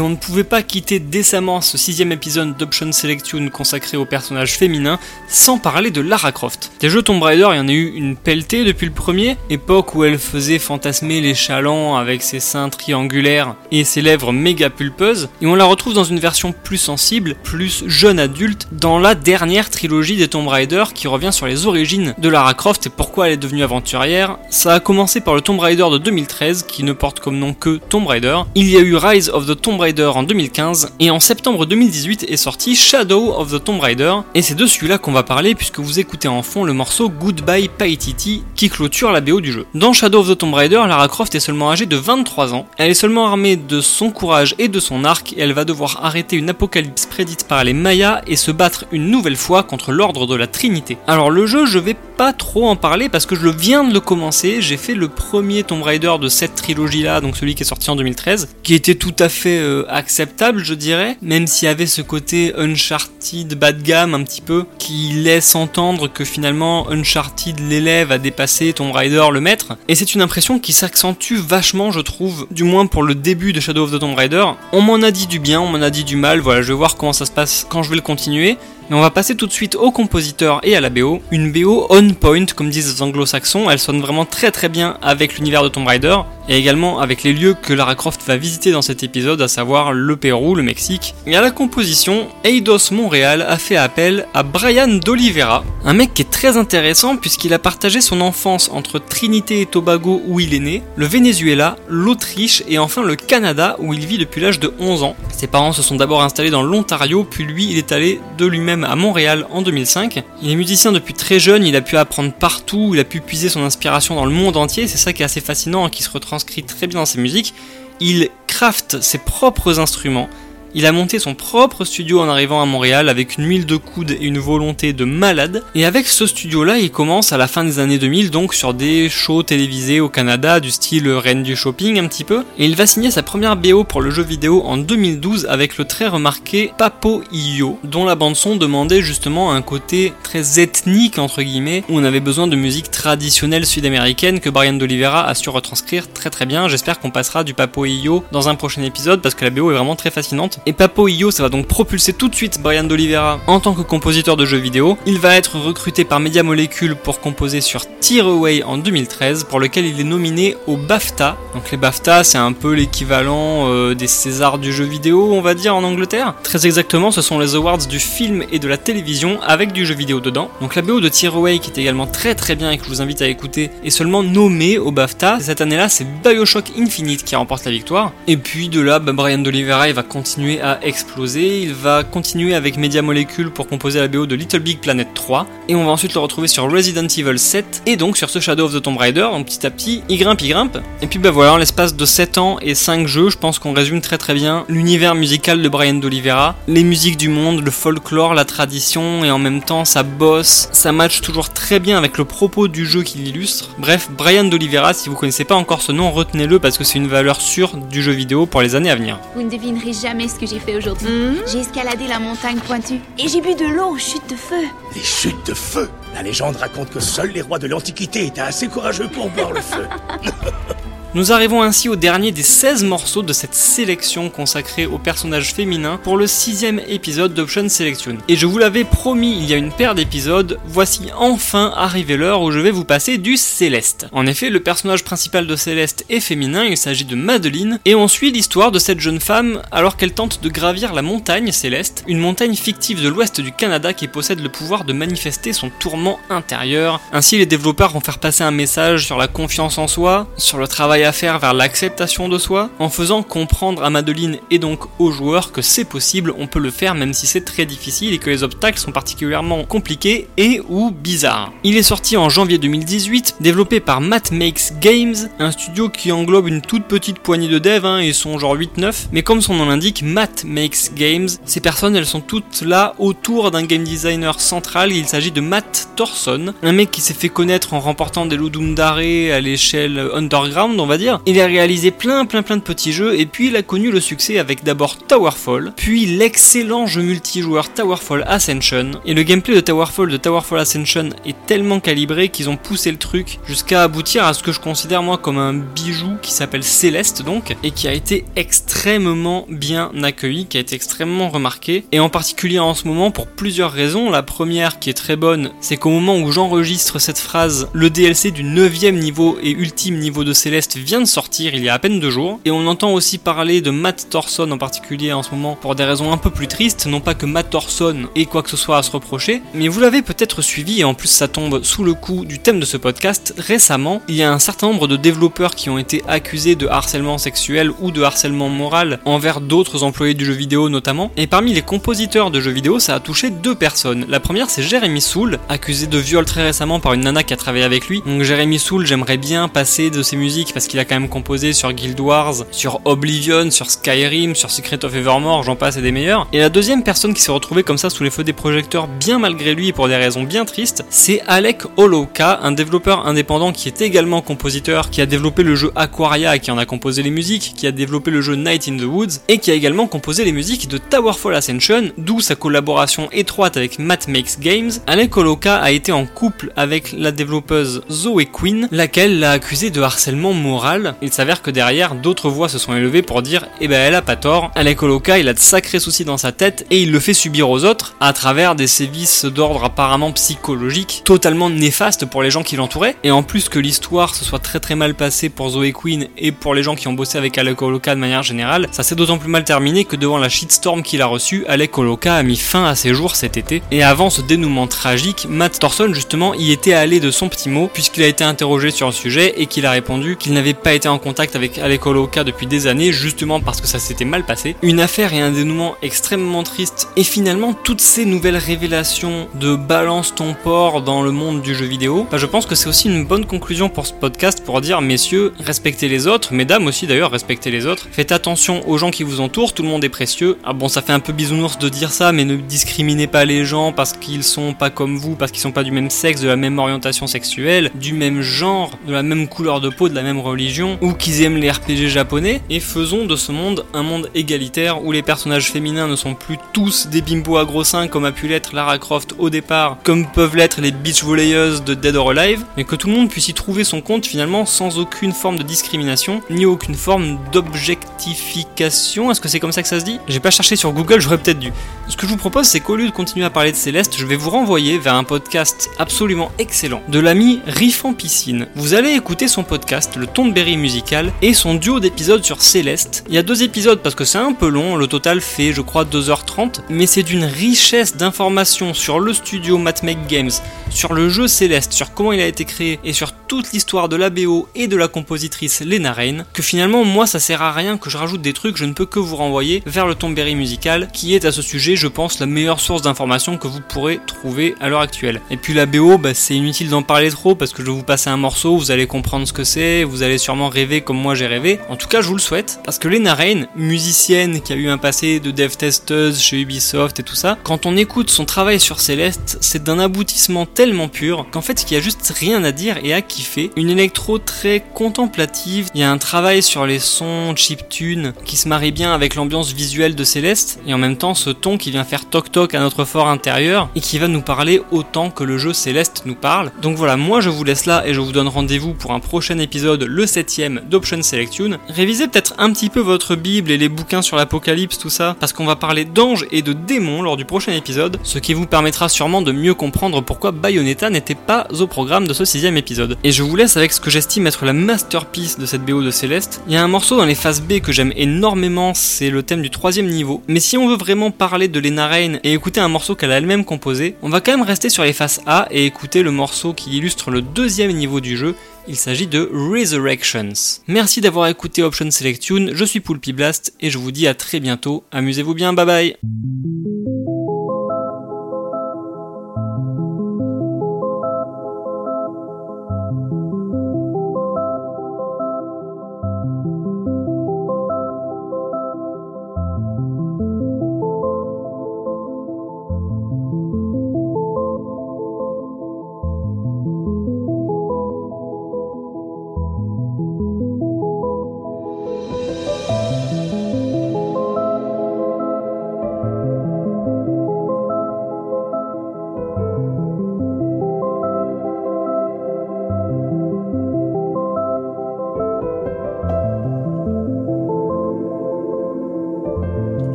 Et 0.00 0.02
on 0.02 0.08
ne 0.08 0.16
pouvait 0.16 0.44
pas 0.44 0.62
quitter 0.62 0.98
décemment 0.98 1.60
ce 1.60 1.76
sixième 1.76 2.10
épisode 2.10 2.56
d'Option 2.56 2.90
Selection 2.90 3.50
consacré 3.50 3.98
aux 3.98 4.06
personnages 4.06 4.56
féminins 4.56 4.98
sans 5.28 5.58
parler 5.58 5.90
de 5.90 6.00
Lara 6.00 6.32
Croft. 6.32 6.72
Des 6.80 6.88
jeux 6.88 7.02
Tomb 7.02 7.22
Raider, 7.22 7.48
il 7.50 7.56
y 7.56 7.60
en 7.60 7.68
a 7.68 7.72
eu 7.72 7.92
une 7.94 8.16
pelletée 8.16 8.64
depuis 8.64 8.86
le 8.86 8.92
premier, 8.92 9.36
époque 9.50 9.94
où 9.94 10.02
elle 10.04 10.18
faisait 10.18 10.58
fantasmer 10.58 11.20
les 11.20 11.34
chalands 11.34 11.96
avec 11.96 12.22
ses 12.22 12.40
seins 12.40 12.70
triangulaires 12.70 13.56
et 13.70 13.84
ses 13.84 14.00
lèvres 14.00 14.32
méga 14.32 14.70
pulpeuses, 14.70 15.28
et 15.42 15.46
on 15.46 15.54
la 15.54 15.66
retrouve 15.66 15.92
dans 15.92 16.04
une 16.04 16.18
version 16.18 16.54
plus 16.54 16.78
sensible, 16.78 17.36
plus 17.42 17.84
jeune 17.86 18.20
adulte, 18.20 18.68
dans 18.72 18.98
la 18.98 19.14
dernière 19.14 19.68
trilogie 19.68 20.16
des 20.16 20.28
Tomb 20.28 20.48
Raider 20.48 20.84
qui 20.94 21.08
revient 21.08 21.34
sur 21.34 21.44
les 21.44 21.66
origines 21.66 22.14
de 22.16 22.28
Lara 22.30 22.54
Croft 22.54 22.86
et 22.86 22.90
pourquoi 22.90 23.26
elle 23.26 23.34
est 23.34 23.36
devenue 23.36 23.64
aventurière. 23.64 24.38
Ça 24.48 24.72
a 24.72 24.80
commencé 24.80 25.20
par 25.20 25.34
le 25.34 25.42
Tomb 25.42 25.60
Raider 25.60 25.88
de 25.92 25.98
2013 25.98 26.62
qui 26.62 26.84
ne 26.84 26.94
porte 26.94 27.20
comme 27.20 27.38
nom 27.38 27.52
que 27.52 27.78
Tomb 27.90 28.06
Raider. 28.06 28.38
Il 28.54 28.70
y 28.70 28.78
a 28.78 28.80
eu 28.80 28.96
Rise 28.96 29.28
of 29.28 29.46
the 29.46 29.60
Tomb 29.60 29.78
Raider 29.78 29.89
en 29.98 30.22
2015 30.22 30.92
et 31.00 31.10
en 31.10 31.18
septembre 31.18 31.66
2018 31.66 32.26
est 32.28 32.36
sorti 32.36 32.76
Shadow 32.76 33.34
of 33.34 33.50
the 33.50 33.62
Tomb 33.62 33.80
Raider 33.80 34.14
et 34.36 34.42
c'est 34.42 34.54
de 34.54 34.64
celui-là 34.64 34.98
qu'on 34.98 35.10
va 35.10 35.24
parler 35.24 35.56
puisque 35.56 35.80
vous 35.80 35.98
écoutez 35.98 36.28
en 36.28 36.42
fond 36.42 36.62
le 36.62 36.72
morceau 36.72 37.08
Goodbye 37.08 37.68
Paititi 37.68 38.44
qui 38.54 38.70
clôture 38.70 39.10
la 39.10 39.20
BO 39.20 39.40
du 39.40 39.52
jeu. 39.52 39.66
Dans 39.74 39.92
Shadow 39.92 40.20
of 40.20 40.28
the 40.28 40.38
Tomb 40.38 40.54
Raider, 40.54 40.82
Lara 40.86 41.08
Croft 41.08 41.34
est 41.34 41.40
seulement 41.40 41.72
âgée 41.72 41.86
de 41.86 41.96
23 41.96 42.54
ans, 42.54 42.66
elle 42.78 42.92
est 42.92 42.94
seulement 42.94 43.26
armée 43.26 43.56
de 43.56 43.80
son 43.80 44.10
courage 44.10 44.54
et 44.58 44.68
de 44.68 44.78
son 44.78 45.04
arc 45.04 45.32
et 45.32 45.40
elle 45.40 45.52
va 45.52 45.64
devoir 45.64 46.04
arrêter 46.04 46.36
une 46.36 46.50
apocalypse 46.50 47.06
prédite 47.06 47.48
par 47.48 47.64
les 47.64 47.72
Mayas 47.72 48.22
et 48.28 48.36
se 48.36 48.52
battre 48.52 48.84
une 48.92 49.10
nouvelle 49.10 49.36
fois 49.36 49.64
contre 49.64 49.90
l'ordre 49.90 50.28
de 50.28 50.36
la 50.36 50.46
Trinité. 50.46 50.98
Alors 51.08 51.30
le 51.30 51.46
jeu, 51.46 51.66
je 51.66 51.80
vais 51.80 51.96
pas 52.16 52.32
trop 52.32 52.68
en 52.68 52.76
parler 52.76 53.08
parce 53.08 53.26
que 53.26 53.34
je 53.34 53.48
viens 53.48 53.82
de 53.82 53.92
le 53.92 54.00
commencer, 54.00 54.62
j'ai 54.62 54.76
fait 54.76 54.94
le 54.94 55.08
premier 55.08 55.64
Tomb 55.64 55.82
Raider 55.82 56.12
de 56.20 56.28
cette 56.28 56.54
trilogie 56.54 57.02
là, 57.02 57.20
donc 57.20 57.36
celui 57.36 57.56
qui 57.56 57.64
est 57.64 57.66
sorti 57.66 57.90
en 57.90 57.96
2013, 57.96 58.48
qui 58.62 58.74
était 58.74 58.94
tout 58.94 59.14
à 59.18 59.28
fait 59.28 59.58
euh, 59.70 59.84
acceptable 59.88 60.62
je 60.64 60.74
dirais, 60.74 61.16
même 61.22 61.46
s'il 61.46 61.66
y 61.66 61.70
avait 61.70 61.86
ce 61.86 62.02
côté 62.02 62.52
Uncharted 62.56 63.54
bas 63.58 63.72
de 63.72 63.82
gamme 63.82 64.14
un 64.14 64.22
petit 64.22 64.40
peu, 64.40 64.64
qui 64.78 65.12
laisse 65.12 65.54
entendre 65.54 66.08
que 66.08 66.24
finalement 66.24 66.90
Uncharted 66.90 67.58
l'élève 67.60 68.12
à 68.12 68.18
dépasser 68.18 68.72
Tomb 68.72 68.92
Raider 68.92 69.24
le 69.32 69.40
maître, 69.40 69.76
et 69.88 69.94
c'est 69.94 70.14
une 70.14 70.22
impression 70.22 70.58
qui 70.58 70.72
s'accentue 70.72 71.34
vachement 71.34 71.90
je 71.92 72.00
trouve, 72.00 72.46
du 72.50 72.64
moins 72.64 72.86
pour 72.86 73.02
le 73.02 73.14
début 73.14 73.52
de 73.52 73.60
Shadow 73.60 73.84
of 73.84 73.92
the 73.92 73.98
Tomb 73.98 74.14
Raider. 74.14 74.44
On 74.72 74.80
m'en 74.80 75.02
a 75.02 75.10
dit 75.10 75.26
du 75.26 75.38
bien, 75.38 75.60
on 75.60 75.68
m'en 75.68 75.82
a 75.82 75.90
dit 75.90 76.04
du 76.04 76.16
mal, 76.16 76.40
voilà 76.40 76.62
je 76.62 76.68
vais 76.68 76.78
voir 76.78 76.96
comment 76.96 77.12
ça 77.12 77.26
se 77.26 77.32
passe 77.32 77.66
quand 77.68 77.82
je 77.82 77.90
vais 77.90 77.96
le 77.96 78.02
continuer, 78.02 78.56
on 78.96 79.00
va 79.00 79.10
passer 79.10 79.36
tout 79.36 79.46
de 79.46 79.52
suite 79.52 79.76
au 79.76 79.92
compositeur 79.92 80.60
et 80.64 80.74
à 80.74 80.80
la 80.80 80.90
BO. 80.90 81.22
Une 81.30 81.52
BO 81.52 81.86
on 81.90 82.10
point, 82.10 82.46
comme 82.46 82.70
disent 82.70 82.94
les 82.94 83.02
anglo-saxons. 83.02 83.70
Elle 83.70 83.78
sonne 83.78 84.00
vraiment 84.00 84.24
très 84.24 84.50
très 84.50 84.68
bien 84.68 84.98
avec 85.00 85.36
l'univers 85.36 85.62
de 85.62 85.68
Tomb 85.68 85.86
Raider. 85.86 86.16
et 86.48 86.56
également 86.56 86.98
avec 86.98 87.22
les 87.22 87.32
lieux 87.32 87.54
que 87.54 87.72
Lara 87.72 87.94
Croft 87.94 88.22
va 88.26 88.36
visiter 88.36 88.72
dans 88.72 88.82
cet 88.82 89.04
épisode, 89.04 89.40
à 89.40 89.46
savoir 89.46 89.92
le 89.92 90.16
Pérou, 90.16 90.56
le 90.56 90.64
Mexique. 90.64 91.14
Et 91.24 91.36
à 91.36 91.40
la 91.40 91.52
composition, 91.52 92.26
Eidos 92.42 92.90
Montréal 92.90 93.46
a 93.48 93.56
fait 93.56 93.76
appel 93.76 94.26
à 94.34 94.42
Brian 94.42 94.88
d'Oliveira, 94.88 95.62
un 95.84 95.92
mec 95.92 96.12
qui 96.12 96.22
est 96.22 96.30
très 96.30 96.56
intéressant 96.56 97.16
puisqu'il 97.16 97.54
a 97.54 97.60
partagé 97.60 98.00
son 98.00 98.20
enfance 98.20 98.68
entre 98.72 98.98
Trinité 98.98 99.60
et 99.60 99.66
Tobago 99.66 100.22
où 100.26 100.40
il 100.40 100.52
est 100.52 100.58
né, 100.58 100.82
le 100.96 101.06
Venezuela, 101.06 101.76
l'Autriche 101.88 102.64
et 102.68 102.78
enfin 102.78 103.02
le 103.02 103.14
Canada 103.14 103.76
où 103.78 103.94
il 103.94 104.04
vit 104.04 104.18
depuis 104.18 104.40
l'âge 104.40 104.58
de 104.58 104.74
11 104.80 105.04
ans. 105.04 105.16
Ses 105.32 105.46
parents 105.46 105.72
se 105.72 105.82
sont 105.82 105.96
d'abord 105.96 106.22
installés 106.22 106.50
dans 106.50 106.64
l'Ontario, 106.64 107.22
puis 107.22 107.44
lui 107.44 107.70
il 107.70 107.78
est 107.78 107.92
allé 107.92 108.20
de 108.38 108.46
lui-même 108.46 108.79
à 108.84 108.96
Montréal 108.96 109.46
en 109.50 109.62
2005. 109.62 110.22
Il 110.42 110.50
est 110.50 110.56
musicien 110.56 110.92
depuis 110.92 111.14
très 111.14 111.38
jeune, 111.38 111.64
il 111.64 111.76
a 111.76 111.80
pu 111.80 111.96
apprendre 111.96 112.32
partout, 112.32 112.92
il 112.94 113.00
a 113.00 113.04
pu 113.04 113.20
puiser 113.20 113.48
son 113.48 113.62
inspiration 113.62 114.14
dans 114.14 114.24
le 114.24 114.32
monde 114.32 114.56
entier, 114.56 114.86
c'est 114.86 114.98
ça 114.98 115.12
qui 115.12 115.22
est 115.22 115.24
assez 115.24 115.40
fascinant 115.40 115.88
et 115.88 115.90
qui 115.90 116.02
se 116.02 116.10
retranscrit 116.10 116.62
très 116.62 116.86
bien 116.86 117.00
dans 117.00 117.06
ses 117.06 117.20
musiques. 117.20 117.54
Il 118.00 118.28
crafte 118.46 119.00
ses 119.00 119.18
propres 119.18 119.78
instruments, 119.78 120.28
il 120.74 120.86
a 120.86 120.92
monté 120.92 121.18
son 121.18 121.34
propre 121.34 121.84
studio 121.84 122.20
en 122.20 122.28
arrivant 122.28 122.62
à 122.62 122.66
Montréal 122.66 123.08
avec 123.08 123.38
une 123.38 123.46
huile 123.46 123.66
de 123.66 123.76
coude 123.76 124.12
et 124.12 124.24
une 124.24 124.38
volonté 124.38 124.92
de 124.92 125.04
malade. 125.04 125.64
Et 125.74 125.84
avec 125.84 126.06
ce 126.06 126.26
studio-là, 126.26 126.78
il 126.78 126.90
commence 126.90 127.32
à 127.32 127.36
la 127.36 127.48
fin 127.48 127.64
des 127.64 127.78
années 127.78 127.98
2000 127.98 128.30
donc 128.30 128.54
sur 128.54 128.74
des 128.74 129.08
shows 129.08 129.42
télévisés 129.42 130.00
au 130.00 130.08
Canada 130.08 130.60
du 130.60 130.70
style 130.70 131.08
Reine 131.08 131.42
du 131.42 131.56
Shopping 131.56 131.98
un 131.98 132.06
petit 132.06 132.24
peu. 132.24 132.44
Et 132.58 132.66
il 132.66 132.76
va 132.76 132.86
signer 132.86 133.10
sa 133.10 133.22
première 133.22 133.56
BO 133.56 133.84
pour 133.84 134.00
le 134.00 134.10
jeu 134.10 134.22
vidéo 134.22 134.62
en 134.64 134.76
2012 134.76 135.46
avec 135.50 135.76
le 135.76 135.84
très 135.84 136.06
remarqué 136.06 136.72
Papo 136.78 137.22
Io, 137.32 137.78
dont 137.84 138.04
la 138.04 138.14
bande 138.14 138.36
son 138.36 138.56
demandait 138.56 139.02
justement 139.02 139.52
un 139.52 139.62
côté 139.62 140.12
très 140.22 140.60
ethnique 140.60 141.18
entre 141.18 141.42
guillemets, 141.42 141.84
où 141.88 141.98
on 141.98 142.04
avait 142.04 142.20
besoin 142.20 142.46
de 142.46 142.56
musique 142.56 142.90
traditionnelle 142.90 143.66
sud-américaine 143.66 144.40
que 144.40 144.50
Brian 144.50 144.74
d'Oliveira 144.74 145.26
a 145.26 145.34
su 145.34 145.50
retranscrire 145.50 146.12
très 146.12 146.30
très 146.30 146.46
bien. 146.46 146.68
J'espère 146.68 147.00
qu'on 147.00 147.10
passera 147.10 147.44
du 147.44 147.54
Papo 147.54 147.84
Io 147.86 148.24
dans 148.32 148.48
un 148.48 148.54
prochain 148.54 148.82
épisode 148.82 149.20
parce 149.20 149.34
que 149.34 149.44
la 149.44 149.50
BO 149.50 149.70
est 149.70 149.74
vraiment 149.74 149.96
très 149.96 150.10
fascinante. 150.10 150.59
Et 150.66 150.74
Papo 150.74 151.08
Io, 151.08 151.30
ça 151.30 151.42
va 151.42 151.48
donc 151.48 151.66
propulser 151.66 152.12
tout 152.12 152.28
de 152.28 152.34
suite 152.34 152.60
Brian 152.60 152.84
d'Oliveira 152.84 153.40
en 153.46 153.60
tant 153.60 153.72
que 153.72 153.80
compositeur 153.80 154.36
de 154.36 154.44
jeux 154.44 154.58
vidéo. 154.58 154.98
Il 155.06 155.18
va 155.18 155.34
être 155.36 155.58
recruté 155.58 156.04
par 156.04 156.20
Media 156.20 156.42
Molecule 156.42 156.96
pour 156.96 157.20
composer 157.20 157.62
sur 157.62 157.86
Tear 158.00 158.26
Away 158.26 158.62
en 158.62 158.76
2013, 158.76 159.44
pour 159.44 159.58
lequel 159.58 159.86
il 159.86 159.98
est 159.98 160.04
nominé 160.04 160.56
au 160.66 160.76
BAFTA. 160.76 161.38
Donc 161.54 161.70
les 161.70 161.78
BAFTA, 161.78 162.24
c'est 162.24 162.38
un 162.38 162.52
peu 162.52 162.74
l'équivalent 162.74 163.68
euh, 163.68 163.94
des 163.94 164.06
Césars 164.06 164.58
du 164.58 164.70
jeu 164.70 164.84
vidéo, 164.84 165.32
on 165.32 165.40
va 165.40 165.54
dire, 165.54 165.74
en 165.74 165.82
Angleterre. 165.82 166.34
Très 166.42 166.66
exactement, 166.66 167.10
ce 167.10 167.22
sont 167.22 167.38
les 167.38 167.54
awards 167.54 167.78
du 167.78 167.98
film 167.98 168.44
et 168.52 168.58
de 168.58 168.68
la 168.68 168.76
télévision 168.76 169.40
avec 169.40 169.72
du 169.72 169.86
jeu 169.86 169.94
vidéo 169.94 170.20
dedans. 170.20 170.50
Donc 170.60 170.74
la 170.74 170.82
BO 170.82 171.00
de 171.00 171.08
Tear 171.08 171.36
Away, 171.36 171.58
qui 171.58 171.70
est 171.70 171.78
également 171.78 172.06
très 172.06 172.34
très 172.34 172.54
bien 172.54 172.70
et 172.70 172.76
que 172.76 172.84
je 172.84 172.90
vous 172.90 173.00
invite 173.00 173.22
à 173.22 173.28
écouter, 173.28 173.70
est 173.82 173.90
seulement 173.90 174.22
nommée 174.22 174.76
au 174.76 174.92
BAFTA. 174.92 175.38
Cette 175.40 175.62
année-là, 175.62 175.88
c'est 175.88 176.06
Bioshock 176.22 176.72
Infinite 176.78 177.24
qui 177.24 177.34
remporte 177.34 177.64
la 177.64 177.70
victoire. 177.70 178.12
Et 178.26 178.36
puis 178.36 178.68
de 178.68 178.80
là, 178.80 178.98
bah, 178.98 179.12
Brian 179.12 179.38
d'Oliveira, 179.38 179.88
il 179.88 179.94
va 179.94 180.02
continuer 180.02 180.49
à 180.58 180.80
exploser. 180.82 181.60
Il 181.60 181.74
va 181.74 182.02
continuer 182.02 182.54
avec 182.54 182.76
Media 182.76 183.02
Molecule 183.02 183.50
pour 183.50 183.68
composer 183.68 184.00
la 184.00 184.08
BO 184.08 184.26
de 184.26 184.34
Little 184.34 184.60
Big 184.60 184.80
Planet 184.80 185.06
3. 185.14 185.46
Et 185.68 185.74
on 185.74 185.84
va 185.84 185.92
ensuite 185.92 186.14
le 186.14 186.20
retrouver 186.20 186.48
sur 186.48 186.70
Resident 186.70 187.06
Evil 187.06 187.38
7 187.38 187.82
et 187.86 187.96
donc 187.96 188.16
sur 188.16 188.30
ce 188.30 188.40
Shadow 188.40 188.64
of 188.64 188.74
the 188.74 188.82
Tomb 188.82 188.96
Raider. 188.96 189.28
Donc 189.30 189.46
petit 189.46 189.64
à 189.66 189.70
petit, 189.70 190.02
il 190.08 190.18
grimpe, 190.18 190.40
il 190.40 190.48
grimpe. 190.48 190.78
Et 191.02 191.06
puis 191.06 191.18
bah 191.18 191.30
voilà, 191.30 191.52
en 191.52 191.56
l'espace 191.58 191.94
de 191.94 192.04
7 192.04 192.38
ans 192.38 192.58
et 192.60 192.74
5 192.74 193.06
jeux, 193.06 193.30
je 193.30 193.38
pense 193.38 193.58
qu'on 193.58 193.72
résume 193.72 194.00
très 194.00 194.18
très 194.18 194.34
bien 194.34 194.64
l'univers 194.68 195.14
musical 195.14 195.62
de 195.62 195.68
Brian 195.68 195.94
d'Oliveira. 195.94 196.56
Les 196.66 196.82
musiques 196.82 197.18
du 197.18 197.28
monde, 197.28 197.62
le 197.64 197.70
folklore, 197.70 198.34
la 198.34 198.44
tradition 198.44 199.24
et 199.24 199.30
en 199.30 199.38
même 199.38 199.62
temps 199.62 199.84
ça 199.84 200.02
bosse. 200.02 200.68
Ça 200.72 200.90
match 200.90 201.20
toujours 201.20 201.50
très 201.50 201.78
bien 201.78 201.98
avec 201.98 202.18
le 202.18 202.24
propos 202.24 202.66
du 202.66 202.86
jeu 202.86 203.02
qui 203.02 203.18
l'illustre. 203.18 203.70
Bref, 203.78 204.08
Brian 204.16 204.44
d'Oliveira, 204.44 204.94
si 204.94 205.08
vous 205.08 205.14
connaissez 205.14 205.44
pas 205.44 205.54
encore 205.54 205.82
ce 205.82 205.92
nom, 205.92 206.10
retenez-le 206.10 206.58
parce 206.58 206.78
que 206.78 206.84
c'est 206.84 206.98
une 206.98 207.06
valeur 207.06 207.40
sûre 207.40 207.76
du 207.76 208.02
jeu 208.02 208.12
vidéo 208.12 208.46
pour 208.46 208.62
les 208.62 208.74
années 208.74 208.90
à 208.90 208.96
venir. 208.96 209.18
Vous 209.34 209.42
ne 209.42 209.50
devinerez 209.50 209.92
jamais 209.92 210.28
ce 210.28 210.38
que 210.40 210.46
j'ai 210.46 210.58
fait 210.58 210.76
aujourd'hui. 210.76 211.38
J'ai 211.46 211.58
escaladé 211.58 212.06
la 212.08 212.18
montagne 212.18 212.58
pointue 212.60 213.00
et 213.18 213.28
j'ai 213.28 213.42
bu 213.42 213.54
de 213.54 213.66
l'eau 213.66 213.90
aux 213.90 213.98
chutes 213.98 214.28
de 214.30 214.36
feu. 214.36 214.64
Les 214.94 215.02
chutes 215.02 215.46
de 215.46 215.54
feu 215.54 215.90
La 216.14 216.22
légende 216.22 216.56
raconte 216.56 216.90
que 216.90 217.00
seuls 217.00 217.30
les 217.30 217.42
rois 217.42 217.58
de 217.58 217.66
l'Antiquité 217.66 218.26
étaient 218.26 218.40
assez 218.40 218.68
courageux 218.68 219.08
pour 219.08 219.28
boire 219.30 219.52
le 219.52 219.60
feu. 219.60 219.86
Nous 221.12 221.32
arrivons 221.32 221.60
ainsi 221.60 221.88
au 221.88 221.96
dernier 221.96 222.30
des 222.30 222.44
16 222.44 222.84
morceaux 222.84 223.22
de 223.22 223.32
cette 223.32 223.56
sélection 223.56 224.30
consacrée 224.30 224.86
aux 224.86 224.98
personnages 224.98 225.52
féminins 225.52 225.98
pour 226.04 226.16
le 226.16 226.28
sixième 226.28 226.80
épisode 226.86 227.34
d'Option 227.34 227.68
Selection. 227.68 228.18
Et 228.28 228.36
je 228.36 228.46
vous 228.46 228.58
l'avais 228.58 228.84
promis 228.84 229.36
il 229.36 229.44
y 229.44 229.52
a 229.52 229.56
une 229.56 229.72
paire 229.72 229.96
d'épisodes, 229.96 230.60
voici 230.66 231.08
enfin 231.18 231.72
arrivé 231.76 232.16
l'heure 232.16 232.42
où 232.42 232.52
je 232.52 232.60
vais 232.60 232.70
vous 232.70 232.84
passer 232.84 233.18
du 233.18 233.36
Céleste. 233.36 234.06
En 234.12 234.24
effet, 234.24 234.50
le 234.50 234.60
personnage 234.60 235.02
principal 235.02 235.48
de 235.48 235.56
Céleste 235.56 236.04
est 236.10 236.20
féminin, 236.20 236.62
il 236.64 236.76
s'agit 236.76 237.04
de 237.04 237.16
Madeline, 237.16 237.80
et 237.84 237.96
on 237.96 238.06
suit 238.06 238.30
l'histoire 238.30 238.70
de 238.70 238.78
cette 238.78 239.00
jeune 239.00 239.20
femme 239.20 239.62
alors 239.72 239.96
qu'elle 239.96 240.14
tente 240.14 240.40
de 240.40 240.48
gravir 240.48 240.94
la 240.94 241.02
montagne 241.02 241.50
Céleste, 241.50 242.04
une 242.06 242.20
montagne 242.20 242.54
fictive 242.54 243.02
de 243.02 243.08
l'ouest 243.08 243.40
du 243.40 243.50
Canada 243.50 243.92
qui 243.94 244.06
possède 244.06 244.38
le 244.38 244.48
pouvoir 244.48 244.84
de 244.84 244.92
manifester 244.92 245.52
son 245.52 245.70
tourment 245.70 246.20
intérieur. 246.30 247.00
Ainsi, 247.12 247.36
les 247.36 247.46
développeurs 247.46 247.90
vont 247.90 247.98
faire 247.98 248.20
passer 248.20 248.44
un 248.44 248.52
message 248.52 249.06
sur 249.06 249.18
la 249.18 249.26
confiance 249.26 249.76
en 249.76 249.88
soi, 249.88 250.28
sur 250.36 250.58
le 250.58 250.68
à 251.04 251.12
faire 251.12 251.38
vers 251.38 251.54
l'acceptation 251.54 252.28
de 252.28 252.38
soi, 252.38 252.70
en 252.78 252.88
faisant 252.88 253.22
comprendre 253.22 253.82
à 253.82 253.90
Madeline 253.90 254.38
et 254.50 254.58
donc 254.58 254.80
aux 254.98 255.10
joueurs 255.10 255.52
que 255.52 255.62
c'est 255.62 255.84
possible, 255.84 256.34
on 256.38 256.46
peut 256.46 256.58
le 256.58 256.70
faire 256.70 256.94
même 256.94 257.12
si 257.12 257.26
c'est 257.26 257.44
très 257.44 257.66
difficile 257.66 258.12
et 258.12 258.18
que 258.18 258.30
les 258.30 258.42
obstacles 258.42 258.78
sont 258.78 258.92
particulièrement 258.92 259.64
compliqués 259.64 260.28
et 260.36 260.60
ou 260.68 260.90
bizarres. 260.90 261.52
Il 261.64 261.76
est 261.76 261.82
sorti 261.82 262.16
en 262.16 262.28
janvier 262.28 262.58
2018, 262.58 263.36
développé 263.40 263.80
par 263.80 264.00
Matt 264.00 264.32
Makes 264.32 264.80
Games, 264.80 265.16
un 265.38 265.50
studio 265.50 265.88
qui 265.88 266.12
englobe 266.12 266.48
une 266.48 266.60
toute 266.60 266.84
petite 266.84 267.18
poignée 267.18 267.48
de 267.48 267.58
devs, 267.58 267.84
hein, 267.84 268.00
ils 268.00 268.14
sont 268.14 268.38
genre 268.38 268.56
8-9, 268.56 269.08
mais 269.12 269.22
comme 269.22 269.40
son 269.40 269.54
nom 269.54 269.66
l'indique, 269.66 270.02
Matt 270.02 270.44
Makes 270.44 270.94
Games, 270.94 271.28
ces 271.44 271.60
personnes 271.60 271.96
elles 271.96 272.06
sont 272.06 272.20
toutes 272.20 272.62
là 272.62 272.94
autour 272.98 273.50
d'un 273.50 273.64
game 273.64 273.84
designer 273.84 274.40
central, 274.40 274.92
il 274.92 275.06
s'agit 275.06 275.32
de 275.32 275.40
Matt 275.40 275.88
Thorson, 275.96 276.54
un 276.62 276.72
mec 276.72 276.90
qui 276.90 277.00
s'est 277.00 277.14
fait 277.14 277.28
connaître 277.28 277.74
en 277.74 277.80
remportant 277.80 278.26
des 278.26 278.36
Ludum 278.36 278.74
Dare 278.74 278.98
à 278.98 279.40
l'échelle 279.40 279.98
underground, 280.14 280.74
dire. 280.98 281.20
Il 281.26 281.40
a 281.40 281.46
réalisé 281.46 281.90
plein 281.90 282.26
plein 282.26 282.42
plein 282.42 282.56
de 282.56 282.62
petits 282.62 282.92
jeux 282.92 283.18
et 283.18 283.26
puis 283.26 283.48
il 283.48 283.56
a 283.56 283.62
connu 283.62 283.90
le 283.90 284.00
succès 284.00 284.38
avec 284.38 284.64
d'abord 284.64 284.98
Towerfall, 284.98 285.72
puis 285.76 286.06
l'excellent 286.06 286.86
jeu 286.86 287.02
multijoueur 287.02 287.72
Towerfall 287.72 288.24
Ascension. 288.26 288.92
Et 289.04 289.14
le 289.14 289.22
gameplay 289.22 289.54
de 289.54 289.60
Towerfall 289.60 290.10
de 290.10 290.16
Towerfall 290.16 290.60
Ascension 290.60 291.10
est 291.24 291.36
tellement 291.46 291.80
calibré 291.80 292.28
qu'ils 292.28 292.48
ont 292.48 292.56
poussé 292.56 292.90
le 292.90 292.98
truc 292.98 293.38
jusqu'à 293.46 293.82
aboutir 293.82 294.24
à 294.24 294.34
ce 294.34 294.42
que 294.42 294.52
je 294.52 294.60
considère 294.60 295.02
moi 295.02 295.18
comme 295.18 295.38
un 295.38 295.54
bijou 295.54 296.16
qui 296.22 296.32
s'appelle 296.32 296.64
Céleste 296.64 297.22
donc 297.22 297.56
et 297.62 297.70
qui 297.70 297.88
a 297.88 297.92
été 297.92 298.24
extrêmement 298.36 299.46
bien 299.48 299.90
accueilli, 300.02 300.46
qui 300.46 300.56
a 300.56 300.60
été 300.60 300.74
extrêmement 300.74 301.28
remarqué 301.28 301.84
et 301.92 302.00
en 302.00 302.08
particulier 302.08 302.58
en 302.58 302.74
ce 302.74 302.86
moment 302.86 303.10
pour 303.10 303.26
plusieurs 303.26 303.72
raisons. 303.72 304.10
La 304.10 304.22
première 304.22 304.78
qui 304.78 304.90
est 304.90 304.94
très 304.94 305.16
bonne, 305.16 305.50
c'est 305.60 305.76
qu'au 305.76 305.90
moment 305.90 306.18
où 306.18 306.32
j'enregistre 306.32 306.98
cette 306.98 307.18
phrase, 307.18 307.68
le 307.72 307.90
DLC 307.90 308.30
du 308.30 308.44
9 308.44 308.92
niveau 308.92 309.38
et 309.42 309.50
ultime 309.50 309.98
niveau 309.98 310.24
de 310.24 310.32
Céleste 310.32 310.78
vient 310.82 311.00
de 311.00 311.06
sortir 311.06 311.54
il 311.54 311.62
y 311.62 311.68
a 311.68 311.74
à 311.74 311.78
peine 311.78 312.00
deux 312.00 312.10
jours. 312.10 312.40
Et 312.44 312.50
on 312.50 312.66
entend 312.66 312.92
aussi 312.92 313.18
parler 313.18 313.60
de 313.60 313.70
Matt 313.70 314.08
Thorson 314.10 314.50
en 314.50 314.58
particulier 314.58 315.12
en 315.12 315.22
ce 315.22 315.30
moment 315.30 315.56
pour 315.60 315.74
des 315.74 315.84
raisons 315.84 316.12
un 316.12 316.16
peu 316.16 316.30
plus 316.30 316.48
tristes. 316.48 316.86
Non 316.86 317.00
pas 317.00 317.14
que 317.14 317.26
Matt 317.26 317.50
Thorson 317.50 318.08
ait 318.16 318.26
quoi 318.26 318.42
que 318.42 318.50
ce 318.50 318.56
soit 318.56 318.78
à 318.78 318.82
se 318.82 318.90
reprocher, 318.90 319.42
mais 319.54 319.68
vous 319.68 319.80
l'avez 319.80 320.02
peut-être 320.02 320.42
suivi 320.42 320.80
et 320.80 320.84
en 320.84 320.94
plus 320.94 321.08
ça 321.08 321.28
tombe 321.28 321.62
sous 321.62 321.84
le 321.84 321.94
coup 321.94 322.24
du 322.24 322.38
thème 322.38 322.60
de 322.60 322.64
ce 322.64 322.76
podcast. 322.76 323.34
Récemment, 323.38 324.02
il 324.08 324.16
y 324.16 324.22
a 324.22 324.32
un 324.32 324.38
certain 324.38 324.68
nombre 324.68 324.88
de 324.88 324.96
développeurs 324.96 325.54
qui 325.54 325.70
ont 325.70 325.78
été 325.78 326.02
accusés 326.08 326.54
de 326.54 326.66
harcèlement 326.66 327.18
sexuel 327.18 327.70
ou 327.80 327.90
de 327.90 328.02
harcèlement 328.02 328.48
moral 328.48 329.00
envers 329.04 329.40
d'autres 329.40 329.82
employés 329.82 330.14
du 330.14 330.24
jeu 330.24 330.32
vidéo 330.32 330.68
notamment. 330.68 331.10
Et 331.16 331.26
parmi 331.26 331.52
les 331.52 331.62
compositeurs 331.62 332.30
de 332.30 332.40
jeux 332.40 332.50
vidéo, 332.50 332.78
ça 332.78 332.94
a 332.94 333.00
touché 333.00 333.30
deux 333.30 333.54
personnes. 333.54 334.06
La 334.08 334.20
première, 334.20 334.50
c'est 334.50 334.62
Jeremy 334.62 335.00
Soul, 335.00 335.38
accusé 335.48 335.86
de 335.86 335.98
viol 335.98 336.24
très 336.24 336.42
récemment 336.42 336.80
par 336.80 336.94
une 336.94 337.02
nana 337.02 337.22
qui 337.22 337.34
a 337.34 337.36
travaillé 337.36 337.64
avec 337.64 337.88
lui. 337.88 338.02
Donc 338.06 338.22
Jeremy 338.22 338.58
Soul, 338.58 338.86
j'aimerais 338.86 339.16
bien 339.16 339.48
passer 339.48 339.90
de 339.90 340.02
ses 340.02 340.16
musiques 340.16 340.52
parce 340.52 340.66
qu'il 340.70 340.78
a 340.78 340.84
quand 340.84 340.94
même 340.94 341.08
composé 341.08 341.52
sur 341.52 341.72
Guild 341.72 341.98
Wars, 341.98 342.44
sur 342.52 342.80
Oblivion, 342.84 343.50
sur 343.50 343.68
Skyrim, 343.68 344.36
sur 344.36 344.52
Secret 344.52 344.84
of 344.84 344.94
Evermore, 344.94 345.42
j'en 345.42 345.56
passe 345.56 345.76
et 345.76 345.82
des 345.82 345.90
meilleurs. 345.90 346.28
Et 346.32 346.38
la 346.38 346.48
deuxième 346.48 346.84
personne 346.84 347.12
qui 347.12 347.20
s'est 347.20 347.32
retrouvée 347.32 347.64
comme 347.64 347.76
ça 347.76 347.90
sous 347.90 348.04
les 348.04 348.10
feux 348.10 348.22
des 348.22 348.32
projecteurs, 348.32 348.86
bien 348.86 349.18
malgré 349.18 349.54
lui 349.54 349.72
pour 349.72 349.88
des 349.88 349.96
raisons 349.96 350.22
bien 350.22 350.44
tristes, 350.44 350.84
c'est 350.88 351.22
Alec 351.26 351.62
Holoka, 351.76 352.38
un 352.44 352.52
développeur 352.52 353.08
indépendant 353.08 353.50
qui 353.50 353.66
est 353.66 353.82
également 353.82 354.22
compositeur, 354.22 354.90
qui 354.90 355.00
a 355.00 355.06
développé 355.06 355.42
le 355.42 355.56
jeu 355.56 355.72
Aquaria 355.74 356.38
qui 356.38 356.52
en 356.52 356.58
a 356.58 356.66
composé 356.66 357.02
les 357.02 357.10
musiques, 357.10 357.54
qui 357.56 357.66
a 357.66 357.72
développé 357.72 358.12
le 358.12 358.20
jeu 358.20 358.36
Night 358.36 358.68
in 358.68 358.76
the 358.76 358.84
Woods 358.84 359.18
et 359.26 359.38
qui 359.38 359.50
a 359.50 359.54
également 359.54 359.88
composé 359.88 360.24
les 360.24 360.32
musiques 360.32 360.68
de 360.68 360.78
Towerfall 360.78 361.34
Ascension, 361.34 361.90
d'où 361.98 362.20
sa 362.20 362.36
collaboration 362.36 363.08
étroite 363.10 363.56
avec 363.56 363.80
Matt 363.80 364.06
Makes 364.06 364.38
Games. 364.38 364.70
Alec 364.86 365.16
Holoka 365.16 365.56
a 365.56 365.72
été 365.72 365.90
en 365.90 366.06
couple 366.06 366.52
avec 366.54 366.92
la 366.92 367.10
développeuse 367.10 367.82
Zoe 367.90 368.24
Quinn, 368.30 368.68
laquelle 368.70 369.18
l'a 369.18 369.32
accusé 369.32 369.70
de 369.70 369.82
harcèlement 369.82 370.32
moral 370.32 370.59
Il 371.00 371.12
s'avère 371.12 371.42
que 371.42 371.50
derrière, 371.50 371.94
d'autres 371.94 372.28
voix 372.28 372.48
se 372.48 372.58
sont 372.58 372.74
élevées 372.74 373.02
pour 373.02 373.22
dire 373.22 373.46
Eh 373.60 373.68
ben 373.68 373.80
elle 373.80 373.94
a 373.94 374.02
pas 374.02 374.16
tort, 374.16 374.50
Alec 374.54 374.82
Oloka 374.82 375.18
il 375.18 375.28
a 375.28 375.32
de 375.32 375.38
sacrés 375.38 375.80
soucis 375.80 376.04
dans 376.04 376.18
sa 376.18 376.32
tête 376.32 376.66
et 376.70 376.82
il 376.82 376.92
le 376.92 377.00
fait 377.00 377.14
subir 377.14 377.48
aux 377.48 377.64
autres 377.64 377.94
à 378.00 378.12
travers 378.12 378.54
des 378.54 378.66
sévices 378.66 379.24
d'ordre 379.24 379.64
apparemment 379.64 380.12
psychologique, 380.12 381.02
totalement 381.04 381.50
néfastes 381.50 382.06
pour 382.06 382.22
les 382.22 382.30
gens 382.30 382.42
qui 382.42 382.56
l'entouraient. 382.56 382.96
Et 383.04 383.10
en 383.10 383.22
plus 383.22 383.48
que 383.48 383.58
l'histoire 383.58 384.14
se 384.14 384.24
soit 384.24 384.38
très 384.38 384.60
très 384.60 384.74
mal 384.74 384.94
passée 384.94 385.28
pour 385.28 385.50
Zoé 385.50 385.72
Quinn 385.72 386.08
et 386.18 386.32
pour 386.32 386.54
les 386.54 386.62
gens 386.62 386.74
qui 386.74 386.88
ont 386.88 386.92
bossé 386.92 387.16
avec 387.18 387.38
Alec 387.38 387.60
Oloka 387.62 387.94
de 387.94 388.00
manière 388.00 388.22
générale, 388.22 388.68
ça 388.70 388.82
s'est 388.82 388.94
d'autant 388.94 389.18
plus 389.18 389.30
mal 389.30 389.44
terminé 389.44 389.84
que 389.84 389.96
devant 389.96 390.18
la 390.18 390.28
shitstorm 390.28 390.82
qu'il 390.82 391.02
a 391.02 391.06
reçue, 391.06 391.44
Alec 391.48 391.76
Oloka 391.78 392.14
a 392.14 392.22
mis 392.22 392.36
fin 392.36 392.64
à 392.66 392.74
ses 392.74 392.94
jours 392.94 393.16
cet 393.16 393.36
été. 393.36 393.62
Et 393.70 393.82
avant 393.82 394.10
ce 394.10 394.20
dénouement 394.20 394.66
tragique, 394.66 395.26
Matt 395.28 395.58
Thorson 395.58 395.92
justement 395.92 396.34
y 396.34 396.52
était 396.52 396.74
allé 396.74 397.00
de 397.00 397.10
son 397.10 397.28
petit 397.28 397.48
mot 397.48 397.70
puisqu'il 397.72 398.02
a 398.02 398.06
été 398.06 398.24
interrogé 398.24 398.70
sur 398.70 398.86
le 398.86 398.92
sujet 398.92 399.34
et 399.38 399.46
qu'il 399.46 399.66
a 399.66 399.70
répondu 399.70 400.16
qu'il 400.16 400.34
n'avait 400.34 400.49
pas 400.54 400.74
été 400.74 400.88
en 400.88 400.98
contact 400.98 401.36
avec 401.36 401.86
Oloka 401.86 402.24
depuis 402.24 402.46
des 402.46 402.66
années 402.66 402.92
justement 402.92 403.40
parce 403.40 403.60
que 403.60 403.66
ça 403.66 403.78
s'était 403.78 404.04
mal 404.04 404.24
passé. 404.24 404.56
Une 404.62 404.80
affaire 404.80 405.12
et 405.12 405.20
un 405.20 405.30
dénouement 405.30 405.76
extrêmement 405.82 406.42
triste 406.42 406.88
et 406.96 407.04
finalement 407.04 407.52
toutes 407.52 407.80
ces 407.80 408.04
nouvelles 408.04 408.36
révélations 408.36 409.28
de 409.34 409.56
balance 409.56 410.14
ton 410.14 410.34
port 410.34 410.82
dans 410.82 411.02
le 411.02 411.12
monde 411.12 411.42
du 411.42 411.54
jeu 411.54 411.66
vidéo, 411.66 412.06
bah, 412.10 412.18
je 412.18 412.26
pense 412.26 412.46
que 412.46 412.54
c'est 412.54 412.68
aussi 412.68 412.88
une 412.88 413.04
bonne 413.04 413.26
conclusion 413.26 413.68
pour 413.68 413.86
ce 413.86 413.92
podcast 413.92 414.42
pour 414.44 414.60
dire 414.60 414.80
messieurs, 414.80 415.32
respectez 415.38 415.88
les 415.88 416.06
autres, 416.06 416.32
mesdames 416.32 416.66
aussi 416.66 416.86
d'ailleurs, 416.86 417.10
respectez 417.10 417.50
les 417.50 417.66
autres, 417.66 417.88
faites 417.90 418.12
attention 418.12 418.68
aux 418.68 418.78
gens 418.78 418.90
qui 418.90 419.02
vous 419.02 419.20
entourent, 419.20 419.52
tout 419.52 419.62
le 419.62 419.68
monde 419.68 419.84
est 419.84 419.88
précieux. 419.88 420.38
Ah 420.44 420.52
bon, 420.52 420.68
ça 420.68 420.82
fait 420.82 420.92
un 420.92 421.00
peu 421.00 421.12
bisounours 421.12 421.58
de 421.58 421.68
dire 421.68 421.92
ça, 421.92 422.12
mais 422.12 422.24
ne 422.24 422.36
discriminez 422.36 423.06
pas 423.06 423.24
les 423.24 423.44
gens 423.44 423.72
parce 423.72 423.92
qu'ils 423.92 424.24
sont 424.24 424.54
pas 424.54 424.70
comme 424.70 424.96
vous, 424.96 425.16
parce 425.16 425.30
qu'ils 425.32 425.40
sont 425.40 425.52
pas 425.52 425.62
du 425.62 425.70
même 425.70 425.90
sexe, 425.90 426.20
de 426.20 426.28
la 426.28 426.36
même 426.36 426.58
orientation 426.58 427.06
sexuelle, 427.06 427.70
du 427.74 427.92
même 427.92 428.20
genre, 428.20 428.70
de 428.86 428.92
la 428.92 429.02
même 429.02 429.28
couleur 429.28 429.60
de 429.60 429.68
peau, 429.68 429.88
de 429.88 429.94
la 429.94 430.02
même 430.02 430.18
religion, 430.30 430.78
ou 430.80 430.92
qu'ils 430.92 431.22
aiment 431.22 431.36
les 431.36 431.50
RPG 431.50 431.88
japonais, 431.88 432.42
et 432.50 432.60
faisons 432.60 433.06
de 433.06 433.16
ce 433.16 433.32
monde 433.32 433.64
un 433.74 433.82
monde 433.82 434.10
égalitaire 434.14 434.84
où 434.84 434.92
les 434.92 435.02
personnages 435.02 435.50
féminins 435.50 435.88
ne 435.88 435.96
sont 435.96 436.14
plus 436.14 436.38
tous 436.52 436.86
des 436.86 437.02
bimbos 437.02 437.36
à 437.36 437.44
gros 437.44 437.64
seins 437.64 437.88
comme 437.88 438.04
a 438.04 438.12
pu 438.12 438.28
l'être 438.28 438.54
Lara 438.54 438.78
Croft 438.78 439.14
au 439.18 439.30
départ, 439.30 439.78
comme 439.84 440.06
peuvent 440.06 440.36
l'être 440.36 440.60
les 440.60 440.70
beach 440.70 441.02
volleyeuses 441.02 441.64
de 441.64 441.74
Dead 441.74 441.96
or 441.96 442.10
Alive, 442.10 442.44
mais 442.56 442.64
que 442.64 442.76
tout 442.76 442.88
le 442.88 442.94
monde 442.94 443.08
puisse 443.08 443.28
y 443.28 443.34
trouver 443.34 443.64
son 443.64 443.80
compte 443.80 444.06
finalement 444.06 444.46
sans 444.46 444.78
aucune 444.78 445.12
forme 445.12 445.36
de 445.36 445.42
discrimination, 445.42 446.22
ni 446.30 446.46
aucune 446.46 446.74
forme 446.74 447.18
d'objectification. 447.32 449.10
Est-ce 449.10 449.20
que 449.20 449.28
c'est 449.28 449.40
comme 449.40 449.52
ça 449.52 449.62
que 449.62 449.68
ça 449.68 449.80
se 449.80 449.84
dit? 449.84 449.98
J'ai 450.08 450.20
pas 450.20 450.30
cherché 450.30 450.56
sur 450.56 450.72
Google, 450.72 451.00
j'aurais 451.00 451.18
peut-être 451.18 451.38
dû. 451.38 451.52
Ce 451.88 451.96
que 451.96 452.06
je 452.06 452.12
vous 452.12 452.16
propose, 452.16 452.46
c'est 452.46 452.60
qu'au 452.60 452.76
lieu 452.76 452.86
de 452.86 452.92
continuer 452.92 453.24
à 453.24 453.30
parler 453.30 453.52
de 453.52 453.56
Céleste, 453.56 453.94
je 453.98 454.06
vais 454.06 454.16
vous 454.16 454.30
renvoyer 454.30 454.78
vers 454.78 454.94
un 454.94 455.04
podcast 455.04 455.70
absolument 455.78 456.30
excellent 456.38 456.82
de 456.88 456.98
l'ami 456.98 457.40
Riff 457.46 457.84
en 457.84 457.92
piscine. 457.92 458.46
Vous 458.54 458.74
allez 458.74 458.90
écouter 458.90 459.28
son 459.28 459.42
podcast, 459.42 459.96
le 459.96 460.06
Tomberry 460.20 460.58
musical, 460.58 461.14
et 461.22 461.32
son 461.32 461.54
duo 461.54 461.80
d'épisodes 461.80 462.22
sur 462.22 462.42
Céleste. 462.42 463.04
Il 463.08 463.14
y 463.14 463.18
a 463.18 463.22
deux 463.22 463.42
épisodes 463.42 463.80
parce 463.82 463.94
que 463.94 464.04
c'est 464.04 464.18
un 464.18 464.34
peu 464.34 464.48
long, 464.48 464.76
le 464.76 464.86
total 464.86 465.22
fait 465.22 465.54
je 465.54 465.62
crois 465.62 465.86
2h30, 465.86 466.60
mais 466.68 466.86
c'est 466.86 467.02
d'une 467.02 467.24
richesse 467.24 467.96
d'informations 467.96 468.74
sur 468.74 469.00
le 469.00 469.14
studio 469.14 469.56
Matmake 469.56 470.06
Games, 470.08 470.30
sur 470.68 470.92
le 470.92 471.08
jeu 471.08 471.26
Céleste, 471.26 471.72
sur 471.72 471.94
comment 471.94 472.12
il 472.12 472.20
a 472.20 472.26
été 472.26 472.44
créé 472.44 472.78
et 472.84 472.92
sur 472.92 473.12
toute 473.12 473.52
l'histoire 473.52 473.88
de 473.88 473.96
la 473.96 474.10
BO 474.10 474.46
et 474.54 474.68
de 474.68 474.76
la 474.76 474.88
compositrice 474.88 475.62
Lena 475.62 475.94
Rain, 475.94 476.24
que 476.34 476.42
finalement 476.42 476.84
moi 476.84 477.06
ça 477.06 477.18
sert 477.18 477.40
à 477.40 477.52
rien 477.52 477.78
que 477.78 477.88
je 477.88 477.96
rajoute 477.96 478.20
des 478.20 478.34
trucs, 478.34 478.58
je 478.58 478.66
ne 478.66 478.74
peux 478.74 478.84
que 478.84 478.98
vous 478.98 479.16
renvoyer 479.16 479.62
vers 479.64 479.86
le 479.86 479.94
Tomberry 479.94 480.34
musical, 480.34 480.88
qui 480.92 481.14
est 481.14 481.24
à 481.24 481.32
ce 481.32 481.40
sujet 481.40 481.76
je 481.76 481.88
pense 481.88 482.20
la 482.20 482.26
meilleure 482.26 482.60
source 482.60 482.82
d'informations 482.82 483.38
que 483.38 483.48
vous 483.48 483.60
pourrez 483.66 484.00
trouver 484.06 484.54
à 484.60 484.68
l'heure 484.68 484.80
actuelle. 484.80 485.22
Et 485.30 485.38
puis 485.38 485.54
la 485.54 485.64
BO, 485.64 485.96
bah, 485.96 486.12
c'est 486.12 486.34
inutile 486.34 486.68
d'en 486.68 486.82
parler 486.82 487.08
trop 487.10 487.34
parce 487.34 487.52
que 487.52 487.62
je 487.62 487.70
vais 487.70 487.76
vous 487.76 487.82
passer 487.82 488.10
un 488.10 488.18
morceau, 488.18 488.58
vous 488.58 488.70
allez 488.70 488.86
comprendre 488.86 489.26
ce 489.26 489.32
que 489.32 489.44
c'est, 489.44 489.84
vous 489.84 490.02
allez 490.02 490.09
sûrement 490.18 490.48
rêver 490.48 490.80
comme 490.80 490.98
moi 490.98 491.14
j'ai 491.14 491.26
rêvé. 491.26 491.60
En 491.68 491.76
tout 491.76 491.88
cas 491.88 492.00
je 492.00 492.08
vous 492.08 492.14
le 492.14 492.20
souhaite, 492.20 492.60
parce 492.64 492.78
que 492.78 492.88
Lena 492.88 493.14
Rain, 493.14 493.46
musicienne 493.56 494.40
qui 494.40 494.52
a 494.52 494.56
eu 494.56 494.68
un 494.68 494.78
passé 494.78 495.20
de 495.20 495.30
dev 495.30 495.50
testeuse 495.50 496.20
chez 496.20 496.40
Ubisoft 496.40 497.00
et 497.00 497.02
tout 497.02 497.14
ça, 497.14 497.38
quand 497.44 497.66
on 497.66 497.76
écoute 497.76 498.10
son 498.10 498.24
travail 498.24 498.60
sur 498.60 498.80
Céleste, 498.80 499.38
c'est 499.40 499.62
d'un 499.62 499.78
aboutissement 499.78 500.46
tellement 500.46 500.88
pur 500.88 501.26
qu'en 501.30 501.40
fait 501.40 501.64
il 501.68 501.74
y 501.74 501.76
a 501.76 501.80
juste 501.80 502.12
rien 502.16 502.44
à 502.44 502.52
dire 502.52 502.78
et 502.82 502.94
à 502.94 503.02
kiffer. 503.02 503.50
Une 503.56 503.70
électro 503.70 504.18
très 504.18 504.62
contemplative, 504.74 505.68
il 505.74 505.80
y 505.80 505.84
a 505.84 505.90
un 505.90 505.98
travail 505.98 506.42
sur 506.42 506.66
les 506.66 506.78
sons 506.78 507.34
chiptune 507.36 508.12
qui 508.24 508.36
se 508.36 508.48
marie 508.48 508.72
bien 508.72 508.92
avec 508.92 509.14
l'ambiance 509.14 509.52
visuelle 509.52 509.94
de 509.94 510.04
Céleste 510.04 510.60
et 510.66 510.74
en 510.74 510.78
même 510.78 510.96
temps 510.96 511.14
ce 511.14 511.30
ton 511.30 511.58
qui 511.58 511.70
vient 511.70 511.84
faire 511.84 512.04
toc 512.04 512.32
toc 512.32 512.54
à 512.54 512.60
notre 512.60 512.84
fort 512.84 513.08
intérieur 513.08 513.68
et 513.74 513.80
qui 513.80 513.98
va 513.98 514.08
nous 514.08 514.22
parler 514.22 514.60
autant 514.70 515.10
que 515.10 515.24
le 515.24 515.38
jeu 515.38 515.52
Céleste 515.52 516.02
nous 516.06 516.14
parle. 516.14 516.50
Donc 516.62 516.76
voilà, 516.76 516.96
moi 516.96 517.20
je 517.20 517.30
vous 517.30 517.44
laisse 517.44 517.66
là 517.66 517.86
et 517.86 517.94
je 517.94 518.00
vous 518.00 518.12
donne 518.12 518.28
rendez-vous 518.28 518.74
pour 518.74 518.92
un 518.92 519.00
prochain 519.00 519.38
épisode, 519.38 519.82
le 519.82 519.99
septième 520.06 520.60
d'Option 520.68 521.02
Selection. 521.02 521.58
Révisez 521.68 522.08
peut-être 522.08 522.34
un 522.38 522.52
petit 522.52 522.70
peu 522.70 522.80
votre 522.80 523.16
bible 523.16 523.50
et 523.50 523.58
les 523.58 523.68
bouquins 523.68 524.02
sur 524.02 524.16
l'apocalypse, 524.16 524.78
tout 524.78 524.90
ça, 524.90 525.16
parce 525.18 525.32
qu'on 525.32 525.46
va 525.46 525.56
parler 525.56 525.84
d'anges 525.84 526.26
et 526.30 526.42
de 526.42 526.52
démons 526.52 527.02
lors 527.02 527.16
du 527.16 527.24
prochain 527.24 527.52
épisode, 527.52 527.98
ce 528.02 528.18
qui 528.18 528.34
vous 528.34 528.46
permettra 528.46 528.88
sûrement 528.88 529.22
de 529.22 529.32
mieux 529.32 529.54
comprendre 529.54 530.00
pourquoi 530.02 530.32
Bayonetta 530.32 530.90
n'était 530.90 531.14
pas 531.14 531.46
au 531.58 531.66
programme 531.66 532.06
de 532.06 532.14
ce 532.14 532.24
sixième 532.24 532.56
épisode. 532.56 532.96
Et 533.04 533.12
je 533.12 533.22
vous 533.22 533.36
laisse 533.36 533.56
avec 533.56 533.72
ce 533.72 533.80
que 533.80 533.90
j'estime 533.90 534.26
être 534.26 534.44
la 534.44 534.52
masterpiece 534.52 535.38
de 535.38 535.46
cette 535.46 535.64
BO 535.64 535.82
de 535.82 535.90
Céleste. 535.90 536.42
Il 536.46 536.52
y 536.52 536.56
a 536.56 536.62
un 536.62 536.68
morceau 536.68 536.96
dans 536.96 537.04
les 537.04 537.14
phases 537.14 537.42
B 537.42 537.60
que 537.60 537.72
j'aime 537.72 537.92
énormément, 537.96 538.72
c'est 538.74 539.10
le 539.10 539.22
thème 539.22 539.42
du 539.42 539.50
troisième 539.50 539.86
niveau. 539.86 540.22
Mais 540.28 540.40
si 540.40 540.56
on 540.56 540.68
veut 540.68 540.76
vraiment 540.76 541.10
parler 541.10 541.48
de 541.48 541.60
Lena 541.60 541.88
Rain 541.88 542.18
et 542.24 542.32
écouter 542.32 542.60
un 542.60 542.68
morceau 542.68 542.94
qu'elle 542.94 543.12
a 543.12 543.16
elle-même 543.16 543.44
composé, 543.44 543.96
on 544.02 544.08
va 544.08 544.20
quand 544.20 544.32
même 544.32 544.46
rester 544.46 544.70
sur 544.70 544.84
les 544.84 544.92
faces 544.92 545.20
A 545.26 545.46
et 545.50 545.66
écouter 545.66 546.02
le 546.02 546.10
morceau 546.10 546.52
qui 546.52 546.76
illustre 546.76 547.10
le 547.10 547.22
deuxième 547.22 547.72
niveau 547.72 548.00
du 548.00 548.16
jeu. 548.16 548.34
Il 548.68 548.76
s'agit 548.76 549.06
de 549.06 549.28
Resurrections. 549.32 550.32
Merci 550.68 551.00
d'avoir 551.00 551.28
écouté 551.28 551.62
Option 551.62 551.90
Select 551.90 552.20
Tune, 552.20 552.50
je 552.54 552.64
suis 552.64 552.80
Poulpi 552.80 553.12
Blast 553.12 553.54
et 553.60 553.70
je 553.70 553.78
vous 553.78 553.90
dis 553.90 554.06
à 554.06 554.14
très 554.14 554.40
bientôt. 554.40 554.84
Amusez-vous 554.92 555.34
bien, 555.34 555.52
bye 555.52 555.66
bye 555.66 555.96